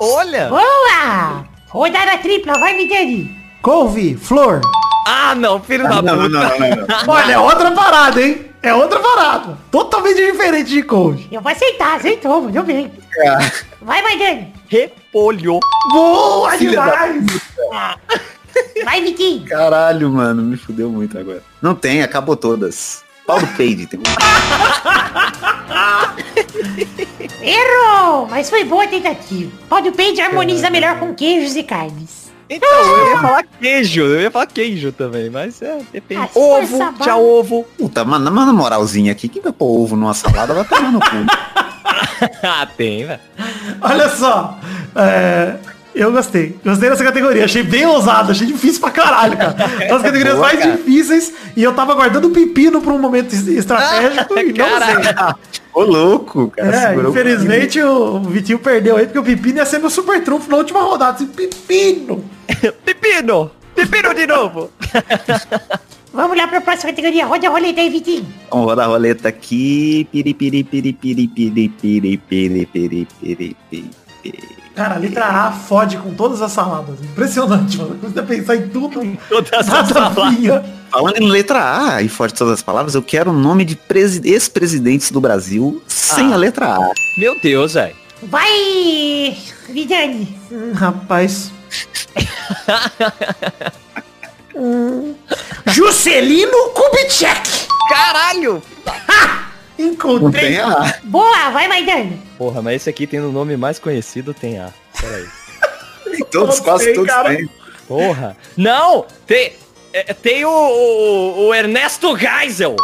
Olha. 0.00 0.48
Boa! 0.48 1.44
Rodada 1.68 2.18
tripla, 2.18 2.58
vai, 2.58 2.76
Vidani. 2.76 3.30
Couve, 3.62 4.16
flor. 4.16 4.60
Ah, 5.06 5.34
não, 5.34 5.60
filho 5.62 5.84
da 5.84 6.02
Não, 6.02 6.16
não, 6.16 6.16
puta. 6.16 6.28
não, 6.28 6.58
não, 6.58 6.76
não. 6.76 6.86
Olha, 7.14 7.32
é 7.32 7.38
outra 7.38 7.70
parada, 7.72 8.20
hein? 8.22 8.46
É 8.62 8.74
outra 8.74 8.98
parada. 8.98 9.58
Totalmente 9.70 10.16
diferente 10.16 10.70
de 10.70 10.82
couve. 10.82 11.28
Eu 11.30 11.40
vou 11.42 11.52
aceitar, 11.52 11.96
aceitou, 11.96 12.42
mandou 12.42 12.62
bem. 12.64 12.90
Vai, 13.82 14.02
vai, 14.02 14.18
Dani. 14.18 14.52
Repolho. 14.68 15.60
Boa 15.92 16.50
Filha 16.52 16.70
demais! 16.70 17.24
Vai, 18.84 19.02
Vitinho. 19.02 19.44
Caralho, 19.46 20.10
mano, 20.10 20.42
me 20.42 20.56
fudeu 20.56 20.88
muito 20.88 21.18
agora. 21.18 21.42
Não 21.60 21.74
tem, 21.74 22.02
acabou 22.02 22.36
todas. 22.36 23.03
Paulo 23.26 23.46
Peide 23.56 23.86
tem 23.86 23.98
um. 23.98 24.02
Errou! 27.42 28.26
Mas 28.28 28.50
foi 28.50 28.64
boa 28.64 28.84
a 28.84 28.88
tentativa. 28.88 29.50
Pau 29.68 29.82
do 29.82 29.92
peito 29.92 30.20
harmoniza 30.20 30.70
melhor 30.70 30.98
com 30.98 31.14
queijos 31.14 31.56
e 31.56 31.62
carnes. 31.62 32.24
Então, 32.48 32.68
eu 32.68 33.10
ia 33.10 33.20
falar 33.20 33.44
queijo. 33.44 34.02
Eu 34.02 34.20
ia 34.20 34.30
falar 34.30 34.46
queijo 34.46 34.92
também, 34.92 35.30
mas 35.30 35.62
é, 35.62 35.78
depende. 35.92 36.20
Ah, 36.22 36.28
ovo, 36.38 36.94
tchau 37.02 37.24
ovo. 37.24 37.64
Puta, 37.78 38.04
mano, 38.04 38.30
mas 38.30 38.46
na 38.46 38.52
moralzinha 38.52 39.12
aqui, 39.12 39.28
quem 39.28 39.40
vai 39.40 39.52
pôr 39.52 39.80
ovo 39.80 39.96
numa 39.96 40.12
salada 40.14 40.52
vai 40.52 40.64
tomar 40.64 40.92
no 40.92 41.00
cu. 41.00 41.06
ah, 42.44 42.66
tem, 42.76 43.06
velho. 43.06 43.20
Olha 43.80 44.08
só. 44.10 44.58
é, 44.96 45.56
eu 45.94 46.12
gostei. 46.12 46.56
Gostei 46.64 46.90
dessa 46.90 47.04
categoria. 47.04 47.44
Achei 47.44 47.62
bem 47.62 47.86
ousado. 47.86 48.32
Achei 48.32 48.46
difícil 48.46 48.80
pra 48.80 48.90
caralho, 48.90 49.36
cara. 49.36 49.54
Uma 49.88 49.98
das 49.98 50.02
categorias 50.02 50.34
Boa, 50.34 50.46
mais 50.46 50.58
cara. 50.58 50.72
difíceis. 50.76 51.32
E 51.56 51.62
eu 51.62 51.72
tava 51.72 51.94
guardando 51.94 52.26
o 52.26 52.30
pepino 52.30 52.80
pra 52.80 52.92
um 52.92 52.98
momento 52.98 53.32
es- 53.32 53.46
estratégico 53.46 54.38
e 54.38 54.52
não 54.52 54.68
Caraca. 54.68 55.36
Ô, 55.72 55.82
louco, 55.82 56.50
cara. 56.56 56.94
É, 56.94 57.08
infelizmente 57.08 57.80
o 57.82 58.20
Vitinho 58.20 58.58
perdeu 58.58 58.96
aí, 58.96 59.06
porque 59.06 59.18
o 59.18 59.24
Pepino 59.24 59.58
ia 59.58 59.66
ser 59.66 59.78
meu 59.78 59.90
super 59.90 60.22
trunfo 60.22 60.48
na 60.50 60.56
última 60.58 60.80
rodada. 60.80 61.16
Assim, 61.16 61.26
Pepino! 61.26 62.24
Pepino. 62.84 63.50
Pepino 63.74 64.14
de 64.14 64.26
novo. 64.26 64.70
Vamos 66.14 66.36
lá 66.36 66.46
pra 66.46 66.60
próxima 66.60 66.90
categoria. 66.92 67.26
Roda 67.26 67.48
a 67.48 67.50
roleta 67.50 67.80
aí, 67.80 67.90
Vitinho. 67.90 68.24
Vamos 68.48 68.66
rodar 68.66 68.84
a 68.86 68.88
roleta 68.88 69.28
aqui. 69.28 70.06
Piri, 70.12 70.32
piri, 70.32 70.62
piri, 70.62 70.92
piri, 70.92 71.26
piri, 71.26 71.68
piri, 71.68 72.18
piri, 72.18 72.66
piri, 72.66 73.08
piri, 73.20 73.56
piri. 74.22 74.63
Cara, 74.74 74.96
a 74.96 74.98
letra 74.98 75.26
A 75.26 75.52
fode 75.52 75.96
com 75.98 76.12
todas 76.14 76.42
as 76.42 76.50
saladas. 76.50 76.98
Impressionante, 77.00 77.78
mano. 77.78 77.96
Você 78.02 78.22
pensar 78.22 78.56
em 78.56 78.68
tudo. 78.68 79.00
Todas 79.28 79.52
as 79.52 79.66
saladas. 79.88 80.64
Falando 80.90 81.16
em 81.18 81.28
letra 81.30 81.92
A 81.94 82.02
e 82.02 82.08
forte 82.08 82.34
todas 82.34 82.54
as 82.54 82.62
palavras, 82.62 82.94
eu 82.94 83.02
quero 83.02 83.30
o 83.30 83.34
nome 83.34 83.64
de 83.64 83.76
presi- 83.76 84.20
ex-presidentes 84.24 85.10
do 85.12 85.20
Brasil 85.20 85.80
sem 85.86 86.32
Ah. 86.32 86.34
a 86.34 86.36
letra 86.36 86.74
A. 86.74 86.90
Meu 87.18 87.38
Deus, 87.40 87.74
velho. 87.74 87.94
Vai, 88.24 89.36
Vidani. 89.68 90.36
Hum, 90.50 90.72
rapaz. 90.72 91.52
Hum. 94.56 95.14
Juscelino 95.66 96.70
Kubitschek. 96.74 97.66
Caralho. 97.88 98.62
Encontrei. 99.78 100.56
Boa, 101.04 101.50
vai, 101.50 101.66
Maidana. 101.68 102.12
Porra, 102.38 102.60
mas 102.62 102.76
esse 102.76 102.90
aqui 102.90 103.06
tem 103.06 103.20
no 103.20 103.30
nome 103.30 103.56
mais 103.56 103.78
conhecido, 103.78 104.34
tem 104.34 104.58
A. 104.58 104.70
Peraí. 105.00 105.26
Todos, 106.30 106.58
Não 106.58 106.64
quase 106.64 106.84
sei, 106.84 106.94
todos 106.94 107.08
cara. 107.10 107.34
têm. 107.34 107.48
Porra! 107.88 108.36
Não! 108.56 109.06
Tem, 109.26 109.52
é, 109.92 110.14
tem 110.14 110.44
o, 110.44 110.50
o, 110.50 111.46
o 111.46 111.54
Ernesto 111.54 112.16
Geisel! 112.16 112.76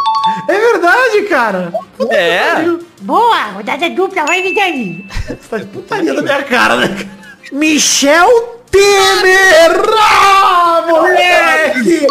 É 0.47 0.59
verdade, 0.59 1.23
cara. 1.23 1.73
É! 2.09 2.53
Boa, 3.01 3.43
rodada 3.53 3.89
dupla, 3.89 4.25
vai, 4.25 4.41
Vidani. 4.43 5.07
Você 5.27 5.35
tá 5.49 5.57
de 5.57 5.65
putaria 5.65 6.13
na 6.13 6.21
minha 6.21 6.43
cara, 6.43 6.75
né? 6.75 6.87
cara? 6.87 7.09
Michel 7.51 8.61
Temer! 8.69 9.81
Ah, 9.99 10.85
moleque! 10.87 12.07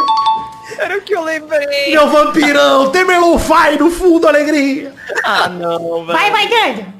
Era 0.81 0.97
o 0.97 1.03
que 1.03 1.15
eu 1.15 1.23
lembrei! 1.23 1.93
Meu 1.93 2.09
vampirão! 2.09 2.91
Temer 2.91 3.21
Lo-Fi 3.21 3.77
no 3.79 3.91
fundo, 3.91 4.27
alegria! 4.27 4.95
Ah, 5.23 5.49
não, 5.49 6.07
velho! 6.07 6.19
Vai, 6.19 6.31
Maidana. 6.31 6.95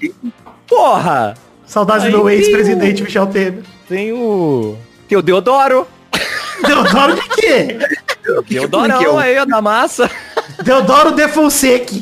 Porra! 0.69 1.35
Saudades 1.67 2.07
Aí 2.07 2.13
do 2.13 2.19
meu 2.19 2.31
ex-presidente 2.31 3.03
Michel 3.03 3.27
Temer. 3.29 3.63
Tem 3.89 4.13
o... 4.13 4.77
Tem 5.09 5.17
o 5.17 5.23
Deodoro! 5.23 5.87
Deodoro 6.67 7.15
de 7.15 7.29
quê? 7.31 7.79
Deodorão 8.49 9.19
aí, 9.19 9.39
ó, 9.39 9.45
da 9.47 9.63
massa! 9.63 10.11
Deodoro 10.63 11.13
de 11.13 11.27
Fonseca. 11.29 11.95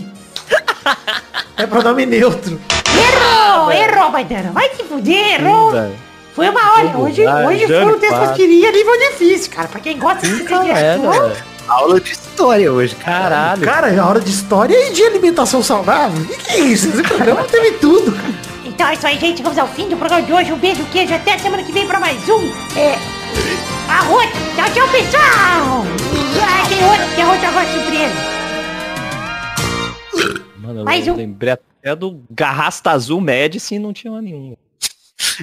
É 1.56 1.66
pronome 1.66 2.06
neutro. 2.06 2.60
Errou, 2.96 3.70
errou, 3.70 4.10
Maidana. 4.10 4.50
Vai 4.50 4.68
se 4.74 4.82
fuder, 4.82 5.40
errou. 5.40 5.70
Velho. 5.70 5.94
Foi 6.34 6.48
uma 6.48 6.72
hora. 6.72 6.98
Hoje, 6.98 7.22
hoje 7.26 7.66
foi 7.66 7.84
um 7.84 7.98
texto 7.98 8.32
que 8.32 8.34
queria 8.36 8.72
nível 8.72 8.98
difícil, 9.10 9.52
cara. 9.52 9.68
Pra 9.68 9.80
quem 9.80 9.98
gosta 9.98 10.26
de 10.26 10.70
era, 10.70 10.98
velho. 10.98 11.57
Aula 11.68 12.00
de 12.00 12.12
história 12.12 12.72
hoje, 12.72 12.94
cara. 12.94 13.28
Caralho! 13.28 13.62
Cara, 13.62 13.88
é 13.90 14.00
hora 14.00 14.20
de 14.20 14.30
história 14.30 14.74
e 14.88 14.92
de 14.92 15.02
alimentação 15.02 15.62
saudável. 15.62 16.20
O 16.22 16.26
que, 16.26 16.36
que 16.36 16.50
é 16.52 16.60
isso? 16.60 16.88
Esse 16.88 17.02
programa 17.02 17.44
teve 17.44 17.72
tudo. 17.72 18.16
Então 18.64 18.88
é 18.88 18.94
isso 18.94 19.06
aí, 19.06 19.18
gente. 19.18 19.42
Vamos 19.42 19.58
ao 19.58 19.68
fim 19.68 19.88
do 19.88 19.96
programa 19.96 20.24
de 20.24 20.32
hoje. 20.32 20.52
Um 20.52 20.58
beijo, 20.58 20.82
queijo. 20.86 21.12
Até 21.14 21.36
semana 21.38 21.62
que 21.62 21.70
vem 21.72 21.86
pra 21.86 22.00
mais 22.00 22.18
um. 22.28 22.48
É. 22.74 22.96
Arroz. 23.88 24.30
Tchau, 24.56 24.70
tchau, 24.74 24.88
pessoal. 24.88 25.84
Ah, 26.42 26.68
tem 26.68 26.84
outro, 26.84 27.16
tem 27.16 27.26
outro 27.26 27.46
agora 27.48 27.66
surpresa. 27.66 28.14
Mano, 30.58 30.80
eu 30.80 30.84
Mais 30.84 31.06
um. 31.06 31.16
lembrei 31.16 31.52
até 31.52 31.94
do 31.94 32.22
Garrasta 32.30 32.90
Azul 32.92 33.20
Medicine 33.20 33.78
e 33.78 33.82
não 33.82 33.92
tinha 33.92 34.12
mais 34.12 34.24
nenhum. 34.24 34.56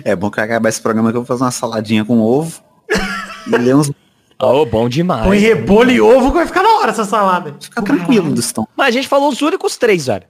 É 0.04 0.16
bom 0.16 0.32
que 0.32 0.40
acabar 0.40 0.70
esse 0.70 0.82
programa 0.82 1.12
que 1.12 1.18
eu 1.18 1.22
vou 1.22 1.28
fazer 1.28 1.44
uma 1.44 1.52
saladinha 1.52 2.04
com 2.04 2.20
ovo 2.20 2.62
e 3.48 3.52
ler 3.58 3.76
uns... 3.76 3.92
Oh, 4.40 4.66
bom 4.66 4.90
demais. 4.90 5.26
Põe 5.26 5.38
rebolo 5.38 5.92
e 5.92 6.02
ovo 6.02 6.30
que 6.32 6.38
vai 6.38 6.46
ficar 6.46 6.62
na 6.64 6.78
hora 6.80 6.92
essa 6.92 7.06
salada. 7.06 7.56
Fica 7.60 7.82
tranquilo, 7.82 8.32
Dustão. 8.32 8.68
Mas 8.76 8.88
a 8.88 8.92
gente 8.92 9.08
falou 9.08 9.30
os 9.30 9.42
únicos 9.42 9.78
três, 9.78 10.08
velho. 10.08 10.26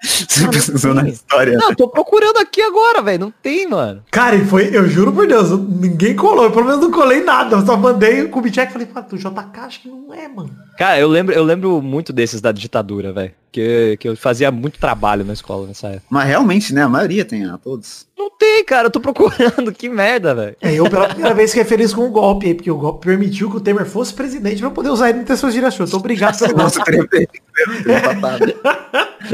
Você 0.00 0.46
precisou 0.46 0.94
na 0.94 1.08
história. 1.08 1.56
Não, 1.56 1.74
tô 1.74 1.88
procurando 1.88 2.38
aqui 2.38 2.62
agora, 2.62 3.02
velho. 3.02 3.18
Não 3.18 3.30
tem, 3.30 3.68
mano. 3.68 4.04
Cara, 4.10 4.36
e 4.36 4.44
foi, 4.44 4.74
eu 4.74 4.88
juro 4.88 5.12
por 5.12 5.26
Deus, 5.26 5.50
ninguém 5.50 6.14
colou. 6.14 6.44
Eu 6.44 6.52
pelo 6.52 6.66
menos 6.66 6.80
não 6.80 6.90
colei 6.90 7.22
nada. 7.22 7.56
Eu 7.56 7.66
só 7.66 7.76
mandei 7.76 8.22
o 8.22 8.28
Kubitschek 8.30 8.70
e 8.70 8.86
falei, 8.86 9.04
tu 9.08 9.16
JK 9.16 9.60
acho 9.60 9.80
que 9.80 9.88
não 9.88 10.14
é, 10.14 10.28
mano. 10.28 10.50
Cara, 10.78 10.98
eu 11.00 11.08
lembro, 11.08 11.34
eu 11.34 11.42
lembro 11.42 11.82
muito 11.82 12.12
desses 12.12 12.40
da 12.40 12.52
ditadura, 12.52 13.12
velho. 13.12 13.32
Que, 13.50 13.96
que 13.98 14.08
eu 14.08 14.16
fazia 14.16 14.52
muito 14.52 14.78
trabalho 14.78 15.24
na 15.24 15.32
escola 15.32 15.66
nessa 15.66 15.88
época. 15.88 16.06
Mas 16.08 16.28
realmente, 16.28 16.72
né? 16.72 16.82
A 16.82 16.88
maioria 16.88 17.24
tem 17.24 17.44
A, 17.44 17.58
todos. 17.58 18.06
Não 18.18 18.28
tem, 18.30 18.64
cara. 18.64 18.88
Eu 18.88 18.90
tô 18.90 19.00
procurando. 19.00 19.72
Que 19.72 19.88
merda, 19.88 20.34
velho. 20.34 20.56
É, 20.60 20.74
eu 20.74 20.90
pela 20.90 21.08
primeira 21.08 21.34
vez 21.34 21.52
fiquei 21.52 21.64
feliz 21.64 21.94
com 21.94 22.04
o 22.04 22.10
golpe 22.10 22.46
aí, 22.46 22.54
porque 22.54 22.70
o 22.70 22.76
golpe 22.76 23.06
permitiu 23.06 23.48
que 23.48 23.58
o 23.58 23.60
Temer 23.60 23.86
fosse 23.86 24.12
presidente 24.12 24.58
pra 24.58 24.66
eu 24.66 24.72
poder 24.72 24.90
usar 24.90 25.10
ele 25.10 25.20
no 25.20 25.24
Tessões 25.24 25.54
de 25.54 25.60
Então, 25.60 25.98
obrigado 25.98 26.36
pelo. 26.36 26.56
Nossa. 26.56 26.82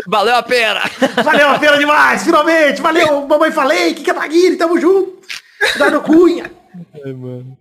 Valeu 0.06 0.36
a 0.36 0.42
pena. 0.42 0.82
Valeu 1.22 1.48
a 1.48 1.58
pena 1.58 1.78
demais, 1.78 2.24
finalmente. 2.24 2.82
Valeu, 2.82 3.26
mamãe 3.26 3.50
falei, 3.50 3.94
que 3.94 4.02
que 4.02 4.10
é 4.10 4.14
Taguiri, 4.14 4.56
tamo 4.56 4.78
junto. 4.78 5.18
Dá 5.78 5.90
no 5.90 6.02
cunha. 6.02 6.50
Ai, 7.04 7.12
mano. 7.12 7.56